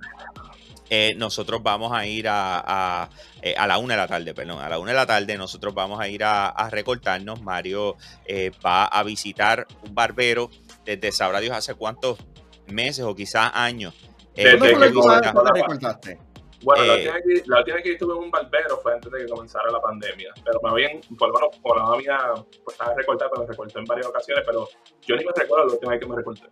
eh, 0.93 1.15
nosotros 1.17 1.63
vamos 1.63 1.93
a 1.93 2.05
ir 2.05 2.27
a, 2.29 3.09
eh, 3.43 3.55
a, 3.57 3.69
la 3.69 3.79
una 3.79 3.95
de 3.95 4.01
la 4.01 4.09
tarde, 4.09 4.35
perdón, 4.35 4.61
a 4.61 4.69
la 4.69 4.81
una 4.81 4.91
de 4.91 4.97
la 4.97 5.07
tarde 5.07 5.39
nosotros 5.39 5.73
vamos 5.73 6.01
a 6.01 6.09
ir 6.09 6.25
a, 6.25 6.69
recortarnos. 6.69 7.41
Mario 7.43 7.97
eh, 8.27 8.51
va 8.65 8.87
a 8.87 9.05
visitar 9.05 9.69
un 9.87 9.95
barbero 9.95 10.51
desde 10.85 11.13
sabrá 11.13 11.41
Dios 11.41 11.55
hace 11.55 11.75
cuántos 11.75 12.19
meses 12.67 13.05
o 13.05 13.15
quizás 13.15 13.51
años. 13.55 13.95
¿Cuándo 14.35 15.53
recortaste? 15.55 16.19
Bueno, 16.63 16.85
la, 16.85 16.95
última 16.95 17.15
que, 17.15 17.43
la 17.47 17.59
última 17.59 17.83
que 17.83 17.93
estuve 17.93 18.13
en 18.13 18.25
un 18.25 18.31
barbero 18.31 18.79
fue 18.83 18.93
antes 18.93 19.11
de 19.11 19.21
que 19.21 19.27
comenzara 19.27 19.71
la 19.71 19.81
pandemia. 19.81 20.33
Pero 20.45 20.61
me 20.63 20.71
habían, 20.71 21.01
por 21.19 21.29
lo 21.29 21.35
menos, 21.35 21.57
por 21.63 21.79
la 21.79 21.97
mía, 21.97 22.19
pues 22.65 22.75
estaba 22.75 22.95
recortada, 22.95 23.31
pero 23.31 23.43
me 23.45 23.49
recorté 23.49 23.79
en 23.79 23.85
varias 23.87 24.07
ocasiones. 24.07 24.45
Pero 24.47 24.69
yo 25.07 25.17
ni 25.17 25.25
me 25.25 25.33
recuerdo 25.35 25.67
la 25.67 25.73
última 25.73 25.93
vez 25.93 26.01
que 26.01 26.07
me 26.07 26.17
recorté. 26.17 26.47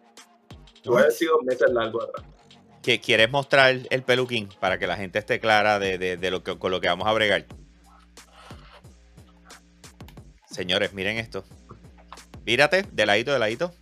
Puede 0.83 1.01
haber 1.01 1.13
sido 1.13 1.43
meses 1.43 1.71
largos 1.71 2.05
atrás 2.05 2.25
que 2.89 3.01
quieres 3.01 3.31
mostrar 3.31 3.77
el 3.91 4.03
peluquín 4.03 4.49
para 4.61 4.79
que 4.79 4.87
la 4.87 4.97
gente 4.97 5.19
esté 5.19 5.41
clara 5.41 5.79
de, 5.79 6.31
lo 6.31 6.43
que, 6.43 6.59
con 6.59 6.71
lo 6.71 6.81
que 6.81 6.89
vamos 6.89 7.07
a 7.07 7.13
bregar. 7.13 7.45
Señores, 10.47 10.95
miren 10.95 11.19
esto. 11.19 11.45
Mírate, 12.47 12.87
de 12.91 13.05
ladito, 13.05 13.31
de 13.31 13.39
ladito. 13.39 13.73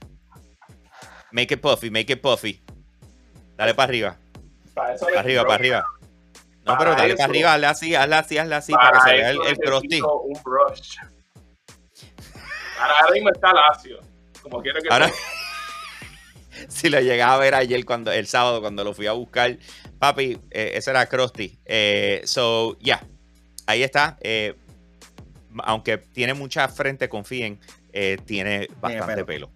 Make 1.37 1.53
it 1.53 1.61
puffy, 1.61 1.91
make 1.91 2.11
it 2.11 2.23
puffy. 2.23 2.63
Dale 3.59 3.75
para 3.75 3.91
arriba. 3.91 4.17
Para, 4.73 4.95
arriba, 5.19 5.43
para 5.43 5.55
arriba. 5.55 5.87
No, 6.65 6.79
pero 6.79 6.95
dale 6.95 7.15
para 7.15 7.29
arriba, 7.29 7.53
hazle 7.53 7.67
así, 7.67 7.95
hazle 7.95 8.17
así, 8.17 8.39
hazle 8.39 8.55
así, 8.55 8.73
para, 8.73 8.93
que 8.93 9.01
se 9.03 9.17
vea 9.17 9.31
el, 9.33 9.39
el 9.47 9.59
crusty. 9.59 10.01
Un 10.01 10.43
brush. 10.43 10.97
Ahora 12.81 13.13
mismo 13.13 13.29
está 13.29 13.53
lacio. 13.53 14.01
Como 14.41 14.63
quiero 14.63 14.81
que 14.81 14.89
Ahora... 14.89 15.11
si 16.69 16.89
lo 16.89 17.01
llegaba 17.01 17.35
a 17.35 17.39
ver 17.39 17.55
ayer 17.55 17.85
cuando 17.85 18.11
el 18.13 18.27
sábado 18.27 18.63
cuando 18.63 18.83
lo 18.83 18.95
fui 18.95 19.07
a 19.07 19.13
buscar, 19.13 19.59
papi, 19.99 20.39
eh, 20.51 20.73
ese 20.77 20.89
era 20.89 21.05
Krusty. 21.05 21.59
Eh, 21.67 22.23
so, 22.25 22.79
ya, 22.81 23.05
ahí 23.67 23.83
está. 23.83 24.17
Eh, 24.23 24.55
aunque 25.65 25.99
tiene 25.99 26.33
mucha 26.33 26.67
frente, 26.69 27.11
confíen, 27.11 27.61
tiene 28.25 28.69
bastante 28.81 29.23
pelo. 29.27 29.51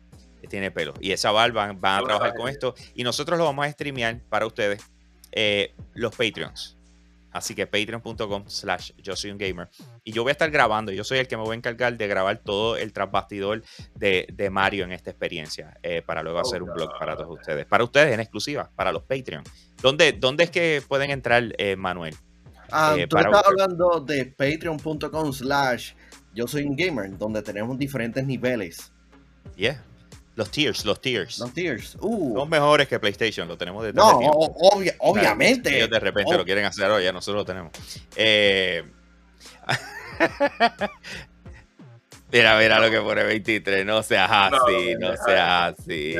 Tiene 0.51 0.71
pelo. 0.71 0.93
Y 1.01 1.13
esa 1.13 1.31
barba 1.31 1.73
van 1.73 2.03
a 2.03 2.05
trabajar 2.05 2.35
con 2.35 2.51
esto. 2.51 2.75
Y 2.95 3.05
nosotros 3.05 3.39
lo 3.39 3.47
vamos 3.47 3.65
a 3.65 3.71
streamear 3.71 4.21
para 4.29 4.45
ustedes, 4.45 4.83
los 5.95 6.15
Patreons. 6.15 6.77
Así 7.33 7.55
que 7.55 7.67
patreon.com 7.67 8.45
slash 8.49 8.93
yo 9.03 9.15
soy 9.15 9.31
un 9.31 9.39
gamer. 9.39 9.69
Y 10.03 10.13
yo 10.13 10.23
voy 10.23 10.31
a 10.31 10.33
estar 10.33 10.51
grabando, 10.51 10.91
yo 10.93 11.05
soy 11.05 11.19
el 11.19 11.29
que 11.29 11.37
me 11.37 11.43
voy 11.43 11.53
a 11.53 11.57
encargar 11.57 11.97
de 11.97 12.09
grabar 12.09 12.39
todo 12.39 12.77
el 12.77 12.93
trasbastidor 12.93 13.63
de, 13.95 14.27
de 14.33 14.51
Mario 14.51 14.85
en 14.85 14.93
esta 14.93 15.11
experiencia, 15.11 15.79
eh, 15.83 16.03
para 16.03 16.23
luego 16.23 16.41
hacer 16.41 16.63
un 16.63 16.73
blog 16.73 16.91
para 16.99 17.17
todos 17.17 17.39
ustedes. 17.39 17.67
Para 17.67 17.85
ustedes 17.85 18.13
en 18.13 18.21
exclusiva, 18.21 18.71
para 18.75 18.91
los 18.91 19.03
Patreon. 19.05 19.45
¿Dónde, 19.81 20.13
dónde 20.13 20.45
es 20.45 20.51
que 20.51 20.83
pueden 20.87 21.11
entrar, 21.11 21.55
eh, 21.59 21.77
Manuel? 21.77 22.17
Ah, 22.73 22.95
eh, 22.99 23.07
tú 23.07 23.17
estás 23.17 23.47
hablando 23.47 24.01
de 24.01 24.27
patreon.com 24.27 25.33
slash 25.33 25.93
yo 26.35 26.47
soy 26.47 26.63
un 26.63 26.77
gamer, 26.77 27.17
donde 27.17 27.43
tenemos 27.43 27.79
diferentes 27.79 28.25
niveles. 28.25 28.93
Yeah. 29.57 29.85
Los 30.37 30.51
tiers, 30.51 30.85
los 30.85 31.01
tiers. 31.01 31.39
Los 31.39 31.53
tiers. 31.53 31.97
Uh. 32.01 32.35
Son 32.39 32.49
mejores 32.49 32.89
que 32.89 32.99
PlayStation, 32.99 33.49
lo 33.49 33.59
tenemos 33.59 33.85
desde 33.85 33.97
No, 33.97 34.19
obviamente. 34.99 35.77
Ellos 35.77 35.91
de 35.91 36.01
repente 36.01 36.37
lo 36.37 36.45
quieren 36.45 36.65
hacer 36.65 36.85
ahora, 36.85 37.03
ya 37.03 37.13
nosotros 37.13 37.43
lo 37.43 37.45
tenemos. 37.45 37.73
Eh... 38.17 38.85
mira, 42.33 42.59
mira 42.59 42.79
lo 42.79 42.91
que 42.91 43.01
pone 43.01 43.25
23. 43.25 43.85
No 43.85 44.03
seas 44.03 44.31
así, 44.31 44.95
no, 44.99 45.17
seas 45.17 45.75
así. 45.79 46.17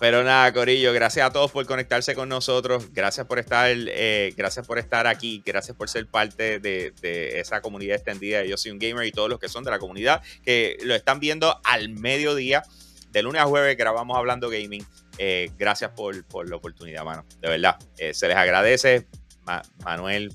Pero 0.00 0.22
nada, 0.22 0.52
Corillo, 0.52 0.92
gracias 0.92 1.26
a 1.26 1.32
todos 1.32 1.50
por 1.50 1.66
conectarse 1.66 2.14
con 2.14 2.28
nosotros. 2.28 2.92
Gracias 2.92 3.26
por 3.26 3.38
estar, 3.38 3.68
eh, 3.70 4.32
gracias 4.36 4.66
por 4.66 4.78
estar 4.78 5.06
aquí. 5.06 5.42
Gracias 5.44 5.76
por 5.76 5.88
ser 5.88 6.06
parte 6.06 6.60
de, 6.60 6.92
de, 7.00 7.40
esa 7.40 7.60
comunidad 7.60 7.96
extendida. 7.96 8.44
Yo 8.44 8.56
soy 8.56 8.70
un 8.70 8.78
gamer 8.78 9.06
y 9.06 9.12
todos 9.12 9.28
los 9.28 9.40
que 9.40 9.48
son 9.48 9.64
de 9.64 9.70
la 9.70 9.78
comunidad 9.78 10.22
que 10.44 10.78
lo 10.82 10.94
están 10.94 11.18
viendo 11.18 11.60
al 11.64 11.88
mediodía 11.88 12.62
de 13.10 13.22
lunes 13.22 13.40
a 13.40 13.46
jueves 13.46 13.76
grabamos 13.76 14.16
hablando 14.16 14.50
gaming. 14.50 14.84
Eh, 15.18 15.50
gracias 15.58 15.90
por, 15.92 16.14
la 16.48 16.56
oportunidad, 16.56 17.04
mano. 17.04 17.24
De 17.40 17.48
verdad, 17.48 17.76
eh, 17.96 18.14
se 18.14 18.28
les 18.28 18.36
agradece. 18.36 19.06
Manuel 19.84 20.32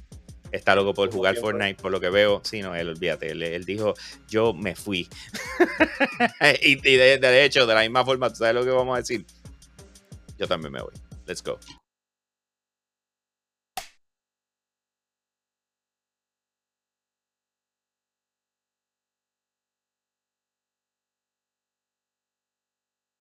está 0.51 0.75
loco 0.75 0.93
por 0.93 1.11
jugar 1.11 1.35
Fortnite, 1.35 1.81
por 1.81 1.91
lo 1.91 1.99
que 1.99 2.09
veo. 2.09 2.41
Sí, 2.43 2.61
no, 2.61 2.75
él, 2.75 2.89
olvídate. 2.89 3.31
Él, 3.31 3.65
dijo, 3.65 3.93
yo 4.27 4.53
me 4.53 4.75
fui. 4.75 5.07
y, 6.61 6.75
de, 6.75 7.17
de, 7.17 7.45
hecho, 7.45 7.65
de 7.65 7.73
la 7.73 7.81
misma 7.81 8.03
forma, 8.03 8.29
¿tú 8.29 8.37
sabes 8.37 8.55
lo 8.55 8.63
que 8.63 8.71
vamos 8.71 8.95
a 8.95 8.99
decir? 8.99 9.25
Yo 10.37 10.47
también 10.47 10.73
me 10.73 10.81
voy. 10.81 10.93
Let's 11.25 11.43
go. 11.43 11.59